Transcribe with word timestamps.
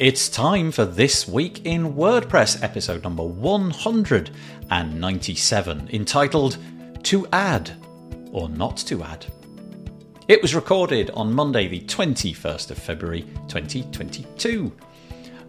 It's 0.00 0.28
time 0.28 0.72
for 0.72 0.84
This 0.84 1.28
Week 1.28 1.64
in 1.64 1.94
WordPress, 1.94 2.64
episode 2.64 3.04
number 3.04 3.22
197, 3.22 5.88
entitled 5.92 6.58
To 7.04 7.28
Add 7.32 7.70
or 8.32 8.48
Not 8.48 8.76
to 8.78 9.04
Add. 9.04 9.26
It 10.26 10.42
was 10.42 10.52
recorded 10.52 11.10
on 11.10 11.32
Monday, 11.32 11.68
the 11.68 11.82
21st 11.82 12.72
of 12.72 12.78
February 12.78 13.22
2022. 13.46 14.72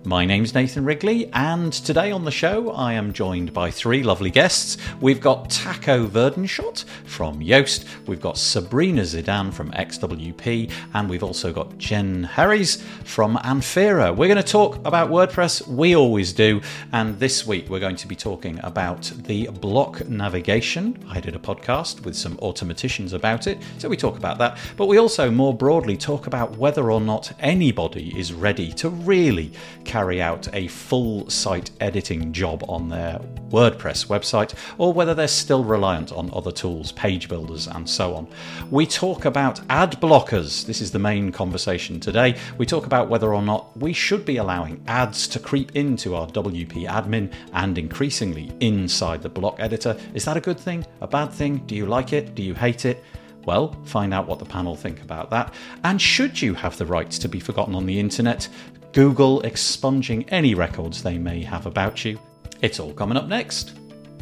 My 0.07 0.23
name's 0.23 0.53
Nathan 0.53 0.85
Wrigley, 0.85 1.31
and 1.33 1.73
today 1.73 2.11
on 2.11 2.25
the 2.25 2.31
show 2.31 2.69
I 2.69 2.93
am 2.93 3.11
joined 3.11 3.53
by 3.53 3.71
three 3.71 4.03
lovely 4.03 4.29
guests. 4.29 4.77
We've 5.01 5.19
got 5.19 5.49
Taco 5.49 6.05
Verdonschot 6.05 6.83
from 7.05 7.39
Yoast, 7.39 7.85
we've 8.05 8.21
got 8.21 8.37
Sabrina 8.37 9.01
Zeidan 9.01 9.51
from 9.51 9.71
XWP, 9.71 10.71
and 10.93 11.09
we've 11.09 11.23
also 11.23 11.51
got 11.51 11.79
Jen 11.79 12.23
Harries 12.23 12.83
from 13.03 13.37
Anphira. 13.37 14.15
We're 14.15 14.27
going 14.27 14.37
to 14.37 14.43
talk 14.43 14.75
about 14.85 15.09
WordPress, 15.09 15.67
we 15.67 15.95
always 15.95 16.33
do, 16.33 16.61
and 16.91 17.17
this 17.17 17.47
week 17.47 17.67
we're 17.67 17.79
going 17.79 17.95
to 17.95 18.07
be 18.07 18.15
talking 18.15 18.59
about 18.61 19.11
the 19.23 19.47
block 19.47 20.07
navigation. 20.07 21.03
I 21.09 21.19
did 21.19 21.35
a 21.35 21.39
podcast 21.39 22.05
with 22.05 22.15
some 22.15 22.37
automatticians 22.37 23.13
about 23.13 23.47
it, 23.47 23.57
so 23.79 23.89
we 23.89 23.97
talk 23.97 24.17
about 24.17 24.37
that, 24.37 24.59
but 24.77 24.85
we 24.85 24.99
also 24.99 25.31
more 25.31 25.53
broadly 25.53 25.97
talk 25.97 26.27
about 26.27 26.59
whether 26.59 26.91
or 26.91 27.01
not 27.01 27.33
anybody 27.39 28.13
is 28.15 28.33
ready 28.33 28.71
to 28.73 28.89
really 28.89 29.51
carry 29.95 30.21
out 30.21 30.53
a 30.53 30.67
full 30.67 31.29
site 31.29 31.71
editing 31.79 32.33
job 32.33 32.61
on 32.67 32.89
their 32.89 33.17
WordPress 33.47 34.07
website, 34.07 34.53
or 34.77 34.91
whether 34.91 35.13
they're 35.13 35.25
still 35.25 35.63
reliant 35.63 36.11
on 36.11 36.29
other 36.33 36.51
tools, 36.51 36.91
page 36.91 37.29
builders, 37.29 37.67
and 37.67 37.89
so 37.89 38.13
on. 38.13 38.27
We 38.69 38.85
talk 38.85 39.23
about 39.23 39.61
ad 39.69 39.91
blockers. 40.01 40.65
This 40.65 40.81
is 40.81 40.91
the 40.91 40.99
main 40.99 41.31
conversation 41.31 42.01
today. 42.01 42.35
We 42.57 42.65
talk 42.65 42.85
about 42.85 43.07
whether 43.07 43.33
or 43.33 43.41
not 43.41 43.69
we 43.77 43.93
should 43.93 44.25
be 44.25 44.35
allowing 44.35 44.83
ads 44.85 45.29
to 45.29 45.39
creep 45.39 45.77
into 45.77 46.13
our 46.13 46.27
WP 46.27 46.89
admin 46.89 47.31
and 47.53 47.77
increasingly 47.77 48.51
inside 48.59 49.21
the 49.21 49.29
block 49.29 49.55
editor. 49.59 49.95
Is 50.13 50.25
that 50.25 50.35
a 50.35 50.41
good 50.41 50.59
thing? 50.59 50.85
A 50.99 51.07
bad 51.07 51.31
thing? 51.31 51.59
Do 51.67 51.73
you 51.73 51.85
like 51.85 52.11
it? 52.11 52.35
Do 52.35 52.43
you 52.43 52.53
hate 52.53 52.83
it? 52.83 53.01
Well, 53.45 53.75
find 53.83 54.13
out 54.13 54.27
what 54.27 54.39
the 54.39 54.45
panel 54.45 54.75
think 54.75 55.01
about 55.01 55.29
that. 55.29 55.53
And 55.83 56.01
should 56.01 56.41
you 56.41 56.55
have 56.55 56.77
the 56.77 56.85
rights 56.85 57.19
to 57.19 57.29
be 57.29 57.39
forgotten 57.39 57.75
on 57.75 57.85
the 57.85 57.99
internet? 57.99 58.49
Google 58.95 59.41
expunging 59.41 60.23
any 60.29 60.55
records 60.55 61.03
they 61.03 61.17
may 61.17 61.43
have 61.43 61.65
about 61.65 62.05
you. 62.05 62.17
It's 62.61 62.79
all 62.79 62.93
coming 62.93 63.17
up 63.17 63.27
next 63.27 63.77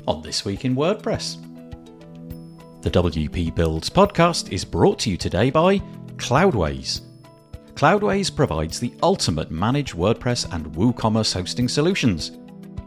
on 0.07 0.23
This 0.23 0.45
Week 0.45 0.66
in 0.66 0.75
WordPress. 0.75 1.38
The 2.81 2.89
WP 2.89 3.53
Builds 3.53 3.91
podcast 3.91 4.51
is 4.51 4.66
brought 4.66 4.97
to 5.01 5.11
you 5.11 5.16
today 5.16 5.51
by 5.51 5.77
Cloudways. 6.16 7.01
Cloudways 7.75 8.35
provides 8.35 8.79
the 8.79 8.91
ultimate 9.03 9.51
managed 9.51 9.94
WordPress 9.94 10.51
and 10.51 10.66
WooCommerce 10.73 11.35
hosting 11.35 11.69
solutions. 11.69 12.31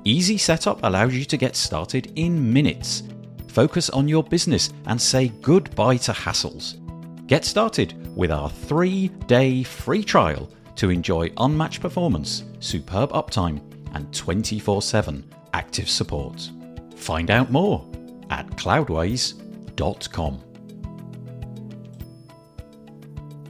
Easy 0.02 0.38
setup 0.38 0.80
allows 0.82 1.14
you 1.14 1.24
to 1.24 1.36
get 1.36 1.54
started 1.54 2.12
in 2.16 2.52
minutes. 2.52 3.04
Focus 3.46 3.90
on 3.90 4.08
your 4.08 4.24
business 4.24 4.70
and 4.86 5.00
say 5.00 5.28
goodbye 5.40 5.98
to 5.98 6.10
hassles. 6.10 6.80
Get 7.28 7.44
started 7.44 8.16
with 8.16 8.32
our 8.32 8.50
three 8.50 9.06
day 9.28 9.62
free 9.62 10.02
trial 10.02 10.50
to 10.76 10.90
enjoy 10.90 11.30
unmatched 11.38 11.80
performance, 11.80 12.44
superb 12.60 13.10
uptime, 13.10 13.60
and 13.94 14.12
24 14.14 14.82
7 14.82 15.24
active 15.52 15.88
support. 15.88 16.50
Find 16.94 17.30
out 17.30 17.50
more 17.50 17.86
at 18.30 18.46
cloudways.com. 18.52 20.42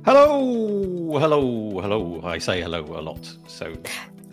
Hello, 0.04 1.18
hello, 1.18 1.80
hello. 1.80 2.20
I 2.22 2.38
say 2.38 2.60
hello 2.62 2.84
a 2.96 3.02
lot, 3.02 3.28
so 3.48 3.74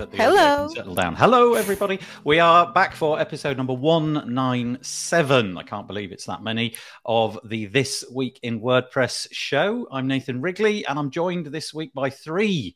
that 0.04 0.12
the 0.12 0.18
hello. 0.22 0.68
settle 0.68 0.96
down. 0.96 1.16
Hello, 1.16 1.54
everybody. 1.54 1.98
We 2.26 2.40
are 2.40 2.74
back 2.74 2.94
for 2.94 3.22
episode 3.22 3.56
number 3.56 3.72
197. 3.74 5.58
I 5.58 5.64
can't 5.64 5.88
believe 5.88 6.12
it's 6.12 6.26
that 6.26 6.44
many 6.44 6.76
of 7.06 7.40
the 7.46 7.68
This 7.68 8.04
Week 8.14 8.38
in 8.44 8.60
WordPress 8.60 9.28
show. 9.32 9.88
I'm 9.90 10.08
Nathan 10.08 10.42
Wrigley, 10.42 10.86
and 10.86 11.00
I'm 11.00 11.10
joined 11.10 11.46
this 11.46 11.74
week 11.74 11.94
by 11.94 12.10
three 12.10 12.76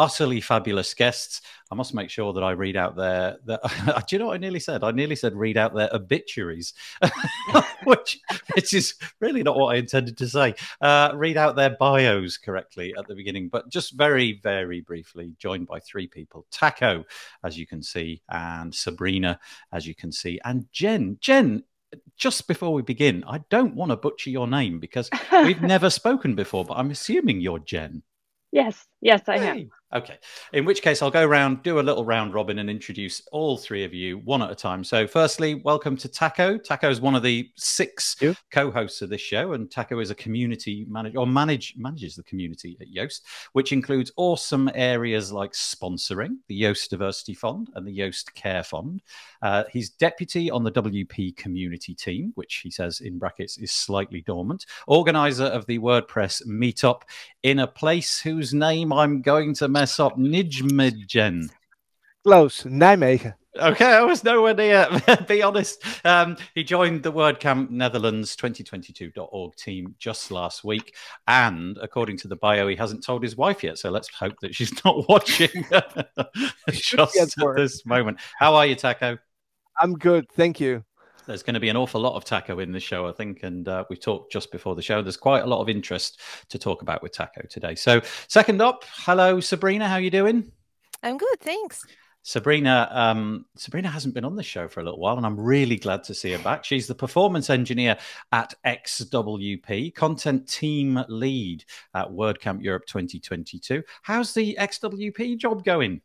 utterly 0.00 0.40
fabulous 0.40 0.94
guests. 0.94 1.42
I 1.74 1.76
must 1.76 1.92
make 1.92 2.08
sure 2.08 2.32
that 2.32 2.44
I 2.44 2.52
read 2.52 2.76
out 2.76 2.94
their. 2.94 3.36
their 3.44 3.58
do 4.06 4.14
you 4.14 4.20
know 4.20 4.26
what 4.26 4.34
I 4.34 4.38
nearly 4.38 4.60
said? 4.60 4.84
I 4.84 4.92
nearly 4.92 5.16
said 5.16 5.34
read 5.34 5.56
out 5.56 5.74
their 5.74 5.90
obituaries, 5.92 6.72
which 7.84 8.20
which 8.54 8.72
is 8.72 8.94
really 9.18 9.42
not 9.42 9.56
what 9.56 9.74
I 9.74 9.78
intended 9.78 10.16
to 10.18 10.28
say. 10.28 10.54
Uh, 10.80 11.10
read 11.16 11.36
out 11.36 11.56
their 11.56 11.70
bios 11.70 12.36
correctly 12.38 12.94
at 12.96 13.08
the 13.08 13.16
beginning, 13.16 13.48
but 13.48 13.70
just 13.70 13.94
very 13.94 14.38
very 14.40 14.82
briefly, 14.82 15.34
joined 15.40 15.66
by 15.66 15.80
three 15.80 16.06
people: 16.06 16.46
Taco, 16.52 17.04
as 17.42 17.58
you 17.58 17.66
can 17.66 17.82
see, 17.82 18.22
and 18.28 18.72
Sabrina, 18.72 19.40
as 19.72 19.84
you 19.84 19.96
can 19.96 20.12
see, 20.12 20.38
and 20.44 20.68
Jen. 20.70 21.18
Jen, 21.20 21.64
just 22.16 22.46
before 22.46 22.72
we 22.72 22.82
begin, 22.82 23.24
I 23.26 23.38
don't 23.50 23.74
want 23.74 23.90
to 23.90 23.96
butcher 23.96 24.30
your 24.30 24.46
name 24.46 24.78
because 24.78 25.10
we've 25.44 25.60
never 25.74 25.90
spoken 25.90 26.36
before, 26.36 26.64
but 26.64 26.74
I'm 26.78 26.92
assuming 26.92 27.40
you're 27.40 27.58
Jen. 27.58 28.04
Yes, 28.52 28.86
yes, 29.00 29.22
I 29.26 29.38
Hey. 29.38 29.60
am. 29.62 29.70
Okay. 29.94 30.18
In 30.52 30.64
which 30.64 30.82
case, 30.82 31.02
I'll 31.02 31.10
go 31.10 31.24
around, 31.24 31.62
do 31.62 31.78
a 31.78 31.80
little 31.80 32.04
round 32.04 32.34
robin, 32.34 32.58
and 32.58 32.68
introduce 32.68 33.22
all 33.30 33.56
three 33.56 33.84
of 33.84 33.94
you 33.94 34.18
one 34.18 34.42
at 34.42 34.50
a 34.50 34.54
time. 34.54 34.82
So, 34.82 35.06
firstly, 35.06 35.54
welcome 35.54 35.96
to 35.98 36.08
Taco. 36.08 36.58
Taco 36.58 36.90
is 36.90 37.00
one 37.00 37.14
of 37.14 37.22
the 37.22 37.48
six 37.54 38.16
co-hosts 38.50 39.02
of 39.02 39.08
this 39.08 39.20
show, 39.20 39.52
and 39.52 39.70
Taco 39.70 40.00
is 40.00 40.10
a 40.10 40.14
community 40.16 40.84
manager 40.88 41.18
or 41.18 41.28
manage 41.28 41.74
manages 41.76 42.16
the 42.16 42.24
community 42.24 42.76
at 42.80 42.88
Yoast, 42.88 43.20
which 43.52 43.70
includes 43.70 44.10
awesome 44.16 44.68
areas 44.74 45.30
like 45.30 45.52
sponsoring 45.52 46.38
the 46.48 46.60
Yoast 46.60 46.88
Diversity 46.88 47.34
Fund 47.34 47.70
and 47.76 47.86
the 47.86 47.96
Yoast 47.96 48.34
Care 48.34 48.64
Fund. 48.64 49.00
Uh, 49.42 49.62
he's 49.70 49.90
deputy 49.90 50.50
on 50.50 50.64
the 50.64 50.72
WP 50.72 51.36
community 51.36 51.94
team, 51.94 52.32
which 52.34 52.56
he 52.64 52.70
says 52.70 53.00
in 53.00 53.16
brackets 53.16 53.58
is 53.58 53.70
slightly 53.70 54.22
dormant. 54.22 54.66
Organizer 54.88 55.44
of 55.44 55.66
the 55.66 55.78
WordPress 55.78 56.44
meetup 56.48 57.02
in 57.44 57.60
a 57.60 57.66
place 57.66 58.18
whose 58.18 58.52
name 58.52 58.92
I'm 58.92 59.22
going 59.22 59.54
to 59.54 59.68
mess 59.68 59.83
up, 60.00 60.16
Nijmegen. 60.18 61.48
Close, 62.24 62.64
Nijmegen. 62.64 63.34
Okay, 63.56 63.92
I 63.92 64.02
was 64.02 64.24
nowhere 64.24 64.54
near. 64.54 64.88
Be 65.28 65.42
honest. 65.42 65.84
Um, 66.04 66.36
he 66.56 66.64
joined 66.64 67.04
the 67.04 67.12
WordCamp 67.12 67.70
Netherlands 67.70 68.34
2022.org 68.34 69.54
team 69.54 69.94
just 69.98 70.32
last 70.32 70.64
week. 70.64 70.96
And 71.28 71.78
according 71.80 72.16
to 72.18 72.28
the 72.28 72.34
bio, 72.34 72.66
he 72.66 72.74
hasn't 72.74 73.04
told 73.04 73.22
his 73.22 73.36
wife 73.36 73.62
yet. 73.62 73.78
So 73.78 73.90
let's 73.90 74.08
hope 74.08 74.34
that 74.40 74.56
she's 74.56 74.72
not 74.84 75.08
watching 75.08 75.64
just 76.70 77.16
at 77.16 77.56
this 77.56 77.86
moment. 77.86 78.18
How 78.38 78.56
are 78.56 78.66
you, 78.66 78.74
Taco? 78.74 79.18
I'm 79.80 79.94
good, 79.94 80.26
thank 80.32 80.58
you. 80.58 80.84
There's 81.26 81.42
going 81.42 81.54
to 81.54 81.60
be 81.60 81.68
an 81.68 81.76
awful 81.76 82.00
lot 82.00 82.14
of 82.16 82.24
Taco 82.24 82.58
in 82.58 82.72
the 82.72 82.80
show, 82.80 83.06
I 83.06 83.12
think. 83.12 83.42
And 83.42 83.66
uh, 83.66 83.84
we 83.88 83.96
talked 83.96 84.32
just 84.32 84.52
before 84.52 84.74
the 84.74 84.82
show. 84.82 85.02
There's 85.02 85.16
quite 85.16 85.42
a 85.42 85.46
lot 85.46 85.60
of 85.60 85.68
interest 85.68 86.20
to 86.50 86.58
talk 86.58 86.82
about 86.82 87.02
with 87.02 87.12
Taco 87.12 87.42
today. 87.48 87.74
So, 87.74 88.00
second 88.28 88.60
up, 88.60 88.84
hello, 88.86 89.40
Sabrina. 89.40 89.88
How 89.88 89.96
you 89.96 90.10
doing? 90.10 90.52
I'm 91.02 91.16
good, 91.18 91.40
thanks. 91.40 91.84
Sabrina, 92.26 92.88
um, 92.90 93.44
Sabrina 93.54 93.88
hasn't 93.90 94.14
been 94.14 94.24
on 94.24 94.34
the 94.34 94.42
show 94.42 94.66
for 94.66 94.80
a 94.80 94.82
little 94.82 94.98
while, 94.98 95.18
and 95.18 95.26
I'm 95.26 95.38
really 95.38 95.76
glad 95.76 96.04
to 96.04 96.14
see 96.14 96.32
her 96.32 96.38
back. 96.38 96.64
She's 96.64 96.86
the 96.86 96.94
performance 96.94 97.50
engineer 97.50 97.98
at 98.32 98.54
XWP, 98.64 99.94
content 99.94 100.48
team 100.48 101.04
lead 101.08 101.64
at 101.94 102.08
WordCamp 102.08 102.62
Europe 102.62 102.86
2022. 102.86 103.82
How's 104.02 104.32
the 104.32 104.56
XWP 104.58 105.36
job 105.36 105.64
going? 105.64 106.00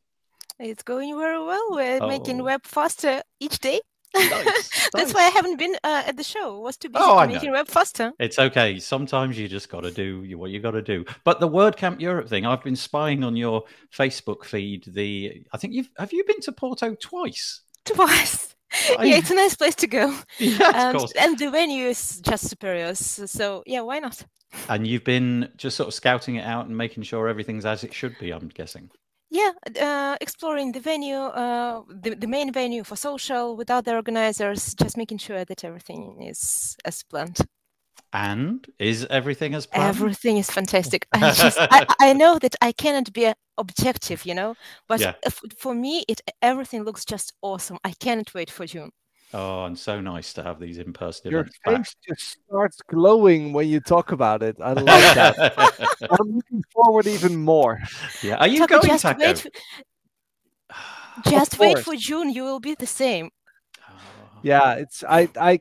It's 0.59 0.83
going 0.83 1.17
very 1.17 1.39
well. 1.39 1.67
We're 1.71 2.05
making 2.05 2.41
Oh. 2.41 2.43
web 2.43 2.65
faster 2.65 3.21
each 3.39 3.59
day. 3.59 3.79
Nice, 4.15 4.89
That's 4.93 5.13
why 5.13 5.21
I 5.21 5.29
haven't 5.29 5.57
been 5.57 5.75
uh, 5.83 6.03
at 6.07 6.17
the 6.17 6.23
show. 6.23 6.59
Was 6.59 6.77
too 6.77 6.89
busy 6.89 7.03
Oh, 7.05 7.25
making 7.27 7.51
web 7.51 7.67
faster. 7.67 8.11
It's 8.19 8.39
okay. 8.39 8.79
Sometimes 8.79 9.37
you 9.37 9.47
just 9.47 9.69
got 9.69 9.81
to 9.81 9.91
do 9.91 10.25
what 10.37 10.49
you 10.51 10.59
got 10.59 10.71
to 10.71 10.81
do. 10.81 11.05
But 11.23 11.39
the 11.39 11.47
WordCamp 11.47 12.01
Europe 12.01 12.27
thing, 12.27 12.45
I've 12.45 12.63
been 12.63 12.75
spying 12.75 13.23
on 13.23 13.35
your 13.35 13.63
Facebook 13.95 14.45
feed. 14.45 14.85
The 14.87 15.43
I 15.53 15.57
think 15.57 15.73
you've 15.73 15.89
have 15.97 16.11
you 16.13 16.23
been 16.25 16.41
to 16.41 16.51
Porto 16.51 16.95
twice? 16.95 17.61
Twice. 17.85 18.55
I- 18.97 19.03
yeah, 19.05 19.17
it's 19.17 19.31
a 19.31 19.35
nice 19.35 19.55
place 19.55 19.75
to 19.75 19.87
go. 19.87 20.15
Yeah, 20.39 20.69
of 20.69 20.75
and, 20.75 20.97
course. 20.97 21.11
and 21.17 21.37
the 21.37 21.49
venue 21.51 21.85
is 21.85 22.19
just 22.21 22.47
superior. 22.49 22.93
So, 22.95 23.63
yeah, 23.65 23.81
why 23.81 23.99
not? 23.99 24.23
And 24.67 24.85
you've 24.87 25.03
been 25.03 25.49
just 25.57 25.77
sort 25.77 25.87
of 25.87 25.93
scouting 25.93 26.35
it 26.35 26.45
out 26.45 26.65
and 26.67 26.75
making 26.75 27.03
sure 27.03 27.27
everything's 27.27 27.65
as 27.65 27.83
it 27.83 27.93
should 27.93 28.15
be. 28.19 28.31
I'm 28.31 28.47
guessing. 28.47 28.89
Yeah, 29.31 29.51
uh, 29.79 30.17
exploring 30.21 30.71
the 30.71 30.79
venue, 30.79 31.15
uh, 31.17 31.83
the, 31.87 32.15
the 32.15 32.27
main 32.27 32.51
venue 32.51 32.83
for 32.83 32.95
social 32.95 33.55
with 33.55 33.69
other 33.69 33.95
organizers, 33.95 34.73
just 34.73 34.97
making 34.97 35.19
sure 35.19 35.45
that 35.45 35.63
everything 35.63 36.23
is 36.23 36.75
as 36.83 37.03
planned. 37.03 37.37
And 38.11 38.65
is 38.79 39.05
everything 39.05 39.53
as 39.53 39.67
planned? 39.67 39.95
Everything 39.95 40.37
is 40.37 40.49
fantastic. 40.49 41.07
I 41.13 41.19
just, 41.31 41.59
I, 41.59 41.85
I 41.99 42.13
know 42.13 42.39
that 42.39 42.55
I 42.61 42.71
cannot 42.71 43.13
be 43.13 43.31
objective, 43.57 44.25
you 44.25 44.33
know, 44.33 44.55
but 44.87 44.99
Yeah. 45.01 45.13
f- 45.23 45.41
for 45.57 45.75
me, 45.75 46.05
it 46.07 46.21
everything 46.41 46.83
looks 46.83 47.05
just 47.05 47.33
awesome. 47.41 47.77
I 47.83 47.93
cannot 47.99 48.33
wait 48.33 48.49
for 48.49 48.65
June. 48.65 48.91
Oh, 49.33 49.65
and 49.65 49.77
so 49.77 50.01
nice 50.01 50.33
to 50.33 50.43
have 50.43 50.59
these 50.59 50.79
in-person 50.79 51.29
Your 51.31 51.41
events 51.41 51.59
back. 51.63 51.77
face 51.77 51.95
just 52.07 52.37
starts 52.45 52.77
glowing 52.89 53.53
when 53.53 53.67
you 53.67 53.79
talk 53.79 54.11
about 54.11 54.41
it. 54.41 54.57
I 54.59 54.73
like 54.73 54.85
that. 55.15 56.07
I'm 56.19 56.31
looking 56.35 56.63
forward 56.73 57.05
even 57.07 57.35
more. 57.37 57.79
yeah, 58.23 58.37
are 58.37 58.47
you 58.47 58.59
Taco, 58.59 58.75
going, 58.77 58.87
just 58.87 59.03
Taco? 59.03 59.19
wait. 59.19 59.45
f- 60.71 61.25
Just 61.29 61.59
wait 61.59 61.77
for 61.79 61.95
June. 61.95 62.31
You 62.31 62.43
will 62.43 62.59
be 62.59 62.75
the 62.75 62.87
same. 62.87 63.29
Yeah, 64.41 64.75
it's 64.75 65.03
I 65.03 65.27
I 65.35 65.59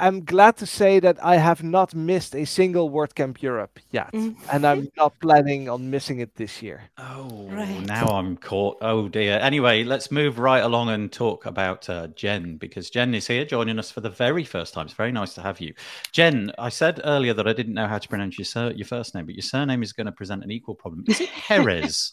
I'm 0.00 0.24
glad 0.24 0.56
to 0.56 0.66
say 0.66 1.00
that 1.00 1.22
I 1.22 1.36
have 1.36 1.62
not 1.62 1.94
missed 1.94 2.34
a 2.34 2.44
single 2.46 2.90
WordCamp 2.90 3.42
Europe 3.42 3.78
yet, 3.90 4.10
Mm. 4.12 4.36
and 4.52 4.66
I'm 4.66 4.88
not 4.96 5.12
planning 5.20 5.68
on 5.68 5.90
missing 5.90 6.20
it 6.20 6.34
this 6.36 6.62
year. 6.62 6.80
Oh, 6.96 7.46
Right. 7.50 7.80
now 7.86 8.06
I'm 8.06 8.36
caught. 8.38 8.78
Oh 8.80 9.08
dear. 9.08 9.38
Anyway, 9.40 9.84
let's 9.84 10.10
move 10.10 10.38
right 10.38 10.62
along 10.64 10.88
and 10.88 11.12
talk 11.12 11.44
about 11.46 11.88
uh, 11.90 12.06
Jen 12.08 12.56
because 12.56 12.88
Jen 12.90 13.14
is 13.14 13.26
here 13.26 13.44
joining 13.44 13.78
us 13.78 13.90
for 13.90 14.00
the 14.00 14.08
very 14.10 14.44
first 14.44 14.72
time. 14.74 14.86
It's 14.86 14.94
very 14.94 15.12
nice 15.12 15.34
to 15.34 15.42
have 15.42 15.60
you, 15.60 15.74
Jen. 16.12 16.52
I 16.58 16.70
said 16.70 17.00
earlier 17.04 17.34
that 17.34 17.46
I 17.46 17.52
didn't 17.52 17.74
know 17.74 17.86
how 17.86 17.98
to 17.98 18.08
pronounce 18.08 18.38
your 18.38 18.46
sur- 18.46 18.72
your 18.72 18.86
first 18.86 19.14
name, 19.14 19.26
but 19.26 19.34
your 19.34 19.42
surname 19.42 19.82
is 19.82 19.92
going 19.92 20.06
to 20.06 20.12
present 20.12 20.42
an 20.42 20.50
equal 20.50 20.74
problem. 20.74 21.04
Is 21.08 21.20
it 21.20 21.28
Herres? 21.48 22.12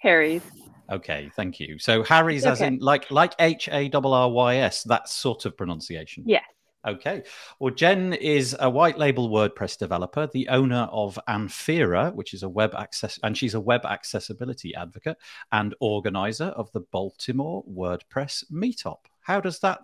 Harry's. 0.00 0.42
okay, 0.90 1.30
thank 1.36 1.58
you. 1.60 1.78
So 1.78 2.02
Harry's, 2.04 2.46
as 2.46 2.60
in 2.60 2.78
like 2.78 3.10
like 3.10 3.34
H 3.40 3.68
A 3.68 3.90
R 3.92 4.00
R 4.06 4.30
Y 4.30 4.56
S. 4.56 4.84
That 4.84 5.08
sort 5.08 5.44
of 5.44 5.56
pronunciation. 5.56 6.22
Yes. 6.26 6.44
Okay. 6.86 7.24
Well, 7.58 7.74
Jen 7.74 8.14
is 8.14 8.56
a 8.58 8.70
white 8.70 8.96
label 8.96 9.28
WordPress 9.28 9.76
developer, 9.76 10.26
the 10.26 10.48
owner 10.48 10.88
of 10.90 11.18
Anphira, 11.28 12.14
which 12.14 12.32
is 12.32 12.42
a 12.42 12.48
web 12.48 12.74
access, 12.74 13.18
and 13.22 13.36
she's 13.36 13.54
a 13.54 13.60
web 13.60 13.84
accessibility 13.84 14.74
advocate 14.74 15.18
and 15.52 15.74
organizer 15.80 16.46
of 16.46 16.72
the 16.72 16.80
Baltimore 16.80 17.62
WordPress 17.70 18.44
Meetup. 18.50 19.00
How 19.20 19.40
does 19.40 19.60
that 19.60 19.80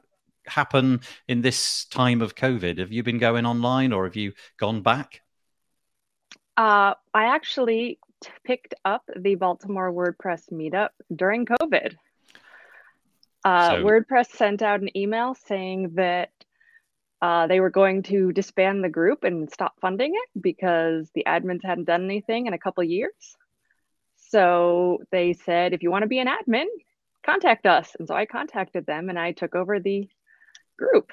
happen 0.47 1.01
in 1.29 1.43
this 1.43 1.85
time 1.87 2.23
of 2.23 2.35
COVID? 2.35 2.79
Have 2.79 2.93
you 2.93 3.03
been 3.03 3.19
going 3.19 3.45
online 3.45 3.93
or 3.93 4.05
have 4.05 4.17
you 4.17 4.33
gone 4.57 4.81
back? 4.81 5.21
Uh, 6.57 6.95
I 7.13 7.27
actually 7.27 7.99
t- 8.23 8.31
picked 8.43 8.75
up 8.87 9.03
the 9.15 9.35
Baltimore 9.35 9.93
WordPress 9.93 10.51
meetup 10.51 10.91
during 11.15 11.45
COVID. 11.45 11.95
Uh, 13.45 13.71
So- 13.71 13.85
WordPress 13.85 14.29
sent 14.31 14.63
out 14.63 14.81
an 14.81 14.97
email 14.97 15.35
saying 15.35 15.91
that 15.97 16.31
uh, 17.23 17.47
they 17.47 17.61
were 17.61 17.71
going 17.71 18.03
to 18.05 18.33
disband 18.33 18.85
the 18.85 18.89
group 18.89 19.25
and 19.25 19.51
stop 19.51 19.75
funding 19.81 20.13
it 20.15 20.43
because 20.43 21.11
the 21.15 21.25
admins 21.27 21.65
hadn't 21.65 21.87
done 21.87 22.05
anything 22.05 22.47
in 22.47 22.53
a 22.53 22.59
couple 22.59 22.83
years. 22.85 23.37
So 24.31 24.99
they 25.11 25.33
said, 25.35 25.73
if 25.73 25.83
you 25.83 25.91
want 25.91 26.03
to 26.03 26.09
be 26.09 26.19
an 26.19 26.29
admin, 26.29 26.67
contact 27.25 27.67
us. 27.67 27.95
And 27.99 28.09
so 28.09 28.15
I 28.15 28.27
contacted 28.27 28.87
them 28.87 29.09
and 29.09 29.19
I 29.19 29.33
took 29.33 29.55
over 29.55 29.81
the 29.81 30.09
group. 30.79 31.11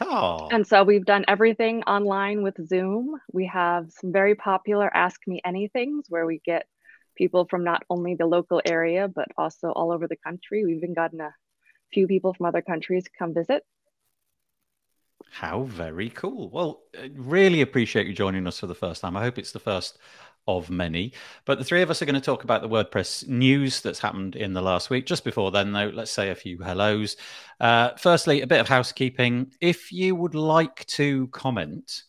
Oh, 0.00 0.48
And 0.50 0.66
so 0.66 0.82
we've 0.84 1.04
done 1.04 1.24
everything 1.28 1.82
online 1.84 2.42
with 2.42 2.66
Zoom. 2.68 3.20
We 3.32 3.46
have 3.46 3.90
some 3.92 4.12
very 4.12 4.34
popular 4.34 4.94
Ask 4.94 5.20
Me 5.26 5.40
Anythings 5.46 6.04
where 6.08 6.26
we 6.26 6.40
get 6.44 6.66
people 7.16 7.46
from 7.46 7.64
not 7.64 7.82
only 7.90 8.14
the 8.14 8.26
local 8.26 8.60
area, 8.64 9.08
but 9.08 9.28
also 9.36 9.70
all 9.70 9.92
over 9.92 10.06
the 10.06 10.16
country. 10.16 10.64
We've 10.64 10.78
even 10.78 10.94
gotten 10.94 11.20
a 11.20 11.34
few 11.92 12.06
people 12.06 12.34
from 12.34 12.46
other 12.46 12.62
countries 12.62 13.06
come 13.18 13.34
visit. 13.34 13.64
How 15.30 15.64
very 15.64 16.10
cool. 16.10 16.48
Well, 16.50 16.82
uh, 16.98 17.08
really 17.14 17.60
appreciate 17.60 18.06
you 18.06 18.14
joining 18.14 18.46
us 18.46 18.58
for 18.60 18.66
the 18.66 18.74
first 18.74 19.02
time. 19.02 19.16
I 19.16 19.22
hope 19.22 19.38
it's 19.38 19.52
the 19.52 19.58
first 19.58 19.98
of 20.48 20.70
many. 20.70 21.12
But 21.44 21.58
the 21.58 21.64
three 21.64 21.82
of 21.82 21.90
us 21.90 22.00
are 22.00 22.06
going 22.06 22.14
to 22.14 22.20
talk 22.20 22.44
about 22.44 22.62
the 22.62 22.68
WordPress 22.68 23.26
news 23.28 23.80
that's 23.80 23.98
happened 23.98 24.36
in 24.36 24.52
the 24.52 24.62
last 24.62 24.90
week. 24.90 25.06
Just 25.06 25.24
before 25.24 25.50
then, 25.50 25.72
though, 25.72 25.90
let's 25.92 26.10
say 26.10 26.30
a 26.30 26.34
few 26.34 26.58
hellos. 26.58 27.16
Uh, 27.60 27.90
firstly, 27.98 28.42
a 28.42 28.46
bit 28.46 28.60
of 28.60 28.68
housekeeping. 28.68 29.52
If 29.60 29.92
you 29.92 30.14
would 30.14 30.34
like 30.34 30.86
to 30.86 31.26
comment, 31.28 32.04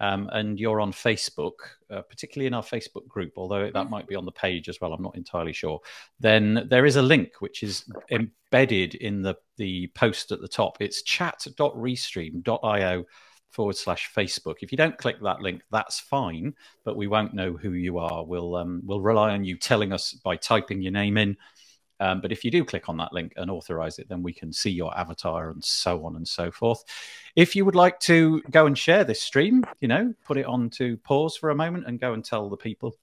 um, 0.00 0.28
and 0.32 0.58
you're 0.58 0.80
on 0.80 0.92
Facebook, 0.92 1.54
uh, 1.90 2.00
particularly 2.02 2.46
in 2.46 2.54
our 2.54 2.62
Facebook 2.62 3.06
group, 3.06 3.34
although 3.36 3.70
that 3.70 3.90
might 3.90 4.08
be 4.08 4.16
on 4.16 4.24
the 4.24 4.32
page 4.32 4.68
as 4.68 4.80
well, 4.80 4.94
I'm 4.94 5.02
not 5.02 5.16
entirely 5.16 5.52
sure. 5.52 5.80
Then 6.18 6.66
there 6.68 6.86
is 6.86 6.96
a 6.96 7.02
link 7.02 7.34
which 7.40 7.62
is 7.62 7.84
embedded 8.10 8.96
in 8.96 9.22
the 9.22 9.36
the 9.58 9.86
post 9.94 10.32
at 10.32 10.40
the 10.40 10.48
top. 10.48 10.80
It's 10.80 11.02
chat.restream.io 11.02 13.04
forward 13.50 13.76
slash 13.76 14.10
Facebook. 14.14 14.56
If 14.62 14.72
you 14.72 14.78
don't 14.78 14.96
click 14.96 15.16
that 15.22 15.40
link, 15.40 15.60
that's 15.70 16.00
fine, 16.00 16.54
but 16.84 16.96
we 16.96 17.06
won't 17.06 17.34
know 17.34 17.52
who 17.52 17.72
you 17.72 17.98
are. 17.98 18.24
We'll 18.24 18.56
um, 18.56 18.80
we'll 18.84 19.02
rely 19.02 19.32
on 19.32 19.44
you 19.44 19.58
telling 19.58 19.92
us 19.92 20.14
by 20.14 20.36
typing 20.36 20.80
your 20.80 20.92
name 20.92 21.18
in. 21.18 21.36
Um, 22.00 22.20
but 22.20 22.32
if 22.32 22.44
you 22.44 22.50
do 22.50 22.64
click 22.64 22.88
on 22.88 22.96
that 22.96 23.12
link 23.12 23.34
and 23.36 23.50
authorize 23.50 23.98
it, 23.98 24.08
then 24.08 24.22
we 24.22 24.32
can 24.32 24.52
see 24.52 24.70
your 24.70 24.96
avatar 24.98 25.50
and 25.50 25.62
so 25.62 26.04
on 26.04 26.16
and 26.16 26.26
so 26.26 26.50
forth. 26.50 26.82
If 27.36 27.54
you 27.54 27.64
would 27.64 27.74
like 27.74 28.00
to 28.00 28.40
go 28.50 28.66
and 28.66 28.76
share 28.76 29.04
this 29.04 29.20
stream, 29.20 29.64
you 29.80 29.88
know, 29.88 30.14
put 30.24 30.38
it 30.38 30.46
on 30.46 30.70
to 30.70 30.96
pause 30.98 31.36
for 31.36 31.50
a 31.50 31.54
moment 31.54 31.86
and 31.86 32.00
go 32.00 32.14
and 32.14 32.24
tell 32.24 32.48
the 32.48 32.56
people 32.56 32.96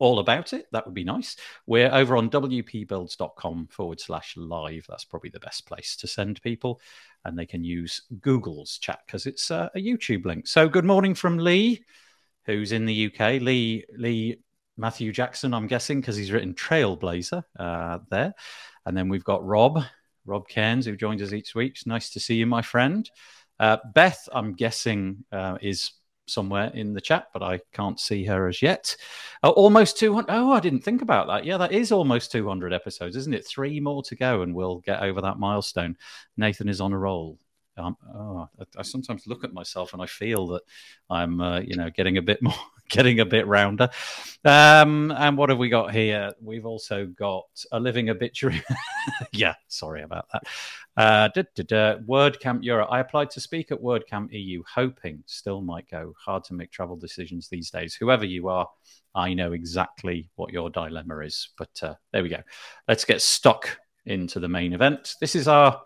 all 0.00 0.18
about 0.18 0.52
it, 0.52 0.66
that 0.72 0.84
would 0.84 0.94
be 0.94 1.04
nice. 1.04 1.36
We're 1.66 1.92
over 1.92 2.16
on 2.16 2.28
wpbuilds.com 2.30 3.68
forward 3.70 4.00
slash 4.00 4.34
live. 4.36 4.86
That's 4.88 5.04
probably 5.04 5.30
the 5.30 5.40
best 5.40 5.66
place 5.66 5.94
to 5.96 6.08
send 6.08 6.42
people. 6.42 6.80
And 7.24 7.38
they 7.38 7.46
can 7.46 7.62
use 7.62 8.02
Google's 8.20 8.78
chat 8.78 9.00
because 9.06 9.26
it's 9.26 9.50
uh, 9.50 9.68
a 9.74 9.78
YouTube 9.78 10.24
link. 10.24 10.48
So 10.48 10.68
good 10.68 10.86
morning 10.86 11.14
from 11.14 11.38
Lee, 11.38 11.84
who's 12.46 12.72
in 12.72 12.86
the 12.86 13.06
UK. 13.06 13.42
Lee, 13.42 13.84
Lee 13.96 14.38
Matthew 14.76 15.12
Jackson, 15.12 15.54
I'm 15.54 15.66
guessing, 15.66 16.00
because 16.00 16.16
he's 16.16 16.32
written 16.32 16.54
Trailblazer 16.54 17.42
uh, 17.58 17.98
there. 18.10 18.34
And 18.86 18.96
then 18.96 19.08
we've 19.08 19.24
got 19.24 19.44
Rob, 19.44 19.82
Rob 20.24 20.48
Cairns, 20.48 20.86
who 20.86 20.96
joins 20.96 21.22
us 21.22 21.32
each 21.32 21.54
week. 21.54 21.72
It's 21.72 21.86
nice 21.86 22.10
to 22.10 22.20
see 22.20 22.36
you, 22.36 22.46
my 22.46 22.62
friend. 22.62 23.08
Uh, 23.58 23.76
Beth, 23.94 24.28
I'm 24.32 24.54
guessing, 24.54 25.24
uh, 25.32 25.58
is 25.60 25.92
somewhere 26.30 26.70
in 26.74 26.94
the 26.94 27.00
chat, 27.00 27.26
but 27.32 27.42
I 27.42 27.60
can't 27.72 28.00
see 28.00 28.24
her 28.24 28.48
as 28.48 28.62
yet. 28.62 28.96
Uh, 29.42 29.50
almost 29.50 29.98
200. 29.98 30.32
Oh, 30.32 30.52
I 30.52 30.60
didn't 30.60 30.80
think 30.80 31.02
about 31.02 31.26
that. 31.26 31.44
Yeah, 31.44 31.58
that 31.58 31.72
is 31.72 31.92
almost 31.92 32.32
200 32.32 32.72
episodes, 32.72 33.16
isn't 33.16 33.34
it? 33.34 33.46
Three 33.46 33.80
more 33.80 34.02
to 34.04 34.16
go, 34.16 34.42
and 34.42 34.54
we'll 34.54 34.78
get 34.78 35.02
over 35.02 35.20
that 35.20 35.38
milestone. 35.38 35.96
Nathan 36.36 36.68
is 36.68 36.80
on 36.80 36.92
a 36.92 36.98
roll. 36.98 37.38
Um, 37.76 37.96
oh, 38.14 38.48
I, 38.58 38.64
I 38.78 38.82
sometimes 38.82 39.26
look 39.26 39.44
at 39.44 39.52
myself 39.52 39.92
and 39.92 40.02
I 40.02 40.06
feel 40.06 40.46
that 40.48 40.62
I'm, 41.08 41.40
uh, 41.40 41.60
you 41.60 41.76
know, 41.76 41.90
getting 41.90 42.18
a 42.18 42.22
bit 42.22 42.42
more, 42.42 42.54
getting 42.90 43.20
a 43.20 43.24
bit 43.24 43.46
rounder. 43.46 43.88
Um, 44.44 45.10
and 45.12 45.36
what 45.36 45.48
have 45.50 45.58
we 45.58 45.68
got 45.68 45.92
here? 45.92 46.32
We've 46.42 46.66
also 46.66 47.06
got 47.06 47.46
a 47.72 47.80
living 47.80 48.10
obituary. 48.10 48.62
yeah, 49.32 49.54
sorry 49.68 50.02
about 50.02 50.26
that. 50.32 50.42
Uh. 50.96 51.28
WordCamp 52.06 52.62
Europe. 52.62 52.88
I 52.90 53.00
applied 53.00 53.30
to 53.30 53.40
speak 53.40 53.72
at 53.72 53.80
WordCamp 53.80 54.28
EU, 54.32 54.62
hoping 54.74 55.22
still 55.26 55.60
might 55.60 55.88
go. 55.88 56.14
Hard 56.24 56.44
to 56.44 56.54
make 56.54 56.70
travel 56.70 56.96
decisions 56.96 57.48
these 57.48 57.70
days. 57.70 57.94
Whoever 57.94 58.24
you 58.24 58.48
are, 58.48 58.68
I 59.14 59.34
know 59.34 59.52
exactly 59.52 60.28
what 60.36 60.52
your 60.52 60.70
dilemma 60.70 61.18
is. 61.20 61.50
But 61.56 61.80
uh, 61.82 61.94
there 62.12 62.22
we 62.22 62.28
go. 62.28 62.42
Let's 62.88 63.04
get 63.04 63.22
stuck 63.22 63.78
into 64.06 64.40
the 64.40 64.48
main 64.48 64.72
event. 64.72 65.14
This 65.20 65.34
is 65.34 65.48
our 65.48 65.80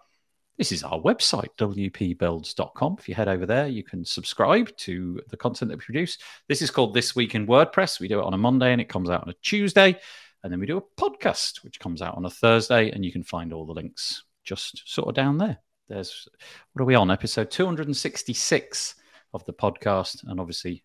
this 0.56 0.70
is 0.70 0.82
our 0.84 1.00
website, 1.00 1.49
wpbuilds.com. 1.58 2.96
If 2.99 3.08
you 3.08 3.14
head 3.14 3.28
over 3.28 3.44
there, 3.44 3.66
you 3.66 3.82
can 3.82 4.04
subscribe 4.04 4.75
to 4.78 5.20
the 5.28 5.37
content 5.37 5.70
that 5.70 5.78
we 5.78 5.84
produce. 5.84 6.18
This 6.49 6.62
is 6.62 6.70
called 6.70 6.94
This 6.94 7.16
Week 7.16 7.34
in 7.34 7.46
WordPress. 7.46 7.99
We 7.99 8.08
do 8.08 8.20
it 8.20 8.25
on 8.25 8.34
a 8.34 8.38
Monday 8.38 8.73
and 8.73 8.80
it 8.80 8.88
comes 8.88 9.11
out 9.11 9.23
on 9.23 9.30
a 9.30 9.34
Tuesday. 9.42 9.99
And 10.42 10.52
then 10.52 10.61
we 10.61 10.66
do 10.66 10.76
a 10.76 11.00
podcast, 11.00 11.64
which 11.64 11.80
comes 11.80 12.02
out 12.02 12.16
on 12.16 12.25
a 12.25 12.30
Thursday. 12.30 12.90
And 12.90 13.04
you 13.04 13.11
can 13.11 13.25
find 13.25 13.52
all 13.52 13.66
the 13.66 13.73
links 13.73 14.23
just 14.44 14.82
sort 14.87 15.08
of 15.08 15.14
down 15.14 15.38
there. 15.38 15.58
There's 15.88 16.28
what 16.73 16.82
are 16.82 16.87
we 16.87 16.94
on? 16.94 17.11
Episode 17.11 17.50
266 17.50 18.94
of 19.32 19.44
the 19.44 19.52
podcast, 19.52 20.23
and 20.28 20.38
obviously 20.38 20.84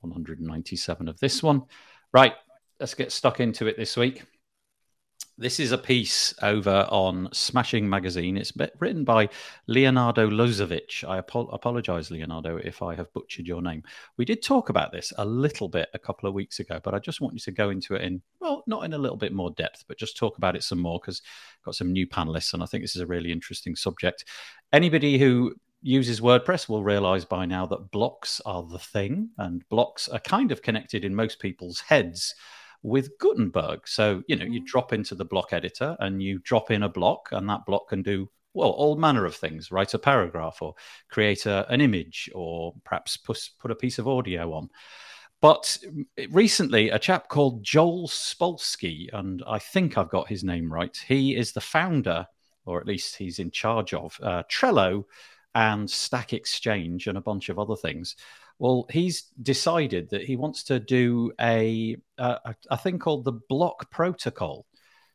197 0.00 1.08
of 1.08 1.20
this 1.20 1.42
one. 1.42 1.62
Right, 2.12 2.34
let's 2.80 2.94
get 2.94 3.12
stuck 3.12 3.38
into 3.40 3.66
it 3.66 3.76
this 3.76 3.96
week. 3.96 4.24
This 5.40 5.58
is 5.58 5.72
a 5.72 5.78
piece 5.78 6.34
over 6.42 6.86
on 6.90 7.30
Smashing 7.32 7.88
Magazine. 7.88 8.36
It's 8.36 8.52
written 8.78 9.04
by 9.04 9.30
Leonardo 9.68 10.28
Losoviz. 10.28 11.02
I 11.02 11.16
apo- 11.16 11.48
apologize, 11.48 12.10
Leonardo, 12.10 12.58
if 12.58 12.82
I 12.82 12.94
have 12.94 13.10
butchered 13.14 13.46
your 13.46 13.62
name. 13.62 13.82
We 14.18 14.26
did 14.26 14.42
talk 14.42 14.68
about 14.68 14.92
this 14.92 15.14
a 15.16 15.24
little 15.24 15.70
bit 15.70 15.88
a 15.94 15.98
couple 15.98 16.28
of 16.28 16.34
weeks 16.34 16.60
ago, 16.60 16.78
but 16.84 16.92
I 16.92 16.98
just 16.98 17.22
want 17.22 17.32
you 17.32 17.40
to 17.40 17.52
go 17.52 17.70
into 17.70 17.94
it 17.94 18.02
in, 18.02 18.20
well, 18.38 18.62
not 18.66 18.84
in 18.84 18.92
a 18.92 18.98
little 18.98 19.16
bit 19.16 19.32
more 19.32 19.50
depth, 19.52 19.86
but 19.88 19.96
just 19.96 20.18
talk 20.18 20.36
about 20.36 20.56
it 20.56 20.62
some 20.62 20.78
more 20.78 21.00
because 21.00 21.22
got 21.64 21.74
some 21.74 21.90
new 21.90 22.06
panelists 22.06 22.52
and 22.52 22.62
I 22.62 22.66
think 22.66 22.84
this 22.84 22.94
is 22.94 23.00
a 23.00 23.06
really 23.06 23.32
interesting 23.32 23.74
subject. 23.74 24.26
Anybody 24.74 25.16
who 25.18 25.54
uses 25.80 26.20
WordPress 26.20 26.68
will 26.68 26.84
realize 26.84 27.24
by 27.24 27.46
now 27.46 27.64
that 27.64 27.90
blocks 27.90 28.42
are 28.44 28.62
the 28.62 28.78
thing, 28.78 29.30
and 29.38 29.66
blocks 29.70 30.06
are 30.06 30.20
kind 30.20 30.52
of 30.52 30.60
connected 30.60 31.02
in 31.02 31.14
most 31.14 31.40
people's 31.40 31.80
heads 31.80 32.34
with 32.82 33.18
Gutenberg. 33.18 33.86
So, 33.86 34.22
you 34.26 34.36
know, 34.36 34.44
you 34.44 34.64
drop 34.64 34.92
into 34.92 35.14
the 35.14 35.24
block 35.24 35.52
editor 35.52 35.96
and 36.00 36.22
you 36.22 36.38
drop 36.38 36.70
in 36.70 36.82
a 36.82 36.88
block, 36.88 37.28
and 37.32 37.48
that 37.48 37.66
block 37.66 37.88
can 37.88 38.02
do, 38.02 38.30
well, 38.54 38.70
all 38.70 38.96
manner 38.96 39.26
of 39.26 39.36
things 39.36 39.70
write 39.70 39.94
a 39.94 39.98
paragraph 39.98 40.62
or 40.62 40.74
create 41.10 41.46
a, 41.46 41.66
an 41.70 41.80
image 41.80 42.30
or 42.34 42.74
perhaps 42.84 43.16
put, 43.16 43.50
put 43.58 43.70
a 43.70 43.76
piece 43.76 43.98
of 43.98 44.08
audio 44.08 44.52
on. 44.54 44.70
But 45.40 45.78
recently, 46.30 46.90
a 46.90 46.98
chap 46.98 47.28
called 47.28 47.62
Joel 47.62 48.08
Spolsky, 48.08 49.08
and 49.12 49.42
I 49.46 49.58
think 49.58 49.96
I've 49.96 50.10
got 50.10 50.28
his 50.28 50.44
name 50.44 50.70
right, 50.70 50.94
he 51.08 51.34
is 51.34 51.52
the 51.52 51.62
founder, 51.62 52.26
or 52.66 52.78
at 52.78 52.86
least 52.86 53.16
he's 53.16 53.38
in 53.38 53.50
charge 53.50 53.94
of 53.94 54.18
uh, 54.22 54.42
Trello 54.50 55.04
and 55.54 55.90
Stack 55.90 56.32
Exchange 56.34 57.06
and 57.06 57.16
a 57.16 57.22
bunch 57.22 57.48
of 57.48 57.58
other 57.58 57.74
things. 57.74 58.16
Well, 58.60 58.84
he's 58.90 59.22
decided 59.42 60.10
that 60.10 60.22
he 60.22 60.36
wants 60.36 60.64
to 60.64 60.78
do 60.78 61.32
a, 61.40 61.96
a, 62.18 62.54
a 62.70 62.76
thing 62.76 62.98
called 62.98 63.24
the 63.24 63.40
block 63.48 63.90
protocol. 63.90 64.66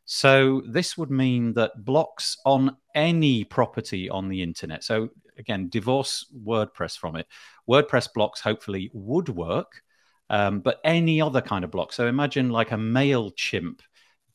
So 0.04 0.62
this 0.66 0.98
would 0.98 1.12
mean 1.12 1.54
that 1.54 1.84
blocks 1.84 2.38
on 2.44 2.76
any 2.96 3.44
property 3.44 4.10
on 4.10 4.28
the 4.28 4.42
internet. 4.42 4.82
So 4.82 5.10
again, 5.38 5.68
divorce 5.68 6.26
WordPress 6.44 6.98
from 6.98 7.14
it. 7.14 7.28
WordPress 7.70 8.12
blocks 8.12 8.40
hopefully 8.40 8.90
would 8.92 9.28
work, 9.28 9.80
um, 10.28 10.58
but 10.58 10.80
any 10.82 11.20
other 11.20 11.40
kind 11.40 11.64
of 11.64 11.70
block. 11.70 11.92
So 11.92 12.08
imagine 12.08 12.50
like 12.50 12.72
a 12.72 12.76
MailChimp 12.76 13.78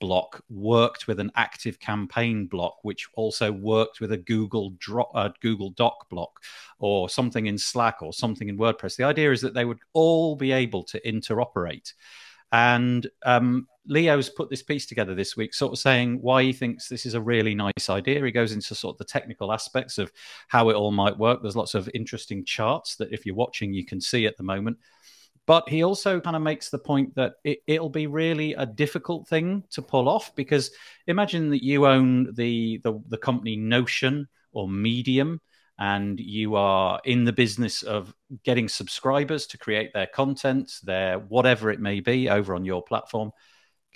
block 0.02 0.44
worked 0.50 1.08
with 1.08 1.20
an 1.22 1.32
active 1.36 1.80
campaign 1.80 2.48
block, 2.48 2.80
which 2.82 3.08
also 3.14 3.52
worked 3.52 4.02
with 4.02 4.12
a 4.12 4.18
Google 4.18 4.74
uh, 5.14 5.30
Google 5.40 5.70
Doc 5.70 6.10
block 6.10 6.44
or 6.80 7.08
something 7.08 7.46
in 7.46 7.58
Slack 7.58 8.02
or 8.02 8.12
something 8.12 8.50
in 8.50 8.58
WordPress. 8.58 8.98
The 8.98 9.06
idea 9.06 9.32
is 9.32 9.40
that 9.42 9.54
they 9.54 9.66
would 9.66 9.80
all 9.94 10.36
be 10.36 10.52
able 10.52 10.84
to 10.84 11.00
interoperate. 11.02 11.94
And 12.52 13.08
um, 13.24 13.68
Leo's 13.88 14.30
put 14.30 14.50
this 14.50 14.62
piece 14.62 14.86
together 14.86 15.16
this 15.16 15.38
week, 15.38 15.54
sort 15.54 15.72
of 15.72 15.80
saying 15.80 16.20
why 16.22 16.44
he 16.44 16.54
thinks 16.54 16.88
this 16.90 17.06
is 17.06 17.14
a 17.14 17.22
really 17.22 17.56
nice 17.56 17.90
idea. 17.90 18.24
He 18.26 18.32
goes 18.32 18.52
into 18.52 18.76
sort 18.76 18.96
of 18.96 18.98
the 18.98 19.06
technical 19.06 19.54
aspects 19.54 19.98
of 19.98 20.12
how 20.50 20.70
it 20.70 20.76
all 20.76 20.92
might 20.92 21.18
work. 21.18 21.42
There's 21.42 21.56
lots 21.56 21.76
of 21.76 21.90
interesting 21.94 22.44
charts 22.44 22.96
that, 22.98 23.14
if 23.14 23.26
you're 23.26 23.36
watching, 23.36 23.74
you 23.74 23.86
can 23.86 24.02
see 24.02 24.26
at 24.26 24.36
the 24.38 24.44
moment. 24.44 24.78
But 25.52 25.68
he 25.68 25.84
also 25.84 26.22
kind 26.22 26.38
of 26.38 26.42
makes 26.42 26.70
the 26.70 26.80
point 26.80 27.14
that 27.16 27.34
it, 27.44 27.60
will 27.68 27.90
be 27.90 28.08
really 28.08 28.54
a 28.54 28.66
difficult 28.66 29.28
thing 29.28 29.66
to 29.72 29.82
pull 29.82 30.08
off 30.08 30.34
because 30.34 30.72
imagine 31.08 31.50
that 31.50 31.62
you 31.62 31.86
own 31.86 32.34
the, 32.36 32.80
the, 32.86 32.98
the 33.10 33.18
company 33.18 33.58
Notion 33.58 34.30
or 34.54 34.70
Medium 34.70 35.42
and 35.78 36.18
you 36.22 36.56
are 36.56 37.02
in 37.04 37.26
the 37.26 37.34
business 37.34 37.84
of 37.84 38.16
getting 38.46 38.70
subscribers 38.70 39.46
to 39.48 39.58
create 39.58 39.92
their 39.92 40.08
content, 40.08 40.72
their 40.84 41.20
whatever 41.20 41.70
it 41.70 41.82
may 41.82 42.00
be 42.00 42.30
over 42.30 42.56
on 42.56 42.64
your 42.64 42.82
platform. 42.82 43.32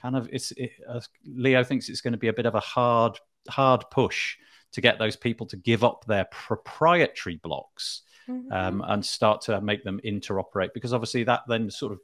Kind 0.01 0.17
of, 0.17 0.27
it's 0.33 0.51
it, 0.57 0.71
uh, 0.85 0.99
Leo 1.25 1.63
thinks 1.63 1.87
it's 1.87 2.01
going 2.01 2.11
to 2.11 2.19
be 2.19 2.27
a 2.27 2.33
bit 2.33 2.47
of 2.47 2.55
a 2.55 2.59
hard 2.59 3.17
hard 3.47 3.85
push 3.91 4.35
to 4.73 4.81
get 4.81 4.99
those 4.99 5.15
people 5.15 5.47
to 5.47 5.55
give 5.55 5.85
up 5.85 6.03
their 6.03 6.25
proprietary 6.33 7.37
blocks 7.37 8.01
mm-hmm. 8.29 8.51
um, 8.51 8.83
and 8.87 9.05
start 9.05 9.41
to 9.41 9.61
make 9.61 9.83
them 9.83 9.99
interoperate 10.05 10.73
because 10.73 10.93
obviously 10.93 11.23
that 11.23 11.41
then 11.47 11.69
sort 11.69 11.91
of 11.91 11.99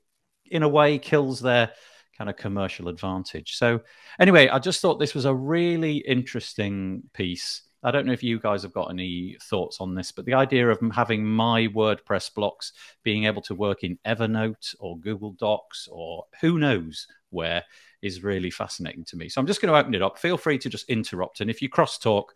in 0.50 0.63
a 0.63 0.70
way 0.70 0.98
kills 0.98 1.40
their 1.40 1.72
kind 2.18 2.30
of 2.30 2.36
commercial 2.36 2.88
advantage. 2.88 3.56
So 3.56 3.82
anyway 4.20 4.48
i 4.50 4.60
just 4.60 4.82
thought 4.82 5.00
this 5.00 5.16
was 5.16 5.25
a 5.25 5.34
really 5.34 5.98
interesting 5.98 7.04
piece. 7.13 7.63
I 7.84 7.90
don't 7.90 8.06
know 8.06 8.13
if 8.13 8.22
you 8.22 8.40
guys 8.40 8.62
have 8.62 8.74
got 8.74 8.92
any 8.92 9.38
thoughts 9.42 9.78
on 9.80 9.96
this 9.96 10.12
but 10.12 10.25
the 10.25 10.36
idea 10.36 10.70
of 10.70 10.80
having 10.94 11.25
my 11.25 11.68
wordpress 11.68 12.34
blocks 12.34 12.74
being 13.04 13.25
able 13.25 13.42
to 13.44 13.56
work 13.56 13.84
in 13.84 13.98
evernote 14.06 14.75
or 14.80 15.00
google 15.00 15.32
docs 15.32 15.88
or 15.92 16.25
who 16.42 16.60
knows 16.60 17.08
where 17.32 17.63
is 18.01 18.24
really 18.24 18.51
fascinating 18.51 19.06
to 19.06 19.18
me. 19.18 19.30
So 19.30 19.42
i'm 19.42 19.48
just 19.48 19.62
going 19.62 19.74
to 19.74 19.80
open 19.80 19.96
it 19.96 20.01
up. 20.04 20.20
Feel 20.20 20.38
free 20.38 20.60
to 20.60 20.70
just 20.70 20.90
interrupt 20.90 21.42
and 21.42 21.50
if 21.50 21.62
you 21.62 21.70
cross 21.70 21.98
talk 21.98 22.36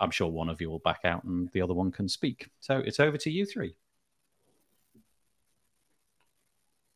I'm 0.00 0.10
sure 0.10 0.28
one 0.28 0.48
of 0.48 0.60
you 0.60 0.70
will 0.70 0.78
back 0.78 1.00
out 1.04 1.24
and 1.24 1.50
the 1.52 1.60
other 1.60 1.74
one 1.74 1.92
can 1.92 2.08
speak. 2.08 2.48
So 2.60 2.78
it's 2.78 2.98
over 2.98 3.18
to 3.18 3.30
you 3.30 3.44
three. 3.44 3.74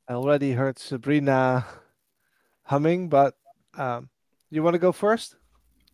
I 0.09 0.15
already 0.15 0.53
heard 0.53 0.79
Sabrina 0.79 1.65
humming, 2.65 3.09
but 3.09 3.35
um, 3.77 4.09
you 4.51 4.63
want 4.63 4.75
to 4.75 4.79
go 4.79 4.93
first? 4.93 5.37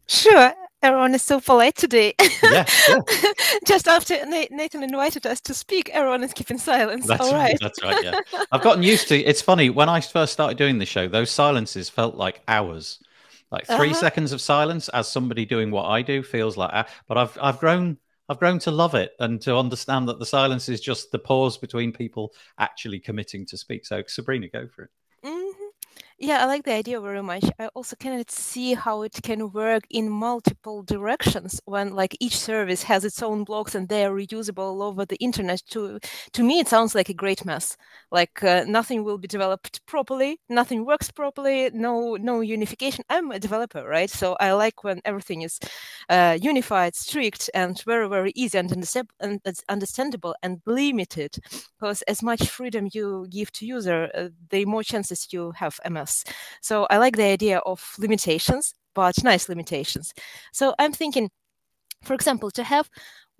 Sure. 0.08 0.52
Everyone 0.82 1.14
is 1.14 1.22
so 1.22 1.40
polite 1.40 1.76
today. 1.76 2.14
Yeah, 2.42 2.64
yeah. 2.88 2.98
Just 3.66 3.86
after 3.86 4.16
Nathan 4.26 4.82
invited 4.82 5.26
us 5.26 5.40
to 5.42 5.54
speak, 5.54 5.90
everyone 5.90 6.24
is 6.24 6.32
keeping 6.32 6.58
silence. 6.58 7.06
That's 7.06 7.20
All 7.20 7.34
right. 7.34 7.56
That's 7.60 7.80
right. 7.82 8.02
Yeah. 8.02 8.20
I've 8.50 8.62
gotten 8.62 8.82
used 8.82 9.08
to. 9.08 9.16
It's 9.16 9.42
funny 9.42 9.68
when 9.68 9.88
I 9.88 10.00
first 10.00 10.32
started 10.32 10.56
doing 10.56 10.78
the 10.78 10.86
show; 10.86 11.06
those 11.06 11.30
silences 11.30 11.90
felt 11.90 12.16
like 12.16 12.40
hours. 12.48 12.98
Like 13.50 13.66
3 13.66 13.90
uh-huh. 13.90 13.94
seconds 13.94 14.32
of 14.32 14.40
silence 14.40 14.88
as 14.90 15.08
somebody 15.08 15.44
doing 15.44 15.70
what 15.70 15.86
I 15.86 16.02
do 16.02 16.22
feels 16.22 16.56
like, 16.56 16.70
ah, 16.72 16.86
but 17.08 17.18
I've 17.18 17.38
I've 17.40 17.58
grown 17.58 17.98
I've 18.28 18.38
grown 18.38 18.60
to 18.60 18.70
love 18.70 18.94
it 18.94 19.12
and 19.18 19.40
to 19.42 19.56
understand 19.56 20.08
that 20.08 20.20
the 20.20 20.26
silence 20.26 20.68
is 20.68 20.80
just 20.80 21.10
the 21.10 21.18
pause 21.18 21.58
between 21.58 21.92
people 21.92 22.32
actually 22.58 23.00
committing 23.00 23.44
to 23.46 23.58
speak. 23.58 23.84
So 23.84 24.04
Sabrina, 24.06 24.48
go 24.48 24.68
for 24.68 24.84
it. 24.84 24.90
Yeah, 26.22 26.42
I 26.42 26.44
like 26.44 26.64
the 26.64 26.74
idea 26.74 27.00
very 27.00 27.22
much. 27.22 27.44
I 27.58 27.68
also 27.68 27.96
cannot 27.96 28.30
see 28.30 28.74
how 28.74 29.00
it 29.04 29.14
can 29.22 29.50
work 29.52 29.84
in 29.88 30.10
multiple 30.10 30.82
directions 30.82 31.62
when 31.64 31.94
like 31.94 32.14
each 32.20 32.36
service 32.38 32.82
has 32.82 33.06
its 33.06 33.22
own 33.22 33.42
blocks 33.42 33.74
and 33.74 33.88
they 33.88 34.04
are 34.04 34.12
reusable 34.14 34.58
all 34.58 34.82
over 34.82 35.06
the 35.06 35.16
internet. 35.16 35.62
To 35.70 35.98
to 36.32 36.42
me, 36.42 36.60
it 36.60 36.68
sounds 36.68 36.94
like 36.94 37.08
a 37.08 37.14
great 37.14 37.46
mess. 37.46 37.74
Like 38.12 38.44
uh, 38.44 38.64
nothing 38.68 39.02
will 39.02 39.16
be 39.16 39.28
developed 39.28 39.80
properly, 39.86 40.38
nothing 40.50 40.84
works 40.84 41.10
properly, 41.10 41.70
no 41.72 42.16
no 42.16 42.42
unification. 42.42 43.02
I'm 43.08 43.30
a 43.30 43.38
developer, 43.40 43.82
right? 43.88 44.10
So 44.10 44.36
I 44.40 44.52
like 44.52 44.84
when 44.84 45.00
everything 45.06 45.40
is 45.40 45.58
uh, 46.08 46.38
unified, 46.40 46.94
strict, 46.94 47.50
and 47.54 47.80
very 47.84 48.08
very 48.08 48.32
easy 48.34 48.58
and, 48.58 48.70
and 49.20 49.40
understandable 49.68 50.34
and 50.42 50.60
limited. 50.66 51.36
Because 51.78 52.02
as 52.02 52.22
much 52.22 52.48
freedom 52.48 52.88
you 52.92 53.26
give 53.30 53.52
to 53.52 53.66
user, 53.66 54.10
uh, 54.14 54.28
the 54.50 54.64
more 54.64 54.82
chances 54.82 55.28
you 55.32 55.52
have 55.52 55.80
MS. 55.84 56.09
So 56.60 56.86
I 56.90 56.98
like 56.98 57.16
the 57.16 57.24
idea 57.24 57.58
of 57.58 57.94
limitations, 57.98 58.74
but 58.94 59.14
nice 59.24 59.48
limitations. 59.48 60.12
So 60.52 60.74
I'm 60.78 60.92
thinking, 60.92 61.30
for 62.02 62.14
example, 62.14 62.50
to 62.52 62.62
have 62.62 62.88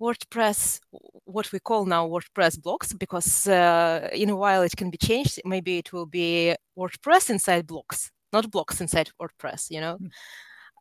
WordPress, 0.01 0.79
what 1.25 1.51
we 1.51 1.59
call 1.59 1.85
now 1.85 2.07
WordPress 2.07 2.61
blocks, 2.61 2.93
because 2.93 3.47
uh, 3.47 4.09
in 4.13 4.29
a 4.29 4.35
while 4.35 4.63
it 4.63 4.75
can 4.75 4.89
be 4.89 4.97
changed. 4.97 5.39
Maybe 5.45 5.77
it 5.77 5.93
will 5.93 6.07
be 6.07 6.55
WordPress 6.77 7.29
inside 7.29 7.67
blocks, 7.67 8.11
not 8.33 8.49
blocks 8.49 8.81
inside 8.81 9.11
WordPress, 9.21 9.69
you 9.69 9.79
know? 9.79 9.97
Mm. 10.01 10.09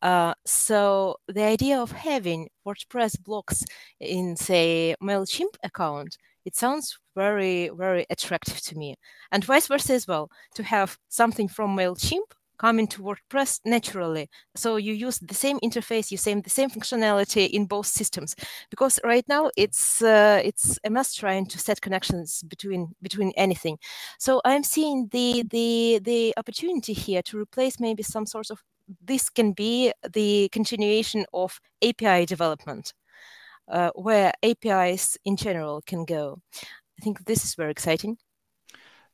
Uh, 0.03 0.35
so 0.47 1.17
the 1.29 1.43
idea 1.43 1.79
of 1.79 1.93
having 1.93 2.49
WordPress 2.67 3.23
blocks 3.23 3.65
in, 4.01 4.37
say, 4.37 4.95
MailChimp 5.03 5.55
account 5.63 6.17
it 6.45 6.57
sounds 6.57 6.99
very, 7.15 7.71
very 7.75 8.07
attractive 8.11 8.61
to 8.63 8.77
me. 8.77 8.97
And 9.33 9.45
vice 9.45 9.67
versa 9.67 9.95
as 9.95 10.07
well, 10.07 10.31
to 10.55 10.63
have 10.63 10.99
something 11.09 11.49
from 11.49 11.77
MailChimp 11.77 12.33
coming 12.59 12.87
to 12.89 13.03
WordPress 13.03 13.61
naturally. 13.65 14.29
So 14.55 14.77
you 14.77 14.93
use 14.93 15.19
the 15.19 15.35
same 15.35 15.59
interface, 15.61 16.11
you 16.11 16.19
same 16.19 16.43
the 16.43 16.51
same 16.51 16.69
functionality 16.71 17.49
in 17.49 17.67
both 17.67 17.87
systems. 17.87 18.37
Because 18.71 19.01
right 19.05 19.25
now 19.29 19.51
it's 19.57 20.03
uh, 20.03 20.41
it's 20.45 20.79
a 20.85 20.91
mess 20.91 21.15
trying 21.15 21.47
to 21.47 21.59
set 21.59 21.81
connections 21.81 22.43
between 22.43 22.95
between 23.03 23.33
anything. 23.37 23.79
So 24.19 24.41
I'm 24.45 24.63
seeing 24.63 25.09
the 25.13 25.45
the 25.51 26.01
the 26.03 26.35
opportunity 26.37 26.93
here 26.93 27.23
to 27.23 27.39
replace 27.39 27.81
maybe 27.81 28.03
some 28.03 28.27
sort 28.27 28.51
of 28.51 28.63
this 29.01 29.29
can 29.31 29.53
be 29.53 29.93
the 30.13 30.49
continuation 30.53 31.27
of 31.33 31.61
API 31.83 32.27
development 32.27 32.93
uh, 33.69 33.91
where 33.95 34.33
APIs 34.43 35.17
in 35.25 35.37
general 35.37 35.83
can 35.87 36.05
go. 36.05 36.41
I 36.63 37.03
think 37.03 37.25
this 37.25 37.45
is 37.45 37.55
very 37.55 37.71
exciting 37.71 38.19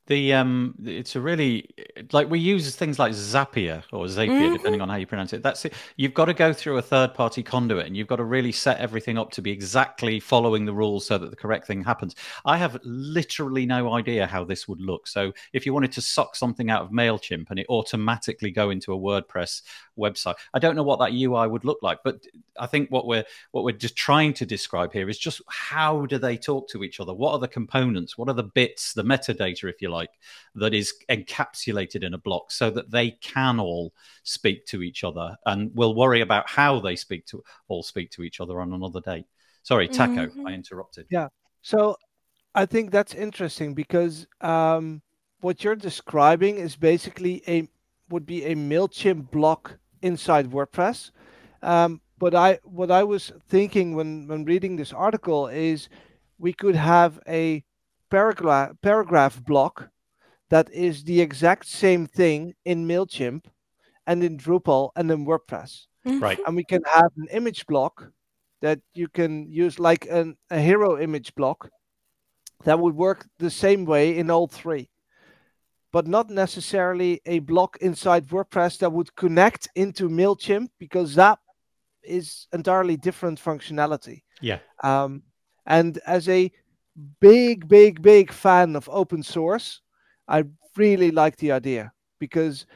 the 0.07 0.33
um 0.33 0.75
it's 0.85 1.17
a 1.17 1.21
really 1.21 1.69
like 2.13 2.31
we 2.31 2.39
use 2.39 2.75
things 2.77 2.99
like 2.99 3.13
zapier 3.13 3.83
or 3.93 4.07
zapier 4.07 4.29
mm-hmm. 4.29 4.53
depending 4.55 4.81
on 4.81 4.89
how 4.89 4.97
you 4.97 5.07
pronounce 5.07 5.33
it. 5.33 5.43
That's 5.43 5.65
it. 5.65 5.75
You've 5.97 6.15
got 6.15 6.27
to 6.27 6.35
go 6.35 6.53
through 6.53 6.79
a 6.79 6.83
third 6.83 7.15
party 7.15 7.43
conduit 7.43 7.87
and 7.87 7.97
you've 7.97 8.07
got 8.07 8.17
to 8.17 8.25
really 8.25 8.53
set 8.53 8.79
everything 8.79 9.19
up 9.19 9.31
to 9.33 9.43
be 9.43 9.51
exactly 9.51 10.21
following 10.21 10.65
the 10.65 10.73
rules 10.73 11.07
so 11.07 11.19
that 11.19 11.31
the 11.31 11.37
correct 11.37 11.67
thing 11.67 11.83
happens. 11.83 12.15
I 12.45 12.57
have 12.57 12.79
literally 12.85 13.67
no 13.67 13.93
idea 13.95 14.27
how 14.27 14.45
this 14.45 14.69
would 14.69 14.81
look. 14.81 15.07
So 15.07 15.33
if 15.53 15.67
you 15.67 15.75
wanted 15.75 15.93
to 15.93 16.03
suck 16.03 16.37
something 16.37 16.71
out 16.71 16.83
of 16.83 16.91
mailchimp 16.91 17.51
and 17.51 17.59
it 17.59 17.67
automatically 17.69 18.51
go 18.51 18.71
into 18.71 18.93
a 18.93 18.99
wordpress 18.99 19.63
website 19.99 20.35
i 20.53 20.59
don't 20.59 20.77
know 20.77 20.83
what 20.83 20.99
that 20.99 21.13
ui 21.13 21.49
would 21.49 21.65
look 21.65 21.79
like 21.81 21.99
but 22.05 22.21
i 22.61 22.67
think 22.67 22.91
what 22.91 23.07
we're 23.07 23.25
what 23.53 23.65
we're 23.65 23.73
just 23.73 23.97
trying 23.97 24.33
to 24.35 24.45
describe 24.45 24.93
here 24.93 25.09
is 25.09 25.19
just 25.19 25.41
how 25.49 26.07
do 26.07 26.19
they 26.19 26.37
talk 26.37 26.69
to 26.69 26.85
each 26.85 27.01
other? 27.01 27.15
What 27.15 27.33
are 27.33 27.39
the 27.39 27.49
components? 27.49 28.17
What 28.17 28.29
are 28.29 28.35
the 28.35 28.43
bits 28.43 28.93
the 28.93 29.03
metadata 29.03 29.65
if 29.65 29.83
you 29.83 29.89
like 29.89 29.96
like 29.97 30.11
that 30.55 30.75
is 30.75 30.95
encapsulated 31.09 32.03
in 32.05 32.15
a 32.15 32.19
block 32.19 32.51
so 32.51 32.71
that 32.71 32.91
they 32.91 33.11
can 33.11 33.59
all 33.59 33.93
speak 34.23 34.67
to 34.67 34.83
each 34.83 35.05
other. 35.05 35.37
And 35.47 35.71
we'll 35.75 35.95
worry 35.95 36.21
about 36.21 36.49
how 36.49 36.81
they 36.81 36.97
speak 36.97 37.27
to 37.27 37.43
all 37.69 37.83
speak 37.83 38.11
to 38.13 38.23
each 38.23 38.41
other 38.41 38.61
on 38.61 38.73
another 38.73 39.01
day. 39.01 39.25
Sorry 39.63 39.89
taco 39.89 40.27
mm-hmm. 40.27 40.47
i 40.47 40.53
interrupted. 40.53 41.07
Yeah. 41.11 41.29
So 41.63 41.97
i 42.55 42.67
think 42.67 42.91
that's 42.91 43.15
interesting 43.15 43.75
because 43.75 44.27
um, 44.41 45.03
what 45.41 45.63
you're 45.63 45.77
describing 45.91 46.59
is 46.59 46.77
basically 46.77 47.43
a 47.49 47.69
would 48.09 48.27
be 48.27 48.45
a 48.45 48.55
mailchimp 48.55 49.31
block 49.31 49.79
inside 50.03 50.51
wordpress. 50.51 51.11
Um, 51.63 52.01
but 52.19 52.35
i 52.35 52.59
what 52.65 52.91
i 52.91 53.03
was 53.03 53.33
thinking 53.49 53.95
when 53.95 54.27
when 54.29 54.45
reading 54.45 54.77
this 54.77 54.93
article 54.93 55.49
is 55.49 55.89
we 56.39 56.53
could 56.53 56.77
have 56.77 57.21
a 57.29 57.65
paragraph 58.11 58.73
paragraph 58.83 59.43
block 59.45 59.89
that 60.51 60.73
is 60.73 61.05
the 61.05 61.21
exact 61.21 61.67
same 61.67 62.07
thing 62.07 62.55
in 62.65 62.87
Mailchimp 62.87 63.47
and 64.07 64.23
in 64.23 64.39
Drupal 64.39 64.91
and 64.95 65.11
in 65.11 65.27
WordPress. 65.27 65.87
Mm-hmm. 66.07 66.21
Right. 66.21 66.39
And 66.47 66.55
we 66.55 66.65
can 66.65 66.83
have 66.85 67.11
an 67.17 67.27
image 67.33 67.67
block 67.67 68.13
that 68.63 68.79
you 68.95 69.09
can 69.09 69.51
use 69.51 69.79
like 69.79 70.07
an, 70.09 70.37
a 70.51 70.61
hero 70.61 71.01
image 71.01 71.35
block 71.35 71.69
that 72.65 72.79
would 72.79 72.95
work 72.95 73.27
the 73.39 73.51
same 73.51 73.85
way 73.85 74.17
in 74.19 74.31
all 74.31 74.47
three. 74.47 74.89
but 75.93 76.07
not 76.07 76.29
necessarily 76.29 77.21
a 77.25 77.39
block 77.39 77.79
inside 77.81 78.27
WordPress 78.27 78.79
that 78.79 78.93
would 78.93 79.15
connect 79.17 79.69
into 79.75 80.09
MailChimp 80.09 80.69
because 80.79 81.15
that 81.15 81.39
is 82.03 82.47
entirely 82.53 82.97
different 82.99 83.41
functionality. 83.41 84.23
Yeah. 84.43 84.59
Um, 84.83 85.23
and 85.65 85.99
as 86.07 86.29
a 86.29 86.53
big, 87.21 87.69
big, 87.69 88.03
big 88.03 88.33
fan 88.33 88.77
of 88.77 88.89
open 88.93 89.23
source, 89.23 89.81
I 90.29 90.45
really 90.77 91.11
like 91.11 91.37
the 91.37 91.53
idea 91.53 91.93
because 92.19 92.67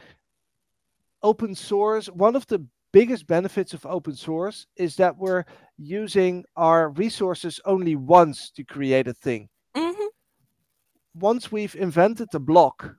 open 1.23 1.55
source, 1.55 2.07
one 2.07 2.37
of 2.37 2.47
the 2.47 2.65
biggest 2.93 3.27
benefits 3.27 3.73
of 3.73 3.87
open 3.87 4.15
source 4.15 4.67
is 4.77 4.97
that 4.97 5.17
we're 5.17 5.45
using 5.79 6.45
our 6.57 6.91
resources 6.91 7.61
only 7.65 7.97
once 7.97 8.51
to 8.51 8.65
create 8.65 9.07
a 9.07 9.15
thing. 9.15 9.49
Mm-hmm. 9.77 10.07
Once 11.15 11.53
we've 11.53 11.75
invented 11.77 12.29
the 12.33 12.41
block, 12.41 12.97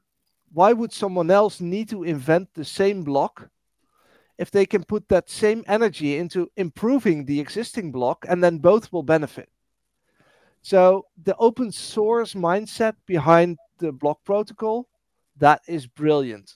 why 0.53 0.73
would 0.73 0.91
someone 0.91 1.31
else 1.31 1.61
need 1.61 1.89
to 1.89 2.03
invent 2.03 2.53
the 2.53 2.65
same 2.65 3.03
block 3.03 3.49
if 4.37 4.51
they 4.51 4.65
can 4.65 4.83
put 4.83 5.07
that 5.09 5.29
same 5.29 5.63
energy 5.67 6.17
into 6.17 6.49
improving 6.57 7.25
the 7.25 7.39
existing 7.39 7.91
block 7.91 8.25
and 8.27 8.43
then 8.43 8.57
both 8.57 8.91
will 8.91 9.03
benefit? 9.03 9.49
So 10.61 11.05
the 11.23 11.35
open 11.37 11.71
source 11.71 12.33
mindset 12.33 12.95
behind 13.05 13.57
the 13.79 13.91
block 13.91 14.23
protocol, 14.23 14.87
that 15.37 15.61
is 15.67 15.87
brilliant. 15.87 16.53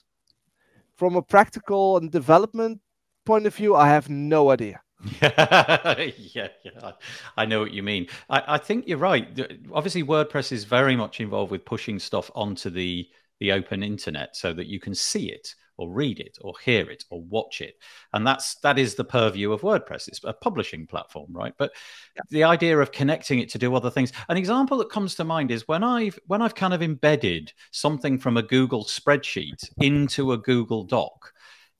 From 0.94 1.16
a 1.16 1.22
practical 1.22 1.96
and 1.98 2.10
development 2.10 2.80
point 3.24 3.46
of 3.46 3.54
view, 3.54 3.74
I 3.74 3.88
have 3.88 4.08
no 4.08 4.50
idea. 4.50 4.80
yeah, 5.20 6.48
yeah, 6.64 6.92
I 7.36 7.44
know 7.44 7.60
what 7.60 7.72
you 7.72 7.82
mean. 7.82 8.06
I, 8.30 8.54
I 8.54 8.58
think 8.58 8.88
you're 8.88 8.96
right. 8.96 9.28
Obviously, 9.72 10.02
WordPress 10.02 10.52
is 10.52 10.64
very 10.64 10.96
much 10.96 11.20
involved 11.20 11.50
with 11.50 11.66
pushing 11.66 11.98
stuff 11.98 12.30
onto 12.34 12.70
the 12.70 13.06
the 13.38 13.52
open 13.52 13.82
internet 13.82 14.34
so 14.34 14.54
that 14.54 14.66
you 14.66 14.80
can 14.80 14.94
see 14.94 15.30
it 15.30 15.54
or 15.78 15.92
read 15.92 16.20
it 16.20 16.38
or 16.40 16.54
hear 16.64 16.90
it 16.90 17.04
or 17.10 17.22
watch 17.22 17.60
it. 17.60 17.74
And 18.12 18.26
that's 18.26 18.56
that 18.56 18.78
is 18.78 18.94
the 18.94 19.04
purview 19.04 19.52
of 19.52 19.62
wordpress. 19.62 20.08
It's 20.08 20.20
a 20.24 20.32
publishing 20.32 20.86
platform 20.86 21.28
right? 21.30 21.54
But 21.58 21.72
yeah. 22.14 22.22
the 22.30 22.44
idea 22.44 22.78
of 22.78 22.92
connecting 22.92 23.38
it 23.38 23.48
to 23.50 23.58
do 23.58 23.74
other 23.74 23.90
things. 23.90 24.12
An 24.28 24.36
example 24.36 24.78
that 24.78 24.90
comes 24.90 25.14
to 25.16 25.24
mind 25.24 25.50
is 25.50 25.68
when 25.68 25.84
i've 25.84 26.18
when 26.26 26.42
i've 26.42 26.54
kind 26.54 26.74
of 26.74 26.82
embedded 26.82 27.52
something 27.70 28.18
from 28.18 28.36
a 28.36 28.42
google 28.42 28.84
spreadsheet 28.84 29.68
into 29.78 30.32
a 30.32 30.38
google 30.38 30.84
doc 30.84 31.32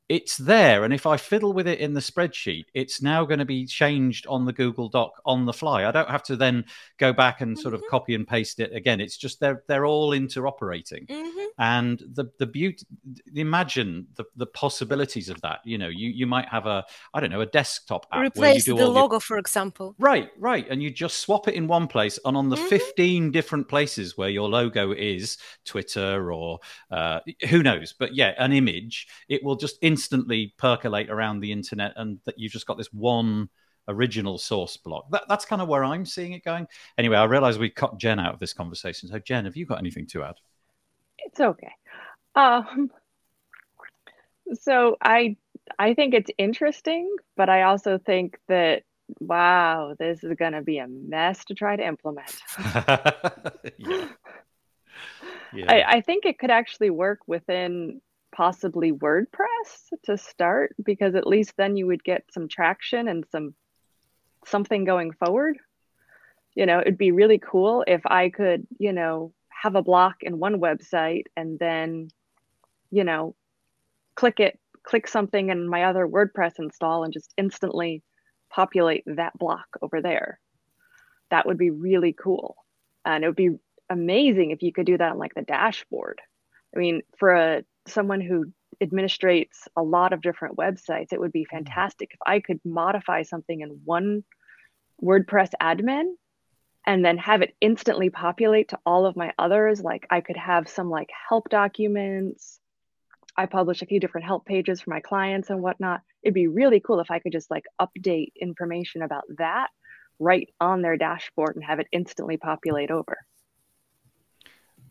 it's 0.09 0.37
there. 0.37 0.85
And 0.85 0.95
if 0.95 1.07
I 1.07 1.17
fiddle 1.17 1.53
with 1.53 1.67
it 1.67 1.81
in 1.81 1.95
the 1.95 2.01
spreadsheet, 2.01 2.67
it's 2.75 3.03
now 3.03 3.25
going 3.25 3.41
to 3.41 3.45
be 3.45 3.67
changed 3.67 4.27
on 4.29 4.45
the 4.45 4.53
Google 4.53 4.89
Doc 4.89 5.21
on 5.25 5.47
the 5.47 5.53
fly. 5.53 5.85
I 5.85 5.91
don't 5.91 6.09
have 6.09 6.23
to 6.25 6.37
then 6.37 6.65
go 6.99 7.13
back 7.13 7.41
and 7.41 7.59
sort 7.59 7.75
of 7.75 7.81
mm-hmm. 7.81 7.91
copy 7.91 8.15
and 8.15 8.27
paste 8.27 8.61
it 8.61 8.73
again. 8.75 9.01
It's 9.01 9.17
just 9.17 9.41
they're 9.41 9.63
they're 9.67 9.85
all 9.85 10.11
interoperating. 10.11 11.07
Mm-hmm. 11.09 11.45
And 11.59 11.99
the 12.15 12.31
the 12.39 12.47
beauty 12.47 12.87
imagine 13.35 14.07
the, 14.15 14.25
the 14.37 14.47
possibilities 14.47 15.29
of 15.29 15.41
that. 15.41 15.61
You 15.65 15.79
know, 15.79 15.89
you 15.89 16.11
you 16.11 16.27
might 16.27 16.49
have 16.49 16.67
a 16.67 16.85
I 17.13 17.21
don't 17.21 17.31
know, 17.31 17.41
a 17.41 17.47
desktop 17.47 18.07
app. 18.13 18.23
Replace 18.23 18.67
the 18.67 18.75
logo, 18.75 19.15
your... 19.15 19.21
for 19.21 19.39
example. 19.39 19.97
Right, 19.99 20.31
right. 20.39 20.67
And 20.71 20.83
you 20.83 20.91
just 20.91 21.19
swap 21.19 21.49
it 21.49 21.55
in 21.55 21.67
one 21.67 21.89
place 21.89 22.19
and 22.25 22.37
on 22.37 22.49
the 22.49 22.57
mm-hmm. 22.57 22.69
15 22.69 23.31
different 23.33 23.69
places 23.69 24.17
where 24.17 24.29
your 24.29 24.49
logo 24.49 24.93
is, 24.93 25.39
Twitter 25.65 26.33
or 26.33 26.61
uh, 26.91 27.21
who 27.49 27.63
knows, 27.63 27.95
but 27.99 28.15
yeah, 28.15 28.35
an 28.39 28.53
image, 28.53 29.09
it 29.29 29.43
will 29.43 29.57
just 29.57 29.79
in 29.83 29.96
instantly 29.97 30.53
percolate 30.59 31.09
around 31.09 31.41
the 31.41 31.51
internet 31.51 31.95
and 31.97 32.19
that 32.27 32.39
you've 32.39 32.53
just 32.53 32.67
got 32.67 32.77
this 32.77 32.93
one 32.93 33.49
original 33.89 34.37
source 34.37 34.77
block. 34.77 35.11
That, 35.11 35.25
that's 35.27 35.47
kind 35.47 35.63
of 35.63 35.69
where 35.69 35.83
I'm 35.83 36.05
seeing 36.05 36.33
it 36.33 36.45
going. 36.45 36.67
Anyway, 36.99 37.17
I 37.17 37.25
realize 37.25 37.59
we 37.59 37.71
cut 37.71 37.97
Jen 37.97 38.21
out 38.21 38.35
of 38.35 38.39
this 38.39 38.53
conversation. 38.53 39.09
So, 39.09 39.19
Jen, 39.19 39.47
have 39.47 39.57
you 39.57 39.65
got 39.65 39.79
anything 39.79 40.07
to 40.09 40.23
add? 40.25 40.35
It's 41.19 41.41
okay. 41.41 41.73
Um, 42.35 42.91
so 44.53 44.99
I 45.01 45.39
I 45.79 45.95
think 45.95 46.13
it's 46.13 46.31
interesting, 46.37 47.09
but 47.39 47.49
I 47.49 47.63
also 47.63 47.97
think 47.97 48.37
that 48.49 48.83
wow, 49.19 49.95
this 49.99 50.23
is 50.23 50.35
going 50.35 50.53
to 50.53 50.63
be 50.63 50.77
a 50.77 50.89
mess 50.89 51.43
to 51.47 51.55
try 51.55 51.75
to 51.75 51.87
implement. 51.87 52.37
yeah. 53.79 54.09
Yeah. 55.53 55.73
I, 55.73 55.97
I 55.97 56.01
think 56.01 56.27
it 56.27 56.39
could 56.39 56.51
actually 56.51 56.91
work 56.91 57.21
within 57.27 58.01
possibly 58.37 58.93
WordPress 58.93 59.89
to 60.05 60.19
start 60.19 60.77
because 60.85 61.15
at 61.15 61.27
least 61.27 61.55
then 61.57 61.77
you 61.77 61.87
would 61.87 62.05
get 62.05 62.25
some 62.31 62.49
traction 62.49 63.09
and 63.09 63.25
some 63.33 63.55
something 64.45 64.85
going 64.85 65.13
forward. 65.13 65.57
You 66.55 66.67
know, 66.67 66.81
it'd 66.81 66.99
be 66.99 67.13
really 67.13 67.39
cool 67.39 67.83
if 67.87 68.03
I 68.05 68.29
could, 68.29 68.67
you 68.79 68.93
know, 68.93 69.33
have 69.49 69.75
a 69.75 69.83
block 69.83 70.17
in 70.21 70.39
one 70.39 70.61
website 70.61 71.25
and 71.37 71.59
then, 71.59 72.09
you 72.91 73.05
know, 73.05 73.35
click 74.15 74.39
it, 74.39 74.59
click 74.83 75.09
something 75.09 75.49
in 75.49 75.67
my 75.67 75.85
other 75.85 76.07
WordPress 76.07 76.59
install 76.59 77.05
and 77.05 77.13
just 77.13 77.33
instantly 77.37 78.03
populate 78.51 79.05
that 79.07 79.37
block 79.39 79.67
over 79.81 80.03
there. 80.03 80.39
That 81.31 81.47
would 81.47 81.59
be 81.59 81.71
really 81.71 82.13
cool. 82.13 82.57
And 83.05 83.25
it 83.25 83.27
would 83.29 83.37
be 83.37 83.57
amazing 83.89 84.51
if 84.51 84.63
you 84.63 84.73
could 84.73 84.87
do 84.87 84.99
that 84.99 85.13
on 85.13 85.19
like 85.19 85.35
the 85.35 85.43
dashboard. 85.43 86.21
I 86.75 86.79
mean, 86.79 87.03
for 87.19 87.35
a 87.35 87.65
someone 87.89 88.21
who 88.21 88.53
administrates 88.83 89.67
a 89.77 89.83
lot 89.83 90.13
of 90.13 90.23
different 90.23 90.57
websites, 90.57 91.13
it 91.13 91.21
would 91.21 91.33
be 91.33 91.43
mm-hmm. 91.43 91.57
fantastic 91.57 92.11
if 92.13 92.19
I 92.27 92.41
could 92.41 92.61
modify 92.65 93.23
something 93.23 93.61
in 93.61 93.81
one 93.85 94.25
WordPress 95.03 95.51
admin 95.61 96.13
and 96.87 97.05
then 97.05 97.19
have 97.19 97.43
it 97.43 97.55
instantly 97.61 98.11
populate 98.11 98.69
to 98.69 98.79
all 98.87 99.07
of 99.07 99.17
my 99.17 99.33
others. 99.39 99.83
Like 99.83 100.07
I 100.11 100.21
could 100.21 100.37
have 100.37 100.69
some 100.69 100.89
like 100.89 101.11
help 101.29 101.49
documents. 101.49 102.61
I 103.37 103.47
publish 103.47 103.83
a 103.83 103.87
few 103.87 104.01
different 104.01 104.27
help 104.27 104.47
pages 104.47 104.81
for 104.81 104.91
my 104.91 105.01
clients 105.01 105.51
and 105.51 105.61
whatnot. 105.61 106.01
It'd 106.23 106.35
be 106.35 106.47
really 106.47 106.81
cool 106.81 107.01
if 107.01 107.11
I 107.11 107.19
could 107.19 107.33
just 107.33 107.51
like 107.51 107.65
update 107.81 108.33
information 108.41 109.03
about 109.03 109.25
that 109.39 109.69
right 110.19 110.49
on 110.61 110.81
their 110.81 110.97
dashboard 110.97 111.57
and 111.57 111.65
have 111.65 111.81
it 111.81 111.89
instantly 111.93 112.37
populate 112.37 112.91
over. 112.91 113.19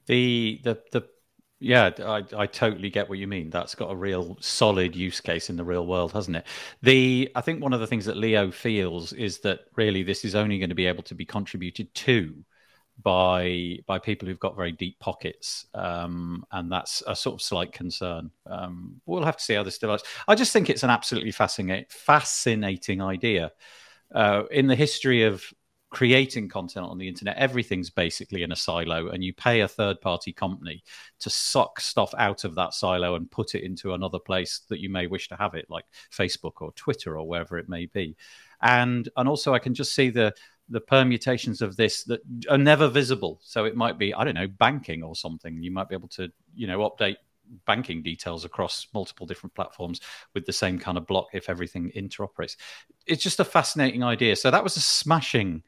The 0.06 0.60
the 0.64 0.84
the 0.92 1.08
yeah, 1.66 1.90
I, 2.06 2.24
I 2.38 2.46
totally 2.46 2.92
get 2.92 3.10
what 3.10 3.18
you 3.18 3.26
mean. 3.26 3.50
That's 3.50 3.74
got 3.74 3.90
a 3.90 3.96
real 3.96 4.38
solid 4.40 4.96
use 4.96 5.20
case 5.20 5.50
in 5.50 5.56
the 5.56 5.64
real 5.64 5.88
world, 5.88 6.12
hasn't 6.12 6.38
it? 6.38 6.46
The 6.84 7.32
I 7.34 7.42
think 7.42 7.64
one 7.64 7.74
of 7.74 7.80
the 7.80 7.88
things 7.88 8.06
that 8.06 8.18
Leo 8.18 8.52
feels 8.52 9.14
is 9.14 9.40
that 9.40 9.62
really 9.76 10.04
this 10.04 10.24
is 10.24 10.36
only 10.36 10.60
going 10.60 10.70
to 10.70 10.76
be 10.76 10.86
able 10.86 11.02
to 11.02 11.16
be 11.16 11.26
contributed 11.26 11.92
to 11.96 12.36
by 13.02 13.80
by 13.88 13.98
people 13.98 14.28
who've 14.28 14.40
got 14.40 14.56
very 14.56 14.74
deep 14.74 15.00
pockets, 15.00 15.66
um, 15.74 16.46
and 16.52 16.72
that's 16.72 17.02
a 17.08 17.16
sort 17.16 17.34
of 17.34 17.42
slight 17.42 17.72
concern. 17.72 18.30
Um, 18.46 19.02
we'll 19.08 19.26
have 19.26 19.38
to 19.38 19.44
see 19.44 19.56
how 19.56 19.64
this 19.64 19.80
develops. 19.80 20.04
I 20.28 20.36
just 20.36 20.54
think 20.54 20.70
it's 20.70 20.84
an 20.84 20.92
absolutely 20.92 21.32
fascinating 21.32 21.88
fascinating 21.90 23.02
idea. 23.02 23.54
Uh, 24.14 24.44
in 24.52 24.68
the 24.68 24.76
history 24.76 25.24
of 25.24 25.44
creating 25.90 26.50
content 26.50 26.86
on 26.86 26.98
the 26.98 27.08
internet, 27.08 27.38
everything's 27.38 27.90
basically 27.90 28.44
in 28.44 28.52
a 28.52 28.56
silo, 28.56 29.10
and 29.10 29.24
you 29.24 29.34
pay 29.34 29.62
a 29.62 29.68
third 29.68 30.02
party 30.02 30.34
company 30.34 30.84
to 31.20 31.30
suck 31.30 31.80
stuff 31.80 32.14
out 32.18 32.44
of 32.44 32.56
that 32.56 32.74
silo 32.74 33.16
and 33.16 33.32
put 33.32 33.56
it 33.56 33.64
into 33.64 33.94
another 33.94 34.20
place 34.20 34.62
that 34.70 34.80
you 34.80 34.90
may 34.90 35.08
wish 35.08 35.30
to 35.30 35.36
have 35.36 35.54
it, 35.54 35.66
like 35.70 35.86
Facebook 36.12 36.62
or 36.62 36.72
Twitter 36.74 37.18
or 37.18 37.28
wherever 37.28 37.58
it 37.58 37.70
may 37.70 37.86
be. 37.86 38.16
And 38.62 39.08
and 39.16 39.30
also, 39.30 39.54
I 39.54 39.60
can 39.60 39.74
just 39.74 39.94
see 39.96 40.10
the 40.10 40.34
the 40.70 40.82
permutations 40.82 41.62
of 41.62 41.76
this 41.76 42.04
that 42.06 42.22
are 42.50 42.58
never 42.58 42.88
visible. 42.88 43.40
So 43.44 43.66
it 43.66 43.76
might 43.76 44.00
be, 44.00 44.14
I 44.14 44.24
don't 44.24 44.34
know, 44.34 44.48
banking 44.48 45.04
or 45.04 45.16
something. 45.16 45.62
You 45.62 45.72
might 45.72 45.90
be 45.90 45.96
able 45.96 46.08
to, 46.10 46.32
you 46.56 46.66
know, 46.66 46.80
update 46.90 47.18
banking 47.66 48.02
details 48.02 48.46
across 48.46 48.88
multiple 48.94 49.28
different 49.28 49.54
platforms 49.54 50.02
with 50.34 50.46
the 50.46 50.54
same 50.54 50.80
kind 50.80 50.98
of 50.98 51.06
block 51.06 51.28
if 51.34 51.50
everything 51.50 51.92
interoperates. 51.96 52.56
It's 53.06 53.24
just 53.24 53.40
a 53.40 53.46
fascinating 53.46 54.04
idea. 54.04 54.36
So 54.36 54.50
that 54.52 54.64
was 54.64 54.78
a 54.78 54.82
smashing 54.82 55.64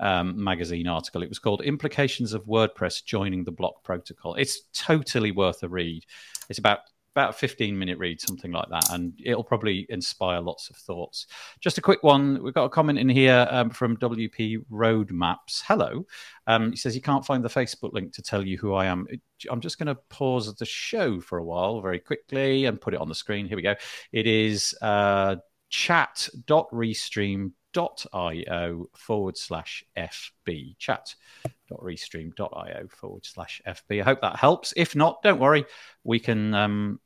um, 0.00 0.42
magazine 0.42 0.86
article. 0.86 1.22
It 1.22 1.28
was 1.28 1.38
called 1.38 1.62
Implications 1.62 2.32
of 2.32 2.44
WordPress 2.44 3.04
Joining 3.04 3.44
the 3.44 3.52
Block 3.52 3.82
Protocol. 3.82 4.34
It's 4.34 4.62
totally 4.72 5.32
worth 5.32 5.62
a 5.62 5.68
read. 5.68 6.04
It's 6.48 6.58
about 6.58 6.80
about 7.18 7.30
a 7.30 7.32
15 7.32 7.76
minute 7.76 7.98
read, 7.98 8.20
something 8.20 8.52
like 8.52 8.68
that, 8.70 8.92
and 8.92 9.12
it'll 9.24 9.42
probably 9.42 9.86
inspire 9.88 10.40
lots 10.40 10.70
of 10.70 10.76
thoughts. 10.76 11.26
Just 11.58 11.76
a 11.76 11.80
quick 11.80 12.02
one. 12.04 12.40
We've 12.42 12.54
got 12.54 12.64
a 12.64 12.68
comment 12.68 12.98
in 12.98 13.08
here 13.08 13.46
um, 13.50 13.70
from 13.70 13.96
WP 13.96 14.64
Roadmaps. 14.70 15.62
Hello. 15.66 16.06
Um, 16.46 16.70
he 16.70 16.76
says 16.76 16.94
he 16.94 17.00
can't 17.00 17.26
find 17.26 17.44
the 17.44 17.48
Facebook 17.48 17.92
link 17.92 18.12
to 18.14 18.22
tell 18.22 18.46
you 18.46 18.56
who 18.56 18.72
I 18.74 18.86
am. 18.86 19.06
I'm 19.50 19.60
just 19.60 19.78
going 19.78 19.88
to 19.88 19.96
pause 20.10 20.54
the 20.54 20.64
show 20.64 21.20
for 21.20 21.38
a 21.38 21.44
while 21.44 21.80
very 21.80 21.98
quickly 21.98 22.66
and 22.66 22.80
put 22.80 22.94
it 22.94 23.00
on 23.00 23.08
the 23.08 23.14
screen. 23.16 23.46
Here 23.46 23.56
we 23.56 23.62
go. 23.62 23.74
It 24.12 24.28
is 24.28 24.76
uh, 24.80 25.36
chat.restream 25.70 27.52
chat.io 27.74 28.86
forward 28.94 29.36
slash 29.36 29.84
FB. 29.96 30.78
Chat.restream.io 30.78 32.88
forward 32.88 33.26
slash 33.26 33.60
FB. 33.66 34.00
I 34.00 34.04
hope 34.04 34.20
that 34.20 34.36
helps. 34.36 34.72
If 34.76 34.94
not, 34.96 35.22
don't 35.22 35.40
worry. 35.40 35.64
We 36.04 36.20
can 36.20 36.54
um, 36.54 37.00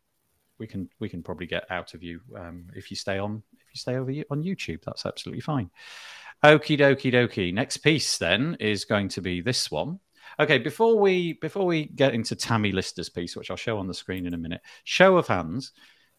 we 0.58 0.66
can 0.66 0.90
we 1.00 1.08
can 1.08 1.22
probably 1.22 1.46
get 1.46 1.64
out 1.70 1.94
of 1.94 2.02
you 2.02 2.20
um, 2.36 2.66
if 2.74 2.90
you 2.90 2.96
stay 2.96 3.18
on 3.18 3.42
if 3.54 3.74
you 3.74 3.78
stay 3.78 3.96
over 3.96 4.12
on 4.30 4.42
YouTube. 4.42 4.82
That's 4.84 5.06
absolutely 5.06 5.40
fine. 5.40 5.70
Okie 6.44 6.78
dokie 6.78 7.12
dokie. 7.12 7.54
Next 7.54 7.78
piece 7.78 8.18
then 8.18 8.56
is 8.60 8.84
going 8.84 9.08
to 9.08 9.20
be 9.20 9.40
this 9.40 9.68
one. 9.70 9.98
Okay, 10.40 10.58
before 10.58 10.98
we 10.98 11.34
before 11.34 11.66
we 11.66 11.86
get 11.86 12.14
into 12.14 12.34
Tammie 12.34 12.72
Lister's 12.72 13.08
piece, 13.08 13.36
which 13.36 13.50
I'll 13.50 13.56
show 13.56 13.78
on 13.78 13.86
the 13.86 13.94
screen 13.94 14.26
in 14.26 14.34
a 14.34 14.38
minute, 14.38 14.62
show 14.84 15.18
of 15.18 15.26
hands, 15.26 15.72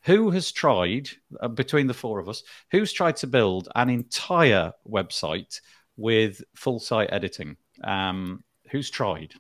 who 0.04 0.30
has 0.32 0.52
tried 0.52 1.10
uh, 1.40 1.48
between 1.48 1.88
the 1.88 1.94
four 1.94 2.20
of 2.20 2.30
us, 2.30 2.44
who's 2.72 2.92
tried 2.94 3.16
to 3.18 3.28
build 3.28 3.70
an 3.76 3.90
entire 3.90 4.74
website 4.88 5.60
with 5.98 6.44
full 6.56 6.80
site 6.80 7.10
editing? 7.12 7.58
Um, 7.84 8.44
who's 8.70 8.90
tried? 8.90 9.34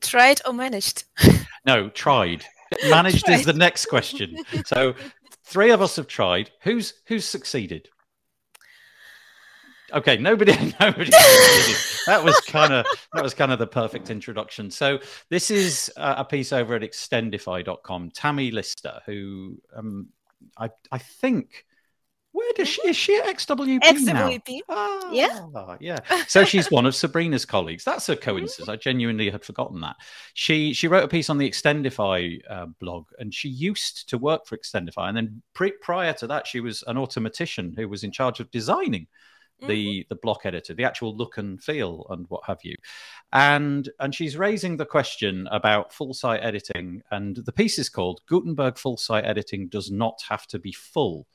Tried 0.00 0.40
or 0.46 0.52
managed? 0.52 1.04
No, 1.64 1.88
tried. 1.88 2.44
Managed 2.88 3.24
Tried. 3.26 3.40
is 3.40 3.46
the 3.46 3.52
next 3.52 3.86
question. 3.86 4.36
So 4.66 4.94
three 5.44 5.70
of 5.70 5.82
us 5.82 5.96
have 5.96 6.06
tried. 6.06 6.50
Who's 6.62 6.94
who's 7.06 7.24
succeeded? 7.24 7.88
Okay, 9.92 10.16
nobody, 10.16 10.52
nobody. 10.80 11.10
that 12.06 12.20
was 12.22 12.38
kind 12.40 12.72
of 12.72 12.86
that 13.14 13.22
was 13.22 13.34
kind 13.34 13.52
of 13.52 13.58
the 13.58 13.66
perfect 13.66 14.10
introduction. 14.10 14.70
So 14.70 14.98
this 15.30 15.50
is 15.50 15.92
uh, 15.96 16.14
a 16.18 16.24
piece 16.24 16.52
over 16.52 16.74
at 16.74 16.82
extendify.com. 16.82 18.10
Tammie 18.10 18.50
Lister, 18.50 19.00
who 19.06 19.58
um, 19.74 20.08
I 20.58 20.70
I 20.90 20.98
think 20.98 21.64
where 22.32 22.52
does 22.54 22.68
she 22.68 22.82
is 22.88 22.96
she 22.96 23.16
at 23.16 23.24
XWP 23.24 23.80
now? 24.04 24.28
XWP. 24.28 24.60
Ah, 24.68 25.10
Yeah. 25.10 25.76
yeah. 25.80 25.98
So 26.28 26.44
she's 26.44 26.70
one 26.70 26.84
of 26.84 26.94
Sabrina's 26.94 27.46
colleagues. 27.46 27.82
That's 27.84 28.08
a 28.10 28.16
coincidence. 28.28 28.68
I 28.68 28.76
genuinely 28.76 29.30
had 29.30 29.44
forgotten 29.44 29.80
that. 29.82 29.96
She 30.34 30.74
she 30.74 30.88
wrote 30.88 31.04
a 31.04 31.08
piece 31.08 31.30
on 31.30 31.38
the 31.38 31.48
Extendify 31.48 32.38
uh, 32.50 32.66
blog, 32.80 33.06
and 33.18 33.32
she 33.32 33.48
used 33.48 34.08
to 34.10 34.18
work 34.18 34.46
for 34.46 34.56
Extendify, 34.58 35.08
and 35.08 35.16
then 35.16 35.42
pre- 35.54 35.72
prior 35.80 36.12
to 36.14 36.26
that, 36.26 36.46
she 36.46 36.60
was 36.60 36.82
an 36.88 36.96
automattician 36.96 37.74
who 37.76 37.88
was 37.88 38.02
in 38.04 38.10
charge 38.12 38.40
of 38.40 38.50
designing 38.50 39.06
the 39.60 40.00
mm-hmm. 40.00 40.08
the 40.08 40.16
block 40.16 40.40
editor, 40.44 40.74
the 40.74 40.84
actual 40.84 41.16
look 41.16 41.38
and 41.38 41.62
feel, 41.62 42.06
and 42.10 42.26
what 42.28 42.44
have 42.46 42.58
you. 42.62 42.74
And 43.32 43.88
and 44.00 44.14
she's 44.14 44.36
raising 44.36 44.76
the 44.76 44.86
question 44.86 45.48
about 45.50 45.92
full 45.92 46.14
site 46.14 46.42
editing, 46.42 47.02
and 47.10 47.36
the 47.36 47.52
piece 47.52 47.78
is 47.78 47.88
called 47.88 48.20
Gutenberg 48.28 48.78
Full 48.78 48.96
Site 48.96 49.24
Editing 49.24 49.68
does 49.68 49.90
not 49.90 50.20
have 50.28 50.46
to 50.48 50.58
be 50.58 50.72
full. 50.72 51.26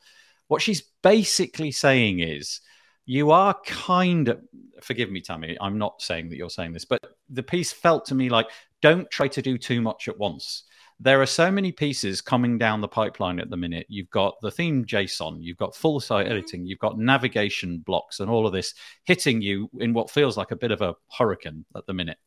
What 0.47 0.61
she's 0.61 0.83
basically 1.01 1.71
saying 1.71 2.19
is 2.19 2.61
you 3.05 3.31
are 3.31 3.55
kind 3.65 4.29
of 4.29 4.39
forgive 4.81 5.11
me 5.11 5.21
tammie 5.21 5.57
i'm 5.59 5.77
not 5.77 6.01
saying 6.01 6.29
that 6.29 6.37
you're 6.37 6.49
saying 6.49 6.71
this 6.71 6.85
but 6.85 6.99
the 7.29 7.43
piece 7.43 7.71
felt 7.71 8.05
to 8.05 8.15
me 8.15 8.29
like 8.29 8.47
don't 8.81 9.09
try 9.09 9.27
to 9.27 9.41
do 9.41 9.57
too 9.57 9.81
much 9.81 10.07
at 10.07 10.17
once 10.17 10.63
there 11.01 11.21
are 11.21 11.25
so 11.25 11.49
many 11.51 11.71
pieces 11.71 12.21
coming 12.21 12.57
down 12.57 12.79
the 12.79 12.87
pipeline 12.87 13.39
at 13.39 13.49
the 13.49 13.57
minute 13.57 13.85
you've 13.89 14.09
got 14.11 14.35
the 14.41 14.51
theme 14.51 14.85
json 14.85 15.37
you've 15.41 15.57
got 15.57 15.75
full 15.75 15.99
site 15.99 16.27
Mhm. 16.27 16.31
editing 16.31 16.65
you've 16.65 16.79
got 16.79 16.97
navigation 16.97 17.79
blocks 17.79 18.19
and 18.19 18.29
all 18.29 18.45
of 18.45 18.53
this 18.53 18.73
hitting 19.03 19.41
you 19.41 19.69
in 19.79 19.93
what 19.93 20.11
feels 20.11 20.37
like 20.37 20.51
a 20.51 20.55
bit 20.55 20.71
of 20.71 20.81
a 20.81 20.95
hurricane 21.17 21.65
at 21.75 21.85
the 21.87 21.93
minute 21.93 22.17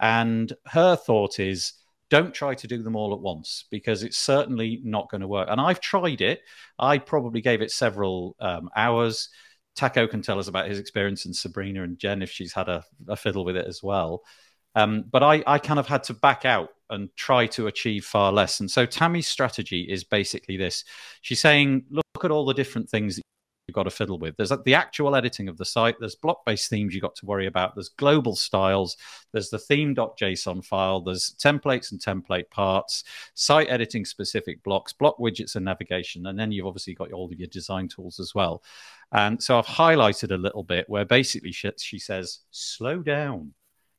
and 0.00 0.52
her 0.66 0.96
thought 0.96 1.38
is 1.40 1.74
don't 2.10 2.34
try 2.34 2.54
to 2.54 2.66
do 2.66 2.82
them 2.82 2.96
all 2.96 3.14
at 3.14 3.20
once 3.20 3.66
because 3.70 4.02
it's 4.02 4.18
certainly 4.18 4.80
not 4.82 5.08
going 5.10 5.20
to 5.20 5.28
work. 5.28 5.48
And 5.48 5.60
I've 5.60 5.80
tried 5.80 6.20
it. 6.20 6.40
I 6.76 6.98
probably 6.98 7.40
gave 7.40 7.62
it 7.62 7.70
several 7.70 8.34
um, 8.40 8.68
hours. 8.76 9.28
Taco 9.76 10.08
can 10.08 10.20
tell 10.20 10.40
us 10.40 10.48
about 10.48 10.68
his 10.68 10.80
experience, 10.80 11.24
and 11.24 11.36
Sabrina 11.36 11.84
and 11.84 11.98
Jen 11.98 12.20
if 12.20 12.30
she's 12.30 12.52
had 12.52 12.68
a, 12.68 12.84
a 13.08 13.14
fiddle 13.14 13.44
with 13.44 13.56
it 13.56 13.66
as 13.66 13.80
well. 13.80 14.22
Um, 14.74 15.04
but 15.10 15.22
I, 15.22 15.42
I 15.46 15.58
kind 15.58 15.80
of 15.80 15.86
had 15.86 16.04
to 16.04 16.14
back 16.14 16.44
out 16.44 16.70
and 16.90 17.08
try 17.16 17.46
to 17.46 17.68
achieve 17.68 18.04
far 18.04 18.32
less. 18.32 18.60
And 18.60 18.70
so 18.70 18.84
Tammie's 18.84 19.28
strategy 19.28 19.82
is 19.82 20.04
basically 20.04 20.56
this. 20.56 20.84
She's 21.22 21.40
saying, 21.40 21.84
look 21.90 22.04
at 22.24 22.30
all 22.30 22.44
the 22.44 22.54
different 22.54 22.88
things 22.88 23.16
that 23.16 23.22
you've 23.68 23.74
got 23.76 23.84
to 23.84 23.90
fiddle 23.90 24.18
with. 24.18 24.36
There's 24.36 24.52
the 24.64 24.74
actual 24.74 25.14
editing 25.14 25.48
of 25.48 25.56
the 25.56 25.64
site. 25.64 25.94
There's 26.00 26.16
block-based 26.16 26.68
themes 26.68 26.92
you've 26.92 27.02
got 27.02 27.14
to 27.16 27.26
worry 27.26 27.46
about. 27.46 27.76
There's 27.76 27.90
global 27.90 28.34
styles. 28.34 28.96
There's 29.32 29.50
the 29.50 29.58
theme.json 29.58 30.64
file. 30.64 31.00
There's 31.00 31.36
templates 31.38 31.92
and 31.92 32.00
template 32.00 32.50
parts, 32.50 33.04
site 33.34 33.68
editing 33.70 34.04
specific 34.04 34.60
blocks, 34.64 34.92
block 34.92 35.18
widgets 35.18 35.54
and 35.54 35.64
navigation. 35.64 36.26
And 36.26 36.36
then 36.36 36.50
you've 36.50 36.66
obviously 36.66 36.94
got 36.94 37.12
all 37.12 37.26
of 37.26 37.38
your 37.38 37.48
design 37.48 37.86
tools 37.86 38.18
as 38.18 38.34
well. 38.34 38.64
And 39.12 39.40
so 39.40 39.58
I've 39.58 39.66
highlighted 39.66 40.32
a 40.32 40.36
little 40.36 40.64
bit 40.64 40.88
where 40.88 41.04
basically 41.04 41.52
she, 41.52 41.70
she 41.78 41.98
says, 42.00 42.40
slow 42.50 43.02
down. 43.02 43.54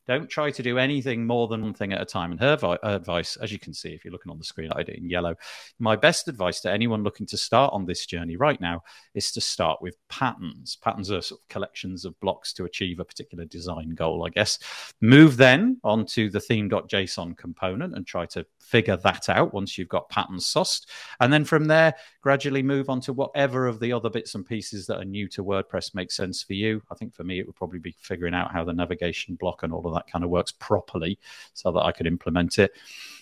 Don't 0.07 0.29
try 0.29 0.51
to 0.51 0.63
do 0.63 0.77
anything 0.77 1.25
more 1.25 1.47
than 1.47 1.61
one 1.61 1.73
thing 1.73 1.93
at 1.93 2.01
a 2.01 2.05
time. 2.05 2.31
And 2.31 2.39
her, 2.39 2.57
vi- 2.57 2.77
her 2.83 2.95
advice, 2.95 3.37
as 3.37 3.51
you 3.51 3.59
can 3.59 3.73
see, 3.73 3.89
if 3.89 4.03
you're 4.03 4.11
looking 4.11 4.31
on 4.31 4.37
the 4.37 4.43
screen, 4.43 4.71
I 4.75 4.83
did 4.83 4.95
in 4.95 5.09
yellow. 5.09 5.35
My 5.79 5.95
best 5.95 6.27
advice 6.27 6.59
to 6.61 6.71
anyone 6.71 7.03
looking 7.03 7.25
to 7.27 7.37
start 7.37 7.73
on 7.73 7.85
this 7.85 8.05
journey 8.05 8.35
right 8.35 8.59
now 8.59 8.83
is 9.13 9.31
to 9.33 9.41
start 9.41 9.81
with 9.81 9.97
patterns. 10.09 10.77
Patterns 10.81 11.11
are 11.11 11.21
sort 11.21 11.41
of 11.41 11.47
collections 11.49 12.05
of 12.05 12.19
blocks 12.19 12.53
to 12.53 12.65
achieve 12.65 12.99
a 12.99 13.05
particular 13.05 13.45
design 13.45 13.89
goal, 13.91 14.25
I 14.25 14.29
guess. 14.29 14.59
Move 15.01 15.37
then 15.37 15.79
onto 15.83 16.29
the 16.29 16.39
theme.json 16.39 17.37
component 17.37 17.95
and 17.95 18.05
try 18.05 18.25
to 18.27 18.45
figure 18.59 18.97
that 18.97 19.29
out 19.29 19.53
once 19.53 19.77
you've 19.77 19.87
got 19.87 20.09
patterns 20.09 20.45
sussed. 20.45 20.87
And 21.19 21.31
then 21.31 21.45
from 21.45 21.65
there, 21.65 21.93
gradually 22.21 22.63
move 22.63 22.89
on 22.89 23.01
to 23.01 23.13
whatever 23.13 23.67
of 23.67 23.79
the 23.79 23.93
other 23.93 24.09
bits 24.09 24.35
and 24.35 24.45
pieces 24.45 24.87
that 24.87 24.97
are 24.97 25.05
new 25.05 25.27
to 25.29 25.43
WordPress 25.43 25.93
makes 25.93 26.15
sense 26.15 26.41
for 26.41 26.53
you. 26.53 26.81
I 26.91 26.95
think 26.95 27.13
for 27.13 27.23
me, 27.23 27.39
it 27.39 27.45
would 27.45 27.55
probably 27.55 27.79
be 27.79 27.95
figuring 27.99 28.33
out 28.33 28.51
how 28.51 28.63
the 28.63 28.73
navigation 28.73 29.35
block 29.35 29.63
and 29.63 29.73
all 29.73 29.85
of 29.87 29.90
that 29.91 30.07
kind 30.07 30.23
of 30.23 30.29
works 30.29 30.51
properly 30.51 31.19
so 31.53 31.71
that 31.71 31.81
I 31.81 31.91
could 31.91 32.07
implement 32.07 32.59
it. 32.59 32.71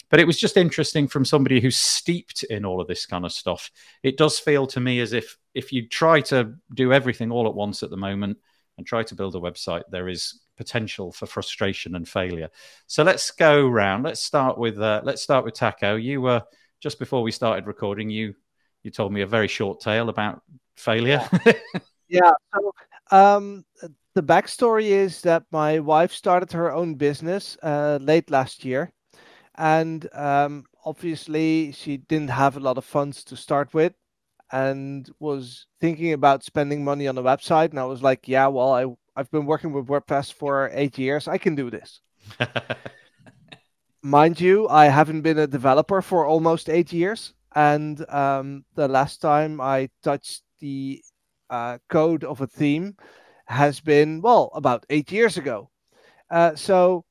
But 0.10 0.19
it 0.19 0.27
was 0.27 0.39
just 0.39 0.58
interesting 0.58 1.08
from 1.08 1.23
somebody 1.23 1.60
who's 1.60 1.77
steeped 1.77 2.43
in 2.43 2.65
all 2.65 2.82
of 2.82 2.88
this 2.88 3.05
kind 3.05 3.25
of 3.25 3.32
stuff. 3.32 3.69
It 4.01 4.17
does 4.17 4.39
feel 4.39 4.65
to 4.67 4.79
me 4.79 5.01
as 5.01 5.13
if 5.13 5.38
if 5.53 5.71
you 5.71 5.88
try 5.88 6.21
to 6.21 6.53
do 6.73 6.91
everything 6.93 7.32
all 7.32 7.47
at 7.47 7.53
once 7.53 7.84
at 7.84 7.89
the 7.89 7.97
moment 7.97 8.38
and 8.77 8.88
try 8.88 9.03
to 9.03 9.15
build 9.15 9.36
a 9.36 9.39
website, 9.39 9.84
there 9.91 10.08
is 10.08 10.41
potential 10.58 11.12
for 11.12 11.25
frustration 11.25 11.95
and 11.95 12.08
failure. 12.08 12.49
So 12.88 13.03
let's 13.03 13.32
go 13.32 13.67
round. 13.67 14.03
Let's 14.03 14.21
start 14.21 14.58
with 14.58 14.79
uh, 14.79 15.01
let's 15.03 15.21
start 15.21 15.45
with 15.45 15.53
Taco. 15.53 15.95
You 15.95 16.21
were 16.21 16.43
just 16.79 16.97
before 16.97 17.21
we 17.21 17.32
started 17.32 17.67
recording. 17.67 18.10
You 18.10 18.34
you 18.84 18.89
told 18.89 19.13
me 19.13 19.21
a 19.21 19.27
very 19.27 19.47
short 19.47 19.79
tale 19.79 20.10
about 20.10 20.41
failure. 20.75 21.27
Yeah. 22.10 22.32
So 22.53 22.73
um, 23.12 23.65
the 24.19 24.34
backstory 24.34 24.88
is 24.88 25.21
that 25.21 25.45
my 25.49 25.79
wife 25.79 26.12
started 26.12 26.51
her 26.51 26.73
own 26.73 26.95
business 26.95 27.58
uh, 27.63 27.97
late 28.01 28.29
last 28.29 28.65
year, 28.65 28.91
and 29.55 30.10
um, 30.13 30.65
obviously 30.84 31.71
she 31.71 31.95
didn't 31.95 32.29
have 32.29 32.58
a 32.58 32.60
lot 32.60 32.77
of 32.77 32.84
funds 32.84 33.23
to 33.23 33.38
start 33.38 33.73
with, 33.73 33.93
and 34.51 35.10
was 35.19 35.67
thinking 35.79 36.12
about 36.12 36.43
spending 36.43 36.84
money 36.84 37.08
on 37.08 37.17
a 37.17 37.23
website. 37.23 37.69
And 37.69 37.79
I 37.79 37.86
was 37.86 38.03
like, 38.03 38.27
yeah, 38.27 38.47
well, 38.47 38.73
I 38.73 38.88
I've 39.15 39.32
been 39.32 39.45
working 39.45 39.71
with 39.71 39.88
WordPress 39.88 40.34
for 40.34 40.69
eight 40.73 40.97
years. 40.97 41.29
I 41.29 41.38
can 41.38 41.55
do 41.55 41.69
this. 41.69 42.01
Mind 44.03 44.41
you, 44.41 44.67
I 44.67 44.88
haven't 44.88 45.21
been 45.21 45.39
a 45.39 45.47
developer 45.47 46.01
for 46.01 46.25
almost 46.25 46.67
eight 46.67 46.91
years, 46.91 47.34
and 47.55 48.03
um, 48.10 48.65
the 48.75 48.89
last 48.89 49.21
time 49.21 49.62
I 49.62 49.89
touched 50.03 50.43
the 50.60 51.01
uh, 51.49 51.77
code 51.88 52.25
of 52.25 52.41
a 52.41 52.47
theme 52.47 52.97
has 53.49 53.79
been 53.79 54.21
well 54.21 54.51
about 54.53 54.85
eight 54.89 55.12
years 55.12 55.38
ago. 55.38 55.69
Uh, 56.29 56.55
so 56.55 57.03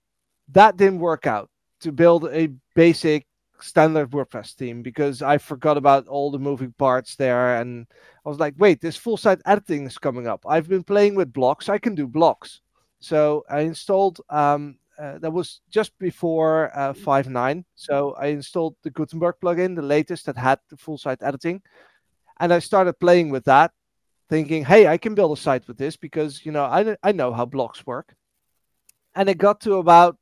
that 0.53 0.77
didn't 0.77 1.01
work 1.01 1.27
out 1.27 1.51
to 1.81 1.93
build 1.93 2.27
a 2.27 2.49
basic 2.75 3.27
standard 3.61 4.11
WordPress 4.11 4.55
theme 4.55 4.83
because 4.83 5.21
I 5.21 5.39
forgot 5.39 5.77
about 5.77 6.07
all 6.07 6.31
the 6.31 6.39
moving 6.39 6.73
parts 6.79 7.17
there, 7.17 7.57
and 7.61 7.87
I 8.25 8.29
was 8.29 8.39
like, 8.39 8.55
wait, 8.57 8.81
this 8.81 8.97
full 8.97 9.17
site 9.17 9.41
editing 9.47 9.87
is 9.87 9.99
coming 9.99 10.29
up. 10.29 10.45
I've 10.47 10.69
been 10.69 10.85
playing 10.85 11.17
with 11.17 11.33
blocks. 11.33 11.69
I 11.69 11.79
can 11.79 11.97
do 11.97 12.07
blocks. 12.07 12.61
So 13.01 13.45
I 13.51 13.61
installed. 13.61 14.21
Um, 14.31 14.79
uh, 14.99 15.17
that 15.19 15.33
was 15.33 15.61
just 15.71 15.97
before 16.01 16.77
uh, 16.77 16.93
5.9. 16.93 17.65
So 17.77 18.17
I 18.19 18.27
installed 18.27 18.75
the 18.83 18.91
Gutenberg 18.91 19.37
plugin, 19.41 19.77
the 19.77 19.83
latest 19.83 20.27
that 20.27 20.37
had 20.37 20.59
the 20.71 20.77
full 20.77 20.99
site 20.99 21.23
editing, 21.23 21.63
and 22.41 22.53
I 22.53 22.59
started 22.59 22.99
playing 22.99 23.31
with 23.31 23.45
that 23.45 23.71
thinking, 24.29 24.65
hey, 24.65 24.87
I 24.87 24.99
can 24.99 25.15
build 25.15 25.37
a 25.37 25.41
site 25.41 25.67
with 25.67 25.79
this 25.79 25.97
because 25.97 26.45
you 26.45 26.53
know 26.53 26.65
I 26.65 26.97
I 27.03 27.13
know 27.13 27.33
how 27.33 27.45
blocks 27.45 27.87
work. 27.87 28.15
And 29.15 29.29
it 29.29 29.39
got 29.39 29.61
to 29.63 29.75
about 29.75 30.17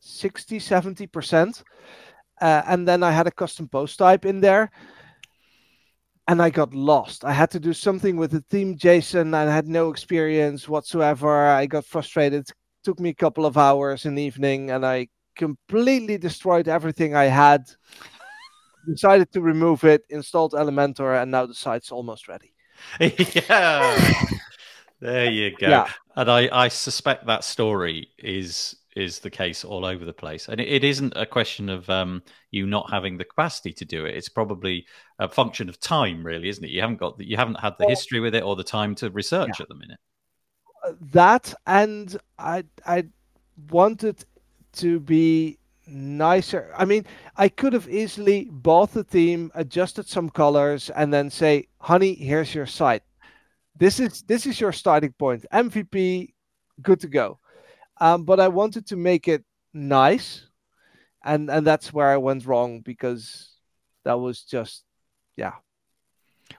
60, 0.00 0.58
70 0.58 1.06
percent, 1.06 1.62
uh, 2.40 2.62
and 2.66 2.86
then 2.86 3.02
I 3.02 3.12
had 3.12 3.26
a 3.26 3.30
custom 3.30 3.68
post 3.68 3.98
type 3.98 4.24
in 4.24 4.40
there, 4.40 4.70
and 6.26 6.42
I 6.42 6.50
got 6.50 6.74
lost. 6.74 7.24
I 7.24 7.32
had 7.32 7.50
to 7.52 7.60
do 7.60 7.72
something 7.72 8.16
with 8.16 8.32
the 8.32 8.40
theme 8.50 8.76
JSON. 8.76 9.34
I 9.34 9.52
had 9.52 9.68
no 9.68 9.90
experience 9.90 10.68
whatsoever. 10.68 11.46
I 11.46 11.66
got 11.66 11.84
frustrated. 11.84 12.48
It 12.48 12.52
took 12.82 12.98
me 12.98 13.10
a 13.10 13.14
couple 13.14 13.46
of 13.46 13.56
hours 13.56 14.06
in 14.06 14.14
the 14.14 14.22
evening, 14.22 14.70
and 14.70 14.84
I 14.84 15.08
completely 15.36 16.18
destroyed 16.18 16.68
everything 16.68 17.14
I 17.14 17.24
had. 17.24 17.64
Decided 18.86 19.32
to 19.32 19.40
remove 19.40 19.84
it, 19.84 20.02
installed 20.10 20.52
Elementor, 20.52 21.22
and 21.22 21.30
now 21.30 21.46
the 21.46 21.54
site's 21.54 21.90
almost 21.90 22.28
ready. 22.28 22.54
yeah. 23.00 24.24
There 25.00 25.30
you 25.30 25.54
go. 25.56 25.68
Yeah. 25.68 25.90
And 26.16 26.30
I, 26.30 26.48
I 26.50 26.68
suspect 26.68 27.26
that 27.26 27.44
story 27.44 28.08
is 28.18 28.76
is 28.96 29.18
the 29.18 29.30
case 29.30 29.64
all 29.64 29.84
over 29.84 30.04
the 30.04 30.12
place. 30.12 30.48
And 30.48 30.60
it, 30.60 30.68
it 30.68 30.84
isn't 30.84 31.12
a 31.16 31.26
question 31.26 31.68
of 31.68 31.90
um, 31.90 32.22
you 32.52 32.64
not 32.64 32.90
having 32.90 33.18
the 33.18 33.24
capacity 33.24 33.72
to 33.72 33.84
do 33.84 34.06
it. 34.06 34.16
It's 34.16 34.28
probably 34.28 34.86
a 35.18 35.28
function 35.28 35.68
of 35.68 35.80
time, 35.80 36.24
really, 36.24 36.48
isn't 36.48 36.62
it? 36.64 36.70
You 36.70 36.80
haven't 36.80 37.00
got 37.00 37.18
the, 37.18 37.28
you 37.28 37.36
haven't 37.36 37.58
had 37.58 37.74
the 37.78 37.88
history 37.88 38.20
with 38.20 38.36
it 38.36 38.44
or 38.44 38.54
the 38.54 38.64
time 38.64 38.94
to 38.96 39.10
research 39.10 39.60
at 39.60 39.68
the 39.68 39.74
minute. 39.74 39.98
that 41.12 41.52
and 41.66 42.16
I 42.38 42.64
I 42.86 43.04
wanted 43.70 44.24
to 44.74 45.00
be 45.00 45.58
nicer. 45.86 46.72
I 46.76 46.84
mean, 46.84 47.04
I 47.36 47.48
could 47.48 47.72
have 47.72 47.88
easily 47.88 48.48
bought 48.50 48.92
the 48.92 49.04
theme, 49.04 49.50
adjusted 49.54 50.06
some 50.06 50.30
colors, 50.30 50.90
and 50.90 51.12
then 51.12 51.30
say, 51.30 51.68
"Honey, 51.78 52.14
here's 52.14 52.54
your 52.54 52.66
site. 52.66 53.02
This 53.76 54.00
is 54.00 54.22
this 54.22 54.46
is 54.46 54.60
your 54.60 54.72
starting 54.72 55.12
point. 55.12 55.46
MVP, 55.52 56.34
good 56.82 57.00
to 57.00 57.08
go." 57.08 57.38
Um, 58.00 58.24
but 58.24 58.40
I 58.40 58.48
wanted 58.48 58.86
to 58.88 58.96
make 58.96 59.28
it 59.28 59.44
nice, 59.72 60.46
and 61.24 61.50
and 61.50 61.66
that's 61.66 61.92
where 61.92 62.08
I 62.08 62.16
went 62.18 62.46
wrong 62.46 62.80
because 62.80 63.54
that 64.04 64.18
was 64.20 64.42
just, 64.42 64.84
yeah, 65.36 65.54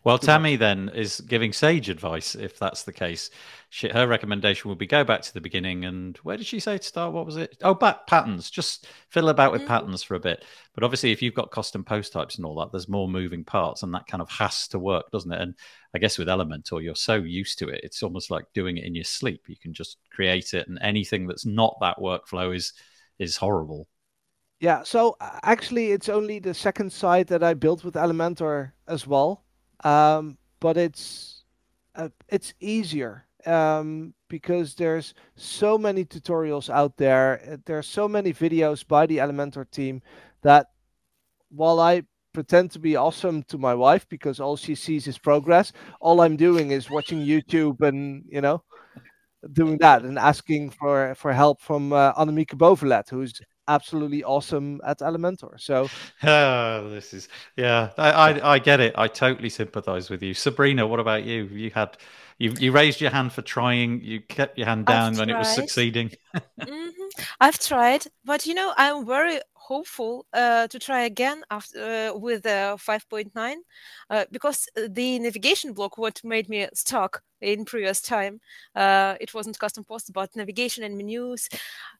well, 0.04 0.20
Tammie 0.20 0.56
then 0.56 0.90
is 0.94 1.22
giving 1.22 1.54
sage 1.54 1.90
advice 1.90 2.36
if 2.36 2.60
that's 2.60 2.84
the 2.84 2.94
case. 2.94 3.30
She, 3.70 3.90
her 3.90 4.08
recommendation 4.08 4.70
would 4.70 4.78
be 4.78 4.88
go 4.88 5.04
back 5.04 5.22
to 5.24 5.34
the 5.34 5.42
beginning 5.42 5.86
and 5.86 6.16
where 6.18 6.38
did 6.38 6.46
she 6.46 6.60
say 6.60 6.78
to 6.78 6.84
start? 6.84 7.14
What 7.14 7.26
was 7.26 7.38
it? 7.38 7.58
Oh, 7.64 7.74
back 7.74 8.08
patterns. 8.08 8.50
Just 8.50 8.88
fiddle 9.10 9.30
about 9.30 9.52
with 9.52 9.64
mm. 9.64 9.68
patterns 9.68 10.04
for 10.04 10.16
a 10.16 10.20
bit. 10.20 10.46
But 10.74 10.84
obviously, 10.84 11.12
if 11.12 11.22
you've 11.22 11.34
got 11.34 11.52
custom 11.52 11.84
post 11.84 12.14
types 12.14 12.36
and 12.36 12.46
all 12.46 12.60
that, 12.60 12.72
there's 12.72 12.90
more 12.90 13.08
moving 13.08 13.44
parts, 13.44 13.84
and 13.84 13.94
that 13.94 14.08
kind 14.08 14.22
of 14.22 14.30
has 14.30 14.68
to 14.70 14.80
work, 14.80 15.10
doesn't 15.12 15.32
it? 15.32 15.42
And 15.42 15.56
I 15.94 16.00
guess 16.00 16.18
with 16.18 16.28
Elementor, 16.28 16.84
you're 16.84 16.96
so 16.96 17.16
used 17.16 17.60
to 17.60 17.70
it, 17.70 17.82
it's 17.84 18.04
almost 18.04 18.30
like 18.30 18.46
doing 18.54 18.78
it 18.78 18.86
in 18.86 18.96
your 18.96 19.06
sleep. 19.06 19.44
You 19.48 19.58
can 19.58 19.74
just 19.74 19.98
create 20.12 20.54
it, 20.54 20.68
and 20.68 20.78
anything 20.82 21.28
that's 21.28 21.46
not 21.46 21.78
that 21.82 21.98
workflow 21.98 22.56
is 22.56 22.74
is 23.18 23.38
horrible. 23.38 23.88
Yeah. 24.60 24.84
So 24.84 25.16
actually, 25.22 25.92
it's 25.92 26.10
only 26.10 26.40
the 26.40 26.54
second 26.54 26.92
site 26.92 27.28
that 27.28 27.44
I 27.44 27.54
built 27.54 27.84
with 27.84 27.96
Elementor 27.96 28.72
as 28.88 29.08
well 29.08 29.45
um, 29.84 30.38
but 30.60 30.78
it's 30.78 31.44
uh, 31.96 32.10
it's 32.30 32.54
easier 32.60 33.26
um, 33.46 34.14
because 34.28 34.76
there's 34.76 35.14
so 35.36 35.78
many 35.78 36.06
tutorials 36.06 36.70
out 36.70 36.98
there. 36.98 37.42
Uh, 37.50 37.58
there 37.66 37.78
are 37.78 37.84
so 37.84 38.08
many 38.08 38.34
videos 38.34 38.88
by 38.88 39.06
the 39.06 39.18
Elementor 39.18 39.70
team 39.70 40.02
that 40.42 40.68
while 41.50 41.80
I 41.80 42.04
pretend 42.34 42.70
to 42.72 42.80
be 42.80 42.98
awesome 42.98 43.44
to 43.44 43.58
my 43.58 43.74
wife 43.74 44.08
because 44.10 44.40
all 44.40 44.58
she 44.58 44.76
sees 44.76 45.08
is 45.08 45.18
progress, 45.18 45.72
all 46.02 46.22
I'm 46.22 46.36
doing 46.36 46.72
is 46.72 46.90
watching 46.90 47.20
YouTube 47.26 47.82
and 47.82 48.24
you 48.30 48.42
know 48.42 48.64
doing 49.54 49.78
that 49.78 50.04
and 50.04 50.18
asking 50.20 50.72
for 50.72 51.16
for 51.16 51.32
help 51.32 51.62
from 51.62 51.94
uh, 51.94 52.14
Annemieke 52.14 52.58
Bovelet, 52.58 53.10
who's 53.10 53.42
absolutely 53.68 54.24
awesome 54.24 54.82
at 54.86 55.00
Elementor. 55.00 55.60
So 55.60 55.88
oh, 56.24 56.90
this 56.90 57.14
is 57.14 57.30
yeah, 57.56 57.92
I, 57.98 58.12
I, 58.12 58.54
I 58.54 58.60
get 58.60 58.80
it. 58.80 58.96
I 58.98 59.08
totally 59.08 59.50
sympathize 59.50 60.10
with 60.10 60.22
you, 60.24 60.34
Sabrina. 60.34 60.88
What 60.88 61.00
about 61.00 61.24
you? 61.24 61.46
You 61.46 61.72
had 61.72 61.98
you 62.38 62.54
you 62.60 62.72
raised 62.72 63.02
your 63.02 63.12
hand 63.12 63.34
for 63.34 63.42
trying. 63.42 64.02
You 64.02 64.22
kept 64.22 64.58
your 64.58 64.68
hand 64.68 64.86
down 64.86 65.14
I've 65.14 65.20
when 65.20 65.28
tried. 65.30 65.36
it 65.36 65.40
was 65.40 65.56
succeeding. 65.56 66.12
mm-hmm. 66.60 67.22
I've 67.40 67.60
tried, 67.60 68.06
but 68.24 68.46
you 68.46 68.54
know, 68.54 68.74
I'm 68.78 69.06
very 69.06 69.40
hopeful 69.54 70.28
uh, 70.34 70.68
to 70.68 70.78
try 70.78 71.02
again 71.02 71.44
after 71.50 72.12
uh, 72.14 72.18
with 72.18 72.46
uh, 72.46 72.78
5.9 72.78 73.56
uh, 74.12 74.26
because 74.32 74.68
the 74.90 75.18
navigation 75.20 75.74
block 75.74 75.98
what 75.98 76.22
made 76.24 76.48
me 76.50 76.68
stuck 76.74 77.24
in 77.46 77.66
previous 77.66 78.02
time 78.02 78.40
uh, 78.76 79.16
it 79.22 79.34
wasn't 79.34 79.60
custom 79.60 79.84
post 79.84 80.12
but 80.14 80.36
navigation 80.36 80.84
and 80.84 80.98
menus 80.98 81.48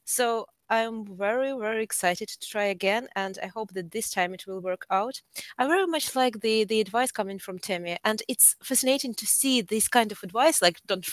so 0.04 0.46
I'm 0.68 1.06
very, 1.16 1.52
very 1.52 1.82
excited 1.82 2.28
to 2.28 2.48
try 2.48 2.64
again, 2.64 3.06
and 3.14 3.38
I 3.42 3.46
hope 3.46 3.72
that 3.74 3.92
this 3.92 4.10
time 4.10 4.34
it 4.34 4.46
will 4.46 4.60
work 4.60 4.84
out. 4.90 5.20
I 5.58 5.66
very 5.66 5.86
much 5.86 6.16
like 6.16 6.40
the 6.40 6.64
the 6.64 6.80
advice 6.80 7.12
coming 7.12 7.38
from 7.38 7.58
Tammie, 7.58 7.98
and 8.04 8.20
it's 8.28 8.56
fascinating 8.62 9.14
to 9.14 9.26
see 9.26 9.60
this 9.62 9.86
kind 9.86 10.10
of 10.10 10.22
advice, 10.24 10.60
like 10.60 10.80
don't 10.86 11.06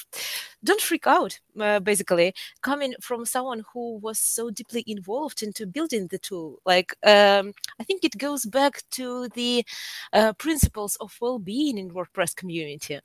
don't 0.64 0.82
freak 0.82 1.06
out, 1.06 1.40
uh, 1.60 1.80
basically 1.80 2.34
coming 2.62 2.96
from 3.02 3.26
someone 3.26 3.64
who 3.74 3.98
was 4.00 4.18
so 4.18 4.50
deeply 4.50 4.84
involved 4.88 5.44
into 5.44 5.68
building 5.68 6.08
the 6.08 6.18
tool. 6.20 6.60
Like 6.66 6.96
um, 7.06 7.54
I 7.80 7.84
think 7.84 8.04
it 8.04 8.18
goes 8.18 8.46
back 8.46 8.82
to 8.92 9.30
the 9.30 9.66
uh, 10.14 10.34
principles 10.34 10.96
of 11.00 11.16
well-being 11.22 11.78
in 11.78 11.92
WordPress 11.92 12.36
community. 12.36 13.00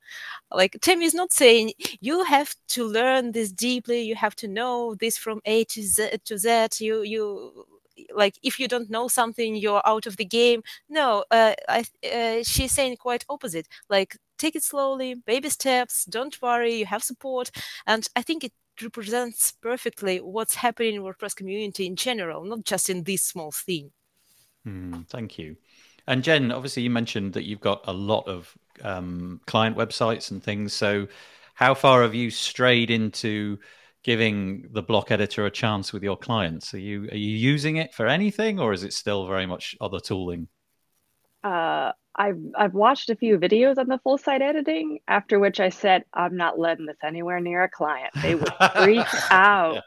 Like 0.51 0.79
Tammie 0.81 1.05
is 1.05 1.15
not 1.19 1.33
saying 1.33 1.73
you 2.01 2.25
have 2.25 2.55
to 2.69 2.87
learn 2.87 3.33
this 3.33 3.53
deeply, 3.53 4.01
you 4.03 4.15
have 4.15 4.37
to 4.37 4.49
know 4.49 4.95
this 4.95 5.19
from 5.19 5.41
A 5.45 5.65
to 5.65 5.83
Z 5.83 6.11
to 6.25 6.39
that 6.39 6.81
you 6.81 7.03
you 7.03 7.67
like 8.15 8.39
if 8.43 8.59
you 8.61 8.69
don't 8.69 8.91
know 8.91 9.09
something 9.09 9.57
you're 9.57 9.87
out 9.87 10.07
of 10.07 10.17
the 10.17 10.25
game. 10.25 10.63
No 10.89 11.25
uh, 11.31 11.55
I, 11.69 11.85
uh, 12.15 12.43
she's 12.43 12.73
saying 12.73 12.97
quite 12.97 13.27
opposite. 13.29 13.67
Like 13.91 14.17
take 14.39 14.57
it 14.57 14.63
slowly 14.63 15.15
baby 15.27 15.49
steps 15.49 16.05
don't 16.05 16.41
worry 16.41 16.77
you 16.77 16.87
have 16.87 17.03
support. 17.03 17.51
And 17.87 18.09
i 18.17 18.23
think 18.23 18.45
it 18.45 18.53
represents 18.81 19.53
perfectly 19.61 20.19
what's 20.21 20.55
happening 20.55 20.95
in 20.95 21.03
wordpress 21.03 21.35
community 21.35 21.85
in 21.87 21.97
general 21.97 22.45
not 22.45 22.65
just 22.65 22.89
in 22.89 23.03
this 23.03 23.25
small 23.25 23.51
thing. 23.51 23.91
Mm, 24.67 25.07
thank 25.09 25.39
you. 25.39 25.57
And 26.07 26.23
jen 26.23 26.53
obviously 26.53 26.85
you 26.85 26.91
mentioned 26.91 27.33
that 27.33 27.45
you've 27.45 27.61
got 27.61 27.83
a 27.85 27.93
lot 27.93 28.27
of 28.29 28.57
um, 28.83 29.41
client 29.47 29.77
websites 29.77 30.31
and 30.31 30.43
things 30.43 30.73
so 30.73 31.07
how 31.55 31.75
far 31.75 32.03
have 32.03 32.15
you 32.15 32.31
strayed 32.31 32.89
into 32.89 33.59
giving 34.05 34.69
the 34.71 34.83
block 34.83 35.11
editor 35.11 35.45
a 35.45 35.51
chance 35.51 35.93
with 35.93 36.03
your 36.03 36.17
clients? 36.17 36.73
Are 36.73 36.79
you 36.79 37.09
are 37.11 37.17
you 37.17 37.37
using 37.37 37.77
it 37.77 37.93
for 37.93 38.07
anything, 38.07 38.61
or 38.61 38.73
is 38.73 38.85
it 38.85 38.93
still 38.93 39.27
very 39.27 39.45
much 39.45 39.77
other 39.81 39.99
tooling? 39.99 40.47
Uh, 41.43 41.93
I've 42.15 42.41
I've 42.57 42.75
watched 42.75 43.11
a 43.11 43.17
few 43.17 43.39
videos 43.39 43.77
on 43.77 43.89
the 43.89 43.99
full 43.99 44.19
site 44.19 44.41
editing. 44.41 45.01
After 45.09 45.39
which 45.39 45.61
I 45.61 45.69
said, 45.69 46.05
I'm 46.15 46.37
not 46.37 46.59
letting 46.59 46.87
this 46.87 46.97
anywhere 47.03 47.41
near 47.41 47.65
a 47.65 47.69
client. 47.69 48.13
They 48.23 48.35
would 48.35 48.53
freak 48.77 49.07
out. 49.31 49.83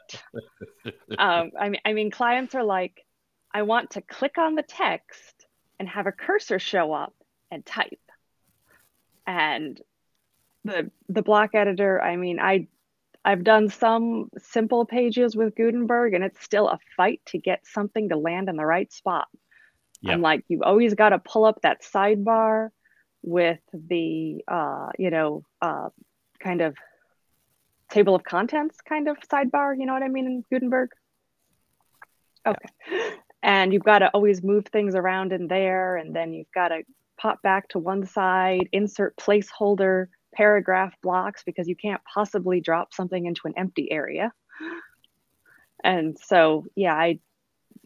Um, 1.18 1.50
I 1.58 1.68
mean, 1.68 1.80
I 1.84 1.92
mean, 1.94 2.10
clients 2.10 2.54
are 2.54 2.64
like, 2.64 3.04
I 3.52 3.62
want 3.62 3.92
to 3.92 4.02
click 4.02 4.38
on 4.38 4.54
the 4.54 4.62
text 4.62 5.46
and 5.78 5.88
have 5.88 6.06
a 6.06 6.12
cursor 6.12 6.58
show 6.58 6.92
up 6.92 7.14
and 7.50 7.64
type. 7.64 7.98
And 9.26 9.80
the 10.64 10.90
the 11.08 11.22
block 11.22 11.54
editor, 11.54 12.00
I 12.00 12.16
mean, 12.16 12.40
I 12.40 12.68
I've 13.24 13.44
done 13.44 13.68
some 13.68 14.30
simple 14.38 14.84
pages 14.84 15.36
with 15.36 15.54
Gutenberg, 15.54 16.14
and 16.14 16.24
it's 16.24 16.42
still 16.42 16.68
a 16.68 16.78
fight 16.96 17.20
to 17.26 17.38
get 17.38 17.66
something 17.66 18.08
to 18.08 18.16
land 18.16 18.48
in 18.48 18.56
the 18.56 18.66
right 18.66 18.92
spot. 18.92 19.28
Yep. 20.00 20.14
I'm 20.14 20.22
like, 20.22 20.44
you've 20.48 20.62
always 20.62 20.94
got 20.94 21.10
to 21.10 21.18
pull 21.18 21.44
up 21.44 21.60
that 21.62 21.82
sidebar 21.82 22.70
with 23.22 23.60
the, 23.72 24.42
uh, 24.48 24.88
you 24.98 25.10
know, 25.10 25.44
uh, 25.60 25.90
kind 26.40 26.60
of 26.60 26.76
table 27.88 28.16
of 28.16 28.24
contents 28.24 28.78
kind 28.80 29.06
of 29.06 29.16
sidebar. 29.32 29.78
You 29.78 29.86
know 29.86 29.92
what 29.92 30.02
I 30.02 30.08
mean 30.08 30.26
in 30.26 30.44
Gutenberg? 30.50 30.90
Okay. 32.44 32.68
Yep. 32.90 33.12
And 33.44 33.72
you've 33.72 33.84
got 33.84 34.00
to 34.00 34.08
always 34.08 34.42
move 34.42 34.66
things 34.66 34.94
around 34.96 35.32
in 35.32 35.46
there, 35.46 35.96
and 35.96 36.14
then 36.14 36.32
you've 36.32 36.50
got 36.52 36.68
to 36.68 36.82
pop 37.22 37.40
back 37.42 37.68
to 37.68 37.78
one 37.78 38.04
side, 38.04 38.68
insert 38.72 39.16
placeholder 39.16 40.08
paragraph 40.34 40.92
blocks 41.02 41.44
because 41.44 41.68
you 41.68 41.76
can't 41.76 42.00
possibly 42.12 42.60
drop 42.60 42.92
something 42.92 43.26
into 43.26 43.42
an 43.44 43.54
empty 43.56 43.90
area. 43.92 44.32
And 45.84 46.18
so, 46.18 46.66
yeah, 46.74 46.94
I 46.94 47.20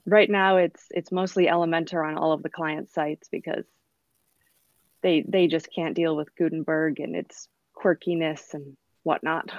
right 0.07 0.31
now 0.31 0.57
it's 0.57 0.85
it's 0.90 1.12
mostly 1.12 1.46
Elementor 1.46 2.07
on 2.07 2.16
all 2.16 2.33
of 2.33 2.42
the 2.42 2.49
client 2.49 2.90
sites 2.90 3.29
because 3.31 3.64
they 5.03 5.25
they 5.29 5.46
just 5.49 5.68
can't 5.75 5.94
deal 5.94 6.16
with 6.16 6.35
Gutenberg 6.37 7.01
and 7.01 7.14
its 7.14 7.49
quirkiness 7.77 8.55
and 8.55 8.77
whatnot. 9.03 9.51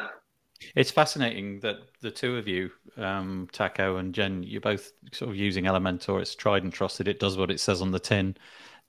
It's 0.75 0.89
fascinating 0.89 1.59
that 1.59 1.77
the 2.01 2.09
two 2.09 2.37
of 2.37 2.47
you, 2.47 2.71
um, 2.97 3.47
Taco 3.51 3.97
and 3.97 4.13
Jen, 4.13 4.41
you're 4.41 4.59
both 4.59 4.91
sort 5.13 5.29
of 5.29 5.35
using 5.35 5.65
Elementor. 5.65 6.19
It's 6.19 6.33
tried 6.33 6.63
and 6.63 6.73
trusted. 6.73 7.07
It 7.07 7.19
does 7.19 7.37
what 7.37 7.51
it 7.51 7.59
says 7.59 7.79
on 7.79 7.91
the 7.91 7.99
tin. 7.99 8.35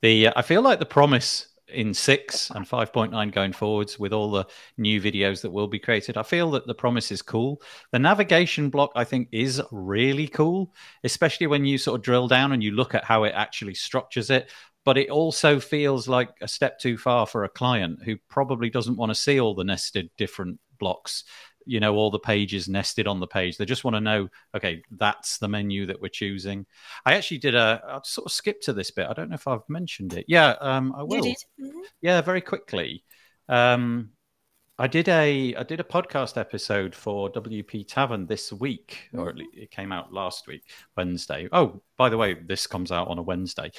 The 0.03 0.29
uh, 0.29 0.33
I 0.37 0.43
feel 0.43 0.63
like 0.63 0.79
the 0.79 0.87
promise 0.87 1.49
in 1.69 1.93
six 1.93 2.51
and 2.51 2.67
5.9 2.67 3.33
going 3.33 3.53
forwards 3.53 3.99
with 3.99 4.13
all 4.13 4.31
the 4.31 4.47
new 4.79 5.01
videos 5.01 5.43
that 5.43 5.51
will 5.51 5.67
be 5.67 5.79
created. 5.79 6.17
I 6.17 6.23
feel 6.23 6.51
that 6.53 6.67
the 6.67 6.75
promise 6.75 7.13
is 7.13 7.23
cool. 7.23 7.61
The 7.93 7.99
navigation 7.99 8.71
block, 8.71 8.91
I 8.97 9.05
think, 9.05 9.29
is 9.33 9.61
really 9.71 10.29
cool, 10.29 10.73
especially 11.05 11.47
when 11.47 11.65
you 11.65 11.77
sort 11.79 11.99
of 11.99 12.05
drill 12.05 12.29
down 12.29 12.53
and 12.53 12.63
you 12.63 12.71
look 12.73 12.95
at 12.95 13.05
how 13.05 13.25
it 13.25 13.35
actually 13.35 13.75
structures 13.75 14.31
it. 14.31 14.51
But 14.85 14.97
it 14.97 15.11
also 15.11 15.61
feels 15.61 16.09
like 16.09 16.31
a 16.41 16.49
step 16.49 16.79
too 16.79 16.97
far 16.97 17.27
for 17.27 17.45
a 17.45 17.49
client 17.49 18.01
who 18.03 18.17
probably 18.29 18.71
doesn't 18.71 18.97
want 18.97 19.11
to 19.11 19.15
see 19.15 19.39
all 19.39 19.55
the 19.55 19.65
nested 19.65 20.09
different 20.17 20.59
blocks 20.79 21.25
you 21.69 21.81
know 21.81 21.95
all 21.95 22.11
the 22.11 22.19
pages 22.19 22.69
nested 22.69 23.07
on 23.07 23.21
the 23.21 23.27
page. 23.27 23.57
They 23.57 23.65
just 23.65 23.85
want 23.85 23.97
to 23.97 24.01
know 24.01 24.29
okay 24.57 24.83
that's 24.93 25.39
the 25.39 25.49
menu 25.49 25.87
that 25.87 26.01
we're 26.01 26.09
choosing. 26.09 26.67
I 27.05 27.15
actually 27.15 27.39
did 27.39 27.55
a 27.55 27.81
i 27.87 28.01
sort 28.05 28.27
of 28.27 28.33
skipped 28.33 28.65
to 28.65 28.73
this 28.73 28.91
bit. 28.91 29.07
I 29.09 29.13
don't 29.13 29.29
know 29.29 29.35
if 29.35 29.47
i've 29.47 29.69
mentioned 29.69 30.15
it. 30.15 30.25
Yeah 30.29 30.57
um 30.61 30.95
i 30.97 31.03
will. 31.03 31.23
mm-hmm. 31.23 31.81
yeah 32.01 32.21
very 32.21 32.41
quickly. 32.41 33.05
Um 33.49 34.11
I 34.81 34.87
did 34.87 35.09
a 35.09 35.57
I 35.57 35.63
did 35.65 35.81
a 35.81 35.85
podcast 35.85 36.37
episode 36.37 36.95
for 36.95 37.31
WP 37.33 37.89
Tavern 37.89 38.27
this 38.27 38.53
week, 38.53 39.09
or 39.13 39.35
it 39.53 39.73
came 39.73 39.91
out 39.91 40.13
last 40.13 40.47
week, 40.47 40.63
Wednesday. 40.97 41.49
Oh, 41.51 41.83
by 41.97 42.09
the 42.09 42.17
way, 42.17 42.35
this 42.35 42.69
comes 42.69 42.93
out 42.93 43.09
on 43.09 43.19
a 43.19 43.23
Wednesday, 43.23 43.73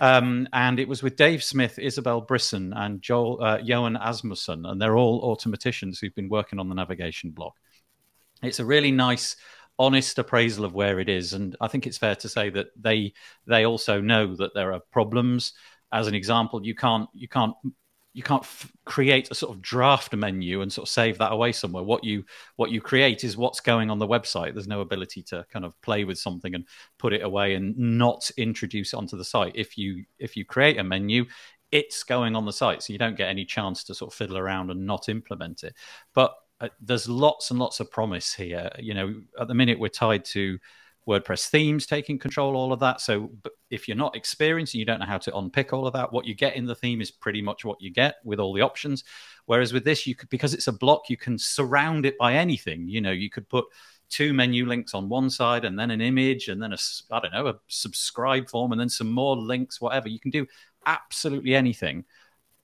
um, 0.00 0.48
and 0.54 0.80
it 0.80 0.88
was 0.88 1.02
with 1.02 1.16
Dave 1.16 1.44
Smith, 1.44 1.78
Isabel 1.78 2.24
Brison, 2.24 2.72
and 2.74 3.02
Joel 3.02 3.42
uh, 3.42 3.58
Johan 3.58 3.96
Asmussen, 3.96 4.64
and 4.64 4.80
they're 4.80 4.96
all 4.96 5.36
automatticians 5.36 6.00
who've 6.00 6.14
been 6.14 6.30
working 6.30 6.58
on 6.58 6.70
the 6.70 6.74
navigation 6.74 7.32
block. 7.32 7.54
It's 8.42 8.60
a 8.60 8.64
really 8.64 8.92
nice 8.92 9.36
honest 9.78 10.18
appraisal 10.18 10.64
of 10.64 10.72
where 10.72 11.00
it 11.00 11.10
is. 11.10 11.34
And 11.34 11.54
I 11.60 11.68
think 11.68 11.86
it's 11.86 11.98
fair 11.98 12.16
to 12.16 12.28
say 12.30 12.48
that 12.50 12.68
they 12.80 13.12
they 13.46 13.66
also 13.66 14.00
know 14.00 14.34
that 14.36 14.54
there 14.54 14.72
are 14.72 14.80
problems. 14.90 15.52
As 15.92 16.06
an 16.06 16.14
example, 16.14 16.64
you 16.64 16.74
can't 16.74 17.10
you 17.12 17.28
can't 17.28 17.54
you 18.16 18.22
can't 18.22 18.44
f- 18.44 18.72
create 18.86 19.30
a 19.30 19.34
sort 19.34 19.54
of 19.54 19.60
draft 19.60 20.14
menu 20.14 20.62
and 20.62 20.72
sort 20.72 20.88
of 20.88 20.90
save 20.90 21.18
that 21.18 21.32
away 21.32 21.52
somewhere. 21.52 21.82
What 21.82 22.02
you 22.02 22.24
what 22.56 22.70
you 22.70 22.80
create 22.80 23.24
is 23.24 23.36
what's 23.36 23.60
going 23.60 23.90
on 23.90 23.98
the 23.98 24.08
website. 24.08 24.54
There's 24.54 24.66
no 24.66 24.80
ability 24.80 25.22
to 25.24 25.44
kind 25.52 25.66
of 25.66 25.78
play 25.82 26.04
with 26.04 26.18
something 26.18 26.54
and 26.54 26.64
put 26.98 27.12
it 27.12 27.22
away 27.22 27.56
and 27.56 27.76
not 27.76 28.30
introduce 28.38 28.94
it 28.94 28.96
onto 28.96 29.18
the 29.18 29.24
site. 29.24 29.52
If 29.54 29.76
you 29.76 30.02
if 30.18 30.34
you 30.34 30.46
create 30.46 30.78
a 30.78 30.82
menu, 30.82 31.26
it's 31.70 32.04
going 32.04 32.34
on 32.36 32.46
the 32.46 32.54
site, 32.54 32.82
so 32.82 32.94
you 32.94 32.98
don't 32.98 33.18
get 33.18 33.28
any 33.28 33.44
chance 33.44 33.84
to 33.84 33.94
sort 33.94 34.14
of 34.14 34.16
fiddle 34.16 34.38
around 34.38 34.70
and 34.70 34.86
not 34.86 35.10
implement 35.10 35.62
it. 35.62 35.74
But 36.14 36.34
uh, 36.62 36.68
there's 36.80 37.10
lots 37.10 37.50
and 37.50 37.60
lots 37.60 37.80
of 37.80 37.90
promise 37.90 38.32
here. 38.32 38.70
You 38.78 38.94
know, 38.94 39.14
at 39.38 39.46
the 39.46 39.54
minute 39.54 39.78
we're 39.78 39.88
tied 39.88 40.24
to 40.26 40.58
WordPress 41.08 41.48
themes 41.48 41.86
taking 41.86 42.18
control 42.18 42.56
all 42.56 42.72
of 42.72 42.80
that. 42.80 43.00
So 43.00 43.30
if 43.70 43.86
you're 43.86 43.96
not 43.96 44.16
experienced 44.16 44.74
and 44.74 44.80
you 44.80 44.84
don't 44.84 44.98
know 44.98 45.06
how 45.06 45.18
to 45.18 45.36
unpick 45.36 45.72
all 45.72 45.86
of 45.86 45.92
that, 45.92 46.12
what 46.12 46.26
you 46.26 46.34
get 46.34 46.56
in 46.56 46.66
the 46.66 46.74
theme 46.74 47.00
is 47.00 47.10
pretty 47.10 47.40
much 47.40 47.64
what 47.64 47.80
you 47.80 47.92
get 47.92 48.16
with 48.24 48.40
all 48.40 48.52
the 48.52 48.62
options. 48.62 49.04
Whereas 49.46 49.72
with 49.72 49.84
this, 49.84 50.06
you 50.06 50.14
could 50.14 50.28
because 50.28 50.52
it's 50.52 50.66
a 50.66 50.72
block, 50.72 51.08
you 51.08 51.16
can 51.16 51.38
surround 51.38 52.06
it 52.06 52.18
by 52.18 52.34
anything. 52.34 52.88
You 52.88 53.00
know, 53.00 53.12
you 53.12 53.30
could 53.30 53.48
put 53.48 53.66
two 54.08 54.32
menu 54.32 54.66
links 54.66 54.94
on 54.94 55.08
one 55.08 55.30
side 55.30 55.64
and 55.64 55.78
then 55.78 55.90
an 55.90 56.00
image 56.00 56.48
and 56.48 56.62
then 56.62 56.72
a 56.72 56.78
I 57.10 57.20
don't 57.20 57.32
know 57.32 57.48
a 57.48 57.54
subscribe 57.68 58.48
form 58.48 58.72
and 58.72 58.80
then 58.80 58.88
some 58.88 59.10
more 59.10 59.36
links, 59.36 59.80
whatever. 59.80 60.08
You 60.08 60.20
can 60.20 60.30
do 60.30 60.46
absolutely 60.86 61.54
anything. 61.54 62.04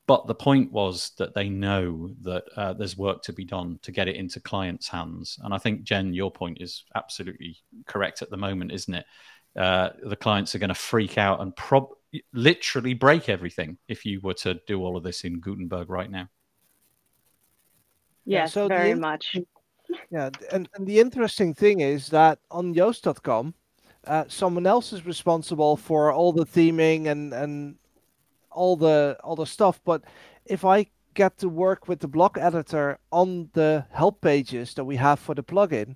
But 0.06 0.26
the 0.26 0.34
point 0.34 0.72
was 0.72 1.12
that 1.18 1.34
they 1.34 1.48
know 1.48 2.10
that 2.22 2.44
uh, 2.56 2.72
there's 2.72 2.96
work 2.96 3.22
to 3.22 3.32
be 3.32 3.44
done 3.44 3.78
to 3.82 3.92
get 3.92 4.08
it 4.08 4.16
into 4.16 4.40
clients' 4.40 4.88
hands. 4.88 5.38
And 5.42 5.54
I 5.54 5.58
think, 5.58 5.84
Jen, 5.84 6.12
your 6.12 6.30
point 6.30 6.60
is 6.60 6.84
absolutely 6.94 7.56
correct 7.86 8.20
at 8.20 8.30
the 8.30 8.36
moment, 8.36 8.72
isn't 8.72 8.94
it? 8.94 9.06
Uh, 9.56 9.90
the 10.02 10.16
clients 10.16 10.54
are 10.54 10.58
going 10.58 10.68
to 10.68 10.74
freak 10.74 11.18
out 11.18 11.40
and 11.40 11.54
prob- 11.54 11.94
literally 12.32 12.94
break 12.94 13.28
everything 13.28 13.78
if 13.86 14.04
you 14.04 14.20
were 14.20 14.34
to 14.34 14.60
do 14.66 14.82
all 14.82 14.96
of 14.96 15.04
this 15.04 15.24
in 15.24 15.40
Gutenberg 15.40 15.88
right 15.88 16.10
now. 16.10 16.28
Yes, 18.24 18.52
so 18.52 18.68
very 18.68 18.94
the, 18.94 19.00
much. 19.00 19.36
Yeah, 20.10 20.30
and, 20.50 20.68
and 20.74 20.86
the 20.86 21.00
interesting 21.00 21.54
thing 21.54 21.80
is 21.80 22.08
that 22.08 22.38
on 22.50 22.74
Yoast.com, 22.74 23.54
uh, 24.06 24.24
someone 24.26 24.66
else 24.66 24.92
is 24.92 25.06
responsible 25.06 25.76
for 25.76 26.12
all 26.12 26.32
the 26.32 26.46
theming 26.46 27.06
and, 27.06 27.32
and 27.32 27.76
all 28.54 28.76
the 28.76 29.16
all 29.22 29.36
the 29.36 29.46
stuff 29.46 29.80
but 29.84 30.02
if 30.46 30.64
i 30.64 30.86
get 31.14 31.36
to 31.38 31.48
work 31.48 31.88
with 31.88 32.00
the 32.00 32.08
block 32.08 32.38
editor 32.38 32.98
on 33.10 33.48
the 33.52 33.84
help 33.90 34.20
pages 34.20 34.74
that 34.74 34.84
we 34.84 34.96
have 34.96 35.18
for 35.18 35.34
the 35.34 35.42
plugin 35.42 35.94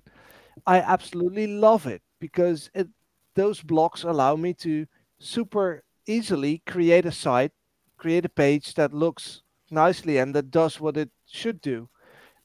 i 0.65 0.79
absolutely 0.79 1.47
love 1.47 1.87
it 1.87 2.01
because 2.19 2.69
it 2.73 2.87
those 3.35 3.61
blocks 3.61 4.03
allow 4.03 4.35
me 4.35 4.53
to 4.53 4.85
super 5.19 5.83
easily 6.07 6.61
create 6.65 7.05
a 7.05 7.11
site 7.11 7.51
create 7.97 8.25
a 8.25 8.29
page 8.29 8.73
that 8.75 8.93
looks 8.93 9.41
nicely 9.71 10.17
and 10.17 10.33
that 10.33 10.51
does 10.51 10.79
what 10.79 10.97
it 10.97 11.09
should 11.25 11.59
do 11.61 11.89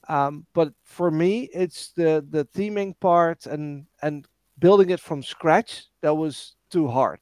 um, 0.09 0.45
but 0.53 0.73
for 0.83 1.09
me 1.09 1.49
it's 1.53 1.91
the 1.95 2.25
the 2.29 2.45
theming 2.45 2.93
part 2.99 3.45
and 3.45 3.85
and 4.01 4.27
building 4.59 4.89
it 4.89 4.99
from 4.99 5.23
scratch 5.23 5.85
that 6.01 6.13
was 6.13 6.55
too 6.69 6.87
hard 6.87 7.19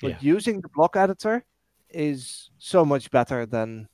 but 0.00 0.10
yeah. 0.10 0.18
using 0.20 0.60
the 0.60 0.68
block 0.74 0.96
editor 0.96 1.44
is 1.96 2.50
so 2.58 2.84
much 2.84 3.10
better 3.10 3.46
than 3.46 3.88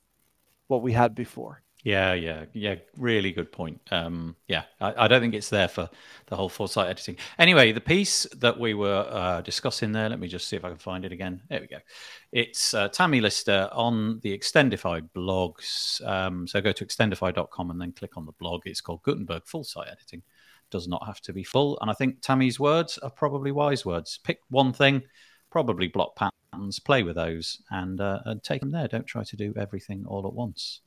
what 0.67 0.81
we 0.81 0.93
had 0.93 1.15
before. 1.15 1.63
Yeah, 1.83 2.13
yeah, 2.13 2.45
yeah. 2.53 2.75
Really 2.97 3.33
good 3.33 3.51
point. 3.51 3.81
Um, 3.91 4.37
yeah, 4.47 4.63
I, 4.79 5.03
I, 5.03 5.07
don't 5.09 5.19
think 5.19 5.33
it's 5.33 5.49
there 5.49 5.67
for 5.67 5.89
the 6.27 6.35
whole 6.37 6.47
full 6.47 6.69
site 6.69 6.87
editing. 6.87 7.17
Anyway, 7.37 7.73
the 7.73 7.81
piece 7.81 8.25
that 8.37 8.57
we 8.57 8.73
were 8.73 9.05
uh, 9.09 9.41
discussing 9.41 9.91
there, 9.91 10.07
let 10.07 10.19
me 10.19 10.29
just 10.29 10.47
see 10.47 10.55
if 10.55 10.63
I 10.63 10.69
can 10.69 10.77
find 10.77 11.03
it 11.03 11.11
again. 11.11 11.41
There 11.49 11.59
we 11.59 11.67
go. 11.67 11.79
It's 12.31 12.73
uh, 12.73 12.87
Tammie 12.87 13.19
Lister 13.19 13.67
on 13.73 14.21
the 14.21 14.37
Extendify 14.37 15.01
blogs. 15.13 16.05
Um, 16.07 16.47
so 16.47 16.61
go 16.61 16.71
to 16.71 16.85
extendify.com 16.85 17.69
and 17.69 17.81
then 17.81 17.91
click 17.91 18.15
on 18.15 18.25
the 18.25 18.31
blog. 18.33 18.61
It's 18.63 18.79
called 18.79 19.03
Gutenberg 19.03 19.45
Full 19.45 19.65
Site 19.65 19.89
Editing. 19.89 20.23
Does 20.71 20.87
not 20.87 21.05
have 21.05 21.19
to 21.21 21.33
be 21.33 21.43
full. 21.43 21.77
And 21.81 21.91
I 21.91 21.93
think 21.93 22.21
Tammie's 22.21 22.61
words 22.61 22.97
are 22.99 23.11
probably 23.11 23.51
wise 23.51 23.85
words. 23.85 24.21
Pick 24.23 24.39
one 24.49 24.71
thing, 24.71 25.01
probably 25.51 25.89
block 25.89 26.15
pattern 26.15 26.31
patterns, 26.53 26.79
play 26.79 27.03
with 27.03 27.15
those, 27.15 27.61
and, 27.71 27.99
uh, 27.99 28.19
and 28.25 28.43
take 28.43 28.59
them 28.59 28.71
there. 28.71 28.87
Don't 28.87 29.05
try 29.05 29.23
to 29.23 29.35
do 29.35 29.53
everything 29.57 30.05
all 30.07 30.27
at 30.27 30.33
once. 30.33 30.81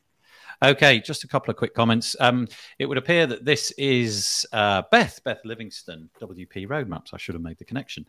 Okay, 0.62 1.00
just 1.00 1.24
a 1.24 1.28
couple 1.28 1.50
of 1.50 1.56
quick 1.56 1.74
comments. 1.74 2.16
Um, 2.18 2.48
it 2.78 2.86
would 2.86 2.98
appear 2.98 3.26
that 3.26 3.44
this 3.44 3.72
is 3.72 4.46
uh, 4.52 4.82
Beth, 4.90 5.20
Beth 5.24 5.40
Livingston, 5.44 6.08
WP 6.20 6.66
Roadmaps. 6.66 7.12
I 7.12 7.18
should 7.18 7.34
have 7.34 7.42
made 7.42 7.58
the 7.58 7.64
connection, 7.64 8.06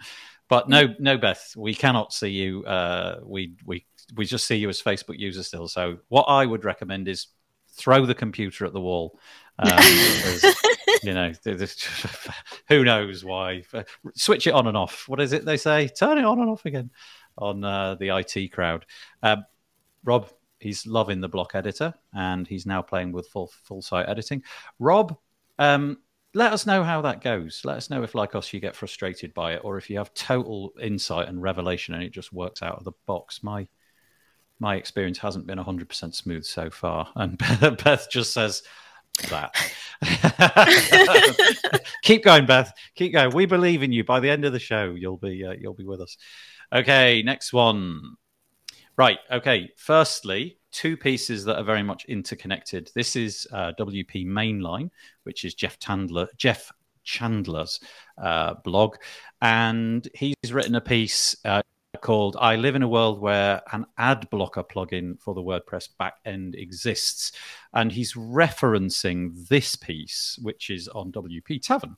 but 0.47 0.69
no, 0.69 0.93
no, 0.99 1.17
Beth, 1.17 1.53
we 1.57 1.73
cannot 1.73 2.13
see 2.13 2.29
you. 2.29 2.63
Uh, 2.65 3.19
we 3.23 3.53
we 3.65 3.85
we 4.15 4.25
just 4.25 4.45
see 4.45 4.55
you 4.55 4.69
as 4.69 4.81
Facebook 4.81 5.19
user 5.19 5.43
still. 5.43 5.67
So 5.67 5.97
what 6.07 6.23
I 6.23 6.45
would 6.45 6.63
recommend 6.63 7.07
is 7.07 7.27
throw 7.73 8.05
the 8.05 8.15
computer 8.15 8.65
at 8.65 8.73
the 8.73 8.81
wall. 8.81 9.19
Um, 9.59 9.71
you 11.03 11.13
know, 11.13 11.33
who 12.69 12.83
knows 12.85 13.25
why? 13.25 13.63
Switch 14.15 14.47
it 14.47 14.53
on 14.53 14.67
and 14.67 14.77
off. 14.77 15.09
What 15.09 15.19
is 15.19 15.33
it 15.33 15.43
they 15.43 15.57
say? 15.57 15.87
Turn 15.87 16.17
it 16.17 16.25
on 16.25 16.39
and 16.39 16.49
off 16.49 16.65
again 16.65 16.91
on 17.37 17.63
uh, 17.63 17.95
the 17.95 18.09
IT 18.17 18.51
crowd. 18.51 18.85
Uh, 19.21 19.37
Rob, 20.03 20.29
he's 20.59 20.85
loving 20.85 21.21
the 21.21 21.29
block 21.29 21.55
editor, 21.55 21.93
and 22.13 22.47
he's 22.47 22.65
now 22.65 22.81
playing 22.81 23.11
with 23.11 23.27
full 23.27 23.51
full 23.63 23.81
site 23.81 24.09
editing. 24.09 24.43
Rob, 24.79 25.17
um, 25.59 25.97
let 26.33 26.53
us 26.53 26.65
know 26.65 26.83
how 26.83 27.01
that 27.01 27.21
goes. 27.21 27.61
Let 27.63 27.77
us 27.77 27.89
know 27.89 28.03
if, 28.03 28.15
like 28.15 28.35
us, 28.35 28.53
you 28.53 28.59
get 28.59 28.75
frustrated 28.75 29.33
by 29.33 29.53
it, 29.53 29.61
or 29.63 29.77
if 29.77 29.89
you 29.89 29.97
have 29.97 30.13
total 30.13 30.73
insight 30.81 31.27
and 31.27 31.41
revelation, 31.41 31.93
and 31.93 32.03
it 32.03 32.11
just 32.11 32.33
works 32.33 32.61
out 32.61 32.77
of 32.77 32.83
the 32.83 32.93
box. 33.05 33.43
My 33.43 33.67
my 34.59 34.75
experience 34.75 35.19
hasn't 35.19 35.45
been 35.45 35.59
100% 35.59 36.15
smooth 36.15 36.43
so 36.43 36.69
far, 36.69 37.09
and 37.15 37.37
Beth 37.83 38.09
just 38.09 38.33
says 38.33 38.63
that. 39.29 39.55
Keep 42.03 42.23
going, 42.23 42.45
Beth. 42.45 42.73
Keep 42.95 43.13
going. 43.13 43.33
We 43.33 43.45
believe 43.45 43.83
in 43.83 43.91
you. 43.91 44.03
By 44.03 44.19
the 44.19 44.29
end 44.29 44.45
of 44.45 44.53
the 44.53 44.59
show, 44.59 44.93
you'll 44.93 45.17
be 45.17 45.45
uh, 45.45 45.53
you'll 45.53 45.73
be 45.73 45.85
with 45.85 46.01
us. 46.01 46.17
Okay, 46.73 47.23
next 47.23 47.53
one. 47.53 48.17
Right. 48.97 49.19
Okay. 49.31 49.69
Firstly, 49.77 50.57
two 50.71 50.97
pieces 50.97 51.45
that 51.45 51.57
are 51.57 51.63
very 51.63 51.83
much 51.83 52.05
interconnected. 52.05 52.91
This 52.93 53.15
is 53.15 53.47
uh, 53.53 53.71
WP 53.79 54.25
Mainline, 54.25 54.89
which 55.23 55.45
is 55.45 55.53
Jeff. 55.53 55.77
Jeff 56.37 56.71
Chandler's 57.03 57.79
uh, 58.21 58.55
blog, 58.65 58.97
and 59.41 60.07
he's 60.13 60.51
written 60.51 60.75
a 60.75 60.81
piece 60.81 61.37
uh, 61.45 61.61
called 62.01 62.35
"I 62.37 62.57
Live 62.57 62.75
in 62.75 62.83
a 62.83 62.87
World 62.87 63.21
Where 63.21 63.61
an 63.71 63.85
Ad 63.97 64.29
Blocker 64.29 64.63
plugin 64.63 65.17
for 65.21 65.33
the 65.33 65.41
WordPress 65.41 65.89
backend 66.01 66.55
exists," 66.55 67.31
and 67.73 67.93
he's 67.93 68.13
referencing 68.13 69.47
this 69.47 69.75
piece, 69.75 70.37
which 70.41 70.69
is 70.69 70.89
on 70.89 71.13
WP 71.13 71.61
Tavern 71.61 71.95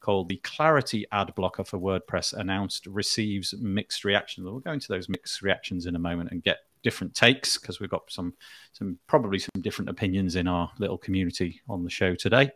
called 0.00 0.28
the 0.28 0.36
Clarity 0.38 1.06
ad 1.12 1.34
blocker 1.34 1.64
for 1.64 1.78
WordPress 1.78 2.32
announced 2.34 2.86
receives 2.86 3.54
mixed 3.58 4.04
reactions. 4.04 4.44
We'll 4.44 4.60
go 4.60 4.72
into 4.72 4.88
those 4.88 5.08
mixed 5.08 5.42
reactions 5.42 5.86
in 5.86 5.96
a 5.96 5.98
moment 5.98 6.30
and 6.30 6.42
get 6.42 6.58
different 6.82 7.14
takes 7.14 7.58
because 7.58 7.80
we've 7.80 7.90
got 7.90 8.10
some 8.10 8.34
some 8.72 8.98
probably 9.06 9.38
some 9.38 9.60
different 9.60 9.90
opinions 9.90 10.36
in 10.36 10.46
our 10.46 10.70
little 10.78 10.98
community 10.98 11.60
on 11.68 11.84
the 11.84 11.90
show 11.90 12.14
today. 12.14 12.50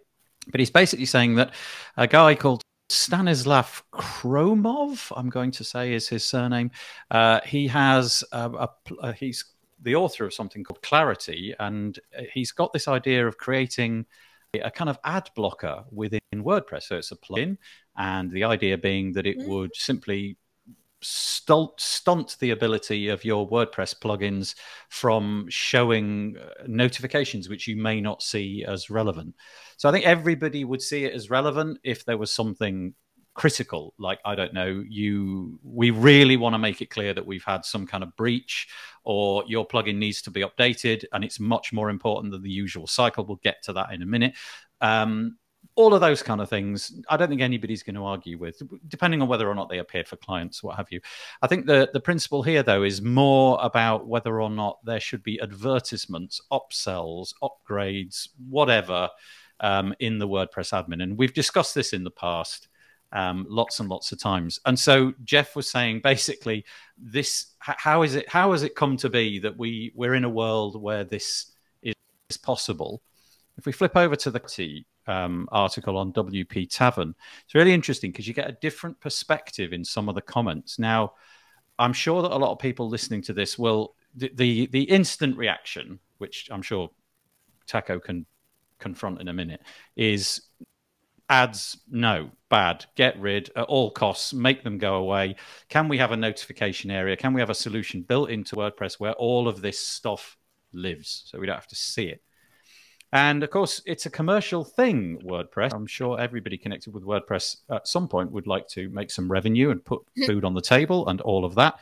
But 0.50 0.60
he's 0.60 0.70
basically 0.70 1.06
saying 1.06 1.36
that 1.36 1.54
a 1.96 2.06
guy 2.06 2.34
called 2.34 2.62
Stanislav 2.88 3.82
Khromov, 3.92 5.12
I'm 5.16 5.30
going 5.30 5.50
to 5.52 5.64
say 5.64 5.94
is 5.94 6.08
his 6.08 6.24
surname. 6.24 6.70
Uh, 7.10 7.40
he 7.44 7.66
has 7.68 8.22
a, 8.32 8.50
a, 8.50 8.68
a, 9.02 9.12
he's 9.12 9.44
the 9.80 9.94
author 9.94 10.24
of 10.24 10.34
something 10.34 10.62
called 10.62 10.82
Clarity, 10.82 11.54
and 11.58 11.98
he's 12.32 12.52
got 12.52 12.72
this 12.72 12.88
idea 12.88 13.26
of 13.26 13.38
creating 13.38 14.06
a 14.60 14.70
kind 14.70 14.90
of 14.90 14.98
ad 15.04 15.30
blocker 15.34 15.84
within 15.90 16.20
WordPress. 16.34 16.84
So 16.84 16.96
it's 16.96 17.12
a 17.12 17.16
plugin, 17.16 17.56
and 17.96 18.30
the 18.30 18.44
idea 18.44 18.76
being 18.76 19.12
that 19.12 19.26
it 19.26 19.38
mm. 19.38 19.46
would 19.46 19.74
simply 19.74 20.36
stunt, 21.00 21.70
stunt 21.78 22.36
the 22.38 22.50
ability 22.50 23.08
of 23.08 23.24
your 23.24 23.48
WordPress 23.48 23.98
plugins 23.98 24.54
from 24.90 25.46
showing 25.48 26.36
uh, 26.36 26.64
notifications 26.66 27.48
which 27.48 27.66
you 27.66 27.76
may 27.76 28.00
not 28.00 28.22
see 28.22 28.64
as 28.66 28.90
relevant. 28.90 29.34
So 29.78 29.88
I 29.88 29.92
think 29.92 30.04
everybody 30.04 30.64
would 30.64 30.82
see 30.82 31.04
it 31.04 31.14
as 31.14 31.30
relevant 31.30 31.78
if 31.82 32.04
there 32.04 32.18
was 32.18 32.30
something 32.30 32.94
critical. 33.34 33.94
Like 33.98 34.20
i 34.24 34.34
don't 34.34 34.52
know 34.52 34.84
you 34.88 35.58
we 35.62 35.90
really 35.90 36.36
want 36.36 36.54
to 36.54 36.58
make 36.58 36.82
it 36.82 36.90
clear 36.90 37.14
that 37.14 37.26
we've 37.26 37.44
had 37.44 37.64
some 37.64 37.86
kind 37.86 38.02
of 38.02 38.14
breach 38.16 38.68
or 39.04 39.44
your 39.46 39.66
plugin 39.66 39.96
needs 39.96 40.22
to 40.22 40.30
be 40.30 40.42
updated 40.42 41.04
and 41.12 41.24
it's 41.24 41.40
much 41.40 41.72
more 41.72 41.90
important 41.90 42.32
than 42.32 42.42
the 42.42 42.50
usual 42.50 42.86
cycle. 42.86 43.24
We'll 43.24 43.40
get 43.42 43.62
to 43.64 43.72
that 43.74 43.92
in 43.92 44.02
a 44.02 44.06
minute. 44.06 44.34
Um, 44.80 45.36
all 45.76 45.94
of 45.94 46.00
those 46.00 46.22
kind 46.22 46.40
of 46.40 46.50
things 46.50 47.00
i 47.08 47.16
don't 47.16 47.28
think 47.28 47.40
anybody's 47.40 47.84
going 47.84 47.94
to 47.94 48.04
argue 48.04 48.36
with 48.36 48.60
depending 48.88 49.22
on 49.22 49.28
whether 49.28 49.48
or 49.48 49.54
not 49.54 49.70
they 49.70 49.78
appeared 49.78 50.08
for 50.08 50.16
clients 50.16 50.62
what 50.62 50.76
have 50.76 50.88
you. 50.90 51.00
I 51.40 51.46
think 51.46 51.66
the 51.66 51.88
the 51.92 52.00
principle 52.00 52.42
here 52.42 52.62
though 52.62 52.82
is 52.82 53.00
more 53.00 53.58
about 53.62 54.06
whether 54.06 54.40
or 54.40 54.50
not 54.50 54.84
there 54.84 55.00
should 55.00 55.22
be 55.22 55.40
advertisements 55.40 56.40
upsells 56.50 57.32
upgrades 57.42 58.28
whatever 58.48 59.08
um, 59.62 59.94
in 60.00 60.18
the 60.18 60.28
wordpress 60.28 60.72
admin. 60.72 61.02
And 61.02 61.16
we've 61.16 61.32
discussed 61.32 61.74
this 61.74 61.92
in 61.92 62.04
the 62.04 62.10
past 62.10 62.68
um, 63.12 63.46
lots 63.48 63.78
and 63.78 63.88
lots 63.88 64.10
of 64.10 64.18
times. 64.18 64.58
And 64.64 64.78
so 64.78 65.12
Jeff 65.24 65.54
was 65.54 65.70
saying 65.70 66.00
basically, 66.02 66.64
this 66.98 67.46
how 67.58 68.02
is 68.02 68.16
it 68.16 68.28
how 68.28 68.52
has 68.52 68.62
it 68.62 68.74
come 68.74 68.96
to 68.98 69.08
be 69.08 69.38
that 69.40 69.56
we 69.56 69.92
we're 69.94 70.14
in 70.14 70.24
a 70.24 70.30
world 70.30 70.80
where 70.80 71.04
this 71.04 71.52
is 71.82 71.94
possible? 72.42 73.02
If 73.58 73.66
we 73.66 73.72
flip 73.72 73.96
over 73.96 74.16
to 74.16 74.30
the 74.30 74.84
um, 75.06 75.48
article 75.52 75.98
on 75.98 76.12
WP 76.12 76.70
Tavern, 76.70 77.14
it's 77.44 77.54
really 77.54 77.74
interesting 77.74 78.10
because 78.10 78.26
you 78.26 78.34
get 78.34 78.48
a 78.48 78.56
different 78.60 78.98
perspective 79.00 79.72
in 79.72 79.84
some 79.84 80.08
of 80.08 80.14
the 80.14 80.22
comments. 80.22 80.78
Now, 80.78 81.12
I'm 81.78 81.92
sure 81.92 82.22
that 82.22 82.32
a 82.32 82.36
lot 82.36 82.52
of 82.52 82.58
people 82.58 82.88
listening 82.88 83.22
to 83.22 83.32
this 83.32 83.58
will 83.58 83.94
the 84.14 84.32
the, 84.34 84.66
the 84.66 84.84
instant 84.84 85.36
reaction, 85.36 85.98
which 86.18 86.48
I'm 86.50 86.62
sure 86.62 86.90
Taco 87.66 88.00
can 88.00 88.26
confront 88.78 89.20
in 89.20 89.28
a 89.28 89.32
minute, 89.32 89.60
is 89.96 90.42
ads 91.32 91.78
no 91.90 92.30
bad. 92.50 92.84
Get 92.94 93.18
rid 93.18 93.50
at 93.56 93.64
all 93.64 93.90
costs. 93.90 94.34
Make 94.34 94.62
them 94.62 94.76
go 94.76 94.96
away. 94.96 95.36
Can 95.70 95.88
we 95.88 95.96
have 95.96 96.12
a 96.12 96.16
notification 96.16 96.90
area? 96.90 97.16
Can 97.16 97.32
we 97.32 97.40
have 97.40 97.48
a 97.48 97.54
solution 97.54 98.02
built 98.02 98.28
into 98.28 98.54
wordpress 98.54 99.00
where 99.00 99.14
all 99.14 99.48
of 99.48 99.62
this 99.62 99.78
stuff 99.80 100.36
lives 100.74 101.22
so 101.26 101.40
we 101.40 101.46
don't 101.46 101.56
have 101.56 101.66
to 101.68 101.74
see 101.74 102.04
it? 102.04 102.22
And 103.14 103.42
of 103.42 103.48
course 103.48 103.80
it's 103.86 104.04
a 104.04 104.10
commercial 104.10 104.62
thing 104.62 105.22
wordpress. 105.24 105.72
I'm 105.72 105.86
sure 105.86 106.20
everybody 106.20 106.58
connected 106.58 106.92
with 106.92 107.02
wordpress 107.02 107.56
at 107.70 107.88
some 107.88 108.08
point 108.08 108.30
would 108.30 108.46
like 108.46 108.68
to 108.68 108.90
make 108.90 109.10
some 109.10 109.32
revenue 109.32 109.70
and 109.70 109.82
put 109.82 110.02
food 110.26 110.44
on 110.44 110.52
the 110.52 110.60
table 110.60 111.08
and 111.08 111.22
all 111.22 111.46
of 111.46 111.54
that. 111.54 111.80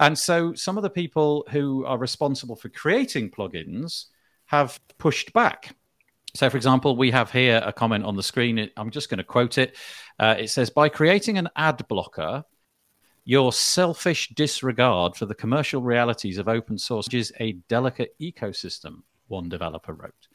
And 0.00 0.18
so 0.18 0.52
some 0.52 0.76
of 0.76 0.82
the 0.82 0.90
people 0.90 1.46
who 1.50 1.86
are 1.86 1.96
responsible 1.96 2.56
for 2.56 2.68
creating 2.68 3.30
plugins 3.30 4.06
have 4.46 4.78
pushed 4.98 5.32
back 5.32 5.74
so, 6.34 6.48
for 6.48 6.56
example, 6.56 6.96
we 6.96 7.10
have 7.10 7.30
here 7.30 7.62
a 7.64 7.72
comment 7.72 8.04
on 8.04 8.16
the 8.16 8.22
screen. 8.22 8.70
I'm 8.76 8.90
just 8.90 9.10
going 9.10 9.18
to 9.18 9.24
quote 9.24 9.58
it. 9.58 9.76
Uh, 10.18 10.36
it 10.38 10.48
says, 10.48 10.70
By 10.70 10.88
creating 10.88 11.36
an 11.36 11.48
ad 11.56 11.86
blocker, 11.88 12.44
your 13.24 13.52
selfish 13.52 14.30
disregard 14.30 15.14
for 15.14 15.26
the 15.26 15.34
commercial 15.34 15.82
realities 15.82 16.38
of 16.38 16.48
open 16.48 16.78
source 16.78 17.06
is 17.12 17.32
a 17.38 17.52
delicate 17.68 18.14
ecosystem, 18.20 19.02
one 19.28 19.48
developer 19.48 19.92
wrote. 19.92 20.28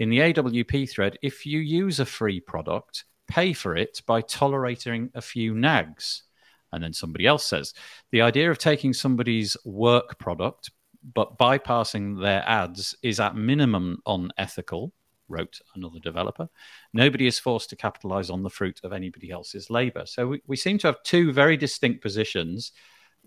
In 0.00 0.10
the 0.10 0.18
AWP 0.18 0.90
thread, 0.90 1.16
if 1.22 1.46
you 1.46 1.60
use 1.60 2.00
a 2.00 2.04
free 2.04 2.40
product, 2.40 3.04
pay 3.28 3.52
for 3.52 3.76
it 3.76 4.02
by 4.04 4.20
tolerating 4.22 5.10
a 5.14 5.22
few 5.22 5.54
nags. 5.54 6.24
And 6.72 6.82
then 6.82 6.92
somebody 6.92 7.26
else 7.26 7.46
says, 7.46 7.72
the 8.10 8.20
idea 8.20 8.50
of 8.50 8.58
taking 8.58 8.92
somebody's 8.92 9.56
work 9.64 10.18
product 10.18 10.70
but 11.14 11.38
bypassing 11.38 12.20
their 12.20 12.42
ads 12.46 12.96
is 13.02 13.20
at 13.20 13.36
minimum 13.36 14.02
unethical 14.06 14.92
wrote 15.28 15.60
another 15.74 15.98
developer. 15.98 16.48
Nobody 16.92 17.26
is 17.26 17.38
forced 17.38 17.70
to 17.70 17.76
capitalize 17.76 18.30
on 18.30 18.42
the 18.42 18.50
fruit 18.50 18.80
of 18.84 18.92
anybody 18.92 19.30
else's 19.30 19.70
labor. 19.70 20.04
So 20.06 20.28
we, 20.28 20.42
we 20.46 20.56
seem 20.56 20.78
to 20.78 20.88
have 20.88 21.02
two 21.02 21.32
very 21.32 21.56
distinct 21.56 22.02
positions. 22.02 22.72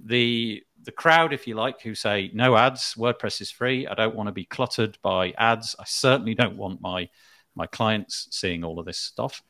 The 0.04 0.64
the 0.82 0.92
crowd, 0.94 1.34
if 1.34 1.46
you 1.46 1.56
like, 1.56 1.82
who 1.82 1.94
say 1.94 2.32
no 2.34 2.56
ads, 2.56 2.96
WordPress 2.98 3.42
is 3.42 3.52
free. 3.52 3.86
I 3.86 3.96
don't 3.96 4.16
want 4.16 4.28
to 4.28 4.34
be 4.34 4.46
cluttered 4.46 4.98
by 5.02 5.34
ads. 5.38 5.76
I 5.78 5.84
certainly 5.86 6.36
don't 6.36 6.58
want 6.58 6.82
my 6.82 7.10
my 7.56 7.66
clients 7.66 8.28
seeing 8.32 8.64
all 8.64 8.80
of 8.80 8.86
this 8.86 9.00
stuff. 9.00 9.44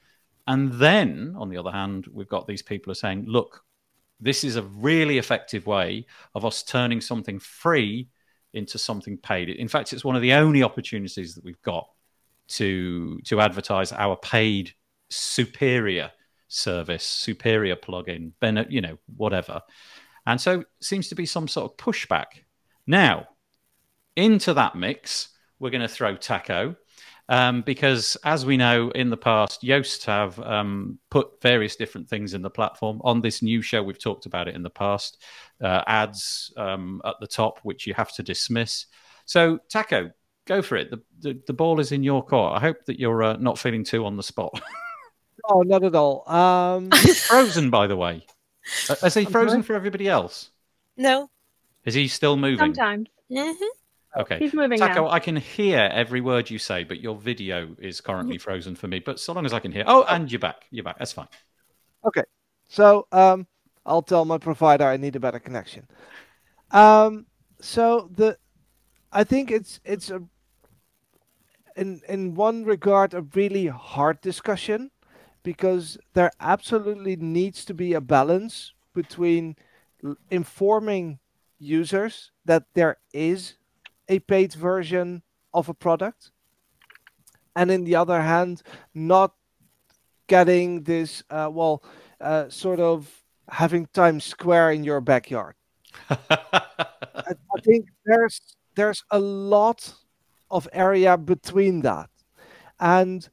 And 0.47 0.73
then, 0.73 1.35
on 1.37 1.49
the 1.49 1.57
other 1.57 1.71
hand, 1.71 2.07
we've 2.11 2.27
got 2.27 2.47
these 2.47 2.63
people 2.63 2.89
who 2.89 2.93
are 2.93 2.95
saying, 2.95 3.25
look, 3.27 3.63
this 4.19 4.43
is 4.43 4.55
a 4.55 4.63
really 4.63 5.19
effective 5.19 5.67
way 5.67 6.07
of 6.33 6.43
us 6.43 6.63
turning 6.63 7.01
something 7.01 7.37
free 7.37 8.09
into 8.53 8.77
something 8.79 9.17
paid. 9.17 9.49
In 9.49 9.67
fact, 9.67 9.93
it's 9.93 10.03
one 10.03 10.15
of 10.15 10.21
the 10.21 10.33
only 10.33 10.63
opportunities 10.63 11.35
that 11.35 11.43
we've 11.43 11.61
got 11.61 11.87
to 12.49 13.19
to 13.25 13.41
advertise 13.41 13.91
our 13.91 14.15
paid 14.17 14.73
superior 15.09 16.11
service, 16.47 17.03
superior 17.03 17.75
plugin, 17.75 18.31
ben, 18.39 18.65
you 18.69 18.81
know, 18.81 18.97
whatever. 19.15 19.61
And 20.25 20.39
so 20.39 20.63
seems 20.81 21.07
to 21.09 21.15
be 21.15 21.25
some 21.25 21.47
sort 21.47 21.71
of 21.71 21.77
pushback. 21.77 22.43
Now, 22.85 23.27
into 24.15 24.53
that 24.53 24.75
mix, 24.75 25.29
we're 25.59 25.69
going 25.69 25.81
to 25.81 25.87
throw 25.87 26.15
Taco. 26.15 26.75
Um, 27.29 27.61
because 27.61 28.17
as 28.23 28.43
we 28.43 28.57
know 28.57 28.89
in 28.89 29.11
the 29.11 29.17
past, 29.17 29.61
Yoast 29.61 30.05
have 30.05 30.39
um, 30.39 30.97
put 31.11 31.39
various 31.41 31.75
different 31.75 32.09
things 32.09 32.33
in 32.33 32.41
the 32.41 32.49
platform. 32.49 32.99
On 33.03 33.21
this 33.21 33.43
new 33.43 33.61
show, 33.61 33.83
we've 33.83 34.01
talked 34.01 34.25
about 34.25 34.47
it 34.47 34.55
in 34.55 34.63
the 34.63 34.69
past. 34.71 35.23
Uh, 35.61 35.83
ads 35.85 36.51
um, 36.57 37.01
at 37.05 37.15
the 37.21 37.27
top, 37.27 37.59
which 37.61 37.85
you 37.85 37.93
have 37.93 38.11
to 38.13 38.23
dismiss. 38.23 38.87
So, 39.25 39.59
Taco, 39.69 40.09
go 40.49 40.61
for 40.61 40.75
it. 40.75 40.89
The, 40.89 41.01
the, 41.21 41.39
the 41.47 41.53
ball 41.53 41.79
is 41.79 41.93
in 41.93 42.03
your 42.03 42.25
court. 42.25 42.57
I 42.57 42.59
hope 42.59 42.83
that 42.87 42.99
you're 42.99 43.23
uh, 43.23 43.37
not 43.37 43.57
feeling 43.57 43.85
too 43.85 44.03
on 44.05 44.17
the 44.17 44.23
spot. 44.23 44.59
oh, 45.45 45.61
not 45.61 45.83
at 45.85 45.95
all. 45.95 46.29
Um... 46.29 46.89
frozen, 47.27 47.69
by 47.69 47.87
the 47.87 47.95
way. 47.95 48.25
Uh, 48.89 48.95
is 49.03 49.13
he 49.13 49.25
frozen 49.25 49.63
for 49.63 49.75
everybody 49.75 50.09
else? 50.09 50.49
No. 50.97 51.29
Is 51.85 51.93
he 51.93 52.07
still 52.07 52.35
moving? 52.35 52.57
Sometimes. 52.57 53.07
Mm-hmm. 53.31 54.19
Okay. 54.21 54.39
He's 54.39 54.53
moving 54.53 54.79
Taco, 54.79 55.03
now. 55.03 55.09
I 55.09 55.19
can 55.19 55.35
hear 55.35 55.89
every 55.93 56.19
word 56.19 56.49
you 56.49 56.57
say, 56.57 56.83
but 56.83 56.99
your 56.99 57.15
video 57.15 57.75
is 57.77 58.01
currently 58.01 58.39
frozen 58.39 58.75
for 58.75 58.87
me. 58.87 58.99
But 58.99 59.19
so 59.19 59.33
long 59.33 59.45
as 59.45 59.53
I 59.53 59.59
can 59.59 59.71
hear. 59.71 59.83
Oh, 59.85 60.03
and 60.09 60.31
you're 60.31 60.39
back. 60.39 60.65
You're 60.71 60.83
back. 60.83 60.97
That's 60.97 61.13
fine. 61.13 61.27
Okay. 62.03 62.23
So 62.67 63.07
um, 63.11 63.45
I'll 63.85 64.01
tell 64.01 64.25
my 64.25 64.39
provider 64.39 64.85
I 64.85 64.97
need 64.97 65.15
a 65.15 65.19
better 65.19 65.39
connection. 65.39 65.87
Um, 66.71 67.27
so 67.61 68.09
the, 68.15 68.37
I 69.11 69.23
think 69.23 69.51
it's 69.51 69.79
it's 69.85 70.09
a 70.09 70.23
in 71.79 72.01
in 72.09 72.35
one 72.35 72.65
regard 72.65 73.13
a 73.13 73.21
really 73.33 73.67
hard 73.67 74.19
discussion 74.21 74.91
because 75.43 75.97
there 76.13 76.31
absolutely 76.39 77.15
needs 77.15 77.63
to 77.65 77.73
be 77.73 77.93
a 77.93 78.01
balance 78.01 78.73
between 78.93 79.55
informing 80.29 81.19
users 81.57 82.31
that 82.45 82.63
there 82.73 82.97
is 83.13 83.55
a 84.09 84.19
paid 84.19 84.53
version 84.53 85.23
of 85.53 85.69
a 85.69 85.73
product 85.73 86.31
and 87.55 87.71
in 87.71 87.83
the 87.85 87.95
other 87.95 88.21
hand 88.21 88.61
not 88.93 89.33
getting 90.27 90.83
this 90.83 91.23
uh, 91.29 91.49
well 91.51 91.81
uh, 92.21 92.49
sort 92.49 92.79
of 92.79 93.09
having 93.49 93.87
times 93.93 94.25
square 94.25 94.71
in 94.71 94.83
your 94.83 95.01
backyard. 95.01 95.55
I, 96.09 97.33
I 97.55 97.61
think 97.63 97.87
there's 98.05 98.39
there's 98.75 99.03
a 99.11 99.19
lot 99.19 99.93
of 100.49 100.67
area 100.73 101.17
between 101.17 101.81
that. 101.81 102.09
And 102.79 103.27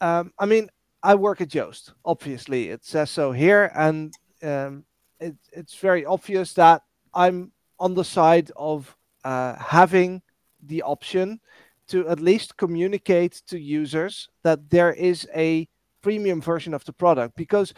um, 0.00 0.32
I 0.38 0.46
mean, 0.46 0.68
I 1.02 1.14
work 1.14 1.40
at 1.40 1.48
Yoast. 1.48 1.92
Obviously, 2.04 2.68
it 2.68 2.84
says 2.84 3.10
so 3.10 3.32
here, 3.32 3.70
and 3.74 4.14
um, 4.42 4.84
it, 5.20 5.36
it's 5.52 5.74
very 5.76 6.04
obvious 6.04 6.52
that 6.54 6.82
I'm 7.14 7.52
on 7.78 7.94
the 7.94 8.04
side 8.04 8.50
of 8.56 8.96
uh, 9.24 9.54
having 9.56 10.22
the 10.62 10.82
option 10.82 11.40
to 11.88 12.08
at 12.08 12.20
least 12.20 12.56
communicate 12.56 13.42
to 13.46 13.58
users 13.58 14.28
that 14.42 14.70
there 14.70 14.92
is 14.92 15.28
a 15.34 15.68
premium 16.00 16.40
version 16.40 16.74
of 16.74 16.84
the 16.84 16.92
product. 16.92 17.36
Because 17.36 17.74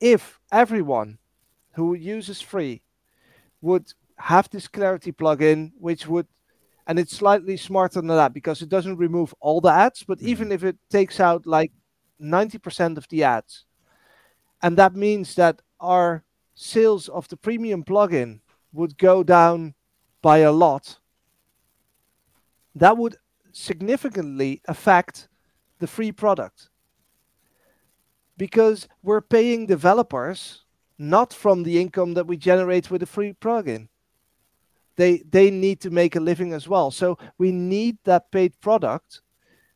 if 0.00 0.40
everyone 0.50 1.18
who 1.72 1.94
uses 1.94 2.40
free 2.40 2.82
would 3.60 3.92
have 4.16 4.48
this 4.50 4.68
Clarity 4.68 5.12
plugin, 5.12 5.72
which 5.78 6.06
would 6.06 6.26
and 6.86 6.98
it's 6.98 7.16
slightly 7.16 7.56
smarter 7.56 8.00
than 8.00 8.08
that 8.08 8.32
because 8.32 8.62
it 8.62 8.68
doesn't 8.68 8.96
remove 8.96 9.34
all 9.40 9.60
the 9.60 9.70
ads 9.70 10.04
but 10.04 10.18
mm-hmm. 10.18 10.28
even 10.28 10.52
if 10.52 10.64
it 10.64 10.76
takes 10.90 11.20
out 11.20 11.46
like 11.46 11.72
90% 12.20 12.96
of 12.96 13.06
the 13.08 13.24
ads 13.24 13.64
and 14.62 14.76
that 14.76 14.94
means 14.94 15.34
that 15.34 15.60
our 15.80 16.24
sales 16.54 17.08
of 17.08 17.28
the 17.28 17.36
premium 17.36 17.84
plugin 17.84 18.40
would 18.72 18.96
go 18.96 19.22
down 19.22 19.74
by 20.22 20.38
a 20.38 20.52
lot 20.52 20.98
that 22.74 22.96
would 22.96 23.16
significantly 23.52 24.60
affect 24.68 25.28
the 25.78 25.86
free 25.86 26.12
product 26.12 26.68
because 28.36 28.88
we're 29.02 29.20
paying 29.20 29.66
developers 29.66 30.64
not 30.98 31.32
from 31.32 31.62
the 31.62 31.80
income 31.80 32.14
that 32.14 32.26
we 32.26 32.36
generate 32.36 32.90
with 32.90 33.00
the 33.00 33.06
free 33.06 33.34
plugin 33.34 33.88
they 34.96 35.18
they 35.30 35.50
need 35.50 35.80
to 35.80 35.90
make 35.90 36.16
a 36.16 36.20
living 36.20 36.52
as 36.52 36.68
well. 36.68 36.90
So 36.90 37.18
we 37.38 37.52
need 37.52 37.98
that 38.04 38.30
paid 38.30 38.58
product 38.60 39.20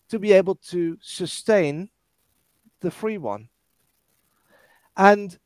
to 0.09 0.19
be 0.19 0.33
able 0.33 0.57
to 0.57 0.99
sustain 1.01 1.91
the 2.81 2.91
free 2.91 3.19
one. 3.19 3.49
And 4.97 5.39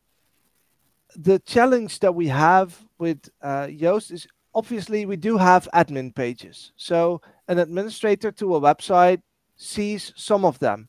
the 1.17 1.39
challenge 1.41 2.01
that 2.01 2.15
we 2.15 2.29
have 2.29 2.77
with 2.99 3.29
uh, 3.43 3.67
Yoast 3.67 4.11
is 4.11 4.27
obviously 4.55 5.07
we 5.07 5.17
do 5.17 5.37
have 5.37 5.69
admin 5.75 6.15
pages. 6.15 6.73
So 6.77 7.21
an 7.49 7.59
administrator 7.59 8.33
to 8.33 8.55
a 8.57 8.61
website 8.61 9.23
sees 9.57 10.13
some 10.17 10.45
of 10.45 10.59
them, 10.59 10.89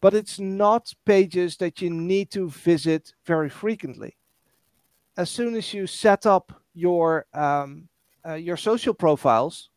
but 0.00 0.14
it's 0.14 0.38
not 0.38 0.92
pages 1.04 1.56
that 1.58 1.80
you 1.82 1.90
need 1.90 2.30
to 2.30 2.48
visit 2.48 3.12
very 3.24 3.48
frequently. 3.48 4.16
As 5.16 5.30
soon 5.30 5.54
as 5.56 5.74
you 5.74 5.86
set 5.86 6.26
up 6.26 6.57
your 6.78 7.26
um, 7.34 7.88
uh, 8.26 8.34
your 8.34 8.56
social 8.56 8.94
profiles, 8.94 9.70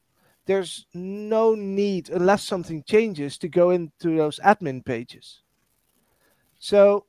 there's 0.45 0.86
no 0.93 1.56
need 1.56 2.10
unless 2.10 2.43
something 2.43 2.84
changes 2.84 3.38
to 3.39 3.47
go 3.47 3.70
into 3.72 4.18
those 4.18 4.39
admin 4.43 4.84
pages. 4.86 5.41
So 6.60 7.06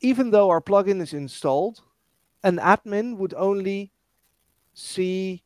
even 0.00 0.30
though 0.30 0.50
our 0.50 0.60
plugin 0.60 1.00
is 1.00 1.12
installed, 1.12 1.82
an 2.42 2.58
admin 2.58 3.16
would 3.16 3.34
only 3.34 3.92
see 4.74 5.44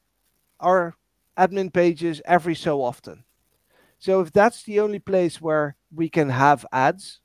our 0.61 0.95
admin 1.37 1.73
pages 1.73 2.23
every 2.25 2.55
so 2.55 2.83
often. 2.83 3.25
So 3.99 4.21
if 4.21 4.33
that's 4.33 4.63
the 4.63 4.81
only 4.81 4.99
place 5.01 5.41
where 5.41 5.77
we 5.95 6.09
can 6.09 6.31
have 6.31 6.67
ads 6.73 7.21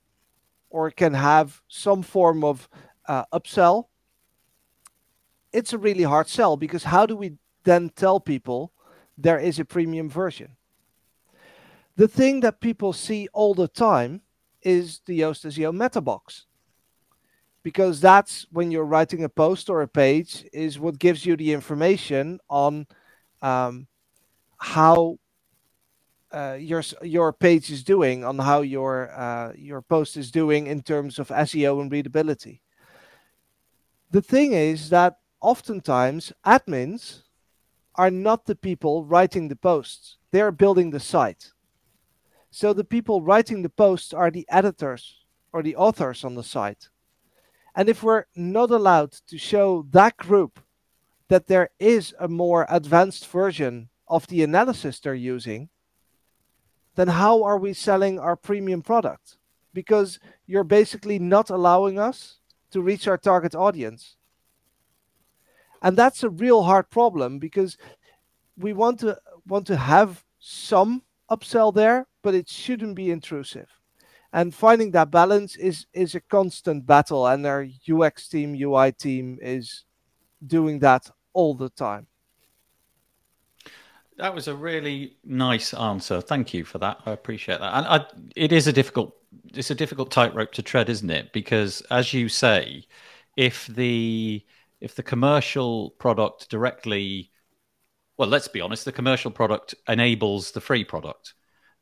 or 0.69 0.91
can 0.91 1.13
have 1.13 1.61
some 1.67 2.01
form 2.03 2.43
of 2.43 2.69
uh, 3.07 3.25
upsell, 3.33 3.85
it's 5.53 5.73
a 5.73 5.77
really 5.77 6.03
hard 6.03 6.27
sell 6.27 6.57
because 6.57 6.83
how 6.83 7.05
do 7.05 7.15
we 7.15 7.37
then 7.63 7.89
tell 7.95 8.19
people 8.19 8.73
there 9.17 9.39
is 9.39 9.59
a 9.59 9.65
premium 9.65 10.09
version? 10.09 10.57
The 11.95 12.07
thing 12.07 12.39
that 12.39 12.59
people 12.59 12.91
see 12.91 13.27
all 13.33 13.53
the 13.53 13.67
time 13.67 14.21
is 14.63 15.01
the 15.05 15.19
Yoast 15.19 15.45
SEO 15.45 15.73
meta 15.73 16.01
box 16.01 16.45
because 17.61 18.01
that's 18.01 18.45
when 18.51 18.71
you're 18.71 18.85
writing 18.85 19.23
a 19.23 19.29
post 19.29 19.69
or 19.69 19.81
a 19.81 19.87
page 19.87 20.45
is 20.51 20.79
what 20.79 20.99
gives 20.99 21.25
you 21.25 21.37
the 21.37 21.53
information 21.53 22.39
on 22.49 22.85
um, 23.41 23.87
how 24.57 25.17
uh, 26.31 26.57
your 26.59 26.81
your 27.03 27.31
page 27.31 27.69
is 27.69 27.83
doing, 27.83 28.23
on 28.25 28.39
how 28.39 28.61
your 28.61 29.11
uh, 29.11 29.53
your 29.55 29.81
post 29.81 30.17
is 30.17 30.31
doing 30.31 30.67
in 30.67 30.81
terms 30.81 31.19
of 31.19 31.27
SEO 31.29 31.79
and 31.79 31.91
readability. 31.91 32.61
The 34.11 34.21
thing 34.21 34.53
is 34.53 34.89
that 34.89 35.17
oftentimes 35.43 36.33
admins 36.45 37.21
are 37.95 38.09
not 38.09 38.45
the 38.45 38.55
people 38.55 39.05
writing 39.05 39.49
the 39.49 39.55
posts; 39.55 40.17
they 40.31 40.41
are 40.41 40.51
building 40.51 40.89
the 40.89 40.99
site. 40.99 41.51
So 42.49 42.73
the 42.73 42.83
people 42.83 43.21
writing 43.21 43.61
the 43.61 43.69
posts 43.69 44.13
are 44.13 44.31
the 44.31 44.47
editors 44.49 45.25
or 45.51 45.61
the 45.61 45.75
authors 45.75 46.23
on 46.23 46.35
the 46.35 46.43
site. 46.43 46.89
And 47.75 47.89
if 47.89 48.03
we're 48.03 48.25
not 48.35 48.71
allowed 48.71 49.11
to 49.27 49.37
show 49.37 49.85
that 49.91 50.17
group 50.17 50.59
that 51.27 51.47
there 51.47 51.69
is 51.79 52.13
a 52.19 52.27
more 52.27 52.65
advanced 52.69 53.27
version 53.27 53.89
of 54.07 54.27
the 54.27 54.43
analysis 54.43 54.99
they're 54.99 55.15
using, 55.15 55.69
then 56.95 57.07
how 57.07 57.43
are 57.43 57.57
we 57.57 57.73
selling 57.73 58.19
our 58.19 58.35
premium 58.35 58.81
product? 58.81 59.37
Because 59.73 60.19
you're 60.45 60.63
basically 60.63 61.17
not 61.17 61.49
allowing 61.49 61.97
us 61.97 62.39
to 62.71 62.81
reach 62.81 63.07
our 63.07 63.17
target 63.17 63.55
audience. 63.55 64.15
And 65.83 65.97
that's 65.97 66.23
a 66.23 66.29
real 66.29 66.63
hard 66.63 66.89
problem 66.89 67.39
because 67.39 67.77
we 68.57 68.73
want 68.73 69.01
to 69.01 69.19
want 69.45 69.67
to 69.67 69.75
have 69.75 70.23
some 70.39 71.03
upsell 71.29 71.73
there, 71.73 72.07
but 72.21 72.33
it 72.33 72.47
shouldn't 72.47 72.95
be 72.95 73.11
intrusive. 73.11 73.69
And 74.31 74.55
finding 74.55 74.91
that 74.91 75.11
balance 75.11 75.55
is 75.57 75.85
is 75.93 76.15
a 76.15 76.21
constant 76.21 76.85
battle, 76.85 77.27
and 77.27 77.45
our 77.45 77.67
UX 77.87 78.29
team, 78.29 78.55
UI 78.59 78.93
team 78.93 79.37
is 79.41 79.83
doing 80.45 80.79
that 80.79 81.09
all 81.33 81.53
the 81.53 81.69
time. 81.69 82.07
That 84.17 84.33
was 84.33 84.47
a 84.47 84.55
really 84.55 85.17
nice 85.23 85.73
answer. 85.73 86.21
Thank 86.21 86.53
you 86.53 86.63
for 86.63 86.77
that. 86.77 86.99
I 87.05 87.11
appreciate 87.11 87.59
that. 87.59 87.73
And 87.75 87.87
I, 87.87 88.05
it 88.35 88.51
is 88.51 88.67
a 88.67 88.73
difficult, 88.73 89.15
it's 89.53 89.71
a 89.71 89.75
difficult 89.75 90.11
tightrope 90.11 90.51
to 90.53 90.61
tread, 90.61 90.87
isn't 90.89 91.09
it? 91.09 91.33
Because 91.33 91.81
as 91.89 92.13
you 92.13 92.29
say, 92.29 92.85
if 93.37 93.65
the 93.67 94.45
if 94.83 94.95
the 94.95 95.03
commercial 95.03 95.91
product 95.91 96.49
directly, 96.49 97.31
well, 98.17 98.27
let's 98.27 98.49
be 98.49 98.61
honest, 98.61 98.83
the 98.85 98.91
commercial 98.91 99.31
product 99.31 99.73
enables 99.87 100.51
the 100.51 100.61
free 100.61 100.83
product 100.83 101.33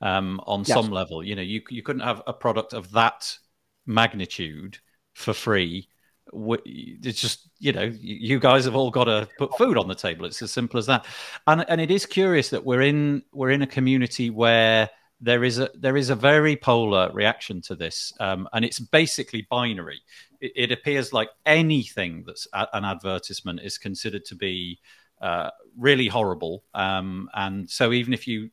um, 0.02 0.40
on 0.46 0.60
yes. 0.60 0.70
some 0.70 0.92
level. 0.92 1.24
You 1.24 1.36
know, 1.36 1.42
you 1.42 1.62
you 1.70 1.82
couldn't 1.82 2.04
have 2.04 2.22
a 2.28 2.34
product 2.34 2.74
of 2.74 2.92
that 2.92 3.38
magnitude 3.86 4.78
for 5.14 5.34
free 5.34 5.90
it's 6.34 7.20
just 7.20 7.50
you 7.60 7.74
know 7.74 7.92
you 8.00 8.40
guys 8.40 8.64
have 8.64 8.76
all 8.76 8.90
got 8.90 9.06
to 9.06 9.28
put 9.38 9.58
food 9.58 9.78
on 9.78 9.88
the 9.88 9.96
table 9.96 10.26
it's 10.26 10.42
as 10.42 10.52
simple 10.52 10.78
as 10.78 10.86
that 10.86 11.06
and 11.48 11.66
and 11.68 11.82
it 11.82 11.92
is 11.92 12.06
curious 12.06 12.50
that 12.50 12.64
we're 12.64 12.82
in 12.82 13.22
we're 13.34 13.50
in 13.50 13.64
a 13.64 13.68
community 13.68 14.30
where 14.30 14.90
there 15.22 15.44
is 15.44 15.60
a 15.60 15.70
there 15.76 15.98
is 15.98 16.10
a 16.10 16.16
very 16.16 16.56
polar 16.56 17.12
reaction 17.14 17.62
to 17.62 17.76
this 17.76 18.12
um, 18.20 18.48
and 18.54 18.66
it's 18.66 18.80
basically 18.80 19.48
binary 19.50 20.02
it, 20.40 20.52
it, 20.56 20.72
appears 20.72 21.14
like 21.14 21.30
anything 21.46 22.24
that's 22.26 22.48
a, 22.54 22.68
an 22.74 22.84
advertisement 22.84 23.60
is 23.64 23.78
considered 23.78 24.26
to 24.26 24.36
be 24.36 24.80
uh, 25.22 25.50
really 25.78 26.08
horrible 26.08 26.64
um, 26.74 27.30
and 27.36 27.70
so 27.70 27.92
even 27.92 28.14
if 28.14 28.28
you 28.28 28.50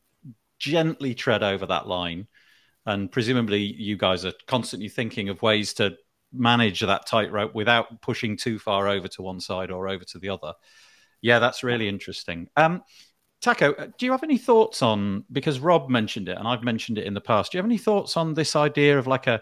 gently 0.59 1.15
tread 1.15 1.41
over 1.41 1.65
that 1.65 1.87
line 1.87 2.27
and 2.85 3.11
presumably 3.11 3.61
you 3.61 3.97
guys 3.97 4.25
are 4.25 4.33
constantly 4.47 4.89
thinking 4.89 5.29
of 5.29 5.41
ways 5.41 5.73
to 5.73 5.95
manage 6.31 6.81
that 6.81 7.05
tightrope 7.05 7.53
without 7.55 8.01
pushing 8.01 8.37
too 8.37 8.59
far 8.59 8.87
over 8.87 9.07
to 9.07 9.21
one 9.21 9.39
side 9.39 9.71
or 9.71 9.87
over 9.87 10.03
to 10.03 10.19
the 10.19 10.29
other. 10.29 10.53
Yeah, 11.21 11.39
that's 11.39 11.63
really 11.63 11.87
interesting. 11.87 12.49
Um, 12.55 12.83
Taco, 13.41 13.73
uh, 13.73 13.87
do 13.97 14.05
you 14.05 14.11
have 14.11 14.23
any 14.23 14.37
thoughts 14.37 14.81
on 14.81 15.23
because 15.31 15.59
Rob 15.59 15.89
mentioned 15.89 16.27
it 16.27 16.37
and 16.37 16.47
I've 16.47 16.63
mentioned 16.63 16.97
it 16.97 17.05
in 17.05 17.13
the 17.13 17.21
past? 17.21 17.51
Do 17.51 17.57
you 17.57 17.59
have 17.59 17.69
any 17.69 17.77
thoughts 17.77 18.17
on 18.17 18.33
this 18.33 18.55
idea 18.55 18.99
of 18.99 19.07
like 19.07 19.27
a, 19.27 19.41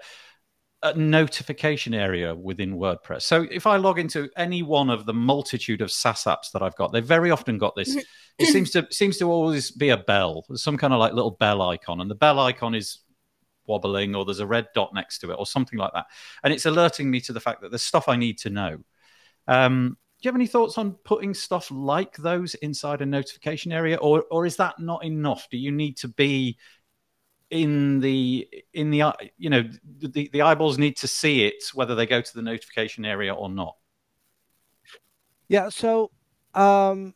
a 0.83 0.93
notification 0.93 1.95
area 1.95 2.35
within 2.35 2.77
WordPress? 2.77 3.23
So 3.23 3.47
if 3.49 3.65
I 3.65 3.77
log 3.77 3.97
into 3.97 4.29
any 4.37 4.61
one 4.61 4.91
of 4.91 5.05
the 5.05 5.13
multitude 5.13 5.81
of 5.81 5.91
SaaS 5.91 6.25
apps 6.25 6.51
that 6.53 6.61
I've 6.61 6.75
got, 6.75 6.91
they've 6.91 7.03
very 7.03 7.31
often 7.31 7.57
got 7.57 7.75
this. 7.75 7.95
it 8.39 8.45
seems 8.45 8.69
to 8.71 8.87
seems 8.91 9.17
to 9.17 9.31
always 9.31 9.71
be 9.71 9.89
a 9.89 9.97
bell, 9.97 10.45
There's 10.47 10.63
some 10.63 10.77
kind 10.77 10.93
of 10.93 10.99
like 10.99 11.13
little 11.13 11.31
bell 11.31 11.63
icon, 11.63 11.99
and 11.99 12.09
the 12.09 12.15
bell 12.15 12.39
icon 12.39 12.75
is 12.75 12.99
wobbling 13.65 14.15
or 14.15 14.25
there's 14.25 14.39
a 14.39 14.47
red 14.47 14.67
dot 14.73 14.93
next 14.93 15.19
to 15.19 15.31
it 15.31 15.35
or 15.37 15.45
something 15.45 15.77
like 15.77 15.91
that. 15.93 16.05
And 16.43 16.53
it's 16.53 16.65
alerting 16.65 17.09
me 17.09 17.19
to 17.21 17.33
the 17.33 17.39
fact 17.39 17.61
that 17.61 17.71
there's 17.71 17.83
stuff 17.83 18.07
I 18.07 18.15
need 18.15 18.37
to 18.39 18.49
know. 18.49 18.77
Um, 19.47 19.97
you 20.21 20.29
have 20.29 20.35
any 20.35 20.47
thoughts 20.47 20.77
on 20.77 20.93
putting 21.03 21.33
stuff 21.33 21.69
like 21.69 22.17
those 22.17 22.55
inside 22.55 23.01
a 23.01 23.05
notification 23.05 23.71
area 23.71 23.97
or 23.97 24.25
or 24.31 24.45
is 24.45 24.55
that 24.57 24.79
not 24.79 25.03
enough? 25.03 25.47
Do 25.49 25.57
you 25.57 25.71
need 25.71 25.97
to 25.97 26.07
be 26.07 26.57
in 27.49 27.99
the 27.99 28.47
in 28.73 28.89
the 28.89 29.03
you 29.37 29.49
know 29.49 29.63
the, 29.99 30.29
the 30.33 30.41
eyeballs 30.41 30.77
need 30.77 30.97
to 30.97 31.07
see 31.07 31.45
it 31.45 31.63
whether 31.73 31.95
they 31.95 32.05
go 32.05 32.19
to 32.19 32.33
the 32.33 32.41
notification 32.41 33.05
area 33.05 33.33
or 33.33 33.47
not 33.47 33.77
yeah 35.47 35.69
so 35.69 36.11
um 36.55 37.13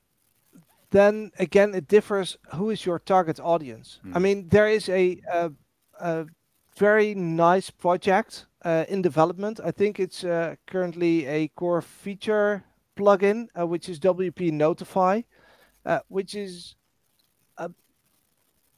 then 0.91 1.31
again 1.37 1.75
it 1.75 1.85
differs 1.89 2.37
who 2.55 2.69
is 2.69 2.85
your 2.85 2.97
target 2.97 3.41
audience 3.41 3.99
mm. 4.05 4.15
i 4.15 4.19
mean 4.19 4.47
there 4.47 4.69
is 4.69 4.87
a, 4.87 5.19
a, 5.29 5.51
a 5.99 6.25
very 6.77 7.13
nice 7.13 7.69
project 7.69 8.45
uh, 8.63 8.85
in 8.87 9.01
development. 9.01 9.59
I 9.63 9.71
think 9.71 9.99
it's 9.99 10.23
uh, 10.23 10.55
currently 10.67 11.25
a 11.25 11.47
core 11.49 11.81
feature 11.81 12.63
plugin, 13.01 13.47
uh, 13.59 13.65
which 13.65 13.89
is 13.89 13.99
WP 13.99 14.51
Notify, 14.51 15.21
uh, 15.85 15.99
which 16.07 16.35
is 16.35 16.75
uh, 17.57 17.69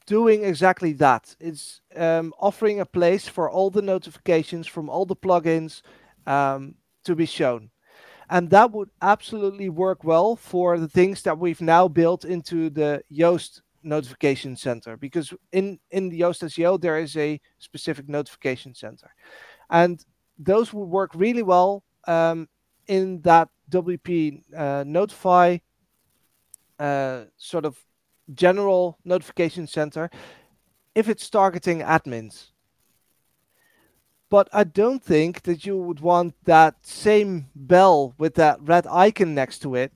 doing 0.06 0.44
exactly 0.44 0.92
that. 0.94 1.36
It's 1.38 1.80
um, 1.96 2.32
offering 2.38 2.80
a 2.80 2.86
place 2.86 3.28
for 3.28 3.50
all 3.50 3.70
the 3.70 3.82
notifications 3.82 4.66
from 4.66 4.88
all 4.88 5.04
the 5.06 5.16
plugins 5.16 5.82
um, 6.26 6.74
to 7.04 7.14
be 7.14 7.26
shown. 7.26 7.70
And 8.30 8.48
that 8.50 8.72
would 8.72 8.88
absolutely 9.02 9.68
work 9.68 10.02
well 10.02 10.34
for 10.34 10.78
the 10.78 10.88
things 10.88 11.22
that 11.22 11.38
we've 11.38 11.60
now 11.60 11.88
built 11.88 12.24
into 12.24 12.70
the 12.70 13.02
Yoast 13.12 13.60
notification 13.86 14.56
center 14.56 14.96
because 14.96 15.34
in 15.52 15.78
in 15.90 16.08
the 16.08 16.20
Yoast 16.20 16.42
SEO 16.42 16.80
there 16.80 16.98
is 16.98 17.14
a 17.18 17.38
specific 17.58 18.08
notification 18.08 18.74
center, 18.74 19.10
and 19.68 20.02
those 20.38 20.72
would 20.72 20.88
work 20.88 21.10
really 21.14 21.42
well 21.42 21.84
um, 22.06 22.48
in 22.86 23.20
that 23.22 23.48
WP 23.70 24.42
uh, 24.56 24.84
notify 24.86 25.58
uh, 26.78 27.24
sort 27.36 27.64
of 27.64 27.78
general 28.32 28.98
notification 29.04 29.66
center 29.66 30.10
if 30.94 31.08
it's 31.08 31.28
targeting 31.28 31.80
admins. 31.80 32.50
But 34.30 34.48
I 34.52 34.64
don't 34.64 35.02
think 35.02 35.42
that 35.42 35.64
you 35.66 35.76
would 35.76 36.00
want 36.00 36.34
that 36.44 36.74
same 36.82 37.46
bell 37.54 38.14
with 38.18 38.34
that 38.34 38.58
red 38.62 38.86
icon 38.86 39.34
next 39.34 39.60
to 39.60 39.74
it 39.74 39.92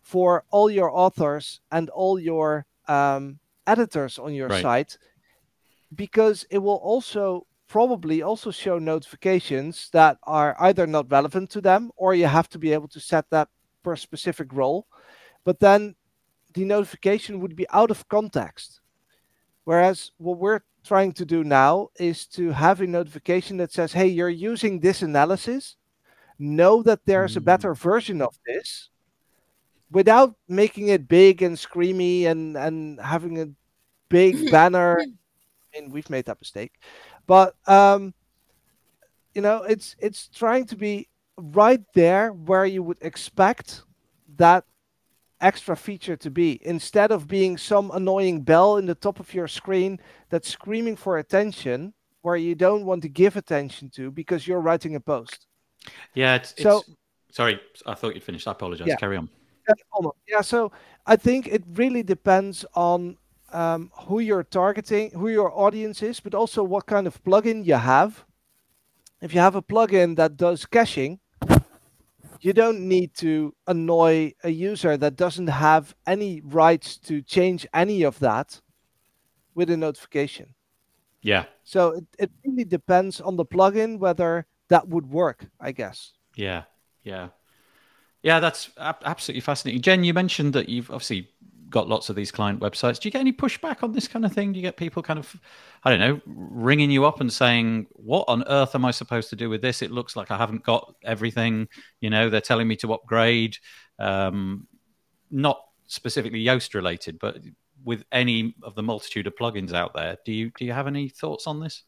for 0.00 0.44
all 0.50 0.70
your 0.70 0.90
authors 0.90 1.60
and 1.70 1.90
all 1.90 2.18
your 2.18 2.66
um, 2.88 3.38
editors 3.66 4.18
on 4.18 4.34
your 4.34 4.48
right. 4.48 4.62
site 4.62 4.98
because 5.94 6.46
it 6.50 6.58
will 6.58 6.76
also 6.76 7.46
probably 7.68 8.22
also 8.22 8.50
show 8.50 8.78
notifications 8.78 9.90
that 9.92 10.18
are 10.22 10.56
either 10.60 10.86
not 10.86 11.10
relevant 11.10 11.50
to 11.50 11.60
them 11.60 11.90
or 11.96 12.14
you 12.14 12.26
have 12.26 12.48
to 12.50 12.58
be 12.58 12.72
able 12.72 12.88
to 12.88 13.00
set 13.00 13.28
that 13.30 13.48
per 13.82 13.96
specific 13.96 14.52
role. 14.52 14.86
But 15.44 15.60
then 15.60 15.94
the 16.54 16.64
notification 16.64 17.40
would 17.40 17.56
be 17.56 17.68
out 17.70 17.90
of 17.90 18.08
context. 18.08 18.80
Whereas 19.64 20.12
what 20.18 20.38
we're 20.38 20.60
trying 20.84 21.12
to 21.12 21.24
do 21.24 21.42
now 21.42 21.88
is 21.98 22.26
to 22.26 22.50
have 22.50 22.80
a 22.80 22.86
notification 22.86 23.56
that 23.56 23.72
says 23.72 23.92
hey 23.92 24.06
you're 24.06 24.28
using 24.28 24.80
this 24.80 25.02
analysis. 25.02 25.76
Know 26.38 26.82
that 26.82 27.00
there's 27.06 27.34
mm. 27.34 27.38
a 27.38 27.40
better 27.40 27.74
version 27.74 28.22
of 28.22 28.38
this 28.46 28.90
without 29.90 30.34
making 30.48 30.88
it 30.88 31.08
big 31.08 31.42
and 31.42 31.56
screamy 31.56 32.26
and 32.26 32.56
and 32.56 33.00
having 33.00 33.40
a 33.40 33.48
big 34.08 34.50
banner. 34.54 35.00
I 35.00 35.80
mean, 35.80 35.90
we've 35.90 36.10
made 36.10 36.26
that 36.26 36.40
mistake, 36.40 36.72
but 37.26 37.54
um, 37.66 38.14
you 39.34 39.42
know, 39.42 39.62
it's 39.62 39.96
it's 39.98 40.28
trying 40.28 40.64
to 40.66 40.76
be 40.76 41.08
right 41.36 41.82
there 41.94 42.30
where 42.32 42.64
you 42.64 42.82
would 42.82 42.98
expect 43.02 43.82
that 44.36 44.64
extra 45.40 45.76
feature 45.76 46.16
to 46.16 46.30
be 46.30 46.58
instead 46.62 47.12
of 47.12 47.28
being 47.28 47.58
some 47.58 47.90
annoying 47.92 48.40
bell 48.40 48.78
in 48.78 48.86
the 48.86 48.94
top 48.94 49.20
of 49.20 49.34
your 49.34 49.46
screen 49.46 50.00
that's 50.30 50.48
screaming 50.48 50.96
for 50.96 51.18
attention 51.18 51.92
where 52.22 52.36
you 52.36 52.54
don't 52.54 52.86
want 52.86 53.02
to 53.02 53.08
give 53.08 53.36
attention 53.36 53.90
to 53.90 54.10
because 54.10 54.48
you're 54.48 54.60
writing 54.60 54.94
a 54.94 55.00
post. 55.00 55.46
Yeah, 56.14 56.36
it's, 56.36 56.54
so 56.60 56.78
it's, 56.78 56.90
sorry, 57.30 57.60
I 57.84 57.94
thought 57.94 58.14
you'd 58.14 58.24
finished. 58.24 58.48
I 58.48 58.52
apologize. 58.52 58.88
Yeah, 58.88 58.96
Carry 58.96 59.16
on. 59.16 59.28
Yeah, 60.26 60.40
so 60.40 60.72
I 61.06 61.16
think 61.16 61.46
it 61.46 61.62
really 61.74 62.02
depends 62.02 62.64
on 62.74 63.16
um, 63.56 63.90
who 64.06 64.18
you're 64.18 64.44
targeting, 64.44 65.10
who 65.12 65.28
your 65.28 65.50
audience 65.58 66.02
is, 66.02 66.20
but 66.20 66.34
also 66.34 66.62
what 66.62 66.84
kind 66.84 67.06
of 67.06 67.24
plugin 67.24 67.64
you 67.64 67.74
have. 67.74 68.26
If 69.22 69.32
you 69.32 69.40
have 69.40 69.56
a 69.56 69.62
plugin 69.62 70.16
that 70.16 70.36
does 70.36 70.66
caching, 70.66 71.20
you 72.42 72.52
don't 72.52 72.80
need 72.80 73.14
to 73.14 73.54
annoy 73.66 74.34
a 74.44 74.50
user 74.50 74.98
that 74.98 75.16
doesn't 75.16 75.46
have 75.46 75.94
any 76.06 76.42
rights 76.44 76.98
to 77.08 77.22
change 77.22 77.66
any 77.72 78.02
of 78.02 78.18
that 78.18 78.60
with 79.54 79.70
a 79.70 79.76
notification. 79.76 80.54
Yeah. 81.22 81.46
So 81.64 81.92
it, 81.92 82.04
it 82.18 82.30
really 82.44 82.64
depends 82.64 83.22
on 83.22 83.36
the 83.36 83.46
plugin 83.46 83.98
whether 83.98 84.44
that 84.68 84.86
would 84.86 85.06
work, 85.06 85.46
I 85.58 85.72
guess. 85.72 86.12
Yeah. 86.34 86.64
Yeah. 87.02 87.28
Yeah, 88.22 88.40
that's 88.40 88.70
absolutely 88.76 89.40
fascinating. 89.40 89.82
Jen, 89.82 90.04
you 90.04 90.12
mentioned 90.12 90.52
that 90.52 90.68
you've 90.68 90.90
obviously 90.90 91.30
got 91.70 91.88
lots 91.88 92.08
of 92.08 92.16
these 92.16 92.30
client 92.30 92.60
websites. 92.60 93.00
Do 93.00 93.08
you 93.08 93.12
get 93.12 93.20
any 93.20 93.32
pushback 93.32 93.82
on 93.82 93.92
this 93.92 94.08
kind 94.08 94.24
of 94.24 94.32
thing? 94.32 94.52
Do 94.52 94.58
you 94.58 94.62
get 94.62 94.76
people 94.76 95.02
kind 95.02 95.18
of, 95.18 95.34
I 95.84 95.90
don't 95.90 96.00
know, 96.00 96.20
ringing 96.26 96.90
you 96.90 97.04
up 97.04 97.20
and 97.20 97.32
saying, 97.32 97.86
"What 97.90 98.24
on 98.28 98.44
earth 98.48 98.74
am 98.74 98.84
I 98.84 98.90
supposed 98.90 99.30
to 99.30 99.36
do 99.36 99.48
with 99.48 99.62
this? 99.62 99.82
It 99.82 99.90
looks 99.90 100.16
like 100.16 100.30
I 100.30 100.36
haven't 100.36 100.62
got 100.62 100.94
everything." 101.04 101.68
You 102.00 102.10
know, 102.10 102.30
they're 102.30 102.40
telling 102.40 102.68
me 102.68 102.76
to 102.76 102.94
upgrade. 102.94 103.56
Um, 103.98 104.66
not 105.30 105.60
specifically 105.86 106.44
Yoast 106.44 106.74
related, 106.74 107.18
but 107.18 107.38
with 107.84 108.04
any 108.12 108.54
of 108.62 108.74
the 108.74 108.82
multitude 108.82 109.26
of 109.26 109.34
plugins 109.34 109.72
out 109.72 109.94
there, 109.94 110.16
do 110.24 110.32
you 110.32 110.50
do 110.56 110.64
you 110.64 110.72
have 110.72 110.86
any 110.86 111.08
thoughts 111.08 111.46
on 111.46 111.60
this? 111.60 111.82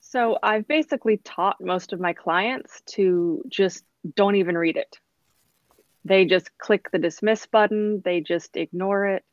So 0.00 0.38
I've 0.42 0.66
basically 0.68 1.18
taught 1.18 1.60
most 1.60 1.92
of 1.92 2.00
my 2.00 2.12
clients 2.12 2.82
to 2.86 3.42
just 3.48 3.84
don't 4.16 4.34
even 4.34 4.58
read 4.58 4.76
it 4.76 4.98
they 6.04 6.24
just 6.24 6.50
click 6.58 6.90
the 6.90 6.98
dismiss 6.98 7.46
button, 7.46 8.02
they 8.04 8.20
just 8.20 8.56
ignore 8.56 9.06
it. 9.06 9.24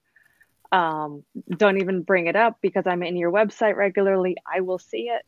Um, 0.72 1.24
don't 1.49 1.80
even 1.80 2.03
bring 2.03 2.28
it 2.28 2.36
up 2.36 2.57
because 2.61 2.86
I'm 2.86 3.01
in 3.01 3.17
your 3.17 3.32
website 3.32 3.76
regularly. 3.76 4.38
I 4.45 4.61
will 4.61 4.78
see 4.78 5.09
it. 5.09 5.24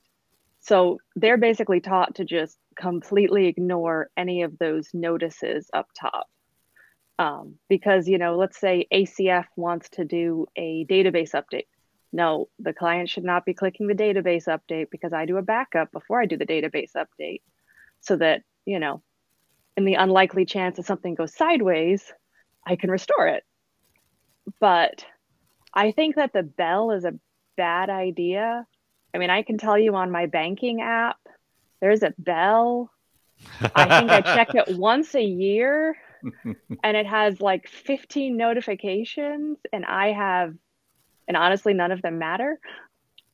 So 0.60 1.00
they're 1.16 1.38
basically 1.38 1.82
taught 1.82 2.16
to 2.16 2.26
just 2.26 2.58
completely 2.76 3.48
ignore 3.48 4.10
any 4.16 4.44
of 4.44 4.60
those 4.60 4.90
notices 4.94 5.70
up 5.74 5.88
top. 6.00 6.28
Um, 7.18 7.56
because, 7.68 8.08
you 8.08 8.20
know, 8.20 8.38
let's 8.38 8.60
say 8.60 8.88
ACF 8.94 9.46
wants 9.56 9.90
to 9.92 10.06
do 10.06 10.46
a 10.56 10.86
database 10.86 11.32
update. 11.32 11.68
No, 12.14 12.50
the 12.60 12.74
client 12.74 13.10
should 13.10 13.24
not 13.24 13.46
be 13.46 13.54
clicking 13.54 13.88
the 13.88 13.96
database 13.96 14.48
update 14.48 14.90
because 14.92 15.14
I 15.14 15.26
do 15.26 15.38
a 15.38 15.42
backup 15.42 15.92
before 15.92 16.22
I 16.22 16.26
do 16.26 16.38
the 16.38 16.46
database 16.46 16.92
update 16.96 17.42
so 18.02 18.16
that, 18.18 18.44
you 18.66 18.80
know, 18.80 19.02
in 19.78 19.86
the 19.86 19.96
unlikely 19.96 20.46
chance 20.46 20.78
that 20.78 20.86
something 20.86 21.16
goes 21.16 21.36
sideways, 21.36 22.14
I 22.66 22.76
can 22.76 22.92
restore 22.92 23.28
it. 23.28 23.44
But 24.60 25.06
I 25.74 25.92
think 25.92 26.16
that 26.16 26.34
the 26.34 26.44
bell 26.44 26.92
is 26.92 27.06
a 27.06 27.18
bad 27.58 27.90
idea. 27.90 28.66
I 29.14 29.18
mean, 29.18 29.30
I 29.30 29.44
can 29.44 29.58
tell 29.58 29.78
you 29.78 29.96
on 29.96 30.12
my 30.12 30.26
banking 30.26 30.82
app, 30.82 31.18
there's 31.80 32.04
a 32.04 32.14
bell. 32.18 32.92
I 33.76 34.00
think 34.00 34.12
I 34.12 34.22
check 34.22 34.54
it 34.54 34.66
once 34.78 35.16
a 35.16 35.24
year 35.24 35.98
and 36.84 36.98
it 36.98 37.08
has 37.08 37.42
like 37.42 37.68
15 37.68 38.38
notifications 38.38 39.58
and 39.74 39.86
I 39.86 40.12
have 40.12 40.54
and 41.28 41.38
honestly 41.38 41.74
none 41.74 41.92
of 41.92 42.02
them 42.02 42.20
matter 42.20 42.60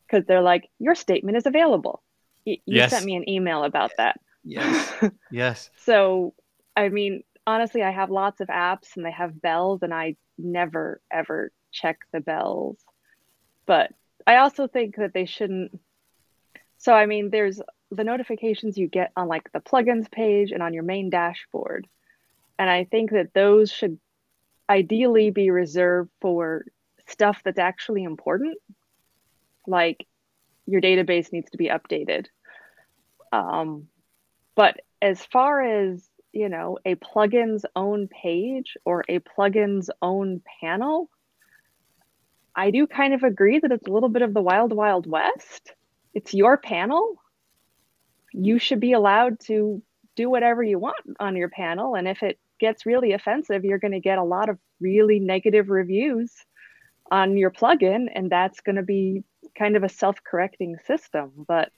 because 0.05 0.25
they're 0.25 0.41
like 0.41 0.69
your 0.79 0.95
statement 0.95 1.37
is 1.37 1.45
available. 1.45 2.01
Y- 2.45 2.59
you 2.65 2.77
yes. 2.77 2.91
sent 2.91 3.05
me 3.05 3.15
an 3.15 3.29
email 3.29 3.63
about 3.63 3.91
that. 3.97 4.19
Yes. 4.47 4.93
yes. 5.31 5.69
So, 5.85 6.33
I 6.75 6.89
mean, 6.89 7.23
honestly, 7.45 7.83
I 7.83 7.91
have 7.91 8.09
lots 8.09 8.39
of 8.39 8.47
apps 8.47 8.95
and 8.95 9.05
they 9.05 9.11
have 9.11 9.41
bells, 9.41 9.83
and 9.83 9.93
I 9.93 10.15
never 10.37 11.01
ever 11.11 11.51
check 11.71 11.99
the 12.13 12.21
bells. 12.21 12.77
But 13.65 13.91
I 14.25 14.37
also 14.37 14.67
think 14.67 14.95
that 14.95 15.13
they 15.13 15.25
shouldn't. 15.25 15.79
So, 16.77 16.93
I 16.93 17.05
mean, 17.05 17.29
there's 17.29 17.61
the 17.91 18.03
notifications 18.03 18.77
you 18.77 18.87
get 18.87 19.11
on 19.15 19.27
like 19.27 19.51
the 19.51 19.59
plugins 19.59 20.09
page 20.09 20.51
and 20.51 20.63
on 20.63 20.73
your 20.73 20.83
main 20.83 21.09
dashboard. 21.09 21.87
And 22.59 22.69
I 22.69 22.85
think 22.85 23.11
that 23.11 23.33
those 23.33 23.71
should 23.71 23.99
ideally 24.69 25.29
be 25.31 25.51
reserved 25.51 26.09
for 26.21 26.65
stuff 27.07 27.41
that's 27.43 27.59
actually 27.59 28.03
important. 28.03 28.57
Like 29.65 30.05
your 30.65 30.81
database 30.81 31.31
needs 31.31 31.49
to 31.51 31.57
be 31.57 31.69
updated. 31.69 32.27
Um, 33.31 33.87
but 34.57 34.81
as 35.03 35.23
far 35.23 35.61
as, 35.61 36.09
you 36.33 36.49
know, 36.49 36.79
a 36.83 36.95
plugin's 36.95 37.63
own 37.75 38.07
page 38.07 38.75
or 38.85 39.05
a 39.07 39.19
plugin's 39.19 39.91
own 40.01 40.41
panel, 40.59 41.11
I 42.55 42.71
do 42.71 42.87
kind 42.87 43.13
of 43.13 43.21
agree 43.21 43.59
that 43.59 43.71
it's 43.71 43.87
a 43.87 43.91
little 43.91 44.09
bit 44.09 44.23
of 44.23 44.33
the 44.33 44.41
wild, 44.41 44.73
wild 44.73 45.05
west. 45.05 45.73
It's 46.15 46.33
your 46.33 46.57
panel. 46.57 47.17
You 48.33 48.57
should 48.57 48.79
be 48.79 48.93
allowed 48.93 49.39
to 49.41 49.83
do 50.15 50.27
whatever 50.27 50.63
you 50.63 50.79
want 50.79 51.05
on 51.19 51.35
your 51.35 51.49
panel. 51.49 51.93
And 51.93 52.07
if 52.07 52.23
it 52.23 52.39
gets 52.59 52.87
really 52.87 53.13
offensive, 53.13 53.63
you're 53.63 53.77
going 53.77 53.91
to 53.91 53.99
get 53.99 54.17
a 54.17 54.23
lot 54.23 54.49
of 54.49 54.57
really 54.79 55.19
negative 55.19 55.69
reviews 55.69 56.33
on 57.11 57.37
your 57.37 57.51
plugin. 57.51 58.07
And 58.11 58.31
that's 58.31 58.61
going 58.61 58.77
to 58.77 58.81
be 58.81 59.23
kind 59.55 59.75
of 59.75 59.83
a 59.83 59.89
self 59.89 60.17
correcting 60.23 60.77
system. 60.87 61.45
But 61.47 61.69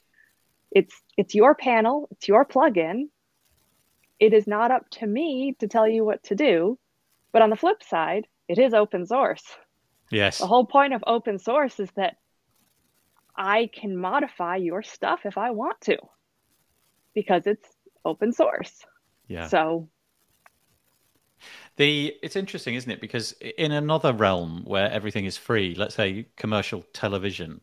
it's 0.71 1.01
it's 1.17 1.35
your 1.35 1.55
panel, 1.55 2.07
it's 2.11 2.27
your 2.27 2.45
plugin. 2.45 3.09
It 4.19 4.33
is 4.33 4.47
not 4.47 4.71
up 4.71 4.89
to 4.91 5.07
me 5.07 5.55
to 5.59 5.67
tell 5.67 5.87
you 5.87 6.03
what 6.03 6.23
to 6.23 6.35
do. 6.35 6.77
But 7.31 7.41
on 7.41 7.49
the 7.49 7.55
flip 7.55 7.83
side, 7.83 8.27
it 8.47 8.59
is 8.59 8.73
open 8.73 9.05
source. 9.05 9.43
Yes. 10.11 10.39
The 10.39 10.47
whole 10.47 10.65
point 10.65 10.93
of 10.93 11.03
open 11.05 11.39
source 11.39 11.79
is 11.79 11.89
that 11.95 12.17
I 13.35 13.69
can 13.73 13.95
modify 13.95 14.57
your 14.57 14.83
stuff 14.83 15.21
if 15.25 15.37
I 15.37 15.51
want 15.51 15.79
to 15.81 15.97
because 17.13 17.47
it's 17.47 17.67
open 18.03 18.33
source. 18.33 18.85
Yeah. 19.27 19.47
So 19.47 19.89
the 21.77 22.13
it's 22.21 22.35
interesting, 22.35 22.75
isn't 22.75 22.91
it? 22.91 23.01
Because 23.01 23.31
in 23.57 23.71
another 23.71 24.11
realm 24.11 24.63
where 24.65 24.91
everything 24.91 25.25
is 25.25 25.37
free, 25.37 25.75
let's 25.75 25.95
say 25.95 26.25
commercial 26.35 26.83
television, 26.93 27.61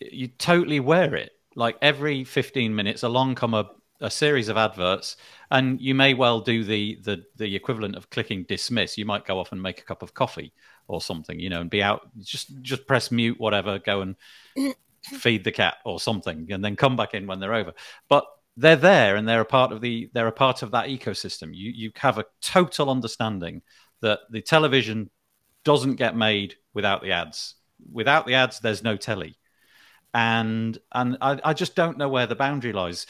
you 0.00 0.28
totally 0.28 0.80
wear 0.80 1.14
it 1.14 1.32
like 1.54 1.76
every 1.82 2.24
15 2.24 2.74
minutes 2.74 3.02
along 3.02 3.34
come 3.34 3.54
a, 3.54 3.70
a 4.00 4.10
series 4.10 4.48
of 4.48 4.56
adverts 4.56 5.16
and 5.50 5.80
you 5.80 5.94
may 5.94 6.14
well 6.14 6.40
do 6.40 6.64
the, 6.64 6.98
the 7.02 7.24
the 7.36 7.54
equivalent 7.54 7.96
of 7.96 8.10
clicking 8.10 8.44
dismiss. 8.44 8.98
You 8.98 9.04
might 9.04 9.24
go 9.24 9.38
off 9.38 9.52
and 9.52 9.62
make 9.62 9.80
a 9.80 9.84
cup 9.84 10.02
of 10.02 10.14
coffee 10.14 10.52
or 10.88 11.00
something 11.00 11.38
you 11.38 11.48
know 11.48 11.60
and 11.60 11.70
be 11.70 11.82
out 11.82 12.10
just 12.20 12.60
just 12.60 12.86
press 12.86 13.10
mute 13.10 13.40
whatever 13.40 13.78
go 13.78 14.02
and 14.02 14.16
feed 15.02 15.42
the 15.44 15.52
cat 15.52 15.76
or 15.84 15.98
something 15.98 16.46
and 16.50 16.64
then 16.64 16.76
come 16.76 16.96
back 16.96 17.14
in 17.14 17.26
when 17.26 17.40
they're 17.40 17.54
over. 17.54 17.72
But 18.08 18.26
they're 18.56 18.76
there 18.76 19.16
and 19.16 19.28
they're 19.28 19.40
a 19.40 19.46
part 19.46 19.72
of 19.72 19.80
the 19.80 20.10
they're 20.12 20.28
a 20.28 20.32
part 20.32 20.62
of 20.62 20.72
that 20.72 20.88
ecosystem. 20.88 21.54
You 21.54 21.70
you 21.70 21.92
have 21.96 22.18
a 22.18 22.26
total 22.40 22.90
understanding 22.90 23.62
that 24.00 24.20
the 24.30 24.40
television 24.40 25.10
doesn't 25.64 25.96
get 25.96 26.16
made 26.16 26.56
without 26.74 27.02
the 27.02 27.12
ads. 27.12 27.54
Without 27.92 28.26
the 28.26 28.34
ads 28.34 28.60
there's 28.60 28.82
no 28.82 28.96
telly 28.96 29.38
and 30.14 30.78
and 30.92 31.18
I, 31.20 31.40
I 31.44 31.52
just 31.52 31.74
don't 31.74 31.98
know 31.98 32.08
where 32.08 32.26
the 32.26 32.36
boundary 32.36 32.72
lies. 32.72 33.06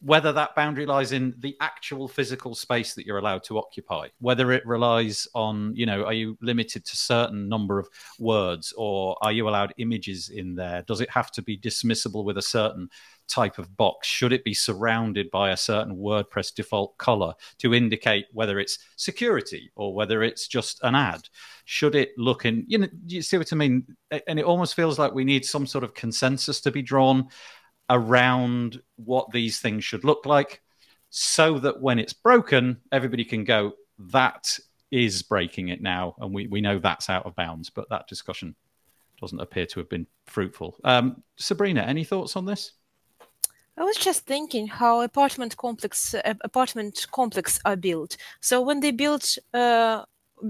Whether 0.00 0.32
that 0.32 0.54
boundary 0.54 0.84
lies 0.84 1.12
in 1.12 1.34
the 1.38 1.56
actual 1.62 2.08
physical 2.08 2.54
space 2.54 2.94
that 2.94 3.06
you're 3.06 3.16
allowed 3.16 3.42
to 3.44 3.56
occupy 3.58 4.08
whether 4.18 4.52
it 4.52 4.66
relies 4.66 5.26
on 5.34 5.74
you 5.74 5.86
know 5.86 6.04
are 6.04 6.12
you 6.12 6.36
limited 6.42 6.84
to 6.84 6.96
certain 6.96 7.48
number 7.48 7.78
of 7.78 7.88
words 8.18 8.74
or 8.76 9.16
are 9.22 9.32
you 9.32 9.48
allowed 9.48 9.72
images 9.78 10.28
in 10.28 10.54
there? 10.54 10.82
Does 10.82 11.00
it 11.00 11.10
have 11.10 11.30
to 11.32 11.42
be 11.42 11.58
dismissible 11.58 12.24
with 12.24 12.36
a 12.36 12.42
certain 12.42 12.90
type 13.28 13.58
of 13.58 13.76
box 13.76 14.06
should 14.06 14.32
it 14.32 14.44
be 14.44 14.54
surrounded 14.54 15.30
by 15.30 15.50
a 15.50 15.56
certain 15.56 15.96
wordpress 15.96 16.54
default 16.54 16.96
color 16.98 17.32
to 17.58 17.74
indicate 17.74 18.26
whether 18.32 18.58
it's 18.58 18.78
security 18.96 19.70
or 19.76 19.94
whether 19.94 20.22
it's 20.22 20.46
just 20.46 20.78
an 20.82 20.94
ad 20.94 21.28
should 21.64 21.94
it 21.94 22.10
look 22.18 22.44
in 22.44 22.64
you 22.66 22.78
know 22.78 22.88
you 23.06 23.22
see 23.22 23.38
what 23.38 23.52
i 23.52 23.56
mean 23.56 23.84
and 24.26 24.38
it 24.38 24.44
almost 24.44 24.74
feels 24.74 24.98
like 24.98 25.14
we 25.14 25.24
need 25.24 25.44
some 25.44 25.66
sort 25.66 25.82
of 25.82 25.94
consensus 25.94 26.60
to 26.60 26.70
be 26.70 26.82
drawn 26.82 27.26
around 27.90 28.80
what 28.96 29.30
these 29.30 29.58
things 29.58 29.84
should 29.84 30.04
look 30.04 30.26
like 30.26 30.62
so 31.16 31.60
that 31.60 31.80
when 31.80 32.00
it's 32.00 32.12
broken, 32.12 32.76
everybody 32.90 33.24
can 33.24 33.44
go, 33.44 33.74
that 34.10 34.58
is 34.90 35.22
breaking 35.22 35.68
it 35.68 35.80
now. 35.80 36.16
And 36.18 36.34
we, 36.34 36.48
we 36.48 36.60
know 36.60 36.80
that's 36.80 37.08
out 37.08 37.24
of 37.24 37.36
bounds. 37.36 37.70
But 37.70 37.88
that 37.90 38.08
discussion 38.08 38.56
doesn't 39.20 39.40
appear 39.40 39.64
to 39.66 39.78
have 39.78 39.88
been 39.88 40.08
fruitful. 40.26 40.76
Um, 40.82 41.22
Sabrina, 41.36 41.82
any 41.82 42.02
thoughts 42.02 42.34
on 42.34 42.46
this? 42.46 42.72
I 43.76 43.82
was 43.82 43.96
just 43.96 44.24
thinking 44.26 44.68
how 44.68 45.00
apartment 45.00 45.56
complex 45.56 46.14
uh, 46.14 46.34
apartment 46.42 47.06
complex 47.10 47.58
are 47.64 47.76
built. 47.76 48.16
So 48.40 48.60
when 48.60 48.80
they 48.80 48.92
build 48.92 49.24
uh, 49.52 50.04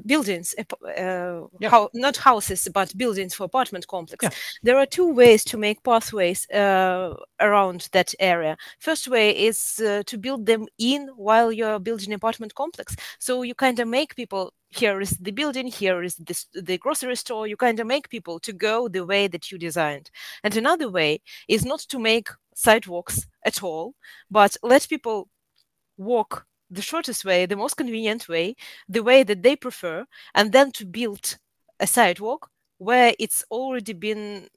buildings, 0.07 0.55
uh, 0.59 1.43
yeah. 1.61 1.70
how, 1.70 1.91
not 1.95 2.16
houses, 2.16 2.68
but 2.72 2.97
buildings 2.97 3.35
for 3.35 3.45
apartment 3.45 3.87
complex. 3.87 4.22
Yeah. 4.22 4.31
There 4.62 4.79
are 4.79 4.87
two 4.87 5.12
ways 5.12 5.45
to 5.45 5.59
make 5.59 5.83
pathways 5.83 6.49
uh, 6.51 7.14
around 7.41 7.89
that 7.93 8.14
area. 8.18 8.57
First 8.79 9.09
way 9.09 9.31
is 9.31 9.81
uh, 9.81 10.03
to 10.07 10.18
build 10.18 10.47
them 10.47 10.66
in 10.79 11.09
while 11.16 11.53
you're 11.53 11.79
building 11.79 12.12
apartment 12.12 12.55
complex. 12.55 12.97
So 13.18 13.43
you 13.43 13.55
kind 13.55 13.79
of 13.79 13.89
make 13.89 14.16
people 14.16 14.53
here 14.70 15.01
is 15.01 15.11
the 15.11 15.31
building, 15.31 15.68
here 15.68 16.03
is 16.03 16.16
this, 16.16 16.47
the 16.53 16.79
grocery 16.79 17.16
store. 17.16 17.47
You 17.47 17.57
kind 17.57 17.79
of 17.79 17.87
make 17.87 18.09
people 18.09 18.41
to 18.41 18.53
go 18.53 18.89
the 18.89 19.07
way 19.07 19.29
that 19.29 19.53
you 19.53 19.59
designed. 19.59 20.11
And 20.43 20.57
another 20.57 20.89
way 20.89 21.20
is 21.49 21.64
not 21.64 21.81
to 21.81 21.99
make 21.99 22.29
sidewalks 22.55 23.27
at 23.45 23.63
all, 23.63 23.95
but 24.31 24.57
let 24.63 24.89
people 24.89 25.29
walk 25.97 26.47
the 26.71 26.83
shortest 26.83 27.25
way, 27.25 27.47
the 27.47 27.57
most 27.57 27.77
convenient 27.77 28.29
way, 28.29 28.57
the 28.89 29.03
way 29.03 29.23
that 29.23 29.43
they 29.43 29.57
prefer, 29.57 30.07
and 30.35 30.53
then 30.53 30.73
to 30.73 30.87
build 30.87 31.39
a 31.81 31.87
sidewalk 31.87 32.51
where 32.79 33.15
it's 33.19 33.45
already 33.51 33.93
been 33.93 34.49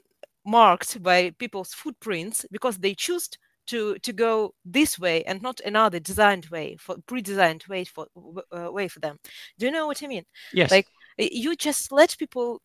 marked 0.46 1.02
by 1.04 1.32
people's 1.38 1.74
footprints 1.74 2.46
because 2.52 2.78
they 2.78 2.96
choose 2.96 3.30
to 3.68 3.98
to 4.00 4.14
go 4.14 4.54
this 4.66 4.98
way 4.98 5.24
and 5.26 5.42
not 5.42 5.60
another 5.66 6.00
designed 6.00 6.46
way 6.46 6.78
for 6.80 6.96
pre-designed 7.06 7.64
way 7.68 7.84
for 7.84 8.08
uh, 8.56 8.72
way 8.72 8.88
for 8.88 9.00
them. 9.02 9.18
Do 9.60 9.66
you 9.66 9.72
know 9.72 9.88
what 9.88 10.02
i 10.02 10.08
mean? 10.08 10.24
Yes. 10.54 10.72
Like 10.72 10.88
you 11.18 11.56
just 11.56 11.92
let 11.92 12.16
people 12.18 12.62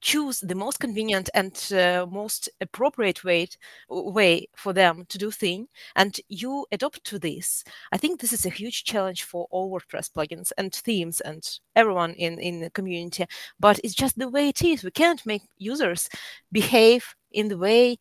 choose 0.00 0.40
the 0.40 0.54
most 0.54 0.80
convenient 0.80 1.28
and 1.34 1.72
uh, 1.72 2.06
most 2.10 2.48
appropriate 2.60 3.24
way 3.24 3.48
way 3.88 4.48
for 4.56 4.72
them 4.72 5.04
to 5.08 5.18
do 5.18 5.30
thing 5.30 5.66
and 5.96 6.20
you 6.28 6.66
adopt 6.72 7.04
to 7.04 7.18
this. 7.18 7.64
I 7.92 7.96
think 7.96 8.20
this 8.20 8.32
is 8.32 8.46
a 8.46 8.50
huge 8.50 8.84
challenge 8.84 9.24
for 9.24 9.46
all 9.50 9.70
wordpress 9.70 10.10
plugins 10.10 10.52
and 10.58 10.74
themes 10.74 11.20
and 11.20 11.46
everyone 11.76 12.14
in 12.14 12.38
in 12.38 12.60
the 12.60 12.70
community 12.70 13.26
but 13.58 13.78
it's 13.84 13.94
just 13.94 14.18
the 14.18 14.28
way 14.28 14.48
it 14.48 14.62
is. 14.62 14.84
We 14.84 14.90
can't 14.90 15.24
make 15.26 15.42
users 15.58 16.08
behave 16.52 17.14
in 17.32 17.48
the 17.48 17.58
way 17.58 17.98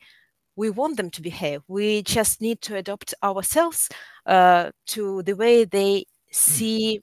we 0.55 0.69
want 0.69 0.97
them 0.97 1.09
to 1.11 1.21
behave. 1.21 1.61
We 1.69 2.03
just 2.03 2.41
need 2.41 2.61
to 2.63 2.75
adopt 2.75 3.13
ourselves 3.23 3.87
uh, 4.25 4.71
to 4.87 5.23
the 5.23 5.35
way 5.35 5.63
they 5.63 5.99
hmm. 5.99 6.03
see 6.31 7.01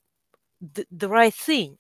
the, 0.61 0.87
the 0.91 1.09
right 1.09 1.35
thing 1.35 1.79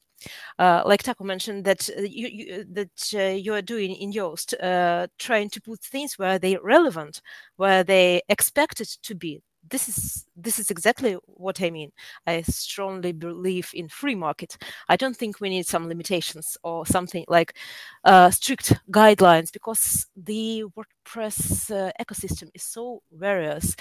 like 0.87 1.03
Taco 1.03 1.25
mentioned 1.25 1.65
that 1.65 1.89
uh, 1.97 2.03
you, 2.03 2.29
you 2.29 2.55
uh, 2.61 2.65
that 2.73 3.13
uh, 3.15 3.35
you 3.35 3.55
are 3.55 3.63
doing 3.63 3.95
in 3.95 4.13
Yoast, 4.13 4.55
uh, 4.63 5.07
trying 5.19 5.51
to 5.51 5.61
put 5.61 5.81
things 5.81 6.19
where 6.19 6.39
they're 6.39 6.63
relevant, 6.63 7.21
where 7.57 7.85
they 7.85 8.23
expected 8.29 8.89
to 9.03 9.15
be 9.15 9.43
this 9.71 9.89
is 9.89 10.27
this 10.37 10.59
is 10.59 10.71
exactly 10.71 11.17
what 11.25 11.63
I 11.63 11.71
mean. 11.71 11.93
I 12.27 12.43
strongly 12.43 13.13
believe 13.13 13.71
in 13.75 13.89
free 13.89 14.15
market. 14.15 14.57
I 14.89 14.97
don't 14.97 15.17
think 15.17 15.41
we 15.41 15.49
need 15.49 15.67
some 15.67 15.89
limitations 15.89 16.57
or 16.63 16.87
something 16.87 17.25
like 17.29 17.57
uh, 18.05 18.31
strict 18.31 18.75
guidelines 18.91 19.53
because 19.53 20.07
the 20.17 20.65
WordPress 20.77 21.71
uh, 21.71 21.91
ecosystem 22.01 22.51
is 22.55 22.63
so 22.63 23.03
various. 23.13 23.75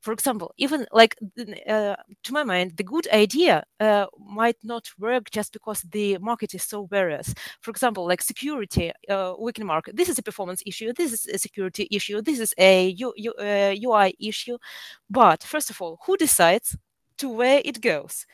For 0.00 0.12
example, 0.12 0.52
even 0.56 0.86
like 0.92 1.16
uh, 1.68 1.96
to 2.24 2.32
my 2.32 2.44
mind, 2.44 2.76
the 2.76 2.84
good 2.84 3.08
idea 3.12 3.64
uh, 3.80 4.06
might 4.18 4.56
not 4.62 4.88
work 4.98 5.30
just 5.30 5.52
because 5.52 5.82
the 5.82 6.18
market 6.18 6.54
is 6.54 6.62
so 6.62 6.86
various. 6.86 7.34
For 7.60 7.70
example, 7.70 8.06
like 8.06 8.22
security, 8.22 8.92
uh, 9.08 9.34
we 9.38 9.52
can 9.52 9.66
mark 9.66 9.90
this 9.92 10.08
is 10.08 10.18
a 10.18 10.22
performance 10.22 10.62
issue, 10.66 10.92
this 10.92 11.12
is 11.12 11.26
a 11.26 11.38
security 11.38 11.88
issue, 11.90 12.22
this 12.22 12.38
is 12.38 12.54
a 12.58 12.88
U- 12.90 13.12
U- 13.16 13.34
UI 13.38 14.08
uh, 14.08 14.10
issue, 14.20 14.56
but 15.10 15.27
but 15.28 15.42
first 15.42 15.68
of 15.70 15.82
all, 15.82 15.98
who 16.06 16.16
decides 16.16 16.74
to 17.18 17.28
where 17.28 17.60
it 17.62 17.82
goes? 17.82 18.24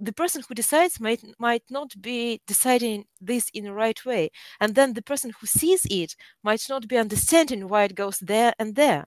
The 0.00 0.12
person 0.12 0.42
who 0.46 0.54
decides 0.54 0.98
might 1.00 1.22
might 1.38 1.64
not 1.70 1.90
be 2.00 2.40
deciding 2.46 3.04
this 3.20 3.50
in 3.52 3.64
the 3.64 3.72
right 3.74 4.00
way, 4.04 4.30
and 4.60 4.74
then 4.74 4.94
the 4.94 5.02
person 5.02 5.30
who 5.38 5.46
sees 5.46 5.82
it 5.90 6.16
might 6.42 6.64
not 6.68 6.88
be 6.88 6.96
understanding 6.96 7.68
why 7.68 7.84
it 7.84 7.94
goes 7.94 8.18
there 8.20 8.52
and 8.58 8.74
there, 8.76 9.04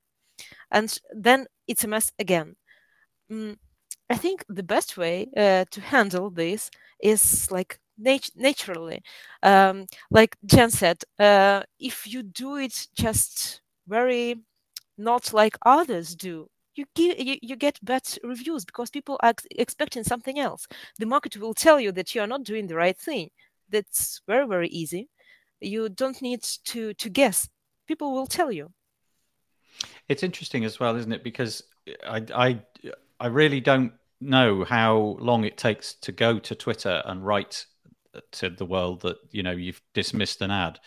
and 0.71 0.89
then 1.13 1.47
it's 1.67 1.83
a 1.83 1.87
mess 1.87 2.11
again. 2.19 2.55
Mm, 3.31 3.57
I 4.09 4.17
think 4.17 4.45
the 4.49 4.63
best 4.75 4.97
way 4.97 5.27
uh, 5.37 5.65
to 5.71 5.81
handle 5.81 6.29
this 6.31 6.71
is 7.01 7.51
like 7.51 7.79
nat- 7.97 8.35
naturally, 8.35 9.03
um, 9.43 9.87
like 10.11 10.37
Jen 10.45 10.71
said, 10.71 10.99
uh, 11.19 11.63
if 11.79 12.07
you 12.07 12.23
do 12.23 12.57
it 12.57 12.87
just 12.95 13.61
very 13.87 14.35
not 14.97 15.33
like 15.33 15.57
others 15.65 16.15
do, 16.15 16.49
you 16.77 16.85
give 16.95 17.19
you, 17.19 17.37
you 17.41 17.55
get 17.55 17.79
bad 17.83 18.03
reviews 18.23 18.65
because 18.65 18.89
people 18.89 19.17
are 19.21 19.33
expecting 19.51 20.03
something 20.03 20.39
else. 20.39 20.67
The 20.99 21.05
market 21.05 21.37
will 21.37 21.53
tell 21.53 21.79
you 21.79 21.91
that 21.93 22.13
you 22.13 22.21
are 22.21 22.27
not 22.27 22.43
doing 22.43 22.67
the 22.67 22.75
right 22.75 22.97
thing. 22.97 23.29
That's 23.69 24.21
very 24.27 24.47
very 24.47 24.69
easy. 24.69 25.09
You 25.59 25.89
don't 25.89 26.21
need 26.21 26.43
to 26.65 26.93
to 26.93 27.09
guess. 27.09 27.49
People 27.87 28.13
will 28.13 28.27
tell 28.27 28.51
you. 28.51 28.71
It's 30.09 30.23
interesting 30.23 30.65
as 30.65 30.79
well 30.79 30.95
isn't 30.95 31.11
it? 31.11 31.23
Because 31.23 31.63
i 32.05 32.21
i 32.35 32.59
i 33.19 33.27
really 33.27 33.61
don't 33.61 33.93
know 34.19 34.65
how 34.65 35.15
long 35.19 35.45
it 35.45 35.57
takes 35.57 35.93
to 35.93 36.11
go 36.11 36.37
to 36.37 36.53
twitter 36.53 37.01
and 37.05 37.25
write 37.25 37.65
to 38.31 38.49
the 38.49 38.65
world 38.65 39.01
that 39.01 39.17
you 39.31 39.43
know 39.43 39.51
you've 39.51 39.81
dismissed 39.93 40.41
an 40.41 40.51
ad. 40.51 40.79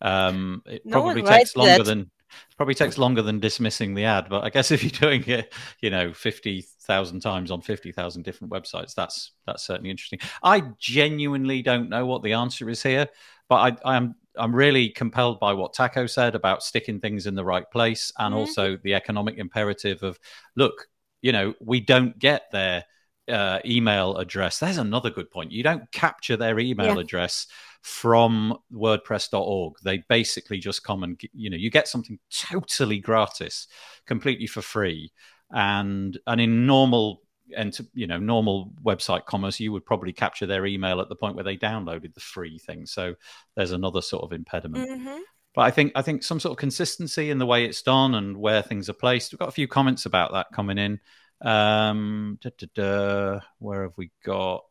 Um, 0.00 0.62
it 0.66 0.82
no 0.84 1.00
probably 1.00 1.22
takes 1.22 1.56
longer 1.56 1.78
that. 1.78 1.84
than 1.84 2.10
probably 2.56 2.74
takes 2.74 2.98
longer 2.98 3.22
than 3.22 3.40
dismissing 3.40 3.94
the 3.94 4.04
ad 4.04 4.26
but 4.28 4.44
i 4.44 4.50
guess 4.50 4.70
if 4.70 4.82
you're 4.82 4.90
doing 4.90 5.24
it 5.26 5.52
you 5.80 5.90
know 5.90 6.12
50,000 6.12 7.20
times 7.20 7.50
on 7.50 7.60
50,000 7.60 8.22
different 8.22 8.52
websites 8.52 8.94
that's 8.94 9.32
that's 9.46 9.62
certainly 9.62 9.90
interesting 9.90 10.18
i 10.42 10.62
genuinely 10.78 11.62
don't 11.62 11.88
know 11.88 12.06
what 12.06 12.22
the 12.22 12.32
answer 12.32 12.68
is 12.68 12.82
here 12.82 13.08
but 13.48 13.78
i 13.84 13.96
i'm 13.96 14.14
i'm 14.36 14.54
really 14.54 14.88
compelled 14.88 15.40
by 15.40 15.52
what 15.52 15.72
taco 15.72 16.06
said 16.06 16.34
about 16.34 16.62
sticking 16.62 17.00
things 17.00 17.26
in 17.26 17.34
the 17.34 17.44
right 17.44 17.70
place 17.70 18.12
and 18.18 18.32
mm-hmm. 18.32 18.40
also 18.40 18.76
the 18.82 18.94
economic 18.94 19.38
imperative 19.38 20.02
of 20.02 20.18
look 20.56 20.86
you 21.22 21.32
know 21.32 21.54
we 21.60 21.80
don't 21.80 22.18
get 22.18 22.50
their 22.52 22.84
uh, 23.28 23.58
email 23.64 24.18
address 24.18 24.60
there's 24.60 24.78
another 24.78 25.10
good 25.10 25.28
point 25.32 25.50
you 25.50 25.64
don't 25.64 25.90
capture 25.90 26.36
their 26.36 26.60
email 26.60 26.94
yeah. 26.94 27.00
address 27.00 27.48
from 27.86 28.58
wordpress.org 28.72 29.74
they 29.84 30.02
basically 30.08 30.58
just 30.58 30.82
come 30.82 31.04
and 31.04 31.20
you 31.32 31.48
know 31.48 31.56
you 31.56 31.70
get 31.70 31.86
something 31.86 32.18
totally 32.32 32.98
gratis 32.98 33.68
completely 34.06 34.48
for 34.48 34.60
free. 34.60 35.12
And 35.52 36.18
and 36.26 36.40
in 36.40 36.66
normal 36.66 37.22
and 37.56 37.78
you 37.94 38.08
know 38.08 38.18
normal 38.18 38.72
website 38.84 39.26
commerce 39.26 39.60
you 39.60 39.70
would 39.70 39.86
probably 39.86 40.12
capture 40.12 40.46
their 40.46 40.66
email 40.66 41.00
at 41.00 41.08
the 41.08 41.14
point 41.14 41.36
where 41.36 41.44
they 41.44 41.56
downloaded 41.56 42.12
the 42.12 42.20
free 42.20 42.58
thing. 42.58 42.86
So 42.86 43.14
there's 43.54 43.70
another 43.70 44.02
sort 44.02 44.24
of 44.24 44.32
impediment. 44.32 44.90
Mm-hmm. 44.90 45.18
but 45.54 45.60
i 45.62 45.70
think 45.70 45.92
i 45.94 46.02
think 46.02 46.24
some 46.24 46.40
sort 46.40 46.50
of 46.50 46.58
consistency 46.58 47.30
in 47.30 47.38
the 47.38 47.46
way 47.46 47.66
it's 47.66 47.82
done 47.82 48.16
and 48.16 48.36
where 48.36 48.62
things 48.62 48.88
are 48.88 48.94
placed. 48.94 49.32
We've 49.32 49.38
got 49.38 49.48
a 49.48 49.52
few 49.52 49.68
comments 49.68 50.06
about 50.06 50.32
that 50.32 50.48
coming 50.52 50.78
in. 50.78 50.98
Um 51.40 52.40
da, 52.42 52.50
da, 52.58 52.66
da, 52.74 53.40
where 53.60 53.84
have 53.84 53.96
we 53.96 54.10
got? 54.24 54.64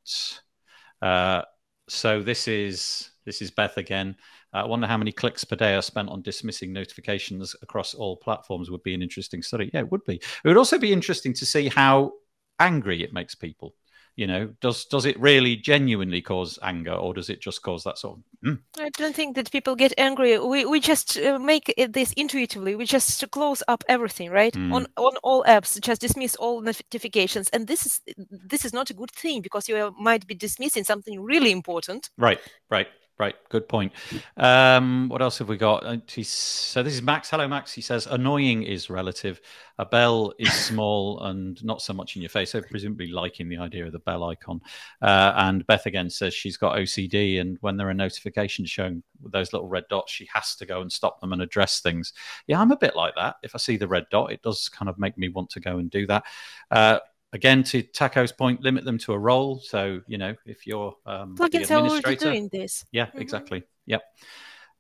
Uh 1.02 1.44
so 1.88 2.22
this 2.22 2.48
is 2.48 3.12
this 3.26 3.42
is 3.42 3.52
Beth 3.52 3.78
again. 3.78 4.16
Uh, 4.54 4.60
I 4.60 4.66
wonder 4.66 4.88
how 4.88 4.98
many 4.98 5.12
clicks 5.12 5.44
per 5.44 5.56
day 5.56 5.76
are 5.76 5.82
spent 5.82 6.10
on 6.10 6.22
dismissing 6.22 6.72
notifications 6.72 7.56
across 7.62 7.94
all 7.94 8.18
platforms. 8.18 8.70
Would 8.72 8.84
be 8.84 8.94
an 8.94 9.02
interesting 9.02 9.42
study. 9.42 9.70
Yeah, 9.74 9.82
it 9.82 9.92
would 9.92 10.04
be. 10.06 10.16
It 10.16 10.48
would 10.48 10.58
also 10.58 10.78
be 10.78 10.94
interesting 10.94 11.34
to 11.34 11.46
see 11.46 11.68
how 11.68 12.14
angry 12.60 13.04
it 13.04 13.14
makes 13.14 13.36
people 13.36 13.76
you 14.16 14.28
know 14.28 14.50
does 14.62 14.86
does 14.86 15.06
it 15.06 15.20
really 15.20 15.56
genuinely 15.56 16.22
cause 16.22 16.58
anger 16.64 16.94
or 16.94 17.14
does 17.14 17.30
it 17.30 17.42
just 17.42 17.62
cause 17.62 17.84
that 17.84 17.98
sort 17.98 18.18
of 18.18 18.50
mm? 18.50 18.60
i 18.80 18.90
don't 18.98 19.16
think 19.16 19.36
that 19.36 19.52
people 19.52 19.76
get 19.76 19.94
angry. 19.98 20.38
We 20.40 20.66
we 20.66 20.80
just 20.80 21.18
uh, 21.18 21.40
make 21.40 21.74
this 21.90 22.14
intuitively. 22.14 22.76
We 22.76 22.86
just 22.86 23.30
close 23.32 23.64
up 23.68 23.84
everything 23.88 24.30
right? 24.32 24.54
Mm. 24.54 24.74
on 24.74 24.88
on 24.98 25.18
all 25.24 25.44
apps 25.44 25.80
just 25.82 26.02
dismiss 26.02 26.36
all 26.36 26.62
notifications. 26.62 27.50
And 27.50 27.68
this 27.68 27.86
is 27.86 28.02
this 28.50 28.66
is 28.66 28.74
not 28.74 28.90
a 28.90 28.94
good 28.94 29.12
thing 29.12 29.42
because 29.42 29.70
you 29.70 29.94
might 30.00 30.28
be 30.28 30.36
dismissing 30.36 30.84
something 30.84 31.22
really 31.22 31.52
important. 31.52 32.10
Right 32.18 32.40
right 32.70 32.88
Right, 33.18 33.36
good 33.48 33.70
point. 33.70 33.94
Um, 34.36 35.08
what 35.08 35.22
else 35.22 35.38
have 35.38 35.48
we 35.48 35.56
got? 35.56 35.86
Uh, 35.86 35.98
so 36.06 36.84
this 36.84 36.94
is 36.94 37.02
Max. 37.02 37.30
Hello, 37.30 37.48
Max. 37.48 37.72
He 37.72 37.80
says 37.80 38.08
annoying 38.08 38.64
is 38.64 38.90
relative. 38.90 39.40
A 39.80 39.86
bell 39.86 40.34
is 40.38 40.52
small 40.52 41.22
and 41.22 41.64
not 41.64 41.82
so 41.82 41.94
much 41.94 42.18
in 42.18 42.22
your 42.22 42.28
face. 42.28 42.52
So 42.52 42.62
presumably 42.62 43.08
liking 43.08 43.48
the 43.48 43.56
idea 43.56 43.86
of 43.86 43.94
the 43.94 44.00
bell 44.00 44.26
icon. 44.26 44.60
Uh, 45.02 45.32
and 45.38 45.66
Beth 45.66 45.86
again 45.86 46.10
says 46.10 46.34
she's 46.34 46.58
got 46.58 46.76
OCD, 46.76 47.40
and 47.40 47.58
when 47.62 47.78
there 47.78 47.88
are 47.88 47.94
notifications 47.94 48.70
showing 48.70 49.02
those 49.24 49.54
little 49.54 49.70
red 49.70 49.86
dots, 49.90 50.12
she 50.12 50.28
has 50.34 50.54
to 50.58 50.66
go 50.66 50.82
and 50.82 50.92
stop 50.92 51.22
them 51.22 51.32
and 51.32 51.42
address 51.42 51.80
things. 51.80 52.12
Yeah, 52.48 52.60
I'm 52.60 52.72
a 52.72 52.78
bit 52.78 52.98
like 52.98 53.16
that. 53.16 53.38
If 53.44 53.56
I 53.56 53.60
see 53.60 53.78
the 53.78 53.88
red 53.88 54.08
dot, 54.12 54.34
it 54.34 54.42
does 54.42 54.68
kind 54.68 54.90
of 54.90 55.00
make 55.00 55.18
me 55.18 55.30
want 55.30 55.50
to 55.52 55.62
go 55.62 55.78
and 55.78 55.90
do 55.90 56.06
that. 56.08 56.26
Uh, 56.70 57.00
again, 57.34 57.64
to 57.64 57.82
Taco's 57.84 58.32
point, 58.32 58.62
limit 58.62 58.86
them 58.86 58.98
to 59.00 59.14
a 59.14 59.20
role. 59.20 59.60
So 59.60 60.02
you 60.08 60.18
know, 60.18 60.36
if 60.46 60.66
you're 60.68 60.96
um, 61.06 61.36
plugins 61.36 61.72
are 61.72 61.88
already 61.88 62.16
doing 62.16 62.50
this. 62.52 62.86
Yeah, 62.92 63.08
mm-hmm. 63.08 63.22
exactly. 63.22 63.64
Yep. 63.86 64.04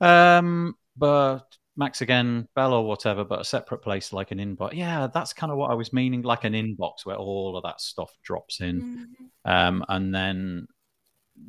Um, 0.01 0.75
but 0.97 1.41
Max 1.77 2.01
again, 2.01 2.47
Bell 2.55 2.73
or 2.73 2.85
whatever, 2.87 3.23
but 3.23 3.41
a 3.41 3.43
separate 3.43 3.81
place 3.81 4.13
like 4.13 4.31
an 4.31 4.39
inbox. 4.39 4.73
Yeah, 4.73 5.07
that's 5.13 5.33
kind 5.33 5.51
of 5.51 5.57
what 5.57 5.71
I 5.71 5.73
was 5.73 5.91
meaning, 5.91 6.21
like 6.21 6.43
an 6.43 6.53
inbox 6.53 7.05
where 7.05 7.17
all 7.17 7.57
of 7.57 7.63
that 7.63 7.81
stuff 7.81 8.17
drops 8.23 8.61
in, 8.61 9.07
Mhm. 9.45 9.51
um, 9.51 9.85
and 9.89 10.13
then 10.15 10.67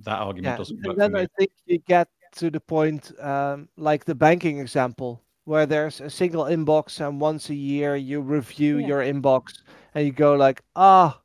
that 0.02 0.18
argument 0.18 0.54
Yeah, 0.54 0.56
doesn't 0.56 0.76
and 0.78 0.86
work. 0.86 0.96
then 0.96 1.10
for 1.12 1.16
me. 1.18 1.22
I 1.22 1.26
think 1.38 1.50
you 1.66 1.78
get 1.78 2.08
to 2.36 2.50
the 2.50 2.60
point 2.60 3.12
um, 3.20 3.68
like 3.76 4.04
the 4.04 4.14
banking 4.16 4.58
example, 4.58 5.22
where 5.44 5.64
there's 5.64 6.00
a 6.00 6.10
single 6.10 6.44
inbox, 6.44 7.00
and 7.06 7.20
once 7.20 7.50
a 7.50 7.54
year 7.54 7.94
you 7.94 8.20
review 8.20 8.78
Yeah. 8.78 8.86
your 8.88 9.00
inbox, 9.02 9.62
and 9.96 10.06
you 10.06 10.12
go 10.12 10.34
like, 10.34 10.60
ah, 10.76 11.18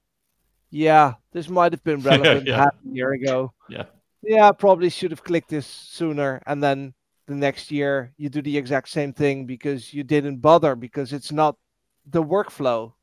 yeah, 0.69 1.15
this 1.33 1.49
might 1.49 1.73
have 1.73 1.83
been 1.83 1.99
relevant 2.11 2.47
Yeah. 2.47 2.55
half 2.57 2.73
a 2.73 2.95
year 2.95 3.11
ago. 3.11 3.53
Yeah. 3.69 3.85
Yeah, 4.23 4.47
I 4.47 4.51
probably 4.53 4.89
should 4.89 5.11
have 5.11 5.23
clicked 5.23 5.49
this 5.49 5.67
sooner, 5.67 6.41
and 6.47 6.63
then 6.63 6.93
the 7.27 7.35
next 7.35 7.69
year 7.69 8.13
you 8.17 8.29
do 8.29 8.41
the 8.41 8.57
exact 8.57 8.89
same 8.89 9.13
thing 9.13 9.45
because 9.45 9.93
you 9.93 10.03
didn't 10.03 10.37
bother 10.37 10.75
because 10.75 11.11
it's 11.11 11.31
not 11.31 11.57
the 12.05 12.23
workflow. 12.23 12.93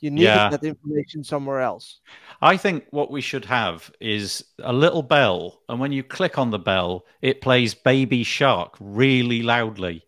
You 0.00 0.10
needed 0.10 0.26
Yeah. 0.26 0.48
that 0.50 0.64
information 0.64 1.22
somewhere 1.24 1.60
else. 1.60 2.00
I 2.42 2.56
think 2.56 2.84
what 2.90 3.10
we 3.10 3.20
should 3.20 3.44
have 3.44 3.90
is 4.00 4.44
a 4.58 4.72
little 4.72 5.02
bell, 5.02 5.62
and 5.68 5.78
when 5.78 5.92
you 5.92 6.02
click 6.02 6.36
on 6.36 6.50
the 6.50 6.58
bell, 6.58 7.06
it 7.22 7.40
plays 7.40 7.74
Baby 7.74 8.24
Shark 8.24 8.76
really 8.80 9.42
loudly 9.42 10.04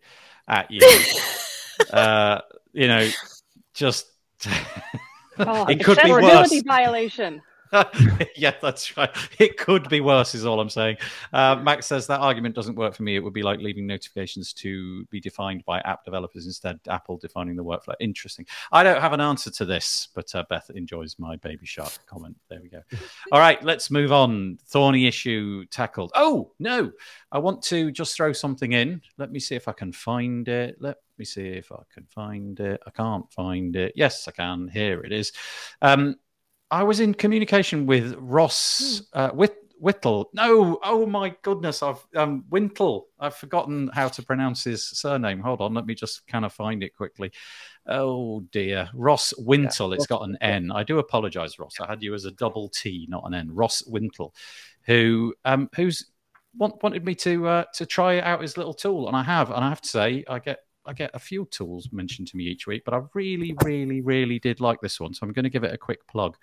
at 0.47 0.69
you. 0.69 0.81
uh, 1.93 2.41
you 2.73 2.87
know, 2.87 3.09
just 3.73 4.05
Oh, 5.41 5.65
it 5.67 5.81
could 5.85 5.97
be 6.03 6.11
worse. 6.11 6.51
violation. 6.63 7.41
yeah, 8.35 8.53
that's 8.61 8.97
right. 8.97 9.09
It 9.37 9.57
could 9.57 9.89
be 9.89 10.01
worse, 10.01 10.33
is 10.33 10.45
all 10.45 10.59
I'm 10.59 10.69
saying. 10.69 10.97
Uh, 11.31 11.55
Max 11.57 11.85
says 11.85 12.07
that 12.07 12.19
argument 12.19 12.55
doesn't 12.55 12.75
work 12.75 12.95
for 12.95 13.03
me. 13.03 13.15
It 13.15 13.19
would 13.19 13.33
be 13.33 13.43
like 13.43 13.59
leaving 13.59 13.85
notifications 13.85 14.53
to 14.53 15.05
be 15.05 15.19
defined 15.19 15.63
by 15.65 15.79
app 15.81 16.03
developers 16.03 16.45
instead. 16.45 16.79
Apple 16.87 17.17
defining 17.17 17.55
the 17.55 17.63
workflow. 17.63 17.93
Interesting. 17.99 18.45
I 18.71 18.83
don't 18.83 19.01
have 19.01 19.13
an 19.13 19.21
answer 19.21 19.51
to 19.51 19.65
this, 19.65 20.07
but 20.15 20.33
uh, 20.33 20.43
Beth 20.49 20.69
enjoys 20.73 21.17
my 21.19 21.35
baby 21.37 21.65
shark 21.65 21.93
comment. 22.07 22.35
There 22.49 22.59
we 22.61 22.69
go. 22.69 22.81
All 23.31 23.39
right, 23.39 23.61
let's 23.63 23.91
move 23.91 24.11
on. 24.11 24.57
Thorny 24.65 25.05
issue 25.07 25.65
tackled. 25.65 26.11
Oh 26.15 26.51
no, 26.59 26.91
I 27.31 27.37
want 27.37 27.61
to 27.63 27.91
just 27.91 28.15
throw 28.15 28.33
something 28.33 28.73
in. 28.73 29.01
Let 29.17 29.31
me 29.31 29.39
see 29.39 29.55
if 29.55 29.67
I 29.67 29.73
can 29.73 29.91
find 29.91 30.47
it. 30.47 30.77
Let 30.79 30.97
me 31.19 31.25
see 31.25 31.47
if 31.47 31.71
I 31.71 31.81
can 31.93 32.05
find 32.05 32.59
it. 32.59 32.81
I 32.87 32.89
can't 32.91 33.31
find 33.31 33.75
it. 33.75 33.93
Yes, 33.95 34.27
I 34.27 34.31
can. 34.31 34.69
Here 34.69 35.01
it 35.01 35.11
is. 35.11 35.31
Um, 35.81 36.15
I 36.71 36.83
was 36.83 36.99
in 36.99 37.13
communication 37.13 37.85
with 37.85 38.15
Ross 38.19 39.03
uh, 39.13 39.29
Whit- 39.29 39.55
Whittle. 39.79 40.29
No, 40.33 40.79
oh 40.83 41.05
my 41.05 41.33
goodness, 41.41 41.81
I've 41.81 42.05
um, 42.15 42.43
Wintle. 42.49 43.07
I've 43.19 43.35
forgotten 43.35 43.89
how 43.93 44.09
to 44.09 44.21
pronounce 44.21 44.63
his 44.63 44.85
surname. 44.85 45.39
Hold 45.39 45.61
on, 45.61 45.73
let 45.73 45.85
me 45.85 45.95
just 45.95 46.27
kind 46.27 46.45
of 46.45 46.53
find 46.53 46.83
it 46.83 46.95
quickly. 46.95 47.31
Oh 47.87 48.41
dear, 48.51 48.89
Ross 48.93 49.33
Wintle. 49.37 49.93
it's 49.93 50.05
got 50.05 50.23
an 50.23 50.37
N. 50.41 50.71
I 50.71 50.83
do 50.83 50.99
apologise, 50.99 51.57
Ross. 51.57 51.75
I 51.79 51.87
had 51.87 52.03
you 52.03 52.13
as 52.13 52.25
a 52.25 52.31
double 52.31 52.69
T, 52.69 53.07
not 53.09 53.23
an 53.25 53.33
N. 53.33 53.49
Ross 53.51 53.83
Wintle, 53.87 54.35
who 54.83 55.33
um, 55.45 55.69
who's 55.75 56.05
want, 56.57 56.81
wanted 56.83 57.05
me 57.05 57.15
to 57.15 57.47
uh, 57.47 57.63
to 57.75 57.85
try 57.85 58.19
out 58.19 58.41
his 58.41 58.57
little 58.57 58.73
tool, 58.73 59.07
and 59.07 59.15
I 59.15 59.23
have. 59.23 59.49
And 59.49 59.63
I 59.63 59.69
have 59.69 59.81
to 59.81 59.89
say, 59.89 60.23
I 60.27 60.39
get 60.39 60.59
I 60.89 60.93
get 60.93 61.11
a 61.13 61.19
few 61.19 61.47
tools 61.51 61.89
mentioned 61.91 62.27
to 62.29 62.37
me 62.37 62.45
each 62.45 62.65
week, 62.65 62.81
but 62.83 62.95
I 62.95 63.01
really, 63.13 63.55
really, 63.63 64.01
really 64.01 64.39
did 64.39 64.59
like 64.59 64.81
this 64.81 64.99
one. 64.99 65.13
So 65.13 65.25
I'm 65.25 65.33
going 65.33 65.43
to 65.43 65.49
give 65.49 65.63
it 65.63 65.73
a 65.73 65.77
quick 65.77 66.05
plug. 66.07 66.35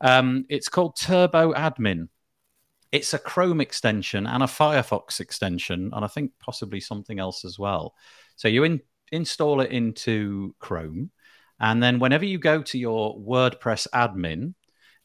Um, 0.00 0.46
it's 0.48 0.68
called 0.68 0.96
Turbo 0.96 1.52
Admin. 1.52 2.08
It's 2.90 3.12
a 3.12 3.18
Chrome 3.18 3.60
extension 3.60 4.26
and 4.26 4.42
a 4.42 4.46
Firefox 4.46 5.20
extension, 5.20 5.90
and 5.92 6.04
I 6.04 6.08
think 6.08 6.32
possibly 6.40 6.80
something 6.80 7.18
else 7.18 7.44
as 7.44 7.58
well. 7.58 7.94
So 8.36 8.48
you 8.48 8.64
in, 8.64 8.80
install 9.12 9.60
it 9.60 9.70
into 9.70 10.54
Chrome, 10.58 11.10
and 11.60 11.82
then 11.82 11.98
whenever 11.98 12.24
you 12.24 12.38
go 12.38 12.62
to 12.62 12.78
your 12.78 13.18
WordPress 13.18 13.86
admin, 13.94 14.54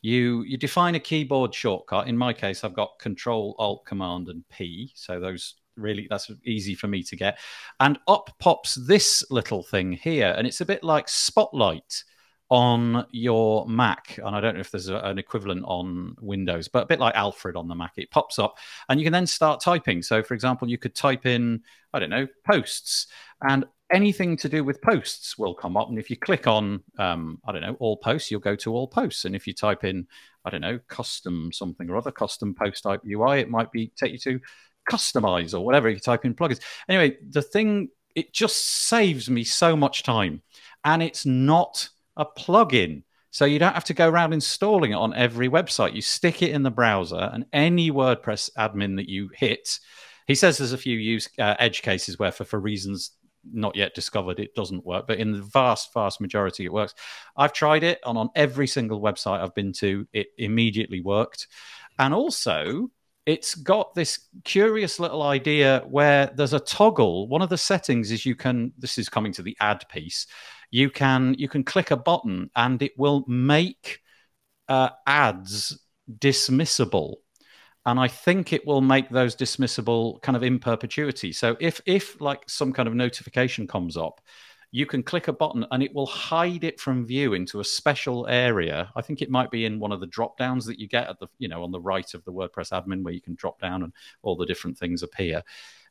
you 0.02 0.44
you 0.44 0.58
define 0.58 0.96
a 0.96 1.00
keyboard 1.00 1.54
shortcut. 1.54 2.08
In 2.08 2.18
my 2.18 2.34
case, 2.34 2.64
I've 2.64 2.74
got 2.74 3.00
Control 3.00 3.56
Alt 3.58 3.86
Command 3.86 4.28
and 4.28 4.48
P, 4.50 4.92
so 4.96 5.20
those 5.20 5.56
really 5.78 6.08
that's 6.10 6.32
easy 6.46 6.76
for 6.76 6.88
me 6.88 7.04
to 7.04 7.16
get. 7.16 7.40
And 7.80 8.00
up 8.08 8.30
pops 8.40 8.76
this 8.76 9.24
little 9.30 9.64
thing 9.64 9.94
here, 9.94 10.34
and 10.38 10.48
it's 10.48 10.62
a 10.62 10.66
bit 10.66 10.84
like 10.84 11.10
Spotlight 11.10 12.04
on 12.50 13.06
your 13.12 13.68
Mac. 13.68 14.18
And 14.24 14.36
I 14.36 14.40
don't 14.40 14.56
know 14.56 14.62
if 14.62 14.72
there's 14.72 14.90
a, 14.90 14.98
an 14.98 15.18
equivalent 15.18 15.66
on 15.66 16.16
Windows, 16.22 16.68
but 16.68 16.84
a 16.84 16.88
bit 16.88 17.00
like 17.00 17.16
Alfred 17.16 17.56
on 17.56 17.68
the 17.68 17.76
Mac. 17.76 17.94
It 17.98 18.12
pops 18.12 18.40
up, 18.40 18.58
and 18.90 19.00
you 19.00 19.06
can 19.06 19.14
then 19.14 19.28
start 19.28 19.62
typing. 19.62 20.02
So, 20.02 20.24
for 20.24 20.34
example, 20.34 20.70
you 20.70 20.78
could 20.78 20.96
type 20.96 21.26
in 21.26 21.62
I 21.94 22.00
don't 22.00 22.10
know 22.10 22.28
posts, 22.46 23.08
and 23.48 23.66
anything 23.92 24.36
to 24.38 24.50
do 24.50 24.64
with 24.64 24.82
posts 24.82 25.38
will 25.38 25.54
come 25.54 25.78
up. 25.78 25.90
And 25.90 25.98
if 25.98 26.10
you 26.10 26.18
click 26.18 26.48
on, 26.48 26.84
um, 26.98 27.40
I 27.46 27.52
don't 27.52 27.62
know, 27.62 27.78
all 27.80 27.98
posts, 27.98 28.30
you'll 28.30 28.40
go 28.40 28.56
to 28.58 28.74
all 28.74 28.88
posts. 28.88 29.26
And 29.26 29.36
if 29.36 29.48
you 29.48 29.54
type 29.54 29.84
in, 29.84 30.08
I 30.46 30.50
don't 30.50 30.62
know, 30.62 30.80
custom 30.88 31.52
something 31.54 31.90
or 31.90 31.96
other, 31.96 32.12
custom 32.12 32.54
post 32.54 32.84
type 32.84 33.02
UI, 33.08 33.40
it 33.40 33.50
might 33.50 33.72
be 33.72 33.92
take 33.96 34.12
you 34.12 34.20
to 34.20 34.40
customize 34.90 35.54
or 35.54 35.66
whatever 35.66 35.90
you 35.90 36.00
type 36.00 36.26
in 36.26 36.34
plugins. 36.34 36.62
Anyway, 36.88 37.18
the 37.30 37.42
thing, 37.42 37.90
it 38.16 38.34
just 38.34 38.88
saves 38.88 39.30
me 39.30 39.44
so 39.44 39.76
much 39.76 40.04
time. 40.04 40.42
And 40.84 41.04
it's 41.04 41.26
not 41.26 41.90
a 42.16 42.26
plugin. 42.26 43.04
So 43.32 43.46
you 43.46 43.60
don't 43.60 43.74
have 43.74 43.84
to 43.86 43.94
go 43.94 44.10
around 44.10 44.34
installing 44.34 44.92
it 44.92 44.96
on 44.96 45.14
every 45.14 45.50
website. 45.50 45.94
You 45.94 46.02
stick 46.02 46.42
it 46.42 46.52
in 46.52 46.64
the 46.64 46.72
browser, 46.72 47.30
and 47.32 47.46
any 47.54 47.92
WordPress 47.92 48.50
admin 48.58 48.96
that 48.96 49.10
you 49.10 49.30
hit, 49.36 49.80
he 50.28 50.34
says 50.34 50.58
there's 50.58 50.74
a 50.74 50.78
few 50.78 50.98
use 50.98 51.30
uh, 51.38 51.56
edge 51.60 51.82
cases 51.82 52.18
where, 52.18 52.32
for, 52.32 52.46
for 52.46 52.60
reasons 52.60 53.12
not 53.54 53.76
yet 53.76 53.94
discovered, 53.94 54.40
it 54.40 54.56
doesn't 54.56 54.86
work. 54.86 55.08
But 55.08 55.20
in 55.20 55.32
the 55.34 55.42
vast, 55.42 55.94
vast 55.94 56.20
majority, 56.20 56.66
it 56.66 56.74
works. 56.74 56.96
I've 57.36 57.54
tried 57.54 57.84
it, 57.84 58.00
and 58.06 58.18
on 58.18 58.30
every 58.36 58.68
single 58.68 59.02
website 59.02 59.42
I've 59.42 59.56
been 59.56 59.74
to, 59.74 60.08
it 60.14 60.28
immediately 60.38 61.02
worked. 61.02 61.48
And 62.00 62.14
also, 62.14 62.90
it's 63.28 63.54
got 63.54 63.94
this 63.94 64.28
curious 64.44 65.00
little 65.00 65.22
idea 65.22 65.84
where 65.88 66.32
there's 66.36 66.54
a 66.54 66.60
toggle. 66.60 67.28
One 67.28 67.44
of 67.44 67.50
the 67.50 67.58
settings 67.58 68.10
is 68.12 68.26
you 68.26 68.36
can. 68.36 68.74
This 68.80 68.98
is 68.98 69.10
coming 69.10 69.34
to 69.34 69.44
the 69.44 69.56
ad 69.60 69.86
piece. 69.90 70.26
You 70.72 70.90
can 70.90 71.36
you 71.38 71.48
can 71.48 71.64
click 71.64 71.92
a 71.92 71.98
button 71.98 72.50
and 72.56 72.82
it 72.82 72.94
will 72.98 73.24
make 73.28 74.00
uh, 74.68 74.90
ads 75.06 75.78
dismissible 76.20 77.16
and 77.88 78.00
I 78.02 78.10
think 78.10 78.52
it 78.52 78.68
will 78.68 78.82
make 78.82 79.10
those 79.10 79.36
dismissible 79.36 80.22
kind 80.22 80.36
of 80.36 80.44
in 80.44 80.60
perpetuity. 80.60 81.32
So 81.32 81.56
if 81.60 81.82
if 81.86 82.20
like 82.20 82.44
some 82.48 82.74
kind 82.74 82.88
of 82.88 82.94
notification 82.94 83.66
comes 83.66 83.96
up, 83.96 84.20
you 84.78 84.86
can 84.86 85.02
click 85.02 85.28
a 85.28 85.34
button 85.34 85.66
and 85.72 85.82
it 85.82 85.92
will 85.96 86.06
hide 86.06 86.64
it 86.64 86.80
from 86.80 87.04
view 87.04 87.34
into 87.34 87.60
a 87.60 87.64
special 87.64 88.28
area. 88.28 88.92
I 88.96 89.02
think 89.02 89.24
it 89.24 89.32
might 89.32 89.50
be 89.50 89.66
in 89.66 89.80
one 89.80 89.92
of 89.92 90.00
the 90.00 90.06
drop 90.06 90.38
downs 90.38 90.68
that 90.68 90.78
you 90.78 90.88
get 90.88 91.10
at 91.10 91.20
the 91.20 91.28
you 91.40 91.48
know 91.48 91.64
on 91.64 91.72
the 91.72 91.82
right 91.82 92.14
of 92.14 92.24
the 92.26 92.32
WordPress 92.32 92.72
admin 92.72 93.02
where 93.02 93.14
you 93.14 93.20
can 93.20 93.34
drop 93.34 93.60
down 93.60 93.82
and 93.82 93.92
all 94.22 94.36
the 94.36 94.46
different 94.46 94.78
things 94.78 95.02
appear. 95.02 95.42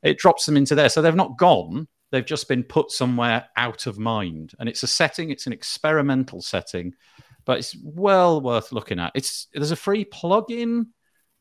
It 0.04 0.18
drops 0.18 0.46
them 0.46 0.56
into 0.56 0.76
there, 0.76 0.88
so 0.88 1.02
they've 1.02 1.16
not 1.16 1.36
gone. 1.36 1.88
They've 2.12 2.24
just 2.24 2.46
been 2.48 2.62
put 2.62 2.92
somewhere 2.92 3.48
out 3.56 3.88
of 3.88 3.98
mind, 3.98 4.52
and 4.60 4.68
it's 4.68 4.84
a 4.84 4.86
setting. 4.86 5.30
It's 5.30 5.48
an 5.48 5.52
experimental 5.52 6.40
setting, 6.40 6.94
but 7.44 7.58
it's 7.58 7.76
well 7.82 8.40
worth 8.40 8.70
looking 8.70 9.00
at. 9.00 9.10
It's 9.16 9.48
there's 9.52 9.72
a 9.72 9.76
free 9.76 10.04
plugin 10.04 10.86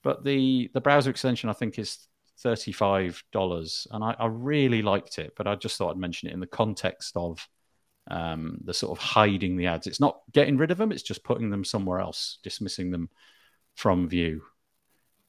but 0.05 0.23
the 0.23 0.69
the 0.73 0.79
browser 0.81 1.09
extension 1.09 1.49
I 1.49 1.53
think 1.53 1.79
is 1.79 2.07
thirty 2.37 2.71
five 2.71 3.23
dollars, 3.31 3.87
and 3.91 4.03
I, 4.03 4.15
I, 4.19 4.25
really 4.27 4.81
liked 4.81 5.19
it. 5.19 5.33
But 5.37 5.47
I 5.47 5.55
just 5.55 5.77
thought 5.77 5.91
I'd 5.91 5.97
mention 5.97 6.29
it 6.29 6.33
in 6.33 6.39
the 6.39 6.47
context 6.47 7.13
of 7.15 7.47
um, 8.09 8.59
the 8.63 8.73
sort 8.73 8.97
of 8.97 9.03
hiding 9.03 9.57
the 9.57 9.67
ads. 9.67 9.87
It's 9.87 9.99
not 9.99 10.19
getting 10.31 10.57
rid 10.57 10.71
of 10.71 10.77
them; 10.77 10.91
it's 10.91 11.03
just 11.03 11.23
putting 11.23 11.49
them 11.49 11.63
somewhere 11.63 11.99
else, 11.99 12.39
dismissing 12.43 12.91
them 12.91 13.09
from 13.75 14.07
view. 14.07 14.41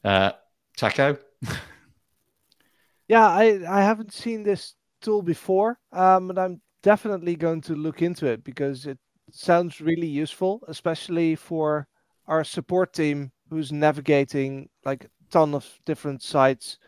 Uh, 0.05 0.33
Taco. 0.77 1.19
yeah, 3.09 3.27
I 3.27 3.61
I 3.69 3.83
haven't 3.83 4.13
seen 4.13 4.43
this 4.43 4.75
tool 5.01 5.23
before, 5.23 5.79
um, 5.93 6.29
but 6.29 6.39
I'm 6.39 6.61
definitely 6.83 7.37
going 7.37 7.61
to 7.63 7.75
look 7.75 8.03
into 8.03 8.27
it 8.27 8.45
because 8.45 8.87
it 8.87 8.99
sounds 9.31 9.81
really 9.81 10.07
useful, 10.07 10.63
especially 10.69 11.35
for 11.35 11.87
our 12.27 12.45
support 12.45 12.93
team 12.93 13.33
who's 13.51 13.73
navigating 13.73 14.69
like 14.85 15.05
a 15.05 15.09
ton 15.31 15.55
of 15.55 15.67
different 15.85 16.23
sites 16.23 16.79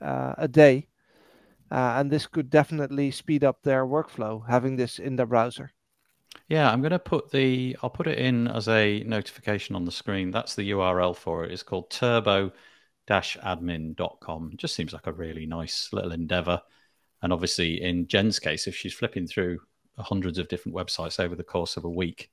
a 0.00 0.48
day. 0.48 0.88
Uh, 1.70 1.96
and 1.98 2.10
this 2.10 2.26
could 2.26 2.48
definitely 2.48 3.10
speed 3.10 3.44
up 3.44 3.62
their 3.62 3.84
workflow 3.84 4.42
having 4.48 4.76
this 4.76 4.98
in 4.98 5.16
their 5.16 5.26
browser. 5.26 5.70
Yeah, 6.48 6.70
I'm 6.70 6.80
going 6.80 6.92
to 6.92 6.98
put 6.98 7.30
the 7.30 7.76
I'll 7.82 7.90
put 7.90 8.06
it 8.06 8.18
in 8.18 8.48
as 8.48 8.68
a 8.68 9.02
notification 9.04 9.76
on 9.76 9.84
the 9.84 9.92
screen. 9.92 10.30
That's 10.30 10.54
the 10.54 10.70
URL 10.70 11.14
for 11.14 11.44
it. 11.44 11.52
It's 11.52 11.62
called 11.62 11.90
turbo-admin.com. 11.90 14.52
Just 14.56 14.74
seems 14.74 14.94
like 14.94 15.06
a 15.06 15.12
really 15.12 15.44
nice 15.46 15.90
little 15.92 16.12
endeavor. 16.12 16.62
And 17.22 17.32
obviously 17.32 17.82
in 17.82 18.06
Jen's 18.06 18.38
case 18.38 18.66
if 18.66 18.76
she's 18.76 18.94
flipping 18.94 19.26
through 19.26 19.58
hundreds 19.98 20.38
of 20.38 20.48
different 20.48 20.76
websites 20.76 21.20
over 21.20 21.34
the 21.34 21.44
course 21.44 21.76
of 21.76 21.84
a 21.84 21.90
week, 21.90 22.30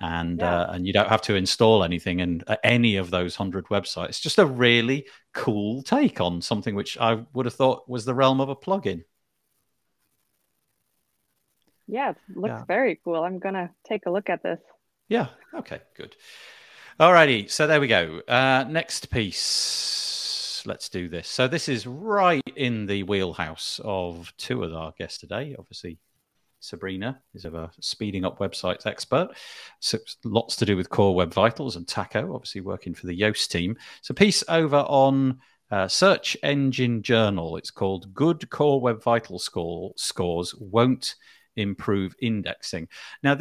and 0.00 0.40
yeah. 0.40 0.60
uh, 0.62 0.72
and 0.72 0.86
you 0.86 0.92
don't 0.92 1.08
have 1.08 1.22
to 1.22 1.34
install 1.34 1.84
anything 1.84 2.20
in 2.20 2.42
uh, 2.46 2.56
any 2.62 2.96
of 2.96 3.10
those 3.10 3.36
hundred 3.36 3.66
websites. 3.66 4.08
It's 4.10 4.20
just 4.20 4.38
a 4.38 4.46
really 4.46 5.06
cool 5.34 5.82
take 5.82 6.20
on 6.20 6.40
something 6.42 6.74
which 6.74 6.98
I 6.98 7.24
would 7.32 7.46
have 7.46 7.54
thought 7.54 7.88
was 7.88 8.04
the 8.04 8.14
realm 8.14 8.40
of 8.40 8.48
a 8.48 8.56
plugin. 8.56 9.02
Yeah, 11.86 12.10
it 12.10 12.16
looks 12.36 12.50
Yeah. 12.52 12.64
very 12.66 13.00
cool. 13.02 13.24
I'm 13.24 13.38
gonna 13.38 13.70
take 13.88 14.06
a 14.06 14.10
look 14.10 14.28
at 14.28 14.42
this. 14.42 14.60
Yeah. 15.08 15.28
Okay. 15.54 15.80
Good. 15.96 16.14
Alrighty. 17.00 17.50
So 17.50 17.66
there 17.66 17.80
we 17.80 17.86
go. 17.86 18.20
Uh, 18.28 18.64
next 18.68 19.10
piece. 19.10 20.62
Let's 20.66 20.88
do 20.88 21.08
this. 21.08 21.28
So 21.28 21.48
this 21.48 21.68
is 21.68 21.86
right 21.86 22.42
in 22.56 22.86
the 22.86 23.04
wheelhouse 23.04 23.80
of 23.84 24.32
two 24.36 24.64
of 24.64 24.74
our 24.74 24.92
guests 24.98 25.18
today. 25.18 25.54
Obviously, 25.58 25.98
Sabrina 26.60 27.20
is 27.34 27.44
a 27.44 27.70
speeding 27.80 28.24
up 28.24 28.38
websites 28.38 28.86
expert. 28.86 29.28
So 29.80 29.98
lots 30.24 30.56
to 30.56 30.64
do 30.64 30.76
with 30.76 30.90
Core 30.90 31.14
Web 31.14 31.32
Vitals 31.32 31.76
and 31.76 31.86
Taco, 31.86 32.34
obviously 32.34 32.60
working 32.60 32.94
for 32.94 33.06
the 33.06 33.18
Yoast 33.18 33.48
team. 33.48 33.76
So 34.02 34.14
piece 34.14 34.42
over 34.48 34.78
on 34.78 35.38
uh, 35.70 35.88
Search 35.88 36.36
Engine 36.42 37.02
Journal. 37.02 37.56
It's 37.56 37.70
called 37.70 38.12
"Good 38.14 38.48
Core 38.50 38.80
Web 38.80 39.02
Vital 39.02 39.38
Score 39.38 39.92
Scores 39.96 40.54
Won't 40.58 41.14
Improve 41.56 42.14
Indexing." 42.20 42.88
Now, 43.22 43.38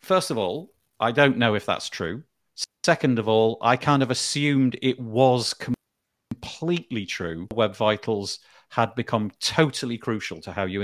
first 0.00 0.30
of 0.30 0.38
all, 0.38 0.72
I 1.00 1.12
don't 1.12 1.38
know 1.38 1.54
if 1.54 1.66
that's 1.66 1.88
true. 1.88 2.22
Second 2.84 3.18
of 3.18 3.28
all, 3.28 3.58
I 3.62 3.76
kind 3.76 4.02
of 4.02 4.10
assumed 4.10 4.78
it 4.82 4.98
was 4.98 5.54
completely 5.54 7.06
true. 7.06 7.46
Web 7.52 7.76
Vitals 7.76 8.40
had 8.70 8.94
become 8.94 9.30
totally 9.40 9.98
crucial 9.98 10.40
to 10.40 10.52
how 10.52 10.64
you 10.64 10.82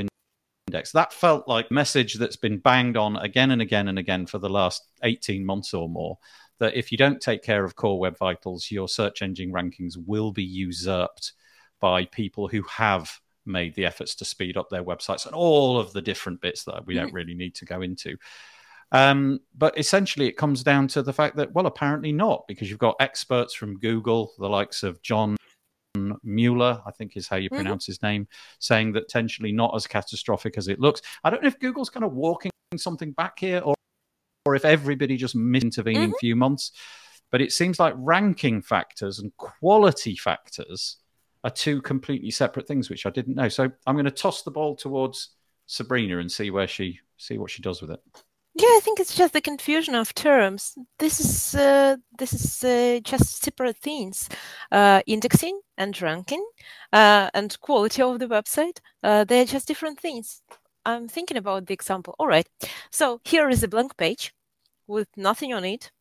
index. 0.68 0.92
That 0.92 1.12
felt 1.12 1.48
like 1.48 1.70
message 1.70 2.14
that's 2.14 2.36
been 2.36 2.58
banged 2.58 2.96
on 2.96 3.16
again 3.16 3.50
and 3.50 3.62
again 3.62 3.88
and 3.88 3.98
again 3.98 4.26
for 4.26 4.38
the 4.38 4.48
last 4.48 4.82
18 5.02 5.44
months 5.44 5.74
or 5.74 5.88
more. 5.88 6.18
That 6.58 6.76
if 6.76 6.92
you 6.92 6.98
don't 6.98 7.20
take 7.20 7.42
care 7.42 7.64
of 7.64 7.76
core 7.76 7.98
web 7.98 8.18
vitals, 8.18 8.70
your 8.70 8.88
search 8.88 9.22
engine 9.22 9.52
rankings 9.52 9.94
will 9.96 10.32
be 10.32 10.44
usurped 10.44 11.32
by 11.80 12.04
people 12.06 12.48
who 12.48 12.62
have 12.62 13.10
made 13.46 13.74
the 13.74 13.86
efforts 13.86 14.14
to 14.16 14.24
speed 14.24 14.56
up 14.56 14.68
their 14.68 14.84
websites 14.84 15.24
and 15.24 15.34
all 15.34 15.78
of 15.78 15.92
the 15.92 16.02
different 16.02 16.40
bits 16.40 16.64
that 16.64 16.84
we 16.86 16.94
don't 16.94 17.12
really 17.12 17.34
need 17.34 17.54
to 17.54 17.64
go 17.64 17.80
into. 17.80 18.16
Um, 18.90 19.40
but 19.56 19.78
essentially, 19.78 20.26
it 20.26 20.36
comes 20.36 20.62
down 20.62 20.88
to 20.88 21.02
the 21.02 21.12
fact 21.12 21.36
that, 21.36 21.52
well, 21.52 21.66
apparently 21.66 22.12
not, 22.12 22.44
because 22.48 22.70
you've 22.70 22.78
got 22.78 22.96
experts 23.00 23.54
from 23.54 23.78
Google, 23.78 24.32
the 24.38 24.48
likes 24.48 24.82
of 24.82 25.02
John 25.02 25.36
Mueller, 26.22 26.82
I 26.86 26.90
think 26.90 27.16
is 27.16 27.28
how 27.28 27.36
you 27.36 27.50
Mhm. 27.50 27.56
pronounce 27.56 27.86
his 27.86 28.02
name, 28.02 28.28
saying 28.58 28.92
that 28.92 29.06
potentially 29.08 29.52
not 29.52 29.74
as 29.74 29.86
catastrophic 29.86 30.56
as 30.58 30.68
it 30.68 30.80
looks. 30.80 31.02
I 31.24 31.30
don't 31.30 31.42
know 31.42 31.48
if 31.48 31.58
Google's 31.58 31.90
kind 31.90 32.04
of 32.04 32.12
walking 32.12 32.50
something 32.76 33.12
back 33.12 33.38
here 33.38 33.60
or, 33.60 33.74
or 34.46 34.54
if 34.54 34.64
everybody 34.64 35.16
just 35.16 35.36
misintervening 35.36 36.12
a 36.14 36.18
few 36.18 36.36
months. 36.36 36.72
But 37.30 37.42
it 37.42 37.52
seems 37.52 37.78
like 37.78 37.94
ranking 37.96 38.62
factors 38.62 39.18
and 39.18 39.36
quality 39.36 40.16
factors 40.16 40.96
are 41.44 41.50
two 41.50 41.82
completely 41.82 42.30
separate 42.30 42.66
things, 42.66 42.88
which 42.90 43.06
I 43.06 43.10
didn't 43.10 43.34
know. 43.34 43.48
So 43.48 43.70
I'm 43.86 43.94
going 43.94 44.04
to 44.06 44.10
toss 44.10 44.42
the 44.42 44.50
ball 44.50 44.76
towards 44.76 45.30
Sabrina 45.66 46.18
and 46.18 46.32
see 46.32 46.50
where 46.50 46.66
she 46.66 47.00
see 47.16 47.36
what 47.36 47.50
she 47.50 47.62
does 47.62 47.82
with 47.82 47.90
it. 47.90 48.00
Yeah, 48.60 48.76
I 48.76 48.80
think 48.82 48.98
it's 48.98 49.14
just 49.14 49.34
the 49.34 49.40
confusion 49.40 49.94
of 49.94 50.12
terms. 50.14 50.76
This 50.98 51.20
is 51.20 51.54
uh, 51.54 51.96
this 52.18 52.32
is 52.32 52.64
uh, 52.64 52.98
just 53.04 53.44
separate 53.44 53.76
things. 53.76 54.28
Uh, 54.72 55.00
indexing 55.06 55.60
and 55.76 56.00
ranking 56.02 56.44
uh, 56.92 57.30
and 57.34 57.56
quality 57.60 58.02
of 58.02 58.18
the 58.18 58.26
website. 58.26 58.80
Uh, 59.00 59.22
they're 59.22 59.44
just 59.44 59.68
different 59.68 60.00
things. 60.00 60.42
I'm 60.84 61.06
thinking 61.06 61.36
about 61.36 61.66
the 61.66 61.74
example. 61.74 62.16
All 62.18 62.26
right. 62.26 62.48
So 62.90 63.20
here 63.24 63.48
is 63.48 63.62
a 63.62 63.68
blank 63.68 63.96
page 63.96 64.34
with 64.88 65.08
nothing 65.16 65.54
on 65.54 65.64
it. 65.64 65.92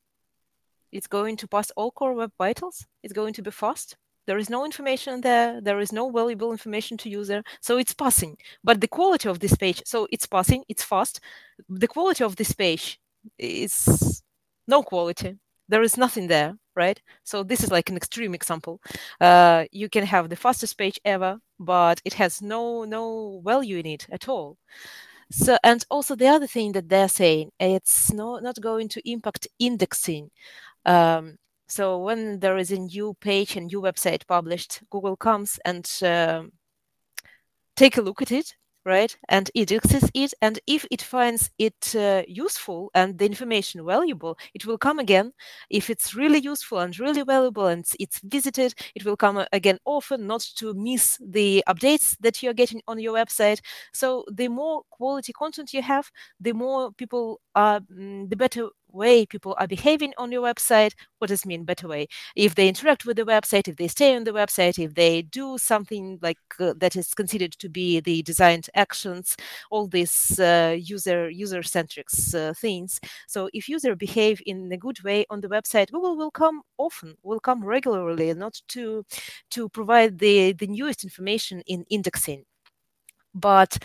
It's 0.91 1.07
going 1.07 1.37
to 1.37 1.47
pass 1.47 1.71
all 1.75 1.91
core 1.91 2.13
web 2.15 2.31
vitals. 2.39 2.87
It's 3.03 3.13
going 3.13 3.33
to 3.33 3.43
be 3.43 3.51
fast. 3.51 3.97
There 4.27 4.37
is 4.37 4.49
no 4.49 4.65
information 4.65 5.21
there. 5.21 5.61
There 5.61 5.79
is 5.79 5.91
no 5.91 6.11
valuable 6.11 6.51
information 6.51 6.97
to 6.97 7.09
user. 7.09 7.43
So 7.61 7.77
it's 7.77 7.93
passing. 7.93 8.37
But 8.63 8.81
the 8.81 8.87
quality 8.87 9.29
of 9.29 9.39
this 9.39 9.55
page, 9.55 9.81
so 9.85 10.07
it's 10.11 10.27
passing, 10.27 10.63
it's 10.67 10.83
fast. 10.83 11.21
The 11.69 11.87
quality 11.87 12.23
of 12.23 12.35
this 12.35 12.51
page 12.51 12.99
is 13.39 14.21
no 14.67 14.83
quality. 14.83 15.37
There 15.69 15.81
is 15.81 15.97
nothing 15.97 16.27
there, 16.27 16.57
right? 16.75 17.01
So 17.23 17.43
this 17.43 17.63
is 17.63 17.71
like 17.71 17.89
an 17.89 17.97
extreme 17.97 18.35
example. 18.35 18.81
Uh, 19.19 19.65
you 19.71 19.89
can 19.89 20.05
have 20.05 20.29
the 20.29 20.35
fastest 20.35 20.77
page 20.77 20.99
ever, 21.03 21.39
but 21.59 22.01
it 22.05 22.13
has 22.13 22.41
no 22.41 22.85
no 22.85 23.41
value 23.43 23.77
in 23.77 23.85
it 23.85 24.07
at 24.11 24.29
all. 24.29 24.57
So 25.31 25.57
and 25.63 25.85
also 25.89 26.15
the 26.15 26.27
other 26.27 26.47
thing 26.47 26.71
that 26.73 26.89
they're 26.89 27.09
saying, 27.09 27.51
it's 27.59 28.13
not 28.13 28.43
not 28.43 28.61
going 28.61 28.89
to 28.89 29.09
impact 29.09 29.47
indexing. 29.59 30.31
Um, 30.85 31.37
so 31.67 31.99
when 31.99 32.39
there 32.39 32.57
is 32.57 32.71
a 32.71 32.79
new 32.79 33.15
page 33.19 33.55
and 33.57 33.67
new 33.67 33.81
website 33.81 34.25
published, 34.25 34.81
Google 34.89 35.17
comes 35.17 35.59
and 35.65 35.89
um, 36.03 36.51
take 37.75 37.97
a 37.97 38.01
look 38.01 38.21
at 38.21 38.31
it, 38.31 38.55
right? 38.85 39.15
And 39.27 39.51
it 39.53 39.71
indexes 39.71 40.09
it. 40.13 40.33
And 40.41 40.59
if 40.65 40.85
it 40.89 41.01
finds 41.01 41.49
it 41.59 41.93
uh, 41.93 42.23
useful 42.25 42.89
and 42.95 43.17
the 43.17 43.25
information 43.25 43.85
valuable, 43.85 44.37
it 44.53 44.65
will 44.65 44.77
come 44.77 44.97
again. 44.97 45.33
If 45.69 45.89
it's 45.89 46.15
really 46.15 46.39
useful 46.39 46.79
and 46.79 46.97
really 46.97 47.23
valuable 47.23 47.67
and 47.67 47.85
it's, 47.99 48.21
visited, 48.23 48.73
it 48.95 49.03
will 49.03 49.17
come 49.17 49.45
again 49.51 49.77
often, 49.83 50.25
not 50.25 50.41
to 50.55 50.73
miss 50.73 51.19
the 51.21 51.63
updates 51.67 52.15
that 52.21 52.41
you're 52.41 52.53
getting 52.53 52.81
on 52.87 52.97
your 52.97 53.13
website. 53.13 53.59
So 53.93 54.23
the 54.31 54.47
more 54.47 54.83
quality 54.89 55.33
content 55.33 55.73
you 55.73 55.81
have, 55.81 56.09
the 56.39 56.53
more 56.53 56.93
people 56.93 57.41
are, 57.55 57.81
mm, 57.81 58.29
the 58.29 58.37
better 58.37 58.69
way 58.91 59.25
people 59.25 59.55
are 59.59 59.67
behaving 59.67 60.13
on 60.17 60.31
your 60.31 60.41
website. 60.41 60.93
What 61.19 61.27
does 61.29 61.45
mean 61.45 61.63
better 61.63 61.87
way? 61.87 62.07
If 62.35 62.55
they 62.55 62.67
interact 62.67 63.05
with 63.05 63.17
the 63.17 63.23
website, 63.25 63.67
if 63.67 63.75
they 63.77 63.87
stay 63.87 64.15
on 64.15 64.23
the 64.23 64.31
website, 64.31 64.79
if 64.83 64.93
they 64.95 65.23
do 65.23 65.57
something 65.57 66.19
like 66.21 66.37
uh, 66.59 66.73
that 66.77 66.95
is 66.95 67.13
considered 67.13 67.53
to 67.53 67.69
be 67.69 67.99
the 67.99 68.21
designed 68.23 68.69
actions, 68.75 69.35
all 69.71 69.87
these 69.87 70.39
uh, 70.39 70.75
user 70.79 71.29
user 71.29 71.63
centric 71.63 72.07
uh, 72.33 72.53
things. 72.53 72.99
So 73.27 73.49
if 73.53 73.69
user 73.69 73.95
behave 73.95 74.41
in 74.45 74.71
a 74.71 74.77
good 74.77 75.01
way 75.03 75.25
on 75.29 75.41
the 75.41 75.49
website, 75.49 75.91
Google 75.91 76.15
will 76.17 76.31
come 76.31 76.61
often, 76.77 77.15
will 77.23 77.39
come 77.39 77.63
regularly, 77.63 78.33
not 78.33 78.61
to 78.69 79.05
to 79.51 79.69
provide 79.69 80.19
the 80.19 80.53
the 80.53 80.67
newest 80.67 81.03
information 81.03 81.61
in 81.67 81.85
indexing, 81.89 82.45
but 83.33 83.77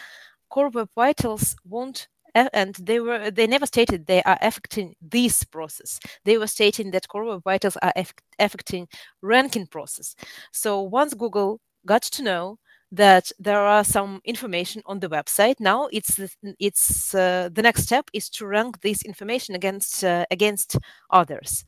core 0.51 0.69
web 0.71 0.89
vitals 0.95 1.57
won't 1.65 2.09
and 2.35 2.75
they 2.77 3.01
were 3.01 3.31
they 3.31 3.47
never 3.47 3.67
stated 3.67 4.07
they 4.07 4.23
are 4.23 4.39
affecting 4.41 4.95
this 5.01 5.45
process. 5.45 6.01
They 6.25 6.39
were 6.39 6.47
stating 6.47 6.91
that 6.93 7.09
core 7.09 7.25
web 7.25 7.43
vitals 7.45 7.77
are 7.83 7.93
affecting 8.39 8.89
ranking 9.23 9.67
process. 9.67 10.15
So 10.53 10.83
once 10.83 11.15
google 11.15 11.61
got 11.87 12.03
to 12.03 12.23
know 12.23 12.59
that 12.91 13.33
there 13.39 13.61
are 13.61 13.85
some 13.85 14.21
information 14.25 14.83
on 14.87 15.01
the 15.01 15.09
website 15.09 15.59
now 15.61 15.89
it's 15.93 16.21
it's 16.59 17.15
uh, 17.15 17.49
the 17.53 17.63
next 17.63 17.83
step 17.85 18.11
is 18.13 18.29
to 18.31 18.47
rank 18.47 18.81
this 18.83 19.03
information 19.03 19.55
against 19.55 20.05
uh, 20.05 20.25
against 20.31 20.77
others. 21.11 21.65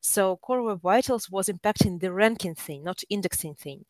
So 0.00 0.36
core 0.38 0.62
web 0.62 0.80
vitals 0.82 1.30
was 1.30 1.48
impacting 1.48 2.00
the 2.00 2.12
ranking 2.12 2.54
thing 2.54 2.84
not 2.84 3.02
indexing 3.10 3.54
thing. 3.54 3.84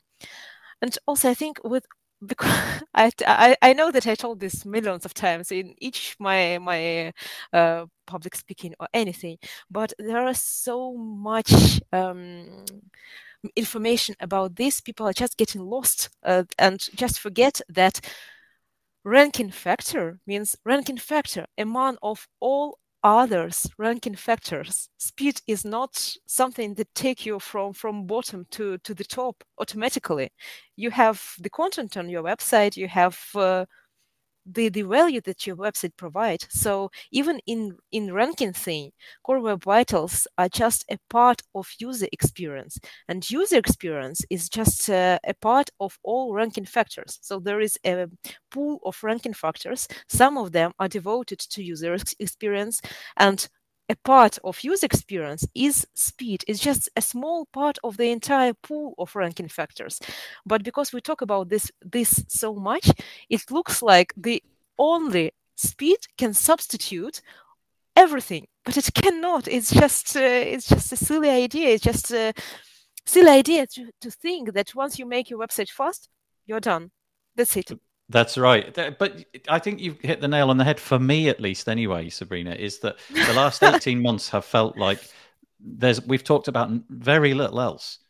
And 0.82 0.96
also 1.06 1.30
i 1.30 1.34
think 1.34 1.58
with 1.64 1.84
because 2.24 2.82
I, 2.94 3.56
I, 3.62 3.72
know 3.72 3.90
that 3.90 4.06
I 4.06 4.14
told 4.14 4.40
this 4.40 4.64
millions 4.66 5.04
of 5.04 5.14
times 5.14 5.50
in 5.50 5.74
each 5.78 6.16
my 6.18 6.58
my 6.58 7.12
uh, 7.52 7.86
public 8.06 8.34
speaking 8.34 8.74
or 8.78 8.88
anything, 8.92 9.38
but 9.70 9.92
there 9.98 10.26
are 10.26 10.34
so 10.34 10.94
much 10.96 11.80
um, 11.92 12.64
information 13.56 14.16
about 14.20 14.56
this. 14.56 14.80
People 14.80 15.06
are 15.06 15.12
just 15.12 15.36
getting 15.36 15.62
lost 15.62 16.10
uh, 16.24 16.44
and 16.58 16.80
just 16.94 17.20
forget 17.20 17.60
that 17.68 18.00
ranking 19.04 19.50
factor 19.50 20.18
means 20.26 20.56
ranking 20.64 20.98
factor 20.98 21.46
among 21.56 21.96
of 22.02 22.28
all 22.40 22.78
others 23.02 23.66
ranking 23.78 24.14
factors 24.14 24.88
speed 24.98 25.40
is 25.46 25.64
not 25.64 26.16
something 26.26 26.74
that 26.74 26.94
take 26.94 27.24
you 27.24 27.38
from 27.38 27.72
from 27.72 28.06
bottom 28.06 28.44
to 28.50 28.76
to 28.78 28.94
the 28.94 29.04
top 29.04 29.42
automatically. 29.58 30.30
You 30.76 30.90
have 30.90 31.22
the 31.40 31.50
content 31.50 31.96
on 31.96 32.08
your 32.10 32.22
website 32.22 32.76
you 32.76 32.88
have 32.88 33.18
uh, 33.34 33.64
the 34.46 34.68
the 34.68 34.82
value 34.82 35.20
that 35.20 35.46
your 35.46 35.56
website 35.56 35.92
provides 35.96 36.46
so 36.50 36.90
even 37.10 37.40
in 37.46 37.76
in 37.92 38.12
ranking 38.12 38.52
thing 38.52 38.90
core 39.22 39.40
web 39.40 39.62
vitals 39.62 40.26
are 40.38 40.48
just 40.48 40.84
a 40.90 40.98
part 41.08 41.42
of 41.54 41.68
user 41.78 42.06
experience. 42.12 42.78
And 43.08 43.28
user 43.30 43.58
experience 43.58 44.24
is 44.30 44.48
just 44.48 44.88
uh, 44.90 45.18
a 45.26 45.34
part 45.34 45.70
of 45.80 45.98
all 46.02 46.34
ranking 46.34 46.64
factors. 46.64 47.18
So 47.22 47.38
there 47.38 47.60
is 47.60 47.78
a 47.84 48.06
pool 48.50 48.80
of 48.84 49.02
ranking 49.02 49.34
factors. 49.34 49.88
Some 50.08 50.36
of 50.38 50.52
them 50.52 50.72
are 50.78 50.88
devoted 50.88 51.38
to 51.38 51.62
user 51.62 51.96
experience 52.18 52.80
and 53.16 53.48
a 53.90 53.96
part 53.96 54.38
of 54.44 54.62
user 54.62 54.86
experience 54.86 55.44
is 55.52 55.86
speed. 55.94 56.44
It's 56.46 56.60
just 56.60 56.88
a 56.96 57.02
small 57.02 57.46
part 57.46 57.76
of 57.82 57.96
the 57.96 58.10
entire 58.10 58.54
pool 58.54 58.94
of 58.98 59.16
ranking 59.16 59.48
factors. 59.48 59.98
But 60.46 60.62
because 60.62 60.92
we 60.92 61.00
talk 61.00 61.22
about 61.22 61.48
this 61.48 61.72
this 61.82 62.24
so 62.28 62.54
much 62.54 62.90
it 63.28 63.50
looks 63.50 63.82
like 63.82 64.12
the 64.16 64.42
only 64.78 65.32
speed 65.56 65.98
can 66.16 66.32
substitute 66.32 67.20
everything 67.96 68.46
but 68.64 68.76
it 68.76 68.90
cannot. 68.94 69.48
It's 69.48 69.72
just 69.72 70.16
uh, 70.16 70.20
it's 70.54 70.68
just 70.68 70.92
a 70.92 70.96
silly 70.96 71.30
idea. 71.30 71.68
It's 71.74 71.84
just 71.84 72.12
a 72.12 72.32
silly 73.04 73.30
idea 73.30 73.66
to, 73.66 73.90
to 74.02 74.10
think 74.10 74.52
that 74.52 74.74
once 74.74 74.98
you 74.98 75.06
make 75.06 75.30
your 75.30 75.40
website 75.40 75.70
fast 75.70 76.08
you're 76.46 76.60
done. 76.60 76.90
That's 77.34 77.56
it 77.56 77.72
That's 78.10 78.36
right. 78.36 78.74
But 78.98 79.24
I 79.48 79.60
think 79.60 79.80
you've 79.80 80.00
hit 80.00 80.20
the 80.20 80.26
nail 80.26 80.50
on 80.50 80.56
the 80.56 80.64
head 80.64 80.80
for 80.80 80.98
me, 80.98 81.28
at 81.28 81.40
least, 81.40 81.68
anyway, 81.68 82.08
Sabrina, 82.08 82.54
is 82.54 82.80
that 82.80 82.96
the 83.08 83.32
last 83.34 83.62
18 83.62 84.02
months 84.02 84.28
have 84.30 84.44
felt 84.44 84.76
like 84.76 84.98
there's, 85.60 86.04
we've 86.04 86.24
talked 86.24 86.48
about 86.48 86.70
very 86.88 87.34
little 87.34 87.60
else. 87.60 88.00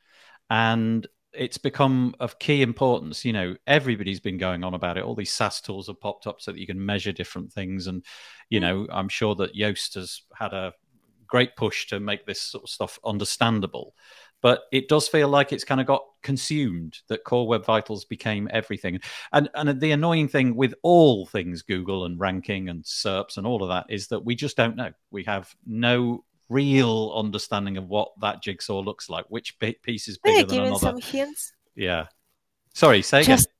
And 0.49 1.07
it's 1.35 1.59
become 1.59 2.15
of 2.19 2.39
key 2.39 2.63
importance. 2.63 3.27
You 3.27 3.35
know, 3.35 3.57
everybody's 3.67 4.21
been 4.21 4.39
going 4.39 4.65
on 4.65 4.73
about 4.73 4.97
it. 4.97 5.05
All 5.05 5.15
these 5.15 5.33
SaaS 5.33 5.61
tools 5.61 5.89
have 5.89 6.01
popped 6.01 6.27
up 6.27 6.41
so 6.41 6.53
that 6.53 6.59
you 6.59 6.67
can 6.67 6.85
measure 6.85 7.13
different 7.13 7.53
things. 7.53 7.87
And, 7.87 8.03
you 8.49 8.59
hmm. 8.59 8.65
know, 8.65 8.87
I'm 8.91 9.11
sure 9.11 9.35
that 9.35 9.55
Yoast 9.55 9.97
has 9.97 10.23
had 10.35 10.55
a 10.55 10.73
great 11.27 11.57
push 11.57 11.87
to 11.89 12.01
make 12.01 12.25
this 12.25 12.41
sort 12.41 12.65
of 12.65 12.71
stuff 12.71 12.99
understandable 13.05 13.95
but 14.43 14.63
it 14.73 14.89
does 14.89 15.09
feel 15.09 15.29
like 15.29 15.53
it's 15.53 15.65
kind 15.65 15.81
of 15.81 15.87
got 15.87 16.05
consumed 16.23 16.99
that 17.09 17.25
core 17.25 17.47
web 17.47 17.65
vitals 17.65 18.05
became 18.05 18.49
everything. 18.53 19.01
And 19.33 19.49
and 19.55 19.81
the 19.81 19.93
annoying 19.93 20.29
thing 20.29 20.55
with 20.55 20.75
all 20.83 21.27
things 21.27 21.63
google 21.63 22.05
and 22.05 22.19
ranking 22.19 22.69
and 22.69 22.85
serps 22.85 23.37
and 23.37 23.47
all 23.47 23.63
of 23.63 23.69
that 23.69 23.87
is 23.89 24.09
that 24.09 24.25
we 24.25 24.35
just 24.35 24.57
don't 24.57 24.77
know. 24.77 24.93
We 25.11 25.25
have 25.25 25.55
no 25.67 26.25
real 26.49 27.13
understanding 27.15 27.77
of 27.77 27.89
what 27.89 28.11
that 28.21 28.43
jigsaw 28.43 28.81
looks 28.81 29.09
like 29.09 29.25
which 29.29 29.57
piece 29.59 30.09
is 30.09 30.19
bigger 30.19 30.47
than 30.47 30.61
another. 30.65 30.79
some 30.79 31.01
hints? 31.01 31.53
Yeah. 31.75 32.07
Sorry 32.75 33.03
say 33.03 33.23
just 33.23 33.47
again 33.47 33.55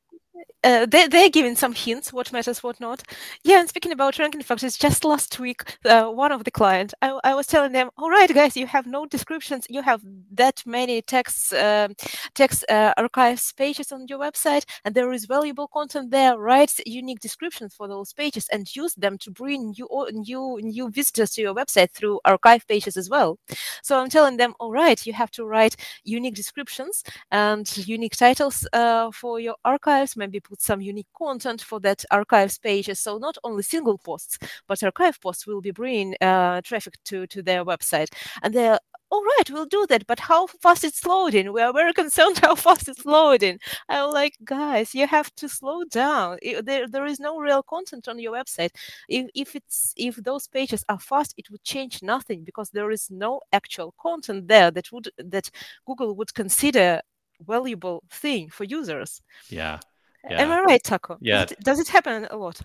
uh, 0.63 0.87
they, 0.87 1.07
they're 1.07 1.31
giving 1.31 1.57
some 1.57 1.73
hints 1.73 2.13
what 2.13 2.33
matters 2.33 2.63
what 2.63 2.79
not. 2.81 3.03
Yeah 3.45 3.61
and 3.61 3.69
speaking 3.69 3.93
about 3.93 4.19
ranking 4.19 4.43
factors 4.43 4.77
just 4.77 5.05
last 5.05 5.39
week 5.39 5.79
uh, 5.85 6.07
one 6.07 6.33
of 6.33 6.45
the 6.45 6.51
client 6.51 6.93
I, 7.01 7.19
I, 7.25 7.35
was 7.35 7.47
telling 7.47 7.73
them 7.73 7.91
all 7.97 8.11
right 8.11 8.33
guys 8.33 8.57
you 8.57 8.67
have 8.67 8.87
no 8.87 9.07
descriptions. 9.07 9.67
You 9.71 9.83
have 9.83 10.03
that 10.33 10.63
many 10.67 11.03
text 11.03 11.53
uh, 11.55 11.89
text 12.35 12.65
archives 12.71 13.53
pages 13.53 13.93
on 13.93 14.07
your 14.09 14.19
website 14.19 14.65
and 14.85 14.95
there 14.95 15.13
is 15.13 15.25
valuable 15.25 15.69
content 15.69 16.11
there. 16.11 16.39
Write 16.39 16.73
unique 16.85 17.21
descriptions 17.21 17.75
for 17.75 17.89
those 17.89 18.13
pages 18.13 18.47
and 18.53 18.75
use 18.77 18.95
them 18.95 19.17
to 19.19 19.31
bring 19.31 19.75
new 19.79 19.89
new 20.13 20.59
new 20.63 20.91
visitors 20.91 21.31
to 21.33 21.43
your 21.43 21.55
website 21.55 21.91
through 21.93 22.21
archive 22.25 22.67
pages 22.69 22.97
as 22.97 23.09
well. 23.09 23.39
So 23.83 23.99
i'm 23.99 24.11
telling 24.11 24.37
them 24.37 24.55
all 24.61 24.73
right 24.73 25.05
you 25.07 25.13
have 25.13 25.31
to 25.33 25.45
write 25.45 25.77
unique 26.05 26.35
descriptions 26.35 27.03
and 27.31 27.67
unique 27.89 28.17
titles 28.17 28.67
uh, 28.73 29.11
for 29.13 29.41
your 29.41 29.57
archives 29.65 30.17
maybe 30.17 30.41
put 30.51 30.61
some 30.61 30.81
unique 30.81 31.13
content 31.17 31.63
for 31.63 31.81
that 31.81 32.05
archives 32.11 32.59
pages. 32.59 33.01
So 33.01 33.19
not 33.19 33.37
only 33.45 33.63
single 33.63 33.99
posts, 33.99 34.39
but 34.67 34.83
archive 34.83 35.21
posts 35.21 35.47
will 35.47 35.61
be 35.61 35.71
bringing 35.71 36.17
uh, 36.21 36.61
traffic 36.63 36.95
to, 37.07 37.27
to 37.29 37.43
their 37.43 37.65
website. 37.65 38.13
And 38.43 38.53
they're 38.53 38.79
all 39.13 39.25
right, 39.25 39.51
we'll 39.51 39.67
do 39.67 39.87
that. 39.89 40.07
But 40.07 40.21
how 40.21 40.47
fast 40.47 40.85
it's 40.85 41.05
loading? 41.05 41.53
We 41.53 41.63
are 41.63 41.73
very 41.73 41.93
concerned 42.03 42.39
how 42.39 42.55
fast 42.55 42.89
it's 42.89 43.05
loading. 43.05 43.59
I'm 43.89 44.13
like, 44.13 44.37
guys, 44.45 44.95
you 44.95 45.07
have 45.07 45.35
to 45.37 45.49
slow 45.49 45.85
down. 45.85 46.39
There, 46.63 46.87
there 46.87 47.07
is 47.07 47.19
no 47.19 47.39
real 47.39 47.63
content 47.63 48.09
on 48.09 48.19
your 48.19 48.33
website. 48.33 48.71
If, 49.09 49.27
if 49.35 49.57
it's 49.57 49.93
if 49.97 50.17
those 50.17 50.47
pages 50.47 50.85
are 50.89 51.01
fast, 51.01 51.35
it 51.37 51.51
would 51.51 51.65
change 51.65 52.03
nothing 52.03 52.45
because 52.45 52.71
there 52.71 52.91
is 52.91 53.11
no 53.11 53.41
actual 53.53 53.95
content 54.01 54.47
there 54.47 54.71
that 54.71 54.93
would 54.93 55.09
that 55.19 55.51
Google 55.87 56.15
would 56.15 56.33
consider 56.35 57.01
valuable 57.47 58.03
thing 58.11 58.49
for 58.49 58.65
users. 58.65 59.23
Yeah. 59.49 59.81
Yeah. 60.29 60.43
Am 60.43 60.51
I 60.51 60.61
right, 60.61 60.83
Taco? 60.83 61.17
Yeah. 61.21 61.43
Does 61.43 61.53
it, 61.53 61.61
does 61.61 61.81
it 61.81 61.89
happen 61.89 62.27
a 62.31 62.37
lot? 62.37 62.61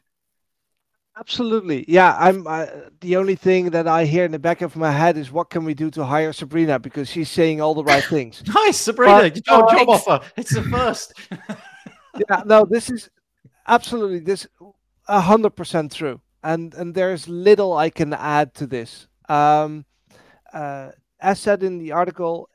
Absolutely. 1.17 1.85
Yeah, 1.87 2.15
I'm 2.19 2.45
uh, 2.45 2.65
the 2.99 3.15
only 3.15 3.35
thing 3.35 3.69
that 3.69 3.87
I 3.87 4.03
hear 4.03 4.25
in 4.25 4.33
the 4.33 4.39
back 4.39 4.61
of 4.61 4.75
my 4.75 4.91
head 4.91 5.17
is 5.17 5.31
what 5.31 5.49
can 5.49 5.63
we 5.63 5.73
do 5.73 5.89
to 5.91 6.03
hire 6.03 6.33
Sabrina 6.33 6.77
because 6.77 7.09
she's 7.09 7.29
saying 7.29 7.61
all 7.61 7.73
the 7.73 7.85
right 7.85 8.03
things. 8.03 8.43
nice, 8.53 8.77
Sabrina. 8.77 9.21
But, 9.21 9.35
your 9.47 9.69
job 9.69 9.89
offer. 9.89 10.19
It's 10.35 10.53
the 10.53 10.63
first. 10.63 11.13
yeah, 12.29 12.43
no, 12.45 12.65
this 12.65 12.89
is 12.89 13.09
absolutely 13.65 14.19
this 14.19 14.45
a 15.07 15.21
hundred 15.21 15.51
percent 15.51 15.93
true. 15.93 16.19
And 16.43 16.73
and 16.73 16.93
there's 16.93 17.29
little 17.29 17.77
I 17.77 17.89
can 17.91 18.11
add 18.13 18.53
to 18.55 18.67
this. 18.67 19.07
Um, 19.29 19.85
uh, 20.51 20.91
as 21.21 21.39
said 21.39 21.63
in 21.63 21.77
the 21.77 21.93
article, 21.93 22.49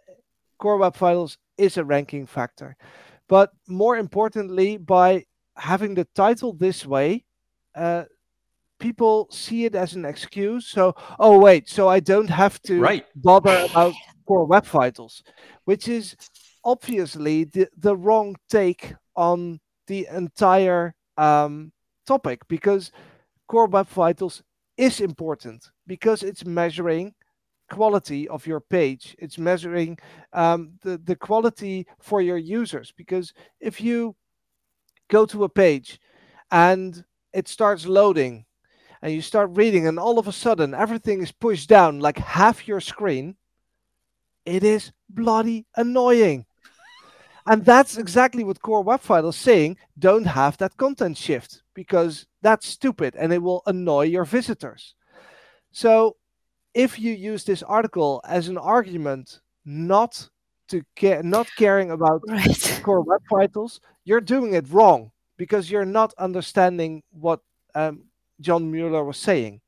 Core 0.58 0.76
Web 0.76 0.96
Vitals 0.96 1.38
is 1.56 1.78
a 1.78 1.84
ranking 1.84 2.26
factor. 2.26 2.76
But 3.30 3.52
more 3.68 3.96
importantly, 3.96 4.76
by 4.76 5.24
having 5.56 5.94
the 5.94 6.04
title 6.16 6.52
this 6.52 6.84
way, 6.84 7.24
uh, 7.76 8.04
people 8.80 9.28
see 9.30 9.66
it 9.66 9.76
as 9.76 9.94
an 9.94 10.04
excuse. 10.04 10.66
So, 10.66 10.96
oh 11.20 11.38
wait, 11.38 11.68
so 11.68 11.86
I 11.86 12.00
don't 12.00 12.28
have 12.28 12.60
to 12.62 12.80
right. 12.80 13.06
bother 13.14 13.66
about 13.70 13.94
core 14.26 14.46
web 14.46 14.66
vitals, 14.66 15.22
which 15.64 15.86
is 15.86 16.16
obviously 16.64 17.44
the, 17.44 17.68
the 17.78 17.96
wrong 17.96 18.34
take 18.48 18.94
on 19.14 19.60
the 19.86 20.08
entire 20.12 20.96
um, 21.16 21.70
topic 22.08 22.40
because 22.48 22.90
core 23.46 23.68
web 23.68 23.86
vitals 23.86 24.42
is 24.76 25.00
important 25.00 25.70
because 25.86 26.24
it's 26.24 26.44
measuring 26.44 27.14
quality 27.70 28.28
of 28.28 28.46
your 28.46 28.60
page. 28.60 29.16
It's 29.18 29.38
measuring 29.38 29.98
um, 30.32 30.72
the, 30.82 30.98
the 30.98 31.16
quality 31.16 31.86
for 32.00 32.20
your 32.20 32.36
users. 32.36 32.92
Because 32.96 33.32
if 33.60 33.80
you 33.80 34.16
go 35.08 35.24
to 35.26 35.44
a 35.44 35.48
page 35.48 36.00
and 36.50 37.04
it 37.32 37.48
starts 37.48 37.86
loading 37.86 38.44
and 39.02 39.12
you 39.12 39.22
start 39.22 39.50
reading, 39.54 39.86
and 39.86 39.98
all 39.98 40.18
of 40.18 40.28
a 40.28 40.32
sudden 40.32 40.74
everything 40.74 41.22
is 41.22 41.32
pushed 41.32 41.68
down 41.68 42.00
like 42.00 42.18
half 42.18 42.68
your 42.68 42.80
screen, 42.80 43.36
it 44.44 44.62
is 44.62 44.92
bloody 45.08 45.66
annoying. 45.76 46.44
And 47.46 47.64
that's 47.64 47.96
exactly 47.96 48.44
what 48.44 48.60
Core 48.60 48.82
Web 48.82 49.00
Vital 49.00 49.30
is 49.30 49.36
saying. 49.36 49.78
Don't 49.98 50.26
have 50.26 50.58
that 50.58 50.76
content 50.76 51.16
shift 51.16 51.62
because 51.74 52.26
that's 52.42 52.66
stupid 52.66 53.16
and 53.16 53.32
it 53.32 53.42
will 53.42 53.62
annoy 53.66 54.02
your 54.02 54.24
visitors. 54.24 54.94
So 55.72 56.16
if 56.74 56.98
you 56.98 57.12
use 57.12 57.44
this 57.44 57.62
article 57.62 58.20
as 58.24 58.48
an 58.48 58.58
argument 58.58 59.40
not 59.64 60.28
to 60.68 60.82
care 60.94 61.22
not 61.22 61.48
caring 61.56 61.90
about 61.90 62.22
right. 62.28 62.80
core 62.84 63.02
web 63.02 63.20
vitals 63.30 63.80
you're 64.04 64.20
doing 64.20 64.54
it 64.54 64.66
wrong 64.70 65.10
because 65.36 65.70
you're 65.70 65.84
not 65.84 66.14
understanding 66.18 67.02
what 67.10 67.40
um, 67.74 68.04
john 68.40 68.70
mueller 68.70 69.04
was 69.04 69.16
saying 69.16 69.60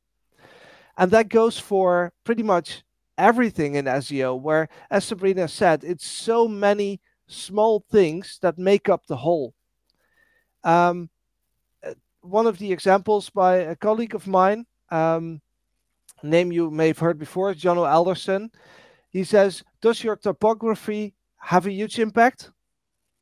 and 0.96 1.10
that 1.10 1.28
goes 1.28 1.58
for 1.58 2.12
pretty 2.24 2.42
much 2.42 2.84
everything 3.18 3.74
in 3.74 3.84
seo 3.86 4.40
where 4.40 4.68
as 4.90 5.04
sabrina 5.04 5.48
said 5.48 5.82
it's 5.84 6.06
so 6.06 6.46
many 6.46 7.00
small 7.26 7.84
things 7.90 8.38
that 8.42 8.58
make 8.58 8.88
up 8.88 9.06
the 9.06 9.16
whole 9.16 9.52
um, 10.64 11.10
uh, 11.84 11.94
one 12.20 12.46
of 12.46 12.58
the 12.58 12.72
examples 12.72 13.28
by 13.28 13.56
a 13.56 13.76
colleague 13.76 14.14
of 14.14 14.26
mine 14.26 14.64
um, 14.90 15.40
name 16.22 16.52
you 16.52 16.70
may 16.70 16.88
have 16.88 16.98
heard 16.98 17.18
before, 17.18 17.54
Jono 17.54 17.88
Alderson. 17.88 18.50
He 19.10 19.24
says, 19.24 19.62
Does 19.80 20.02
your 20.02 20.16
typography 20.16 21.14
have 21.36 21.66
a 21.66 21.72
huge 21.72 21.98
impact? 21.98 22.50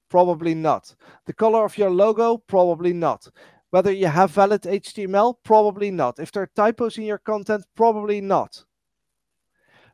Probably 0.09 0.55
not. 0.55 0.95
The 1.27 1.33
color 1.33 1.65
of 1.65 1.79
your 1.79 1.91
logo? 1.91 2.39
Probably 2.39 2.93
not. 2.93 3.29
Whether 3.71 3.93
you 3.93 4.09
have 4.09 4.33
valid 4.33 4.63
HTML? 4.63 5.37
Probably 5.45 5.91
not. 5.91 6.19
If 6.19 6.33
there 6.33 6.43
are 6.43 6.51
typos 6.57 6.99
in 6.99 7.05
your 7.05 7.19
content? 7.19 7.65
Probably 7.77 8.21
not. 8.21 8.65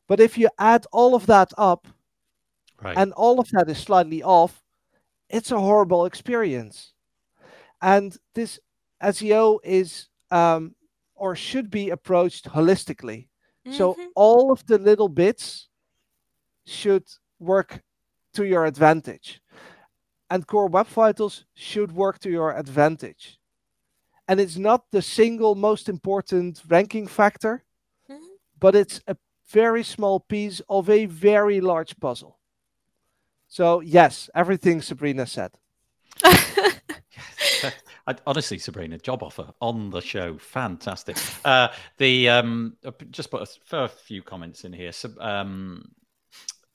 But 0.08 0.20
if 0.20 0.38
you 0.38 0.48
add 0.58 0.86
all 0.92 1.14
of 1.14 1.26
that 1.26 1.52
up 1.58 1.86
right. 2.82 2.96
and 2.96 3.12
all 3.12 3.40
of 3.40 3.50
that 3.50 3.68
is 3.68 3.78
slightly 3.78 4.22
off, 4.22 4.62
it's 5.28 5.50
a 5.50 5.60
horrible 5.60 6.06
experience. 6.06 6.92
And 7.82 8.16
this 8.34 8.60
SEO 9.02 9.58
is 9.64 10.08
um, 10.30 10.74
or 11.16 11.34
should 11.34 11.70
be 11.70 11.90
approached 11.90 12.46
holistically. 12.46 13.28
Mm-hmm. 13.66 13.72
So 13.72 13.96
all 14.14 14.52
of 14.52 14.64
the 14.66 14.78
little 14.78 15.08
bits 15.08 15.68
should 16.66 17.04
work 17.38 17.82
to 18.34 18.44
your 18.44 18.66
advantage. 18.66 19.40
And 20.30 20.46
core 20.46 20.68
web 20.68 20.86
vitals 20.88 21.44
should 21.54 21.92
work 21.92 22.18
to 22.20 22.30
your 22.30 22.56
advantage. 22.56 23.38
And 24.28 24.40
it's 24.40 24.56
not 24.56 24.84
the 24.90 25.02
single 25.02 25.54
most 25.54 25.88
important 25.88 26.62
ranking 26.68 27.06
factor, 27.06 27.64
mm-hmm. 28.10 28.24
but 28.58 28.74
it's 28.74 29.00
a 29.06 29.16
very 29.48 29.84
small 29.84 30.20
piece 30.20 30.60
of 30.68 30.90
a 30.90 31.06
very 31.06 31.60
large 31.60 31.98
puzzle. 32.00 32.38
So, 33.48 33.80
yes, 33.80 34.28
everything 34.34 34.82
Sabrina 34.82 35.26
said. 35.26 35.52
I, 38.06 38.14
honestly, 38.26 38.58
Sabrina, 38.58 38.98
job 38.98 39.22
offer 39.22 39.52
on 39.60 39.90
the 39.90 40.00
show, 40.00 40.38
fantastic. 40.38 41.16
Uh, 41.44 41.68
the 41.98 42.28
um, 42.28 42.76
just 43.10 43.30
put 43.30 43.48
a, 43.72 43.76
a 43.76 43.88
few 43.88 44.22
comments 44.22 44.64
in 44.64 44.72
here. 44.72 44.92
So, 44.92 45.10
um, 45.20 45.90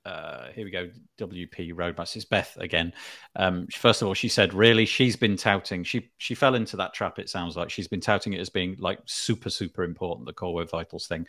uh, 0.05 0.47
here 0.55 0.65
we 0.65 0.71
go. 0.71 0.89
WP 1.19 1.73
Roadmaps. 1.73 2.15
It's 2.15 2.25
Beth 2.25 2.57
again. 2.59 2.91
Um, 3.35 3.67
first 3.67 4.01
of 4.01 4.07
all, 4.07 4.13
she 4.13 4.27
said, 4.27 4.53
really, 4.53 4.85
she's 4.85 5.15
been 5.15 5.37
touting. 5.37 5.83
She 5.83 6.09
she 6.17 6.33
fell 6.33 6.55
into 6.55 6.75
that 6.77 6.93
trap. 6.93 7.19
It 7.19 7.29
sounds 7.29 7.55
like 7.55 7.69
she's 7.69 7.87
been 7.87 8.01
touting 8.01 8.33
it 8.33 8.39
as 8.39 8.49
being 8.49 8.75
like 8.79 8.99
super 9.05 9.49
super 9.49 9.83
important, 9.83 10.25
the 10.25 10.33
Core 10.33 10.55
Web 10.55 10.69
Vitals 10.69 11.07
thing. 11.07 11.27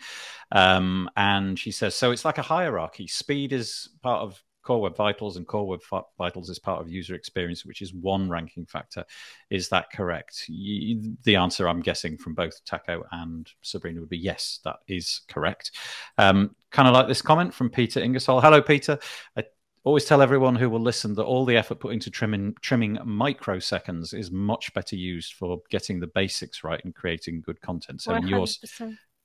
Um, 0.53 1.11
and 1.17 1.59
she 1.59 1.71
says, 1.71 1.95
so 1.95 2.13
it's 2.13 2.25
like 2.25 2.39
a 2.39 2.43
hierarchy. 2.43 3.07
Speed 3.07 3.53
is 3.53 3.91
part 4.03 4.23
of 4.23 4.43
Core 4.63 4.81
Web 4.81 4.97
Vitals 4.97 5.37
and 5.37 5.47
Core 5.47 5.67
Web 5.67 5.81
Vitals 6.19 6.51
is 6.51 6.59
part 6.59 6.81
of 6.81 6.91
user 6.91 7.15
experience, 7.15 7.65
which 7.65 7.83
is 7.83 7.93
one 7.95 8.29
ranking 8.29 8.67
factor. 8.67 9.05
Is 9.51 9.69
that 9.71 9.91
correct? 9.93 10.45
You, 10.49 11.17
the 11.25 11.37
answer, 11.37 11.69
I'm 11.69 11.81
guessing, 11.81 12.17
from 12.17 12.35
both 12.35 12.65
Taco 12.65 13.05
and 13.13 13.51
Sabrina 13.63 14.01
would 14.01 14.09
be 14.09 14.19
yes, 14.19 14.61
that 14.65 14.77
is 14.87 15.23
correct. 15.29 15.73
Um, 16.19 16.55
kind 16.71 16.89
of 16.89 16.95
like 16.95 17.09
this 17.09 17.23
comment 17.23 17.53
from 17.53 17.71
Peter 17.71 18.01
Ingersoll. 18.01 18.41
Hello, 18.41 18.63
Peter. 18.63 18.99
I 19.37 19.45
always 19.85 20.05
tell 20.05 20.23
everyone 20.23 20.55
who 20.55 20.71
will 20.71 20.81
listen 20.81 21.15
that 21.15 21.25
all 21.25 21.45
the 21.45 21.57
effort 21.57 21.81
put 21.81 21.93
into 21.93 22.11
trimming 22.11 22.55
trimming 22.61 22.97
microseconds 22.99 24.15
is 24.15 24.31
much 24.31 24.73
better 24.75 24.97
used 24.97 25.35
for 25.35 25.61
getting 25.71 25.99
the 25.99 26.07
basics 26.09 26.63
right 26.63 26.81
and 26.85 26.95
creating 26.95 27.43
good 27.43 27.61
content. 27.61 28.01
So 28.01 28.13
100%. 28.13 28.29
yours, 28.29 28.61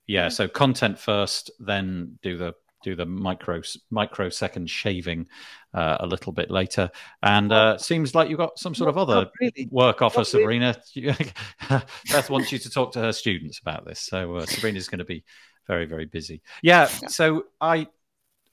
yeah, 0.06 0.28
so 0.28 0.48
content 0.48 0.98
first, 0.98 1.50
then 1.60 2.18
do 2.22 2.36
the 2.36 2.54
do 2.82 2.94
the 2.94 3.06
micro 3.06 3.62
microsecond 3.90 4.68
shaving 4.68 5.26
uh, 5.74 5.98
a 6.00 6.06
little 6.06 6.32
bit 6.32 6.50
later. 6.50 6.90
And 7.22 7.52
uh, 7.52 7.78
seems 7.78 8.14
like 8.14 8.28
you've 8.28 8.38
got 8.38 8.58
some 8.58 8.74
sort 8.74 8.88
of 8.88 8.98
other 8.98 9.30
really. 9.40 9.68
work 9.70 10.02
offer, 10.02 10.20
not 10.20 10.26
Sabrina. 10.26 10.76
Really. 10.96 11.32
Beth 11.68 12.30
wants 12.30 12.52
you 12.52 12.58
to 12.58 12.70
talk 12.70 12.92
to 12.92 13.00
her 13.00 13.12
students 13.12 13.58
about 13.58 13.84
this. 13.84 14.00
So 14.00 14.36
uh, 14.36 14.46
Sabrina's 14.46 14.88
going 14.88 14.98
to 14.98 15.04
be 15.04 15.24
very 15.66 15.86
very 15.86 16.06
busy. 16.06 16.42
Yeah. 16.62 16.88
yeah. 17.02 17.08
So 17.08 17.44
I 17.60 17.88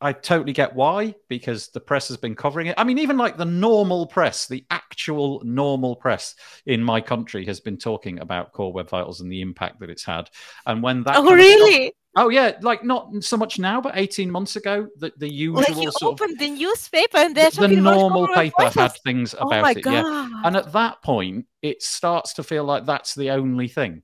I 0.01 0.13
totally 0.13 0.53
get 0.53 0.75
why, 0.75 1.15
because 1.29 1.69
the 1.69 1.79
press 1.79 2.09
has 2.09 2.17
been 2.17 2.35
covering 2.35 2.67
it. 2.67 2.75
I 2.77 2.83
mean, 2.83 2.99
even 2.99 3.17
like 3.17 3.37
the 3.37 3.45
normal 3.45 4.05
press, 4.05 4.47
the 4.47 4.65
actual 4.69 5.41
normal 5.45 5.95
press 5.95 6.35
in 6.65 6.83
my 6.83 6.99
country 6.99 7.45
has 7.45 7.59
been 7.59 7.77
talking 7.77 8.19
about 8.19 8.51
Core 8.51 8.73
Web 8.73 8.89
Vitals 8.89 9.21
and 9.21 9.31
the 9.31 9.41
impact 9.41 9.79
that 9.79 9.89
it's 9.89 10.03
had. 10.03 10.29
And 10.65 10.83
when 10.83 11.03
that. 11.03 11.15
Oh, 11.17 11.33
really? 11.33 11.93
Oh, 12.15 12.29
yeah. 12.29 12.57
Like 12.61 12.83
not 12.83 13.23
so 13.23 13.37
much 13.37 13.59
now, 13.59 13.81
but 13.81 13.93
18 13.95 14.29
months 14.29 14.55
ago, 14.55 14.87
the, 14.97 15.11
the 15.17 15.31
usual 15.31 15.57
like 15.59 15.75
you 15.75 15.91
sort 15.91 16.21
opened 16.21 16.33
of, 16.33 16.39
the 16.39 16.49
newspaper 16.49 17.17
and 17.17 17.35
they're 17.35 17.51
The 17.51 17.67
normal 17.67 18.27
paper 18.27 18.69
had 18.69 18.93
things 19.03 19.35
oh 19.37 19.47
about 19.47 19.65
oh 19.65 19.69
it. 19.69 19.81
God. 19.81 19.93
Yeah. 19.93 20.29
And 20.43 20.55
at 20.55 20.71
that 20.73 21.01
point, 21.01 21.45
it 21.61 21.81
starts 21.81 22.33
to 22.33 22.43
feel 22.43 22.63
like 22.63 22.85
that's 22.85 23.15
the 23.15 23.31
only 23.31 23.67
thing 23.67 24.03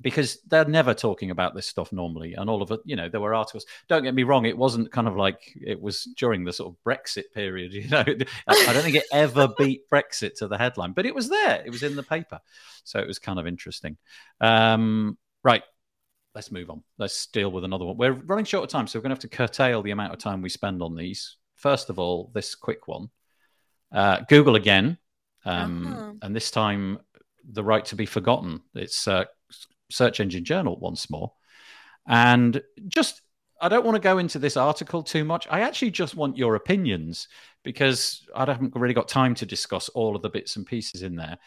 because 0.00 0.38
they're 0.48 0.64
never 0.64 0.94
talking 0.94 1.30
about 1.30 1.54
this 1.54 1.66
stuff 1.66 1.92
normally 1.92 2.34
and 2.34 2.48
all 2.48 2.62
of 2.62 2.70
it 2.70 2.80
you 2.84 2.96
know 2.96 3.08
there 3.08 3.20
were 3.20 3.34
articles 3.34 3.66
don't 3.88 4.02
get 4.02 4.14
me 4.14 4.22
wrong 4.22 4.46
it 4.46 4.56
wasn't 4.56 4.90
kind 4.90 5.06
of 5.06 5.16
like 5.16 5.52
it 5.60 5.80
was 5.80 6.04
during 6.16 6.44
the 6.44 6.52
sort 6.52 6.72
of 6.72 6.76
brexit 6.84 7.24
period 7.34 7.72
you 7.74 7.88
know 7.88 8.00
i 8.48 8.72
don't 8.72 8.82
think 8.82 8.96
it 8.96 9.04
ever 9.12 9.48
beat 9.58 9.88
brexit 9.90 10.34
to 10.34 10.48
the 10.48 10.56
headline 10.56 10.92
but 10.92 11.06
it 11.06 11.14
was 11.14 11.28
there 11.28 11.62
it 11.64 11.70
was 11.70 11.82
in 11.82 11.94
the 11.94 12.02
paper 12.02 12.40
so 12.84 12.98
it 12.98 13.06
was 13.06 13.18
kind 13.18 13.38
of 13.38 13.46
interesting 13.46 13.96
um, 14.40 15.16
right 15.44 15.62
let's 16.34 16.50
move 16.50 16.70
on 16.70 16.82
let's 16.98 17.26
deal 17.26 17.50
with 17.50 17.64
another 17.64 17.84
one 17.84 17.96
we're 17.96 18.12
running 18.12 18.44
short 18.44 18.64
of 18.64 18.70
time 18.70 18.86
so 18.86 18.98
we're 18.98 19.02
going 19.02 19.10
to 19.10 19.14
have 19.14 19.30
to 19.30 19.36
curtail 19.36 19.82
the 19.82 19.90
amount 19.90 20.12
of 20.12 20.18
time 20.18 20.42
we 20.42 20.48
spend 20.48 20.82
on 20.82 20.94
these 20.94 21.36
first 21.56 21.90
of 21.90 21.98
all 21.98 22.30
this 22.34 22.54
quick 22.54 22.88
one 22.88 23.08
uh, 23.92 24.20
google 24.28 24.56
again 24.56 24.96
um, 25.44 25.86
uh-huh. 25.86 26.12
and 26.22 26.34
this 26.34 26.50
time 26.50 26.98
the 27.50 27.62
right 27.62 27.84
to 27.84 27.96
be 27.96 28.06
forgotten 28.06 28.60
it's 28.74 29.06
uh, 29.08 29.24
Search 29.92 30.20
Engine 30.20 30.44
Journal 30.44 30.76
once 30.78 31.10
more. 31.10 31.32
And 32.06 32.60
just, 32.88 33.22
I 33.60 33.68
don't 33.68 33.84
want 33.84 33.94
to 33.94 34.00
go 34.00 34.18
into 34.18 34.38
this 34.38 34.56
article 34.56 35.02
too 35.02 35.24
much. 35.24 35.46
I 35.50 35.60
actually 35.60 35.92
just 35.92 36.16
want 36.16 36.36
your 36.36 36.56
opinions 36.56 37.28
because 37.62 38.26
I 38.34 38.44
haven't 38.44 38.74
really 38.74 38.94
got 38.94 39.08
time 39.08 39.34
to 39.36 39.46
discuss 39.46 39.88
all 39.90 40.16
of 40.16 40.22
the 40.22 40.30
bits 40.30 40.56
and 40.56 40.66
pieces 40.66 41.02
in 41.02 41.14
there. 41.14 41.38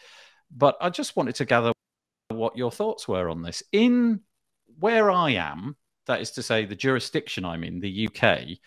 But 0.50 0.76
I 0.80 0.88
just 0.90 1.16
wanted 1.16 1.34
to 1.36 1.44
gather 1.44 1.72
what 2.28 2.56
your 2.56 2.70
thoughts 2.70 3.06
were 3.06 3.28
on 3.28 3.42
this. 3.42 3.62
In 3.72 4.20
where 4.78 5.10
I 5.10 5.30
am, 5.30 5.76
that 6.06 6.20
is 6.20 6.30
to 6.32 6.42
say, 6.42 6.64
the 6.64 6.76
jurisdiction 6.76 7.44
I'm 7.44 7.64
in, 7.64 7.80
the 7.80 8.08
UK, 8.08 8.58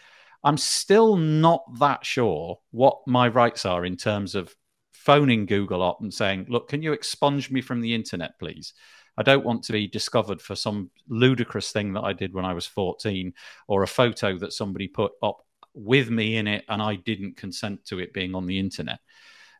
I'm 0.43 0.57
still 0.57 1.15
not 1.15 1.63
that 1.79 2.05
sure 2.05 2.59
what 2.71 2.99
my 3.05 3.27
rights 3.27 3.65
are 3.65 3.85
in 3.85 3.97
terms 3.97 4.35
of 4.35 4.53
phoning 4.93 5.45
Google 5.45 5.81
up 5.81 6.01
and 6.01 6.13
saying, 6.13 6.45
look, 6.49 6.69
can 6.69 6.81
you 6.81 6.93
expunge 6.93 7.51
me 7.51 7.61
from 7.61 7.81
the 7.81 7.93
internet, 7.93 8.37
please? 8.39 8.73
I 9.17 9.23
don't 9.23 9.45
want 9.45 9.63
to 9.63 9.73
be 9.73 9.87
discovered 9.87 10.41
for 10.41 10.55
some 10.55 10.91
ludicrous 11.07 11.71
thing 11.71 11.93
that 11.93 12.03
I 12.03 12.13
did 12.13 12.33
when 12.33 12.45
I 12.45 12.53
was 12.53 12.65
14 12.65 13.33
or 13.67 13.83
a 13.83 13.87
photo 13.87 14.37
that 14.37 14.53
somebody 14.53 14.87
put 14.87 15.11
up 15.21 15.45
with 15.73 16.09
me 16.09 16.37
in 16.37 16.47
it 16.47 16.63
and 16.69 16.81
I 16.81 16.95
didn't 16.95 17.37
consent 17.37 17.85
to 17.85 17.99
it 17.99 18.13
being 18.13 18.33
on 18.33 18.45
the 18.45 18.59
internet. 18.59 18.99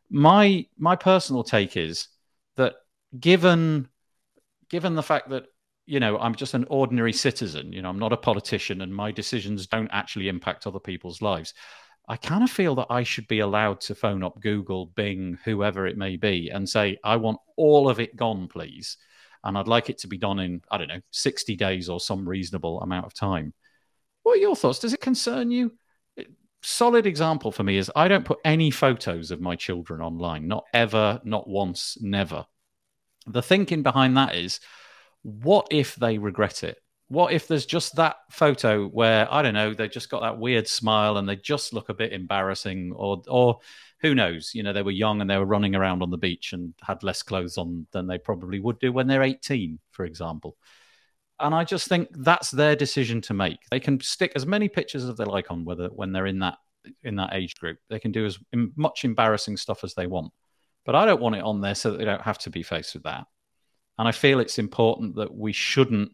My 0.08 0.66
my 0.76 0.96
personal 0.96 1.44
take 1.44 1.76
is 1.76 2.08
that 2.56 2.74
given 3.18 3.88
given 4.70 4.94
the 4.94 5.02
fact 5.02 5.28
that 5.30 5.46
you 5.90 6.00
know 6.00 6.18
I'm 6.18 6.34
just 6.34 6.54
an 6.54 6.66
ordinary 6.70 7.12
citizen, 7.12 7.72
you 7.72 7.82
know, 7.82 7.90
I'm 7.90 7.98
not 7.98 8.12
a 8.12 8.16
politician 8.16 8.80
and 8.80 8.94
my 8.94 9.10
decisions 9.12 9.66
don't 9.66 9.90
actually 9.92 10.28
impact 10.28 10.66
other 10.66 10.80
people's 10.80 11.20
lives. 11.20 11.54
I 12.08 12.16
kind 12.16 12.42
of 12.42 12.50
feel 12.50 12.74
that 12.76 12.88
I 12.90 13.02
should 13.02 13.28
be 13.28 13.40
allowed 13.40 13.80
to 13.82 13.94
phone 13.94 14.24
up 14.24 14.40
Google, 14.40 14.86
Bing, 14.86 15.38
whoever 15.44 15.86
it 15.86 15.96
may 15.96 16.16
be, 16.16 16.48
and 16.48 16.68
say, 16.68 16.98
I 17.04 17.16
want 17.16 17.38
all 17.56 17.88
of 17.88 18.00
it 18.00 18.16
gone, 18.16 18.48
please 18.48 18.96
and 19.44 19.56
I'd 19.56 19.68
like 19.68 19.90
it 19.90 19.98
to 19.98 20.08
be 20.08 20.18
done 20.18 20.38
in 20.38 20.62
I 20.70 20.78
don't 20.78 20.88
know 20.88 21.00
60 21.10 21.56
days 21.56 21.88
or 21.88 22.00
some 22.00 22.28
reasonable 22.28 22.80
amount 22.80 23.06
of 23.06 23.14
time. 23.14 23.54
What 24.22 24.38
are 24.38 24.40
your 24.40 24.56
thoughts? 24.56 24.78
Does 24.78 24.92
it 24.92 25.00
concern 25.00 25.50
you? 25.50 25.72
Solid 26.62 27.06
example 27.06 27.50
for 27.50 27.62
me 27.62 27.78
is 27.78 27.90
I 27.96 28.08
don't 28.08 28.24
put 28.24 28.38
any 28.44 28.70
photos 28.70 29.30
of 29.30 29.40
my 29.40 29.56
children 29.56 30.02
online, 30.02 30.46
not 30.46 30.64
ever, 30.74 31.20
not 31.24 31.48
once, 31.48 31.96
never. 32.00 32.44
The 33.26 33.42
thinking 33.42 33.82
behind 33.82 34.16
that 34.18 34.34
is 34.34 34.60
what 35.22 35.68
if 35.70 35.96
they 35.96 36.18
regret 36.18 36.64
it? 36.64 36.78
What 37.08 37.32
if 37.32 37.48
there's 37.48 37.66
just 37.66 37.96
that 37.96 38.16
photo 38.30 38.86
where 38.86 39.26
I 39.32 39.42
don't 39.42 39.54
know, 39.54 39.74
they 39.74 39.88
just 39.88 40.10
got 40.10 40.20
that 40.22 40.38
weird 40.38 40.68
smile 40.68 41.16
and 41.16 41.28
they 41.28 41.36
just 41.36 41.72
look 41.72 41.88
a 41.88 41.94
bit 41.94 42.12
embarrassing 42.12 42.92
or 42.94 43.22
or 43.26 43.58
who 44.00 44.14
knows? 44.14 44.52
You 44.54 44.62
know, 44.62 44.72
they 44.72 44.82
were 44.82 44.92
young 44.92 45.20
and 45.20 45.28
they 45.28 45.36
were 45.36 45.44
running 45.44 45.74
around 45.74 46.02
on 46.02 46.10
the 46.10 46.16
beach 46.16 46.52
and 46.52 46.72
had 46.82 47.02
less 47.02 47.22
clothes 47.22 47.58
on 47.58 47.86
than 47.92 48.06
they 48.06 48.18
probably 48.18 48.60
would 48.60 48.78
do 48.78 48.92
when 48.92 49.08
they're 49.08 49.22
18, 49.22 49.78
for 49.90 50.04
example. 50.04 50.56
And 51.40 51.54
I 51.54 51.64
just 51.64 51.88
think 51.88 52.08
that's 52.12 52.50
their 52.50 52.76
decision 52.76 53.20
to 53.22 53.34
make. 53.34 53.58
They 53.70 53.80
can 53.80 53.98
stick 54.00 54.32
as 54.36 54.46
many 54.46 54.68
pictures 54.68 55.04
as 55.04 55.16
they 55.16 55.24
like 55.24 55.50
on 55.50 55.64
whether 55.64 55.88
when 55.88 56.12
they're 56.12 56.26
in 56.26 56.38
that 56.40 56.58
in 57.02 57.16
that 57.16 57.34
age 57.34 57.56
group. 57.56 57.78
They 57.88 57.98
can 57.98 58.12
do 58.12 58.24
as 58.24 58.38
much 58.52 59.04
embarrassing 59.04 59.56
stuff 59.56 59.84
as 59.84 59.94
they 59.94 60.06
want. 60.06 60.32
But 60.84 60.94
I 60.94 61.06
don't 61.06 61.20
want 61.20 61.34
it 61.34 61.44
on 61.44 61.60
there 61.60 61.74
so 61.74 61.90
that 61.90 61.98
they 61.98 62.04
don't 62.04 62.22
have 62.22 62.38
to 62.38 62.50
be 62.50 62.62
faced 62.62 62.94
with 62.94 63.02
that. 63.02 63.26
And 64.00 64.08
I 64.08 64.12
feel 64.12 64.40
it's 64.40 64.58
important 64.58 65.16
that 65.16 65.34
we 65.36 65.52
shouldn't 65.52 66.12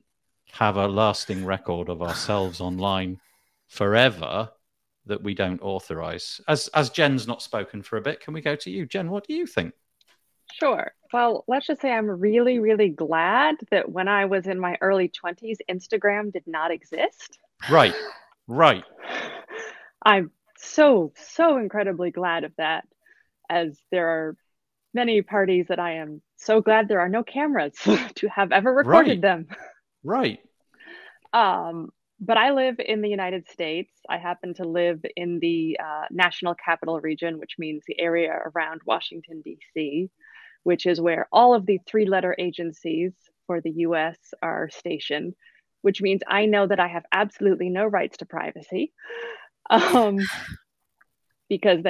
have 0.50 0.76
a 0.76 0.88
lasting 0.88 1.44
record 1.44 1.88
of 1.88 2.02
ourselves 2.02 2.60
online 2.60 3.20
forever 3.68 4.50
that 5.06 5.22
we 5.22 5.34
don't 5.34 5.62
authorize. 5.62 6.40
As 6.48 6.66
as 6.74 6.90
Jen's 6.90 7.28
not 7.28 7.42
spoken 7.42 7.82
for 7.82 7.96
a 7.96 8.00
bit, 8.00 8.18
can 8.18 8.34
we 8.34 8.40
go 8.40 8.56
to 8.56 8.70
you, 8.72 8.86
Jen? 8.86 9.08
What 9.08 9.24
do 9.24 9.34
you 9.34 9.46
think? 9.46 9.72
Sure. 10.52 10.94
Well, 11.12 11.44
let's 11.46 11.68
just 11.68 11.80
say 11.80 11.92
I'm 11.92 12.10
really, 12.10 12.58
really 12.58 12.88
glad 12.88 13.54
that 13.70 13.88
when 13.88 14.08
I 14.08 14.24
was 14.24 14.48
in 14.48 14.58
my 14.58 14.76
early 14.80 15.08
20s, 15.08 15.58
Instagram 15.70 16.32
did 16.32 16.48
not 16.48 16.72
exist. 16.72 17.38
Right. 17.70 17.94
Right. 18.48 18.82
I'm 20.04 20.32
so, 20.58 21.12
so 21.14 21.56
incredibly 21.58 22.10
glad 22.10 22.42
of 22.42 22.52
that, 22.58 22.88
as 23.48 23.78
there 23.92 24.08
are 24.08 24.36
many 24.92 25.22
parties 25.22 25.66
that 25.68 25.78
I 25.78 25.98
am 25.98 26.20
so 26.36 26.60
glad 26.60 26.88
there 26.88 27.00
are 27.00 27.08
no 27.08 27.22
cameras 27.22 27.74
to 28.16 28.28
have 28.28 28.52
ever 28.52 28.72
recorded 28.72 29.10
right. 29.10 29.20
them. 29.20 29.46
Right. 30.04 30.38
Um, 31.32 31.90
but 32.18 32.38
I 32.38 32.52
live 32.52 32.76
in 32.78 33.02
the 33.02 33.08
United 33.08 33.48
States. 33.48 33.92
I 34.08 34.16
happen 34.18 34.54
to 34.54 34.64
live 34.64 35.00
in 35.16 35.38
the 35.38 35.78
uh, 35.82 36.04
National 36.10 36.54
Capital 36.54 37.00
Region, 37.00 37.38
which 37.38 37.56
means 37.58 37.82
the 37.86 38.00
area 38.00 38.32
around 38.54 38.80
Washington, 38.86 39.42
D.C., 39.42 40.08
which 40.62 40.86
is 40.86 41.00
where 41.00 41.28
all 41.30 41.54
of 41.54 41.66
the 41.66 41.78
three 41.86 42.06
letter 42.06 42.34
agencies 42.38 43.12
for 43.46 43.60
the 43.60 43.70
US 43.70 44.16
are 44.42 44.70
stationed, 44.70 45.34
which 45.82 46.00
means 46.00 46.22
I 46.26 46.46
know 46.46 46.66
that 46.66 46.80
I 46.80 46.88
have 46.88 47.04
absolutely 47.12 47.68
no 47.68 47.84
rights 47.84 48.16
to 48.18 48.26
privacy 48.26 48.92
um, 49.70 50.18
because 51.48 51.82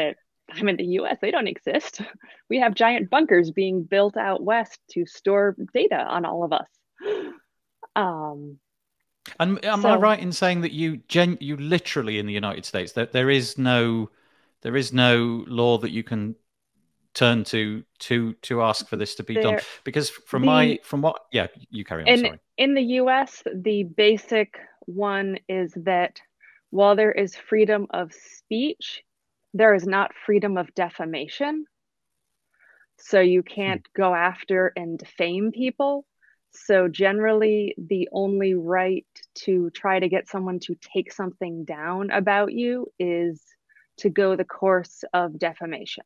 I'm 0.53 0.69
in 0.69 0.77
the 0.77 0.85
US, 1.01 1.19
they 1.21 1.31
don't 1.31 1.49
exist. 1.49 2.01
We 2.49 2.61
have 2.61 2.75
giant 2.75 3.11
bunkers 3.11 3.51
being 3.51 3.83
built 3.83 4.17
out 4.17 4.45
west 4.45 4.79
to 4.91 5.05
store 5.05 5.57
data 5.75 5.97
on 5.97 6.25
all 6.25 6.45
of 6.45 6.53
us. 6.53 6.69
Um, 7.95 8.59
and 9.41 9.65
am 9.65 9.81
so, 9.81 9.89
I 9.89 9.97
right 9.97 10.21
in 10.21 10.33
saying 10.33 10.61
that 10.61 10.73
you 10.73 10.99
gen 11.09 11.39
you 11.41 11.57
literally 11.57 12.19
in 12.19 12.27
the 12.27 12.33
United 12.33 12.67
States 12.67 12.93
that 12.93 13.13
there, 13.13 13.31
is 13.31 13.57
no 13.57 14.11
there 14.61 14.77
is 14.77 14.93
no 14.93 15.45
law 15.49 15.79
that 15.79 15.91
you 15.93 16.03
can 16.03 16.35
turn 17.15 17.45
to 17.45 17.83
to 18.01 18.35
to 18.43 18.63
ask 18.63 18.87
for 18.87 18.97
this 18.97 19.15
to 19.15 19.23
be 19.23 19.35
there, 19.35 19.43
done 19.43 19.61
because 19.85 20.11
from 20.11 20.43
the, 20.43 20.47
my 20.47 20.79
from 20.83 21.01
what 21.01 21.23
yeah 21.33 21.47
you 21.71 21.85
carry 21.85 22.03
on 22.03 22.09
in, 22.09 22.21
sorry. 22.21 22.41
in 22.59 22.75
the 22.75 22.83
US 22.83 23.43
the 23.55 23.85
basic 23.85 24.59
one 24.81 25.39
is 25.49 25.73
that 25.77 26.21
while 26.71 26.95
there 26.95 27.13
is 27.13 27.35
freedom 27.35 27.87
of 27.91 28.13
speech 28.13 29.03
there 29.57 29.75
is 29.75 29.87
not 29.87 30.13
freedom 30.25 30.57
of 30.57 30.75
defamation 30.75 31.65
so 32.99 33.21
you 33.21 33.43
can't 33.43 33.87
hmm. 33.95 34.01
go 34.03 34.15
after 34.15 34.73
and 34.77 34.99
defame 34.99 35.53
people 35.53 36.07
so, 36.65 36.89
generally, 36.89 37.75
the 37.77 38.09
only 38.13 38.55
right 38.55 39.07
to 39.45 39.71
try 39.71 40.01
to 40.01 40.09
get 40.09 40.29
someone 40.29 40.59
to 40.61 40.75
take 40.75 41.13
something 41.13 41.65
down 41.65 42.11
about 42.11 42.53
you 42.53 42.87
is 42.99 43.43
to 43.99 44.09
go 44.09 44.37
the 44.37 44.45
course 44.45 45.05
of 45.13 45.39
defamation. 45.39 46.05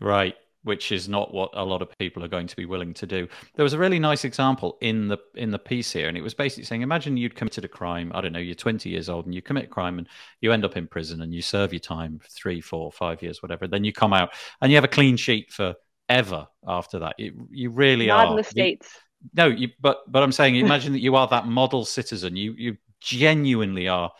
Right, 0.00 0.34
which 0.62 0.92
is 0.92 1.08
not 1.08 1.32
what 1.32 1.50
a 1.54 1.64
lot 1.64 1.82
of 1.82 1.96
people 1.98 2.22
are 2.22 2.28
going 2.28 2.46
to 2.46 2.56
be 2.56 2.66
willing 2.66 2.92
to 2.94 3.06
do. 3.06 3.26
There 3.54 3.62
was 3.62 3.72
a 3.72 3.78
really 3.78 3.98
nice 3.98 4.24
example 4.24 4.76
in 4.80 5.08
the 5.08 5.18
in 5.34 5.50
the 5.50 5.58
piece 5.58 5.92
here, 5.92 6.08
and 6.08 6.16
it 6.16 6.22
was 6.22 6.34
basically 6.34 6.64
saying, 6.64 6.82
imagine 6.82 7.16
you'd 7.16 7.34
committed 7.34 7.64
a 7.64 7.68
crime. 7.68 8.12
I 8.14 8.20
don't 8.20 8.32
know, 8.32 8.38
you're 8.38 8.54
20 8.54 8.88
years 8.88 9.08
old 9.08 9.26
and 9.26 9.34
you 9.34 9.42
commit 9.42 9.64
a 9.64 9.68
crime 9.68 9.98
and 9.98 10.08
you 10.40 10.52
end 10.52 10.64
up 10.64 10.76
in 10.76 10.86
prison 10.86 11.22
and 11.22 11.34
you 11.34 11.42
serve 11.42 11.72
your 11.72 11.80
time 11.80 12.20
three, 12.30 12.60
four, 12.60 12.92
five 12.92 13.22
years, 13.22 13.42
whatever. 13.42 13.66
Then 13.66 13.84
you 13.84 13.92
come 13.92 14.12
out 14.12 14.30
and 14.60 14.70
you 14.70 14.76
have 14.76 14.84
a 14.84 14.88
clean 14.88 15.16
sheet 15.16 15.52
for 15.52 15.74
ever 16.08 16.46
after 16.66 16.98
that. 16.98 17.14
You, 17.18 17.48
you 17.50 17.70
really 17.70 18.08
Not 18.08 18.26
are. 18.26 18.30
in 18.32 18.36
the 18.36 18.44
states. 18.44 18.88
You, 19.22 19.30
no, 19.34 19.46
you, 19.46 19.68
but 19.80 20.00
but 20.10 20.22
I'm 20.22 20.32
saying, 20.32 20.56
imagine 20.56 20.92
that 20.92 21.00
you 21.00 21.14
are 21.16 21.28
that 21.28 21.46
model 21.46 21.84
citizen. 21.84 22.36
You 22.36 22.54
you 22.56 22.76
genuinely 23.00 23.88
are 23.88 24.12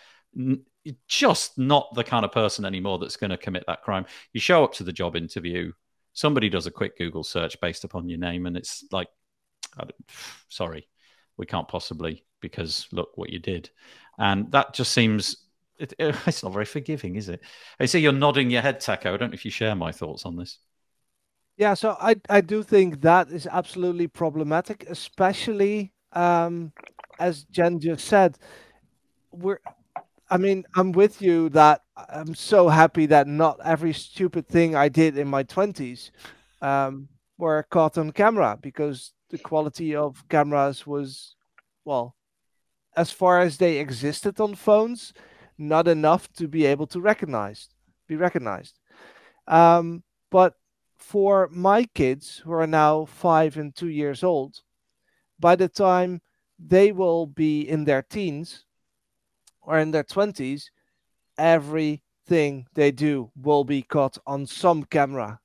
just 1.09 1.59
not 1.59 1.95
the 1.95 2.05
kind 2.05 2.25
of 2.25 2.33
person 2.33 2.65
anymore 2.65 2.99
that's 2.99 3.17
going 3.17 3.31
to 3.31 3.37
commit 3.37 3.65
that 3.67 3.83
crime. 3.83 4.07
You 4.33 4.41
show 4.41 4.65
up 4.65 4.73
to 4.75 4.85
the 4.85 4.93
job 4.93 5.17
interview, 5.17 5.73
somebody 6.12 6.49
does 6.49 6.66
a 6.66 6.70
quick 6.70 6.97
Google 6.99 7.24
search 7.24 7.61
based 7.61 7.85
upon 7.85 8.09
your 8.09 8.19
name, 8.19 8.47
and 8.47 8.57
it's 8.57 8.85
like, 8.91 9.09
sorry, 10.49 10.89
we 11.37 11.47
can't 11.47 11.69
possibly 11.69 12.24
because 12.41 12.87
look 12.93 13.16
what 13.16 13.31
you 13.31 13.39
did, 13.39 13.70
and 14.19 14.51
that 14.53 14.74
just 14.74 14.93
seems. 14.93 15.37
It, 15.78 15.95
it's 15.99 16.43
not 16.43 16.53
very 16.53 16.66
forgiving, 16.66 17.16
is 17.16 17.28
it? 17.28 17.41
I 17.78 17.87
see 17.87 18.01
you're 18.01 18.12
nodding 18.12 18.51
your 18.51 18.62
head, 18.62 18.81
Taco. 18.81 19.15
I 19.15 19.16
don't 19.16 19.31
know 19.31 19.35
if 19.35 19.45
you 19.45 19.51
share 19.51 19.74
my 19.74 19.93
thoughts 19.93 20.27
on 20.27 20.37
this. 20.37 20.59
Yeah, 21.57 21.74
so 21.74 21.97
I 22.01 22.16
I 22.28 22.41
do 22.41 22.62
think 22.62 23.03
that 23.03 23.31
is 23.31 23.47
absolutely 23.47 24.09
problematic, 24.09 24.87
especially 24.89 25.93
um, 26.12 26.73
as 27.19 27.45
Jen 27.45 27.78
just 27.81 28.07
said, 28.07 28.39
we're 29.31 29.61
I 30.31 30.36
mean, 30.36 30.65
I'm 30.77 30.93
with 30.93 31.20
you 31.20 31.48
that 31.51 31.82
I'm 31.97 32.36
so 32.36 32.69
happy 32.69 33.07
that 33.07 33.27
not 33.27 33.59
every 33.65 33.93
stupid 33.93 34.47
thing 34.47 34.77
I 34.77 34.89
did 34.89 35.19
in 35.19 35.27
my 35.27 35.43
20s 35.43 36.11
um, 36.62 37.09
were 37.36 37.65
caught 37.65 37.98
on 37.98 38.12
camera 38.12 38.57
because 38.61 39.12
the 39.31 39.39
quality 39.39 39.97
of 39.97 40.28
cameras 40.28 40.86
was, 40.86 41.35
well, 41.85 42.15
as 42.97 43.11
far 43.11 43.40
as 43.40 43.57
they 43.57 43.78
existed 43.78 44.40
on 44.40 44.55
phones, 44.55 45.12
not 45.59 45.89
enough 45.89 46.32
to 46.35 46.47
be 46.47 46.65
able 46.65 46.86
to 46.89 47.01
recognize, 47.01 47.69
be 48.07 48.15
recognized. 48.15 48.78
Um, 49.48 50.05
but 50.31 50.55
for 50.97 51.48
my 51.51 51.85
kids 51.93 52.40
who 52.44 52.52
are 52.52 52.69
now 52.69 53.05
five 53.05 53.57
and 53.57 53.74
two 53.74 53.89
years 53.89 54.23
old, 54.23 54.61
by 55.40 55.57
the 55.57 55.69
time 55.69 56.20
they 56.57 56.93
will 56.93 57.27
be 57.27 57.62
in 57.62 57.85
their 57.85 58.02
teens, 58.02 58.65
or 59.62 59.78
in 59.78 59.91
their 59.91 60.05
20s, 60.05 60.70
everything 61.39 62.66
they 62.74 62.91
do 62.91 63.31
will 63.37 63.65
be 63.65 63.82
caught 63.82 64.19
on 64.27 64.47
some 64.47 64.85
camera. 64.85 65.39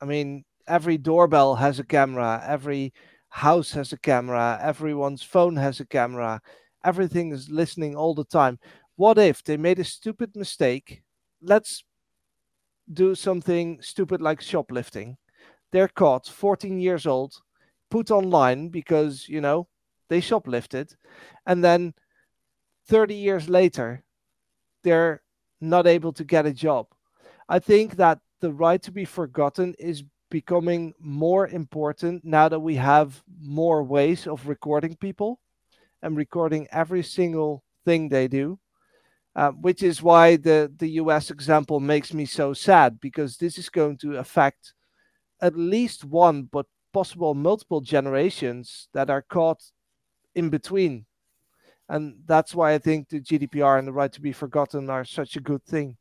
I 0.00 0.04
mean, 0.04 0.44
every 0.66 0.98
doorbell 0.98 1.56
has 1.56 1.78
a 1.78 1.84
camera, 1.84 2.42
every 2.46 2.92
house 3.28 3.72
has 3.72 3.92
a 3.92 3.98
camera, 3.98 4.58
everyone's 4.62 5.22
phone 5.22 5.56
has 5.56 5.80
a 5.80 5.86
camera, 5.86 6.40
everything 6.84 7.32
is 7.32 7.48
listening 7.48 7.96
all 7.96 8.14
the 8.14 8.24
time. 8.24 8.58
What 8.96 9.18
if 9.18 9.42
they 9.42 9.56
made 9.56 9.78
a 9.78 9.84
stupid 9.84 10.36
mistake? 10.36 11.02
Let's 11.42 11.84
do 12.92 13.14
something 13.14 13.80
stupid 13.80 14.20
like 14.20 14.40
shoplifting. 14.40 15.16
They're 15.72 15.88
caught 15.88 16.26
14 16.26 16.80
years 16.80 17.06
old, 17.06 17.34
put 17.90 18.10
online 18.10 18.68
because, 18.68 19.28
you 19.28 19.40
know, 19.40 19.68
they 20.08 20.20
shoplifted, 20.20 20.96
and 21.46 21.62
then 21.62 21.94
30 22.90 23.14
years 23.14 23.48
later, 23.48 24.02
they're 24.82 25.22
not 25.60 25.86
able 25.86 26.12
to 26.12 26.24
get 26.24 26.44
a 26.44 26.52
job. 26.52 26.88
I 27.48 27.60
think 27.60 27.96
that 27.96 28.18
the 28.40 28.52
right 28.52 28.82
to 28.82 28.90
be 28.90 29.04
forgotten 29.04 29.74
is 29.78 30.02
becoming 30.28 30.94
more 30.98 31.46
important 31.46 32.24
now 32.24 32.48
that 32.48 32.58
we 32.58 32.74
have 32.74 33.22
more 33.40 33.84
ways 33.84 34.26
of 34.26 34.48
recording 34.48 34.96
people 34.96 35.38
and 36.02 36.16
recording 36.16 36.66
every 36.72 37.04
single 37.04 37.62
thing 37.84 38.08
they 38.08 38.26
do. 38.26 38.58
Uh, 39.36 39.52
which 39.52 39.84
is 39.84 40.02
why 40.02 40.34
the, 40.34 40.72
the 40.78 40.88
US 41.02 41.30
example 41.30 41.78
makes 41.78 42.12
me 42.12 42.24
so 42.26 42.52
sad 42.52 43.00
because 43.00 43.36
this 43.36 43.56
is 43.56 43.68
going 43.68 43.96
to 43.98 44.16
affect 44.16 44.74
at 45.40 45.56
least 45.56 46.04
one, 46.04 46.42
but 46.50 46.66
possible 46.92 47.34
multiple 47.34 47.80
generations 47.80 48.88
that 48.92 49.08
are 49.08 49.22
caught 49.22 49.62
in 50.34 50.50
between 50.50 51.06
and 51.90 52.14
that's 52.24 52.54
why 52.54 52.72
I 52.72 52.78
think 52.78 53.08
the 53.08 53.20
GDPR 53.20 53.78
and 53.78 53.86
the 53.86 53.92
right 53.92 54.12
to 54.12 54.20
be 54.20 54.32
forgotten 54.32 54.88
are 54.88 55.04
such 55.04 55.36
a 55.36 55.40
good 55.40 55.62
thing. 55.64 55.96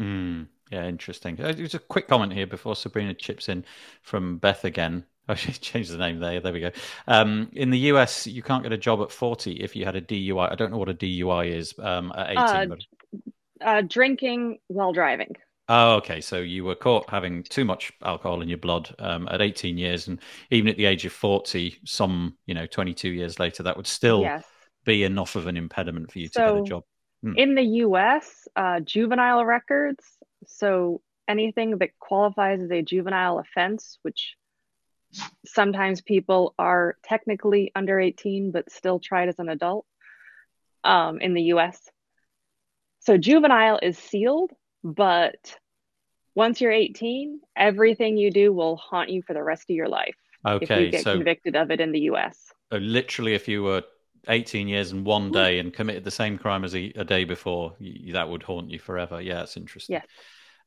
Mm, 0.00 0.48
yeah, 0.70 0.86
interesting. 0.86 1.40
Uh, 1.40 1.52
Just 1.52 1.74
a 1.74 1.78
quick 1.78 2.08
comment 2.08 2.32
here 2.32 2.46
before 2.46 2.74
Sabrina 2.74 3.14
chips 3.14 3.48
in 3.48 3.64
from 4.02 4.38
Beth 4.38 4.64
again. 4.64 5.04
Oh, 5.28 5.34
she 5.34 5.50
changed 5.50 5.90
the 5.90 5.98
name 5.98 6.20
there. 6.20 6.38
There 6.38 6.52
we 6.52 6.60
go. 6.60 6.70
Um, 7.08 7.50
in 7.52 7.70
the 7.70 7.78
US, 7.90 8.28
you 8.28 8.44
can't 8.44 8.62
get 8.62 8.72
a 8.72 8.78
job 8.78 9.02
at 9.02 9.10
40 9.10 9.54
if 9.54 9.74
you 9.74 9.84
had 9.84 9.96
a 9.96 10.00
DUI. 10.00 10.52
I 10.52 10.54
don't 10.54 10.70
know 10.70 10.78
what 10.78 10.88
a 10.88 10.94
DUI 10.94 11.50
is 11.50 11.74
um, 11.80 12.12
at 12.16 12.30
18. 12.30 12.38
Uh, 12.38 12.66
but... 12.66 13.66
uh, 13.66 13.82
drinking 13.88 14.60
while 14.68 14.92
driving. 14.92 15.34
Oh, 15.68 15.96
okay. 15.96 16.20
So 16.20 16.36
you 16.36 16.62
were 16.64 16.76
caught 16.76 17.10
having 17.10 17.42
too 17.42 17.64
much 17.64 17.90
alcohol 18.04 18.40
in 18.40 18.48
your 18.48 18.58
blood 18.58 18.94
um, 19.00 19.26
at 19.28 19.42
18 19.42 19.76
years, 19.76 20.06
and 20.06 20.20
even 20.52 20.68
at 20.68 20.76
the 20.76 20.86
age 20.86 21.04
of 21.04 21.12
40, 21.12 21.76
some 21.84 22.36
you 22.46 22.54
know 22.54 22.66
22 22.66 23.08
years 23.08 23.40
later, 23.40 23.64
that 23.64 23.76
would 23.76 23.88
still 23.88 24.20
Yes. 24.20 24.44
Be 24.86 25.04
enough 25.04 25.36
of 25.36 25.46
an 25.46 25.58
impediment 25.58 26.10
for 26.10 26.18
you 26.18 26.28
to 26.28 26.38
get 26.38 26.56
a 26.56 26.62
job. 26.62 26.84
Hmm. 27.22 27.34
In 27.36 27.54
the 27.54 27.62
US, 27.84 28.48
uh, 28.56 28.80
juvenile 28.80 29.44
records, 29.44 30.02
so 30.46 31.02
anything 31.28 31.78
that 31.78 31.90
qualifies 31.98 32.62
as 32.62 32.70
a 32.70 32.82
juvenile 32.82 33.38
offense, 33.38 33.98
which 34.02 34.36
sometimes 35.44 36.00
people 36.00 36.54
are 36.58 36.96
technically 37.02 37.72
under 37.74 37.98
18 37.98 38.52
but 38.52 38.70
still 38.70 38.98
tried 38.98 39.28
as 39.28 39.38
an 39.38 39.48
adult 39.48 39.86
um, 40.84 41.20
in 41.20 41.34
the 41.34 41.42
US. 41.54 41.78
So 43.00 43.16
juvenile 43.16 43.78
is 43.82 43.98
sealed, 43.98 44.52
but 44.82 45.56
once 46.34 46.60
you're 46.60 46.72
18, 46.72 47.40
everything 47.56 48.16
you 48.16 48.30
do 48.30 48.52
will 48.52 48.76
haunt 48.76 49.10
you 49.10 49.22
for 49.22 49.32
the 49.32 49.42
rest 49.42 49.70
of 49.70 49.76
your 49.76 49.88
life 49.88 50.16
if 50.44 50.70
you 50.70 50.90
get 50.90 51.02
so 51.02 51.14
convicted 51.14 51.56
of 51.56 51.70
it 51.70 51.80
in 51.80 51.92
the 51.92 52.00
US. 52.00 52.52
uh, 52.72 52.76
literally, 52.76 53.34
if 53.34 53.48
you 53.48 53.62
were 53.62 53.82
18 54.28 54.68
years 54.68 54.92
and 54.92 55.04
one 55.04 55.30
day 55.30 55.58
and 55.58 55.72
committed 55.72 56.04
the 56.04 56.10
same 56.10 56.38
crime 56.38 56.64
as 56.64 56.74
a, 56.74 56.92
a 56.96 57.04
day 57.04 57.24
before, 57.24 57.74
y 57.80 58.10
that 58.12 58.28
would 58.28 58.42
haunt 58.42 58.70
you 58.70 58.78
forever. 58.78 59.20
Yeah, 59.20 59.42
it's 59.42 59.56
interesting. 59.56 59.94
Yeah. 59.94 60.02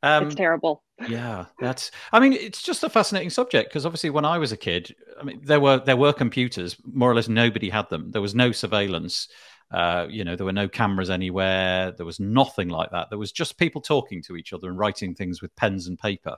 Um, 0.02 0.28
it's 0.28 0.36
terrible. 0.36 0.84
yeah, 1.10 1.46
that's. 1.60 1.92
I 2.12 2.20
mean, 2.20 2.34
it's 2.34 2.62
just 2.62 2.84
a 2.84 2.90
fascinating 2.90 3.30
subject 3.30 3.70
because 3.70 3.86
obviously, 3.86 4.10
when 4.10 4.26
I 4.26 4.38
was 4.38 4.52
a 4.52 4.58
kid, 4.58 4.96
I 5.20 5.24
mean, 5.24 5.42
there 5.44 5.60
were 5.60 5.80
there 5.80 5.98
were 5.98 6.14
computers. 6.14 6.78
More 6.86 7.12
or 7.12 7.16
less, 7.16 7.28
nobody 7.28 7.70
had 7.70 7.90
them. 7.90 8.12
There 8.12 8.22
was 8.22 8.36
no 8.36 8.52
surveillance. 8.52 9.28
Uh, 9.72 10.08
you 10.10 10.24
know, 10.24 10.36
there 10.36 10.46
were 10.46 10.54
no 10.54 10.68
cameras 10.68 11.10
anywhere. 11.10 11.92
There 11.92 12.06
was 12.06 12.20
nothing 12.20 12.70
like 12.70 12.92
that. 12.92 13.10
There 13.10 13.20
was 13.20 13.32
just 13.32 13.58
people 13.58 13.82
talking 13.82 14.24
to 14.24 14.36
each 14.36 14.52
other 14.52 14.68
and 14.68 14.80
writing 14.80 15.14
things 15.14 15.42
with 15.42 15.56
pens 15.56 15.88
and 15.88 16.00
paper. 16.00 16.36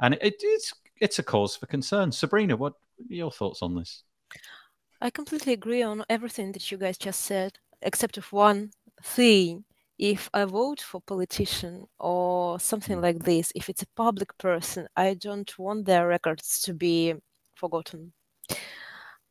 And 0.00 0.14
it, 0.14 0.36
it's 0.40 0.72
it's 1.00 1.18
a 1.18 1.22
cause 1.22 1.56
for 1.56 1.66
concern. 1.66 2.10
Sabrina, 2.10 2.56
what 2.56 2.72
are 2.72 3.14
your 3.14 3.30
thoughts 3.30 3.62
on 3.62 3.74
this? 3.74 4.02
I 5.00 5.10
completely 5.10 5.52
agree 5.52 5.82
on 5.82 6.04
everything 6.08 6.52
that 6.52 6.70
you 6.70 6.78
guys 6.78 6.96
just 6.98 7.20
said, 7.22 7.58
except 7.82 8.16
of 8.16 8.32
one 8.32 8.70
thing. 9.02 9.64
If 9.98 10.30
I 10.32 10.44
vote 10.44 10.80
for 10.80 11.00
politician 11.00 11.88
or 11.98 12.60
something 12.60 13.00
like 13.00 13.24
this, 13.24 13.50
if 13.56 13.68
it's 13.68 13.82
a 13.82 13.88
public 13.96 14.38
person, 14.38 14.86
I 14.96 15.14
don't 15.14 15.58
want 15.58 15.86
their 15.86 16.06
records 16.06 16.60
to 16.62 16.74
be 16.74 17.14
forgotten. 17.56 18.12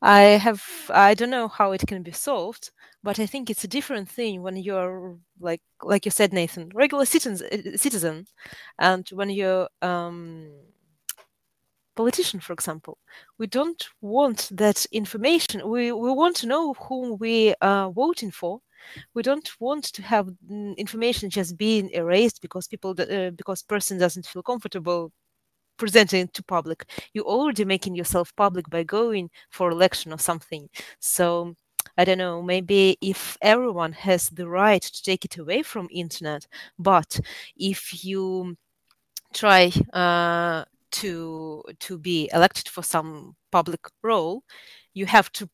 I 0.02 0.22
have 0.46 0.64
I 0.94 1.14
don't 1.16 1.32
know 1.32 1.48
how 1.48 1.72
it 1.72 1.86
can 1.88 2.04
be 2.04 2.12
solved, 2.12 2.72
but 3.04 3.20
I 3.20 3.26
think 3.26 3.50
it's 3.50 3.64
a 3.64 3.68
different 3.68 4.08
thing 4.10 4.44
when 4.44 4.56
you're 4.58 5.18
like 5.40 5.62
like 5.84 6.06
you 6.06 6.12
said, 6.12 6.34
Nathan, 6.34 6.70
regular 6.76 7.06
citizen 7.06 7.78
citizen, 7.78 8.28
and 8.78 9.08
when 9.10 9.30
you're 9.32 9.70
um, 9.82 10.52
politician, 11.98 12.40
for 12.40 12.54
example. 12.54 12.98
We 13.40 13.48
don't 13.48 13.84
want 14.02 14.50
that 14.54 14.86
information. 14.92 15.70
We 15.70 15.92
we 15.92 16.12
want 16.12 16.36
to 16.38 16.48
know 16.48 16.74
whom 16.76 17.18
we 17.20 17.56
are 17.62 17.92
voting 17.92 18.32
for. 18.32 18.62
We 19.16 19.24
don't 19.24 19.50
want 19.60 19.86
to 19.96 20.02
have 20.04 20.30
information 20.78 21.30
just 21.30 21.58
being 21.58 21.90
erased 21.92 22.42
because 22.42 22.68
people 22.68 22.92
uh, 23.00 23.32
because 23.32 23.64
person 23.64 23.98
doesn't 24.00 24.28
feel 24.28 24.44
comfortable 24.44 25.12
presenting 25.78 26.28
to 26.30 26.44
public. 26.44 26.86
You're 27.14 27.26
already 27.26 27.66
making 27.66 27.96
yourself 27.96 28.36
public 28.36 28.70
by 28.70 28.84
going 28.84 29.30
for 29.52 29.70
election 29.72 30.14
or 30.14 30.20
something. 30.20 30.70
So 31.00 31.56
I 31.98 32.06
don't 32.06 32.18
know, 32.18 32.42
maybe 32.42 32.98
if 33.02 33.38
everyone 33.42 33.94
has 33.94 34.30
the 34.30 34.48
right 34.48 34.82
to 34.82 35.04
take 35.04 35.26
it 35.26 35.38
away 35.38 35.64
from 35.64 35.88
internet, 35.92 36.48
but 36.80 37.20
if 37.58 38.04
you 38.04 38.56
try 39.34 39.72
uh, 39.94 40.66
to 40.92 41.64
to 41.80 41.98
be 41.98 42.30
elected 42.34 42.68
for 42.68 42.84
some 42.84 43.36
public 43.52 43.80
role, 44.04 44.44
you 44.94 45.06
have 45.06 45.32
to 45.34 45.50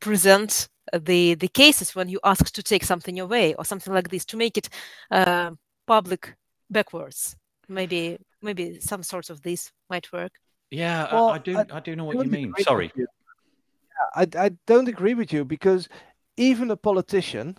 present 0.00 0.68
the 0.92 1.34
the 1.34 1.48
cases 1.48 1.94
when 1.94 2.08
you 2.08 2.20
ask 2.24 2.52
to 2.52 2.62
take 2.62 2.84
something 2.84 3.20
away 3.20 3.54
or 3.54 3.64
something 3.64 3.92
like 3.92 4.08
this 4.08 4.24
to 4.26 4.36
make 4.36 4.56
it 4.56 4.68
uh, 5.10 5.50
public 5.86 6.34
backwards. 6.70 7.36
Maybe 7.68 8.18
maybe 8.42 8.80
some 8.80 9.02
sorts 9.02 9.30
of 9.30 9.42
this 9.42 9.70
might 9.88 10.12
work. 10.12 10.32
Yeah, 10.70 11.12
well, 11.12 11.28
I, 11.30 11.34
I, 11.34 11.38
do. 11.38 11.58
I, 11.58 11.66
I, 11.72 11.80
do 11.80 11.96
know 11.96 12.04
what 12.04 12.24
you 12.24 12.30
mean. 12.30 12.54
Sorry. 12.60 12.92
You. 12.94 13.06
Yeah, 13.06 14.26
I 14.38 14.46
I 14.46 14.50
don't 14.66 14.88
agree 14.88 15.14
with 15.14 15.32
you 15.32 15.44
because 15.44 15.88
even 16.36 16.70
a 16.70 16.76
politician, 16.76 17.58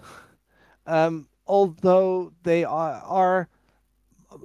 um, 0.88 1.28
although 1.46 2.34
they 2.44 2.64
are, 2.64 3.02
are 3.06 3.50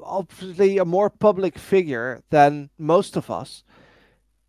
obviously 0.02 0.78
a 0.78 0.84
more 0.84 1.10
public 1.10 1.58
figure 1.58 2.22
than 2.30 2.70
most 2.78 3.16
of 3.16 3.30
us, 3.30 3.64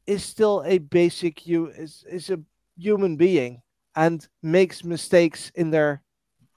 is 0.05 0.23
still 0.23 0.63
a 0.65 0.77
basic 0.77 1.45
you 1.45 1.67
is 1.67 2.05
is 2.09 2.29
a 2.29 2.39
human 2.77 3.17
being 3.17 3.61
and 3.95 4.27
makes 4.41 4.83
mistakes 4.83 5.51
in 5.55 5.71
their 5.71 6.01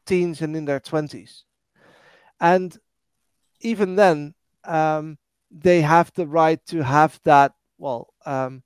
teens 0.06 0.42
and 0.42 0.56
in 0.56 0.64
their 0.64 0.80
twenties, 0.80 1.44
and 2.40 2.78
even 3.60 3.96
then, 3.96 4.34
um, 4.64 5.18
they 5.50 5.82
have 5.82 6.12
the 6.14 6.26
right 6.26 6.64
to 6.66 6.82
have 6.82 7.20
that. 7.24 7.52
Well, 7.78 8.12
um, 8.24 8.62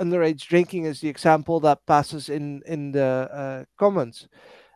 underage 0.00 0.46
drinking 0.48 0.86
is 0.86 1.00
the 1.00 1.08
example 1.08 1.60
that 1.60 1.86
passes 1.86 2.28
in 2.28 2.62
in 2.66 2.92
the 2.92 3.28
uh, 3.32 3.64
comments, 3.76 4.28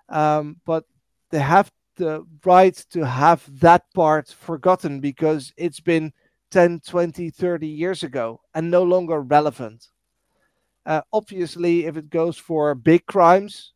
um, 0.09 0.61
but 0.65 0.85
they 1.31 1.41
have 1.41 1.71
the 1.97 2.24
right 2.44 2.74
to 2.90 3.05
have 3.05 3.43
that 3.60 3.82
part 3.94 4.28
forgotten 4.28 5.01
because 5.01 5.52
it's 5.56 5.81
been 5.81 6.12
10 6.51 6.81
20 6.81 7.31
30 7.31 7.66
years 7.66 8.02
ago 8.02 8.40
and 8.55 8.70
no 8.70 8.82
longer 8.82 9.20
relevant. 9.20 9.89
Uh, 10.85 11.02
obviously 11.12 11.86
if 11.86 11.97
it 11.97 12.09
goes 12.10 12.39
for 12.39 12.74
big 12.74 13.05
crimes 13.06 13.73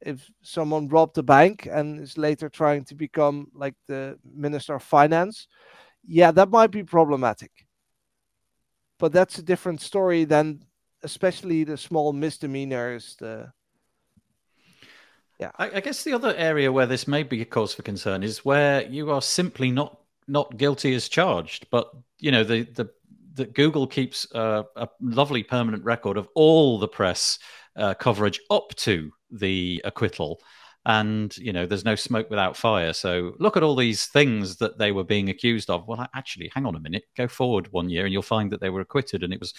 if 0.00 0.28
someone 0.42 0.88
robbed 0.88 1.16
a 1.18 1.22
bank 1.22 1.68
and 1.70 2.00
is 2.00 2.18
later 2.18 2.48
trying 2.48 2.84
to 2.84 2.96
become 2.96 3.46
like 3.54 3.76
the 3.86 4.18
minister 4.34 4.74
of 4.74 4.82
finance 4.82 5.46
yeah 6.04 6.32
that 6.32 6.50
might 6.50 6.70
be 6.70 6.82
problematic. 6.82 7.52
But 8.98 9.12
that's 9.12 9.38
a 9.38 9.42
different 9.42 9.80
story 9.80 10.24
than 10.24 10.64
especially 11.02 11.64
the 11.64 11.76
small 11.76 12.12
misdemeanors 12.12 13.16
the 13.18 13.52
yeah. 15.42 15.50
I, 15.58 15.76
I, 15.76 15.80
guess 15.80 16.04
the 16.04 16.12
other 16.12 16.34
area 16.36 16.70
where 16.70 16.86
this 16.86 17.06
may 17.06 17.22
be 17.22 17.42
a 17.42 17.44
cause 17.44 17.74
for 17.74 17.82
concern 17.82 18.22
is 18.22 18.44
where 18.44 18.82
you 18.86 19.10
are 19.10 19.22
simply 19.22 19.70
not 19.70 19.98
not 20.28 20.56
guilty 20.56 20.94
as 20.94 21.08
charged 21.08 21.66
but 21.70 21.90
you 22.20 22.30
know 22.30 22.44
the 22.44 22.62
the 22.62 22.88
that 23.34 23.54
Google 23.54 23.86
keeps 23.86 24.26
a 24.34 24.88
lovely 25.00 25.42
permanent 25.42 25.84
record 25.84 26.16
of 26.16 26.28
all 26.34 26.78
the 26.78 26.88
press 26.88 27.38
uh, 27.76 27.94
coverage 27.94 28.40
up 28.50 28.74
to 28.76 29.10
the 29.30 29.80
acquittal. 29.84 30.40
And 30.84 31.36
you 31.36 31.52
know 31.52 31.64
there's 31.64 31.84
no 31.84 31.94
smoke 31.94 32.28
without 32.28 32.56
fire. 32.56 32.92
So 32.92 33.34
look 33.38 33.56
at 33.56 33.62
all 33.62 33.76
these 33.76 34.06
things 34.06 34.56
that 34.56 34.78
they 34.78 34.90
were 34.90 35.04
being 35.04 35.28
accused 35.28 35.70
of. 35.70 35.86
Well 35.86 36.06
actually 36.14 36.50
hang 36.52 36.66
on 36.66 36.74
a 36.74 36.80
minute. 36.80 37.04
Go 37.16 37.28
forward 37.28 37.68
one 37.70 37.88
year 37.88 38.04
and 38.04 38.12
you'll 38.12 38.22
find 38.22 38.50
that 38.50 38.60
they 38.60 38.70
were 38.70 38.80
acquitted 38.80 39.22
and 39.22 39.32
it 39.32 39.38
was 39.38 39.54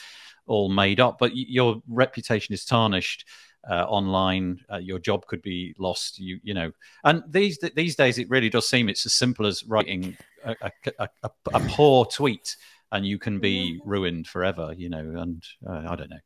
all 0.47 0.67
made 0.67 0.99
up. 0.99 1.17
But 1.19 1.31
your 1.33 1.81
reputation 1.87 2.53
is 2.53 2.65
tarnished 2.65 3.25
uh, 3.69 3.85
online 3.85 4.59
uh, 4.71 4.77
your 4.77 4.99
job 4.99 5.25
could 5.27 5.41
be 5.41 5.73
lost 5.77 6.19
you 6.19 6.39
you 6.43 6.53
know 6.53 6.71
and 7.05 7.23
these 7.29 7.57
these 7.75 7.95
days 7.95 8.17
it 8.17 8.29
really 8.29 8.49
does 8.49 8.67
seem 8.67 8.89
it's 8.89 9.05
as 9.05 9.13
simple 9.13 9.45
as 9.45 9.63
writing 9.65 10.15
a, 10.43 10.55
a, 10.99 11.07
a, 11.23 11.29
a 11.53 11.59
poor 11.69 12.05
tweet 12.05 12.57
and 12.91 13.05
you 13.05 13.17
can 13.17 13.39
be 13.39 13.79
ruined 13.85 14.27
forever 14.27 14.73
you 14.75 14.89
know 14.89 15.13
and 15.17 15.43
uh, 15.67 15.83
i 15.87 15.95
don't 15.95 16.09
know 16.09 16.19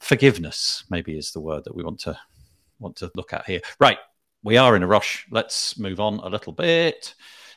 forgiveness 0.00 0.84
maybe 0.90 1.16
is 1.16 1.30
the 1.32 1.40
word 1.40 1.62
that 1.64 1.74
we 1.74 1.84
want 1.84 2.00
to 2.00 2.16
want 2.78 2.96
to 2.96 3.10
look 3.14 3.32
at 3.32 3.46
here 3.46 3.60
right 3.78 3.98
we 4.42 4.56
are 4.56 4.74
in 4.74 4.82
a 4.82 4.86
rush. 4.86 5.26
Let's 5.30 5.78
move 5.78 6.00
on 6.00 6.14
a 6.14 6.28
little 6.28 6.52
bit. 6.52 7.14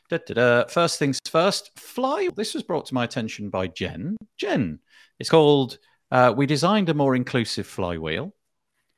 Da, 0.09 0.19
da, 0.25 0.33
da. 0.33 0.65
First 0.67 0.99
things 0.99 1.19
first, 1.29 1.71
Fly. 1.79 2.29
This 2.35 2.53
was 2.53 2.63
brought 2.63 2.85
to 2.87 2.93
my 2.93 3.03
attention 3.03 3.49
by 3.49 3.67
Jen. 3.67 4.17
Jen, 4.37 4.79
it's 5.19 5.29
called 5.29 5.79
uh, 6.11 6.33
We 6.37 6.45
Designed 6.45 6.89
a 6.89 6.93
More 6.93 7.15
Inclusive 7.15 7.65
Flywheel. 7.65 8.33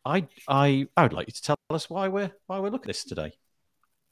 I, 0.08 0.28
I, 0.48 0.88
I 0.96 1.04
would 1.04 1.14
like 1.14 1.28
you 1.28 1.34
to 1.34 1.42
tell 1.42 1.58
us 1.70 1.90
why 1.90 2.08
we're 2.08 2.32
why 2.48 2.60
we're 2.60 2.70
looking 2.70 2.90
at 2.90 2.96
this 2.96 3.04
today. 3.04 3.34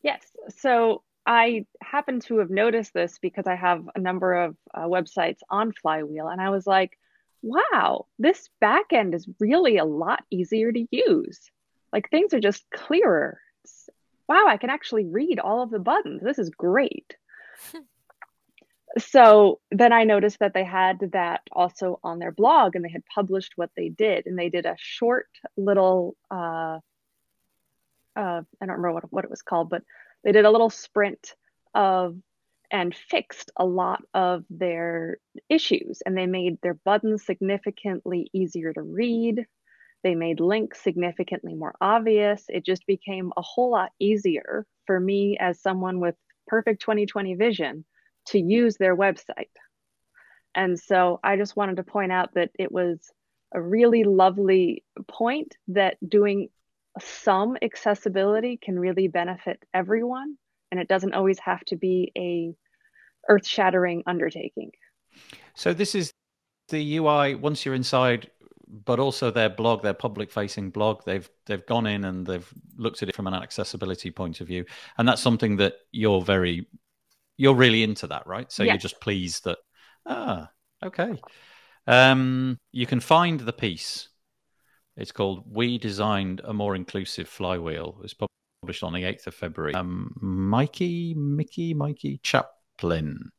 Yes. 0.04 0.22
So 0.58 1.04
I 1.26 1.66
happen 1.82 2.20
to 2.22 2.40
have 2.40 2.50
noticed 2.50 2.94
this 2.94 3.18
because 3.20 3.48
I 3.48 3.56
have 3.56 3.90
a 3.96 4.00
number 4.00 4.34
of 4.34 4.56
uh, 4.74 4.84
websites 4.84 5.40
on 5.50 5.72
Flywheel, 5.72 6.28
and 6.28 6.42
I 6.42 6.50
was 6.50 6.68
like, 6.68 6.98
wow, 7.42 8.06
this 8.20 8.50
backend 8.62 9.16
is 9.16 9.28
really 9.40 9.78
a 9.78 9.86
lot 9.86 10.24
easier 10.30 10.72
to 10.72 10.88
use. 10.92 11.40
Like 11.92 12.10
things 12.10 12.34
are 12.34 12.40
just 12.40 12.70
clearer 12.72 13.40
wow, 14.28 14.46
I 14.48 14.58
can 14.58 14.70
actually 14.70 15.06
read 15.06 15.40
all 15.40 15.62
of 15.62 15.72
the 15.72 15.80
buttons. 15.80 16.22
This 16.24 16.40
is 16.40 16.50
great. 16.50 17.16
so 18.98 19.60
then 19.72 19.92
I 19.92 20.04
noticed 20.04 20.40
that 20.40 20.54
they 20.54 20.64
had 20.64 21.00
that 21.14 21.42
also 21.52 22.00
on 22.04 22.20
their 22.20 22.32
blog 22.32 22.76
and 22.76 22.86
they 22.86 22.90
had 22.90 23.04
published 23.14 23.54
what 23.56 23.72
they 23.76 23.90
did. 23.90 24.26
And 24.26 24.38
they 24.38 24.50
did 24.50 24.66
a 24.66 24.76
short 24.78 25.28
little, 25.58 26.16
uh, 26.32 26.80
uh, 28.16 28.42
I 28.42 28.66
don't 28.66 28.78
remember 28.78 28.94
what, 28.94 29.12
what 29.12 29.26
it 29.26 29.30
was 29.30 29.42
called, 29.42 29.70
but 29.70 29.84
they 30.24 30.32
did 30.32 30.46
a 30.46 30.52
little 30.52 30.70
sprint 30.70 31.36
of 31.74 32.16
and 32.72 32.96
fixed 32.96 33.52
a 33.58 33.66
lot 33.66 34.02
of 34.14 34.44
their 34.50 35.18
issues 35.50 36.02
and 36.06 36.18
they 36.18 36.26
made 36.26 36.58
their 36.62 36.74
buttons 36.74 37.24
significantly 37.26 38.30
easier 38.34 38.74
to 38.74 38.82
read 38.82 39.46
they 40.06 40.14
made 40.14 40.40
links 40.40 40.84
significantly 40.84 41.56
more 41.56 41.74
obvious. 41.82 42.46
It 42.48 42.64
just 42.64 42.86
became 42.86 43.34
a 43.36 43.42
whole 43.42 43.72
lot 43.72 43.92
easier 44.00 44.68
for 44.86 45.00
me 45.00 45.36
as 45.40 45.60
someone 45.60 46.00
with 46.00 46.14
perfect 46.46 46.80
2020 46.84 47.34
vision 47.34 47.86
to 48.28 48.40
use 48.40 48.78
their 48.78 48.96
website. 48.96 49.50
And 50.54 50.80
so 50.80 51.20
I 51.24 51.38
just 51.38 51.56
wanted 51.56 51.78
to 51.78 51.84
point 51.84 52.12
out 52.12 52.34
that 52.36 52.52
it 52.58 52.72
was 52.72 53.00
a 53.54 53.62
really 53.62 54.04
lovely 54.04 54.84
point 55.08 55.56
that 55.70 55.98
doing 56.08 56.50
some 57.00 57.58
accessibility 57.62 58.58
can 58.58 58.80
really 58.80 59.08
benefit 59.08 59.62
everyone 59.74 60.38
and 60.72 60.80
it 60.80 60.88
doesn't 60.88 61.14
always 61.14 61.40
have 61.40 61.64
to 61.66 61.76
be 61.76 62.12
a 62.18 62.54
earth-shattering 63.28 64.04
undertaking. 64.08 64.72
So 65.56 65.74
this 65.74 65.96
is 65.96 66.12
the 66.70 66.98
UI 66.98 67.36
once 67.36 67.66
you're 67.66 67.76
inside 67.76 68.30
but 68.68 69.00
also 69.00 69.32
their 69.32 69.50
blog, 69.50 69.84
their 69.84 69.94
public-facing 69.94 70.72
blog, 70.72 71.04
they've 71.06 71.30
they've 71.46 71.66
gone 71.66 71.86
in 71.86 72.04
and 72.04 72.26
they've 72.26 72.52
looked 72.78 73.02
at 73.04 73.10
it 73.10 73.16
from 73.16 73.28
an 73.28 73.34
accessibility 73.34 74.12
point 74.12 74.42
of 74.42 74.48
view, 74.48 74.66
and 74.98 75.08
that's 75.08 75.22
something 75.22 75.58
that 75.58 75.76
you're 75.92 76.22
very, 76.22 76.68
you're 77.38 77.56
really 77.56 77.84
into 77.84 78.08
that, 78.08 78.28
right? 78.28 78.52
So 78.52 78.64
you're 78.64 78.78
just 78.78 79.00
pleased 79.02 79.46
that, 79.46 79.58
ah, 80.06 80.50
okay. 80.84 81.20
Um, 81.88 82.60
you 82.72 82.86
can 82.86 83.00
find 83.00 83.40
the 83.40 83.54
piece. 83.54 84.10
It's 84.98 85.12
called 85.12 85.44
"We 85.46 85.78
Designed 85.78 86.42
a 86.44 86.54
More 86.54 86.76
Inclusive 86.76 87.28
Flywheel." 87.28 88.00
It's 88.04 88.16
published 88.62 88.84
on 88.84 88.94
the 88.94 89.04
eighth 89.04 89.28
of 89.28 89.36
February. 89.36 89.74
Um, 89.74 90.14
Mikey, 90.22 91.14
Mickey, 91.16 91.74
Mikey 91.74 92.20
Chaplin 92.24 93.32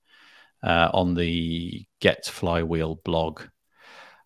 uh, 0.63 0.91
on 0.93 1.15
the 1.15 1.87
Get 2.01 2.27
Flywheel 2.27 2.97
blog. 3.05 3.43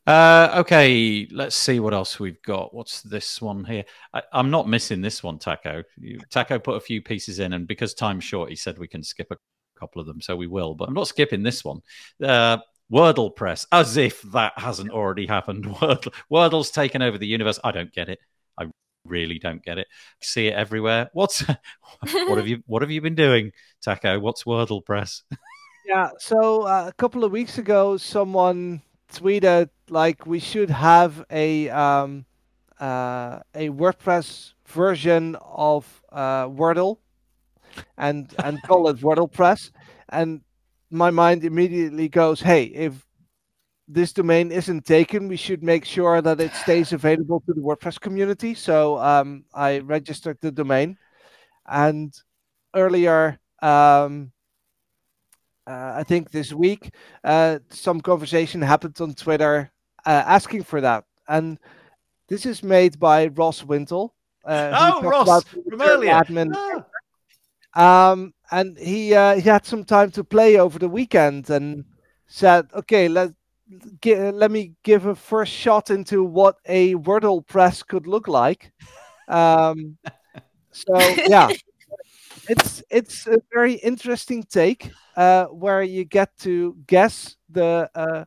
Uh, 0.06 0.54
okay, 0.56 1.28
let's 1.30 1.54
see 1.54 1.78
what 1.78 1.94
else 1.94 2.18
we've 2.18 2.42
got. 2.42 2.74
What's 2.74 3.02
this 3.02 3.40
one 3.40 3.64
here? 3.64 3.84
I, 4.12 4.22
am 4.32 4.50
not 4.50 4.68
missing 4.68 5.02
this 5.02 5.22
one, 5.22 5.38
Taco. 5.38 5.84
You, 5.98 6.18
Taco 6.30 6.58
put 6.58 6.76
a 6.76 6.80
few 6.80 7.00
pieces 7.00 7.38
in, 7.38 7.52
and 7.52 7.68
because 7.68 7.94
time's 7.94 8.24
short, 8.24 8.50
he 8.50 8.56
said 8.56 8.78
we 8.78 8.88
can 8.88 9.02
skip 9.02 9.28
a 9.30 9.36
couple 9.80 10.00
of 10.00 10.06
them, 10.06 10.20
so 10.20 10.36
we 10.36 10.46
will. 10.46 10.74
But 10.74 10.88
I'm 10.88 10.94
not 10.94 11.08
skipping 11.08 11.42
this 11.42 11.64
one. 11.64 11.80
Uh, 12.22 12.58
Wordle 12.92 13.34
Press, 13.34 13.66
as 13.72 13.96
if 13.96 14.20
that 14.32 14.52
hasn't 14.56 14.90
already 14.90 15.26
happened. 15.26 15.64
Wordle, 15.80 16.12
Wordle's 16.30 16.70
taken 16.70 17.02
over 17.02 17.18
the 17.18 17.26
universe. 17.26 17.58
I 17.64 17.72
don't 17.72 17.92
get 17.92 18.08
it. 18.08 18.18
I 18.58 18.66
really 19.04 19.38
don't 19.38 19.64
get 19.64 19.78
it. 19.78 19.86
see 20.20 20.48
it 20.48 20.54
everywhere. 20.54 21.10
What's 21.12 21.40
what 22.00 22.38
have 22.38 22.48
you 22.48 22.62
what 22.66 22.82
have 22.82 22.90
you 22.90 23.00
been 23.00 23.14
doing, 23.14 23.52
Taco? 23.82 24.18
What's 24.18 24.44
Wordle 24.44 24.84
Press? 24.84 25.22
yeah, 25.86 26.10
so 26.18 26.62
uh, 26.62 26.86
a 26.88 26.92
couple 26.92 27.24
of 27.24 27.32
weeks 27.32 27.58
ago, 27.58 27.96
someone 27.96 28.82
tweeted 29.12 29.70
like 29.88 30.26
we 30.26 30.38
should 30.38 30.70
have 30.70 31.24
a 31.30 31.68
um, 31.70 32.24
uh, 32.80 33.40
a 33.54 33.68
WordPress 33.68 34.54
version 34.66 35.36
of 35.40 36.02
uh, 36.12 36.46
Wordle 36.46 36.98
and 37.96 38.32
and 38.44 38.62
call 38.62 38.88
it 38.88 38.98
Wordle 38.98 39.30
Press. 39.30 39.70
And 40.08 40.40
my 40.90 41.10
mind 41.10 41.44
immediately 41.44 42.08
goes, 42.08 42.40
hey, 42.40 42.64
if 42.64 43.06
this 43.86 44.12
domain 44.12 44.52
isn't 44.52 44.84
taken, 44.84 45.28
we 45.28 45.36
should 45.36 45.62
make 45.62 45.84
sure 45.84 46.22
that 46.22 46.40
it 46.40 46.54
stays 46.54 46.92
available 46.92 47.42
to 47.46 47.52
the 47.52 47.60
WordPress 47.60 48.00
community. 48.00 48.54
So 48.54 48.98
um, 48.98 49.44
I 49.54 49.78
registered 49.78 50.38
the 50.40 50.52
domain, 50.52 50.96
and 51.66 52.12
earlier 52.74 53.38
um, 53.62 54.32
uh, 55.66 55.92
I 55.96 56.04
think 56.04 56.30
this 56.30 56.52
week, 56.52 56.92
uh, 57.22 57.58
some 57.68 58.00
conversation 58.00 58.60
happened 58.60 59.00
on 59.00 59.14
Twitter 59.14 59.70
uh, 60.04 60.24
asking 60.26 60.64
for 60.64 60.80
that. 60.80 61.04
And 61.28 61.58
this 62.28 62.44
is 62.44 62.62
made 62.62 62.98
by 62.98 63.28
Ross 63.28 63.62
Wintle. 63.64 64.14
Uh, 64.44 64.72
oh, 64.74 65.02
Ross 65.02 65.44
from 65.44 65.80
earlier. 65.80 66.12
Admin. 66.12 66.52
Ah. 66.54 66.84
Um, 67.74 68.34
and 68.50 68.76
he 68.78 69.14
uh, 69.14 69.36
he 69.36 69.42
had 69.42 69.64
some 69.64 69.84
time 69.84 70.10
to 70.12 70.24
play 70.24 70.58
over 70.58 70.78
the 70.78 70.88
weekend 70.88 71.50
and 71.50 71.84
said, 72.26 72.68
"Okay, 72.74 73.08
let 73.08 73.32
let 74.04 74.50
me 74.50 74.72
give 74.82 75.06
a 75.06 75.14
first 75.14 75.52
shot 75.52 75.90
into 75.90 76.24
what 76.24 76.56
a 76.66 76.94
Wordle 76.94 77.46
press 77.46 77.82
could 77.82 78.06
look 78.06 78.26
like." 78.26 78.72
Um, 79.28 79.96
so 80.72 80.94
yeah, 81.28 81.48
it's 82.48 82.82
it's 82.90 83.26
a 83.26 83.38
very 83.52 83.74
interesting 83.74 84.42
take 84.42 84.90
uh, 85.16 85.46
where 85.46 85.82
you 85.82 86.04
get 86.04 86.36
to 86.38 86.76
guess 86.86 87.36
the 87.48 87.88
uh, 87.94 88.24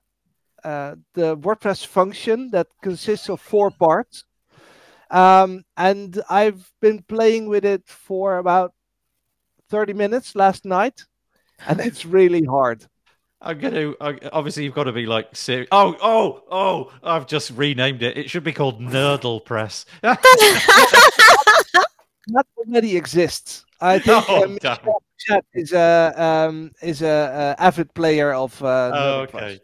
uh, 0.64 0.96
the 1.14 1.36
WordPress 1.38 1.86
function 1.86 2.50
that 2.52 2.68
consists 2.82 3.30
of 3.30 3.42
four 3.42 3.72
parts. 3.72 4.24
Um, 5.12 5.64
and 5.78 6.22
I've 6.30 6.72
been 6.82 7.04
playing 7.04 7.48
with 7.48 7.66
it 7.66 7.84
for 7.86 8.38
about 8.38 8.74
30 9.74 9.94
minutes 9.94 10.36
last 10.36 10.66
night, 10.66 11.04
and 11.68 11.80
it's 11.80 12.06
really 12.06 12.44
hard. 12.44 12.86
I'm 13.42 13.58
gonna 13.58 13.96
obviously 14.32 14.66
you've 14.66 14.76
got 14.76 14.84
to 14.84 14.92
be 14.94 15.08
like 15.08 15.36
serious. 15.36 15.68
Oh, 15.72 15.98
oh, 16.00 16.44
oh! 16.52 16.94
I've 17.02 17.26
just 17.26 17.50
renamed 17.56 18.04
it. 18.04 18.16
It 18.16 18.30
should 18.30 18.44
be 18.44 18.54
called 18.54 18.80
Nerdle 18.80 19.44
Press. 19.44 19.86
that 20.04 20.20
already 22.56 22.96
exists. 22.96 23.66
I 23.82 23.98
think 23.98 24.24
Oh, 24.30 24.44
um, 24.44 25.42
is 25.56 25.74
a 25.74 26.14
um, 26.16 26.72
is 26.84 27.02
a, 27.02 27.56
a 27.58 27.62
avid 27.62 27.92
player 27.96 28.32
of. 28.32 28.62
Uh, 28.62 28.92
Oh, 28.94 29.20
okay. 29.22 29.38
Press. 29.38 29.60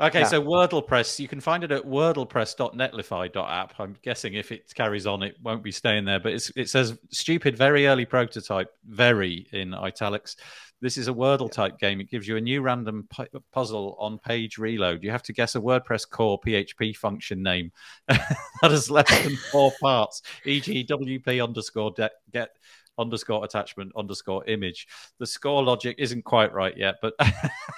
Okay, 0.00 0.20
Yeah. 0.20 0.26
so 0.26 0.40
WordlePress, 0.42 1.18
you 1.18 1.26
can 1.26 1.40
find 1.40 1.64
it 1.64 1.72
at 1.72 1.82
wordlepress.netlify.app. 1.84 3.74
I'm 3.80 3.96
guessing 4.02 4.34
if 4.34 4.52
it 4.52 4.72
carries 4.74 5.06
on, 5.08 5.24
it 5.24 5.36
won't 5.42 5.62
be 5.64 5.72
staying 5.72 6.04
there, 6.04 6.20
but 6.20 6.32
it's, 6.32 6.50
it 6.54 6.68
says 6.70 6.96
stupid, 7.10 7.56
very 7.56 7.88
early 7.88 8.04
prototype, 8.04 8.68
very 8.86 9.48
in 9.52 9.74
italics. 9.74 10.36
This 10.80 10.96
is 10.96 11.08
a 11.08 11.12
Wordle 11.12 11.50
type 11.50 11.80
game. 11.80 12.00
It 12.00 12.08
gives 12.08 12.28
you 12.28 12.36
a 12.36 12.40
new 12.40 12.62
random 12.62 13.08
pu- 13.10 13.26
puzzle 13.52 13.96
on 13.98 14.18
page 14.18 14.56
reload. 14.58 15.02
You 15.02 15.10
have 15.10 15.24
to 15.24 15.32
guess 15.32 15.56
a 15.56 15.60
WordPress 15.60 16.08
core 16.08 16.38
PHP 16.40 16.96
function 16.96 17.42
name 17.42 17.72
that 18.06 18.38
has 18.62 18.88
less 18.88 19.24
than 19.24 19.34
four 19.50 19.72
parts, 19.80 20.22
e.g., 20.44 20.86
WP 20.86 21.42
underscore 21.42 21.90
de- 21.96 22.10
get 22.32 22.50
underscore 22.98 23.44
attachment 23.44 23.90
underscore 23.96 24.44
image. 24.44 24.86
The 25.18 25.26
score 25.26 25.64
logic 25.64 25.96
isn't 25.98 26.22
quite 26.24 26.52
right 26.52 26.76
yet, 26.76 26.96
but 27.02 27.14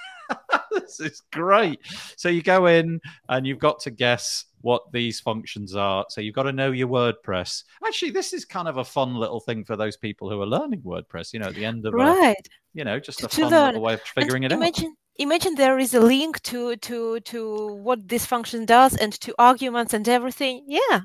this 0.97 1.13
is 1.13 1.21
great. 1.31 1.79
So 2.17 2.29
you 2.29 2.41
go 2.41 2.67
in 2.67 2.99
and 3.29 3.45
you've 3.47 3.59
got 3.59 3.79
to 3.81 3.91
guess 3.91 4.45
what 4.61 4.83
these 4.91 5.19
functions 5.19 5.75
are. 5.75 6.05
So 6.09 6.21
you've 6.21 6.35
got 6.35 6.43
to 6.43 6.51
know 6.51 6.71
your 6.71 6.87
WordPress. 6.87 7.63
Actually, 7.85 8.11
this 8.11 8.33
is 8.33 8.45
kind 8.45 8.67
of 8.67 8.77
a 8.77 8.83
fun 8.85 9.15
little 9.15 9.39
thing 9.39 9.63
for 9.65 9.75
those 9.75 9.97
people 9.97 10.29
who 10.29 10.41
are 10.41 10.45
learning 10.45 10.81
WordPress. 10.81 11.33
You 11.33 11.39
know, 11.39 11.47
at 11.47 11.55
the 11.55 11.65
end 11.65 11.85
of, 11.85 11.93
a, 11.93 11.97
Right. 11.97 12.47
you 12.73 12.83
know, 12.83 12.99
just 12.99 13.23
a 13.23 13.27
To 13.27 13.41
fun 13.41 13.51
learn. 13.51 13.65
little 13.67 13.81
way 13.81 13.93
of 13.95 14.01
figuring 14.01 14.43
and 14.45 14.51
it 14.53 14.55
out. 14.55 14.61
imagine, 14.61 14.95
Imagine 15.17 15.55
there 15.55 15.77
is 15.77 15.93
a 15.93 15.99
link 15.99 16.41
to 16.43 16.75
to 16.77 17.19
to 17.19 17.67
what 17.75 18.07
this 18.07 18.25
function 18.25 18.65
does 18.65 18.95
and 18.95 19.11
to 19.21 19.35
arguments 19.37 19.93
and 19.93 20.07
everything. 20.07 20.63
Yeah. 20.67 21.01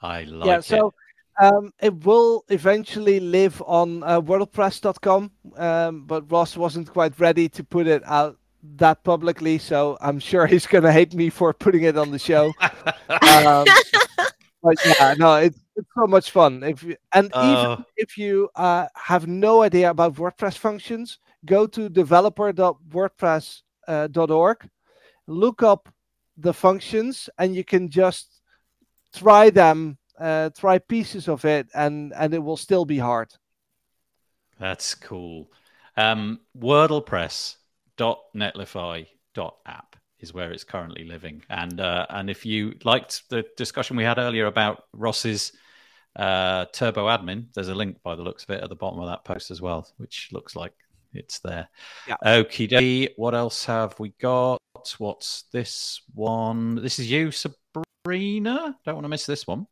I 0.00 0.22
like 0.24 0.46
yeah, 0.46 0.58
it. 0.58 0.64
so 0.64 0.92
um, 1.40 1.70
it 1.80 2.04
will 2.04 2.44
eventually 2.48 3.20
live 3.20 3.62
on 3.66 4.02
uh, 4.02 4.20
WordPress.com, 4.20 5.30
um, 5.56 6.04
but 6.06 6.30
Ross 6.30 6.56
wasn't 6.56 6.88
quite 6.90 7.18
ready 7.20 7.48
to 7.50 7.62
put 7.64 7.86
it 7.86 8.02
out 8.06 8.38
that 8.76 9.04
publicly, 9.04 9.58
so 9.58 9.96
I'm 10.00 10.18
sure 10.18 10.46
he's 10.52 10.66
gonna 10.66 10.92
hate 10.92 11.14
me 11.14 11.30
for 11.30 11.52
putting 11.52 11.82
it 11.82 11.96
on 11.96 12.10
the 12.10 12.18
show. 12.18 12.46
um, 12.58 13.64
but 14.62 14.76
yeah, 14.86 15.14
no, 15.18 15.36
it's, 15.36 15.58
it's 15.76 15.88
so 15.98 16.06
much 16.06 16.30
fun. 16.30 16.62
If 16.62 16.82
you, 16.82 16.96
and 17.12 17.30
Oh. 17.34 17.72
even 17.72 17.84
if 17.96 18.16
you 18.18 18.48
uh, 18.54 18.86
have 18.94 19.26
no 19.26 19.62
idea 19.62 19.90
about 19.90 20.14
WordPress 20.14 20.56
functions, 20.58 21.18
go 21.44 21.66
to 21.66 21.88
developer.wordpress.org, 21.88 24.68
look 25.26 25.62
up 25.62 25.88
the 26.36 26.52
functions, 26.52 27.28
and 27.38 27.54
you 27.54 27.64
can 27.64 27.88
just 27.88 28.40
try 29.14 29.50
them, 29.50 29.98
uh, 30.18 30.50
try 30.50 30.78
pieces 30.78 31.28
of 31.28 31.44
it, 31.44 31.68
and 31.74 32.12
and 32.14 32.34
it 32.34 32.42
will 32.42 32.56
still 32.56 32.84
be 32.84 32.98
hard. 32.98 33.32
That's 34.58 34.94
cool. 34.94 35.50
Um, 35.96 36.40
wordlepress.netlify.app 37.98 39.96
is 40.20 40.32
where 40.32 40.52
it's 40.52 40.64
currently 40.64 41.04
living. 41.04 41.42
And 41.50 41.80
uh, 41.80 42.06
and 42.10 42.30
if 42.30 42.46
you 42.46 42.74
liked 42.84 43.28
the 43.28 43.44
discussion 43.56 43.96
we 43.96 44.04
had 44.04 44.18
earlier 44.18 44.46
about 44.46 44.84
Ross's 44.92 45.52
uh, 46.16 46.66
Turbo 46.72 47.06
Admin, 47.06 47.46
there's 47.54 47.68
a 47.68 47.74
link 47.74 48.02
by 48.02 48.14
the 48.14 48.22
looks 48.22 48.44
of 48.44 48.50
it 48.50 48.62
at 48.62 48.68
the 48.68 48.76
bottom 48.76 49.00
of 49.00 49.06
that 49.06 49.24
post 49.24 49.50
as 49.50 49.60
well, 49.60 49.88
which 49.98 50.30
looks 50.32 50.56
like 50.56 50.72
it's 51.12 51.40
there. 51.40 51.68
Yeah. 52.08 52.16
Okie 52.24 52.68
dokie. 52.68 53.10
What 53.16 53.34
else 53.34 53.64
have 53.66 53.98
we 53.98 54.10
got? 54.20 54.58
What's 54.98 55.44
this 55.52 56.02
one? 56.14 56.76
This 56.76 56.98
is 56.98 57.10
you, 57.10 57.30
Sabrina. 57.30 58.76
Don't 58.84 58.94
want 58.94 59.04
to 59.04 59.08
miss 59.08 59.26
this 59.26 59.46
one. 59.46 59.66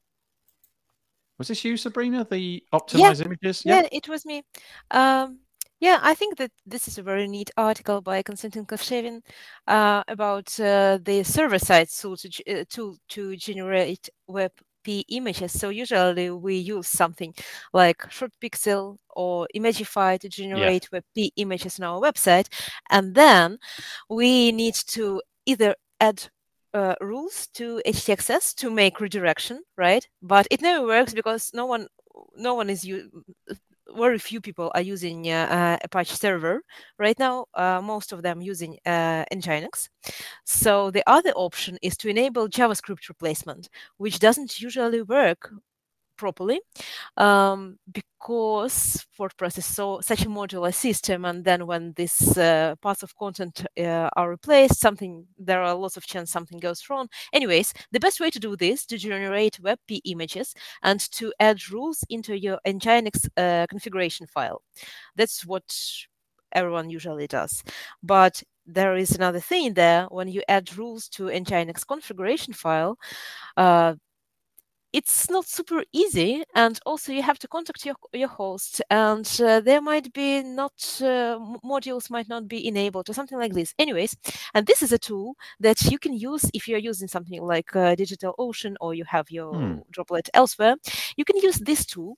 Was 1.38 1.48
this 1.48 1.64
you, 1.64 1.76
Sabrina? 1.76 2.26
The 2.30 2.62
optimize 2.72 3.24
images? 3.24 3.62
Yeah, 3.64 3.82
it 3.90 4.08
was 4.08 4.24
me. 4.24 4.44
Um, 4.90 5.40
yeah, 5.82 5.98
I 6.00 6.14
think 6.14 6.36
that 6.36 6.52
this 6.64 6.86
is 6.86 6.96
a 6.96 7.02
very 7.02 7.26
neat 7.26 7.50
article 7.56 8.00
by 8.00 8.22
Konstantin 8.22 8.64
Kovshenin 8.64 9.20
uh, 9.66 10.04
about 10.06 10.48
uh, 10.60 10.98
the 11.02 11.24
server-side 11.24 11.88
tool 11.88 12.16
to, 12.18 12.60
uh, 12.60 12.64
tool 12.68 12.98
to 13.08 13.36
generate 13.36 14.08
WebP 14.30 15.02
images. 15.08 15.58
So 15.58 15.70
usually 15.70 16.30
we 16.30 16.54
use 16.54 16.86
something 16.86 17.34
like 17.72 17.98
ShortPixel 17.98 18.96
or 19.10 19.48
Imagify 19.56 20.20
to 20.20 20.28
generate 20.28 20.88
WebP 20.92 21.30
images 21.34 21.80
on 21.80 21.86
our 21.86 22.00
website, 22.00 22.46
and 22.90 23.16
then 23.16 23.58
we 24.08 24.52
need 24.52 24.76
to 24.94 25.20
either 25.46 25.74
add 25.98 26.22
uh, 26.74 26.94
rules 27.00 27.48
to 27.54 27.82
htaccess 27.84 28.54
to 28.54 28.70
make 28.70 29.00
redirection, 29.00 29.64
right? 29.76 30.06
But 30.22 30.46
it 30.48 30.62
never 30.62 30.86
works 30.86 31.12
because 31.12 31.50
no 31.52 31.66
one, 31.66 31.88
no 32.36 32.54
one 32.54 32.70
is 32.70 32.84
you. 32.84 33.10
Very 33.94 34.18
few 34.18 34.40
people 34.40 34.70
are 34.74 34.80
using 34.80 35.30
uh, 35.30 35.46
uh, 35.50 35.78
Apache 35.84 36.16
Server 36.16 36.62
right 36.98 37.18
now. 37.18 37.46
Uh, 37.54 37.80
most 37.82 38.12
of 38.12 38.22
them 38.22 38.40
using 38.40 38.78
uh, 38.86 39.24
Nginx. 39.32 39.88
So 40.44 40.90
the 40.90 41.02
other 41.06 41.32
option 41.32 41.78
is 41.82 41.96
to 41.98 42.08
enable 42.08 42.48
JavaScript 42.48 43.08
replacement, 43.08 43.68
which 43.98 44.18
doesn't 44.18 44.60
usually 44.60 45.02
work 45.02 45.52
properly 46.22 46.60
um, 47.16 47.78
because 47.92 49.04
WordPress 49.18 49.58
is 49.58 49.66
so 49.66 50.00
such 50.00 50.22
a 50.24 50.28
modular 50.28 50.72
system, 50.72 51.24
and 51.24 51.44
then 51.44 51.66
when 51.66 51.92
these 51.96 52.38
uh, 52.38 52.76
parts 52.80 53.02
of 53.02 53.16
content 53.16 53.66
uh, 53.76 54.08
are 54.16 54.30
replaced, 54.30 54.78
something 54.80 55.26
there 55.36 55.62
are 55.62 55.74
lots 55.74 55.96
of 55.96 56.06
chance 56.06 56.30
something 56.30 56.60
goes 56.60 56.88
wrong. 56.88 57.08
Anyways, 57.32 57.74
the 57.90 57.98
best 58.00 58.20
way 58.20 58.30
to 58.30 58.38
do 58.38 58.56
this 58.56 58.86
to 58.86 58.96
generate 58.98 59.60
WebP 59.60 60.00
images 60.04 60.54
and 60.82 61.00
to 61.18 61.32
add 61.40 61.58
rules 61.72 62.04
into 62.08 62.38
your 62.38 62.58
Nginx 62.66 63.28
uh, 63.36 63.66
configuration 63.68 64.26
file. 64.28 64.62
That's 65.16 65.44
what 65.44 65.66
everyone 66.52 66.88
usually 66.90 67.26
does, 67.26 67.64
but 68.02 68.42
there 68.64 68.96
is 68.96 69.10
another 69.16 69.40
thing 69.40 69.74
there 69.74 70.06
when 70.10 70.28
you 70.28 70.42
add 70.48 70.78
rules 70.78 71.08
to 71.08 71.24
Nginx 71.24 71.84
configuration 71.84 72.54
file. 72.54 72.96
Uh, 73.56 73.94
it's 74.92 75.30
not 75.30 75.46
super 75.46 75.82
easy 75.92 76.44
and 76.54 76.78
also 76.86 77.12
you 77.12 77.22
have 77.22 77.38
to 77.38 77.48
contact 77.48 77.84
your, 77.86 77.94
your 78.12 78.28
host 78.28 78.82
and 78.90 79.26
uh, 79.42 79.60
there 79.60 79.80
might 79.80 80.12
be 80.12 80.42
not 80.42 80.72
uh, 81.00 81.38
modules 81.64 82.10
might 82.10 82.28
not 82.28 82.46
be 82.48 82.66
enabled 82.66 83.08
or 83.08 83.14
something 83.14 83.38
like 83.38 83.54
this 83.54 83.74
anyways 83.78 84.16
and 84.54 84.66
this 84.66 84.82
is 84.82 84.92
a 84.92 84.98
tool 84.98 85.34
that 85.60 85.80
you 85.90 85.98
can 85.98 86.12
use 86.12 86.44
if 86.54 86.68
you're 86.68 86.78
using 86.78 87.08
something 87.08 87.42
like 87.42 87.74
uh, 87.76 87.94
digital 87.94 88.34
ocean 88.38 88.76
or 88.80 88.94
you 88.94 89.04
have 89.04 89.30
your 89.30 89.62
Hmm. 89.62 89.80
droplet 89.90 90.28
elsewhere 90.34 90.76
you 91.16 91.24
can 91.24 91.36
use 91.38 91.58
this 91.58 91.84
tool 91.86 92.16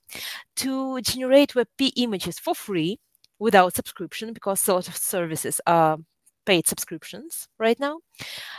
to 0.57 1.01
generate 1.03 1.55
webp 1.55 1.93
images 1.97 2.39
for 2.39 2.55
free 2.55 2.99
without 3.39 3.75
subscription 3.75 4.33
because 4.33 4.67
a 4.69 4.75
lot 4.75 4.89
of 4.89 4.97
services 4.97 5.61
are 5.67 5.99
paid 6.47 6.67
subscriptions 6.67 7.49
right 7.59 7.81
now 7.81 7.99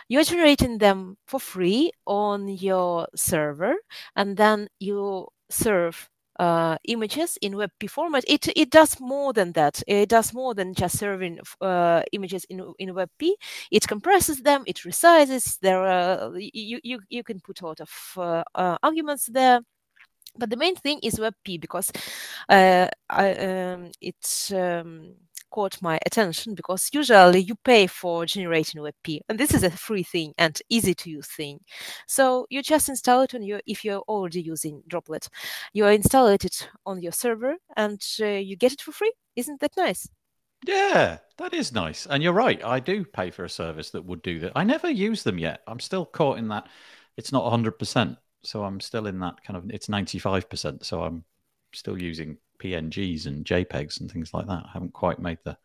you're 0.07 0.23
generating 0.23 0.77
them 0.77 1.17
for 1.27 1.39
free 1.39 1.91
on 2.05 2.47
your 2.47 3.07
server 3.15 3.75
and 4.15 4.37
then 4.37 4.67
you 4.79 5.27
serve 5.49 6.09
uh, 6.39 6.77
images 6.85 7.37
in 7.41 7.53
WebP 7.53 7.89
format. 7.89 8.23
It 8.27 8.47
it 8.55 8.69
does 8.69 8.99
more 8.99 9.33
than 9.33 9.51
that. 9.53 9.81
It 9.87 10.09
does 10.09 10.33
more 10.33 10.53
than 10.53 10.73
just 10.73 10.97
serving 10.97 11.39
uh, 11.61 12.01
images 12.11 12.45
in 12.49 12.73
in 12.79 12.89
WebP. 12.89 13.31
It 13.71 13.87
compresses 13.87 14.41
them. 14.41 14.63
It 14.65 14.77
resizes. 14.77 15.59
There 15.59 15.79
are 15.85 16.33
you 16.37 16.79
you 16.83 16.99
you 17.09 17.23
can 17.23 17.39
put 17.39 17.61
a 17.61 17.67
lot 17.67 17.81
of 17.81 17.91
uh, 18.17 18.43
uh, 18.53 18.77
arguments 18.83 19.27
there. 19.27 19.61
But 20.37 20.49
the 20.49 20.57
main 20.57 20.75
thing 20.75 20.99
is 21.01 21.15
WebP 21.15 21.61
because 21.61 21.91
uh, 22.49 22.87
I, 23.09 23.31
um, 23.35 23.91
it's 24.01 24.51
um, 24.51 25.15
caught 25.55 25.81
my 25.81 25.97
attention 26.05 26.53
because 26.53 26.89
usually 26.91 27.39
you 27.39 27.55
pay 27.63 27.87
for 27.87 28.25
generating 28.25 28.81
WebP, 28.81 29.21
and 29.29 29.39
this 29.39 29.53
is 29.53 29.63
a 29.63 29.71
free 29.71 30.03
thing 30.03 30.33
and 30.37 30.61
easy 30.67 30.93
to 30.93 31.09
use 31.09 31.27
thing. 31.27 31.59
So 32.07 32.45
you 32.49 32.61
just 32.61 32.89
install 32.89 33.21
it 33.21 33.33
on 33.33 33.41
your 33.41 33.61
if 33.65 33.85
you're 33.85 34.03
already 34.09 34.41
using 34.41 34.83
Droplet, 34.89 35.29
you 35.71 35.85
install 35.85 36.27
it 36.27 36.67
on 36.85 37.01
your 37.01 37.13
server 37.13 37.55
and 37.77 38.01
uh, 38.19 38.25
you 38.25 38.57
get 38.57 38.73
it 38.73 38.81
for 38.81 38.91
free. 38.91 39.13
Isn't 39.37 39.61
that 39.61 39.77
nice? 39.77 40.09
Yeah, 40.67 41.19
that 41.37 41.53
is 41.53 41.71
nice. 41.71 42.05
And 42.05 42.21
you're 42.21 42.33
right. 42.33 42.61
I 42.63 42.81
do 42.81 43.05
pay 43.05 43.31
for 43.31 43.45
a 43.45 43.49
service 43.49 43.91
that 43.91 44.03
would 44.03 44.23
do 44.23 44.39
that. 44.39 44.53
I 44.55 44.65
never 44.65 44.89
use 44.89 45.23
them 45.23 45.39
yet. 45.39 45.61
I'm 45.67 45.79
still 45.79 46.05
caught 46.05 46.37
in 46.37 46.49
that. 46.49 46.67
It's 47.15 47.31
not 47.31 47.49
100%. 47.51 48.17
So 48.43 48.63
I'm 48.63 48.79
still 48.81 49.07
in 49.07 49.19
that 49.19 49.41
kind 49.43 49.57
of, 49.57 49.69
it's 49.69 49.87
95%. 49.87 50.83
So 50.85 51.03
I'm 51.03 51.23
still 51.73 52.01
using 52.01 52.37
PNGs 52.59 53.25
and 53.25 53.45
JPEGs 53.45 54.01
and 54.01 54.11
things 54.11 54.33
like 54.33 54.47
that. 54.47 54.63
I 54.65 54.69
haven't 54.73 54.93
quite 54.93 55.19
made 55.19 55.39
the 55.43 55.57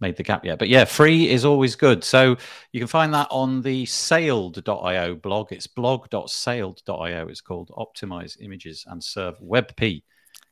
made 0.00 0.16
the 0.16 0.22
gap 0.22 0.44
yet. 0.44 0.58
But 0.58 0.68
yeah, 0.68 0.84
free 0.84 1.28
is 1.28 1.44
always 1.44 1.74
good. 1.74 2.04
So 2.04 2.36
you 2.72 2.80
can 2.80 2.86
find 2.88 3.12
that 3.14 3.28
on 3.30 3.62
the 3.62 3.84
sailed.io 3.86 5.16
blog. 5.16 5.52
It's 5.52 5.66
blog.sailed.io. 5.66 7.28
It's 7.28 7.40
called 7.40 7.70
Optimize 7.70 8.40
Images 8.40 8.84
and 8.86 9.02
Serve 9.02 9.38
WebP. 9.40 10.02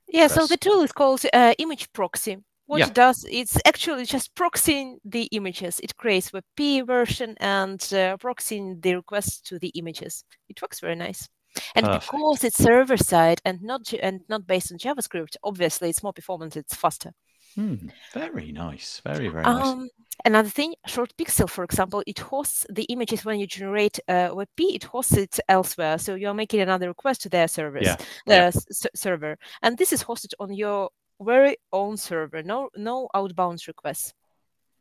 Yeah, 0.09 0.29
so 0.29 0.47
the 0.47 0.57
tool 0.57 0.83
is 0.83 0.93
called 0.93 1.23
uh, 1.33 1.55
Image 1.59 1.93
Proxy. 1.93 2.39
What 2.67 2.79
yeah. 2.79 2.87
it 2.87 2.95
does, 2.95 3.25
it's 3.31 3.59
actually 3.65 4.07
just 4.07 4.35
proxying 4.35 4.97
the 5.05 5.25
images. 5.33 5.79
It 5.81 5.97
creates 5.97 6.33
WebP 6.33 6.85
version 6.85 7.37
and 7.39 7.81
uh, 7.93 8.17
proxying 8.17 8.83
the 8.83 8.97
requests 8.97 9.41
to 9.43 9.59
the 9.61 9.69
images. 9.69 10.25
It 10.49 10.61
works 10.61 10.81
very 10.81 10.97
nice. 10.97 11.29
And 11.75 11.87
Perfect. 11.87 12.11
because 12.11 12.45
it's 12.45 12.63
server 12.63 12.97
side 12.97 13.41
and 13.45 13.63
not 13.63 13.93
and 14.03 14.21
not 14.29 14.47
based 14.47 14.73
on 14.73 14.79
JavaScript, 14.79 15.37
obviously 15.43 15.91
it's 15.91 16.03
more 16.03 16.13
performant. 16.13 16.57
It's 16.57 16.75
faster. 16.75 17.13
Hmm. 17.55 17.89
Very 18.13 18.53
nice. 18.53 19.01
Very 19.05 19.29
very 19.29 19.43
nice. 19.43 19.67
Um, 19.67 19.89
another 20.25 20.51
thing, 20.51 20.75
ShortPixel, 20.87 21.49
for 21.49 21.65
example, 21.65 22.03
it 22.07 22.19
hosts 22.19 22.67
the 22.69 22.85
images 22.85 23.25
when 23.25 23.41
you 23.41 23.47
generate 23.47 23.99
uh, 24.09 24.29
WebP. 24.31 24.75
It 24.75 24.85
hosts 24.85 25.17
it 25.17 25.41
elsewhere, 25.49 25.99
so 25.99 26.15
you're 26.15 26.35
making 26.35 26.61
another 26.61 26.89
request 26.89 27.23
to 27.23 27.29
their 27.31 27.49
service, 27.49 27.87
yeah. 27.87 27.97
the 28.27 28.35
yeah. 28.35 28.47
S- 28.47 28.87
server, 28.95 29.39
and 29.63 29.79
this 29.79 29.93
is 29.93 30.05
hosted 30.05 30.35
on 30.39 30.53
your 30.53 30.91
very 31.21 31.57
own 31.73 31.97
server. 31.97 32.43
No 32.43 32.69
no 32.77 33.09
outbound 33.15 33.67
requests. 33.67 34.13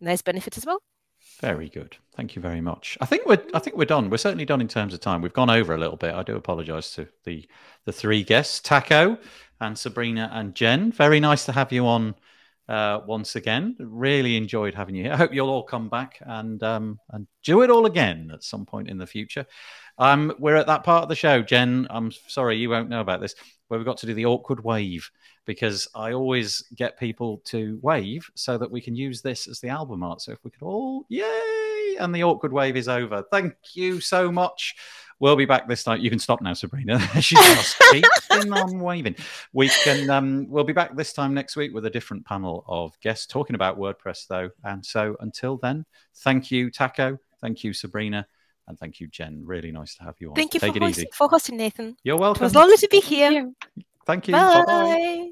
Nice 0.02 0.22
benefit 0.22 0.57
as 0.57 0.65
well. 0.65 0.81
Very 1.41 1.69
good. 1.69 1.97
Thank 2.15 2.35
you 2.35 2.41
very 2.41 2.61
much. 2.61 2.97
I 3.02 3.06
think 3.06 3.26
we're 3.26 3.43
I 3.53 3.60
think 3.60 3.76
we're 3.76 3.85
done. 3.85 4.10
We're 4.10 4.18
certainly 4.18 4.45
done 4.45 4.61
in 4.61 4.68
terms 4.68 4.93
of 4.93 4.99
time. 4.99 5.22
We've 5.22 5.34
gone 5.34 5.49
over 5.49 5.73
a 5.73 5.77
little 5.77 5.97
bit. 5.97 6.14
I 6.14 6.23
do 6.23 6.35
apologise 6.35 6.91
to 6.95 7.07
the 7.23 7.45
the 7.85 7.91
three 7.91 8.23
guests, 8.23 8.60
Taco 8.60 9.18
and 9.60 9.77
Sabrina 9.77 10.30
and 10.34 10.56
Jen. 10.56 10.91
Very 10.91 11.19
nice 11.19 11.45
to 11.45 11.52
have 11.52 11.72
you 11.72 11.88
on 11.88 12.15
uh, 12.69 13.02
once 13.06 13.35
again. 13.35 13.76
Really 13.80 14.38
enjoyed 14.38 14.73
having 14.76 14.95
you 14.95 15.03
here. 15.03 15.14
I 15.14 15.18
hope 15.18 15.34
you'll 15.34 15.49
all 15.49 15.64
come 15.64 15.89
back 15.89 16.19
and 16.22 16.61
um, 16.64 16.99
and 17.10 17.27
do 17.43 17.64
it 17.64 17.69
all 17.69 17.85
again 17.85 18.31
at 18.34 18.43
some 18.43 18.65
point 18.65 18.89
in 18.89 18.97
the 18.97 19.07
future. 19.07 19.45
Um, 19.97 20.34
we're 20.39 20.56
at 20.56 20.68
that 20.68 20.84
part 20.84 21.03
of 21.03 21.10
the 21.10 21.15
show, 21.15 21.41
Jen. 21.41 21.88
I'm 21.89 22.11
sorry 22.11 22.57
you 22.57 22.69
won't 22.69 22.89
know 22.89 23.02
about 23.02 23.22
this, 23.22 23.35
where 23.67 23.79
we've 23.79 23.85
got 23.85 23.97
to 23.97 24.05
do 24.05 24.13
the 24.13 24.25
awkward 24.25 24.63
wave 24.63 25.09
because 25.45 25.87
I 25.95 26.13
always 26.13 26.63
get 26.75 26.99
people 26.99 27.41
to 27.45 27.79
wave 27.81 28.29
so 28.35 28.57
that 28.57 28.69
we 28.69 28.81
can 28.81 28.95
use 28.95 29.21
this 29.21 29.47
as 29.47 29.59
the 29.59 29.69
album 29.69 30.03
art. 30.03 30.21
So 30.21 30.31
if 30.31 30.43
we 30.43 30.51
could 30.51 30.63
all, 30.63 31.05
yay! 31.09 31.95
And 31.99 32.13
the 32.13 32.23
awkward 32.23 32.53
wave 32.53 32.75
is 32.75 32.87
over. 32.87 33.23
Thank 33.31 33.55
you 33.73 34.01
so 34.01 34.31
much. 34.31 34.75
We'll 35.19 35.37
be 35.37 35.45
back 35.45 35.67
this 35.67 35.83
time. 35.83 36.01
You 36.01 36.09
can 36.09 36.19
stop 36.19 36.41
now, 36.41 36.53
Sabrina. 36.53 36.99
She's 37.21 37.39
just 37.39 37.79
keeping 37.91 38.51
on 38.51 38.79
waving. 38.79 39.15
We 39.53 39.69
can. 39.69 40.09
Um, 40.09 40.45
we'll 40.49 40.65
be 40.65 40.73
back 40.73 40.95
this 40.95 41.13
time 41.13 41.33
next 41.33 41.55
week 41.55 41.73
with 41.73 41.85
a 41.85 41.89
different 41.89 42.25
panel 42.25 42.65
of 42.67 42.99
guests 42.99 43.25
talking 43.25 43.55
about 43.55 43.79
WordPress, 43.79 44.27
though. 44.27 44.49
And 44.65 44.85
so 44.85 45.15
until 45.21 45.57
then, 45.57 45.85
thank 46.15 46.51
you, 46.51 46.69
Taco. 46.69 47.17
Thank 47.39 47.63
you, 47.63 47.71
Sabrina. 47.71 48.27
And 48.67 48.79
thank 48.79 48.99
you, 48.99 49.07
Jen. 49.07 49.43
Really 49.45 49.71
nice 49.71 49.95
to 49.95 50.03
have 50.03 50.15
you 50.19 50.29
on. 50.29 50.35
Thank 50.35 50.53
you 50.53 50.59
Take 50.59 50.73
for, 50.73 50.79
host- 50.79 51.13
for 51.13 51.29
hosting, 51.29 51.57
Nathan. 51.57 51.95
You're 52.03 52.17
welcome. 52.17 52.43
It 52.43 52.45
was 52.45 52.55
lovely 52.55 52.77
to 52.77 52.87
be 52.89 52.99
here. 52.99 53.51
Thank 54.05 54.27
you. 54.27 54.33
Bye. 54.33 54.63
Bye-bye. 54.65 55.29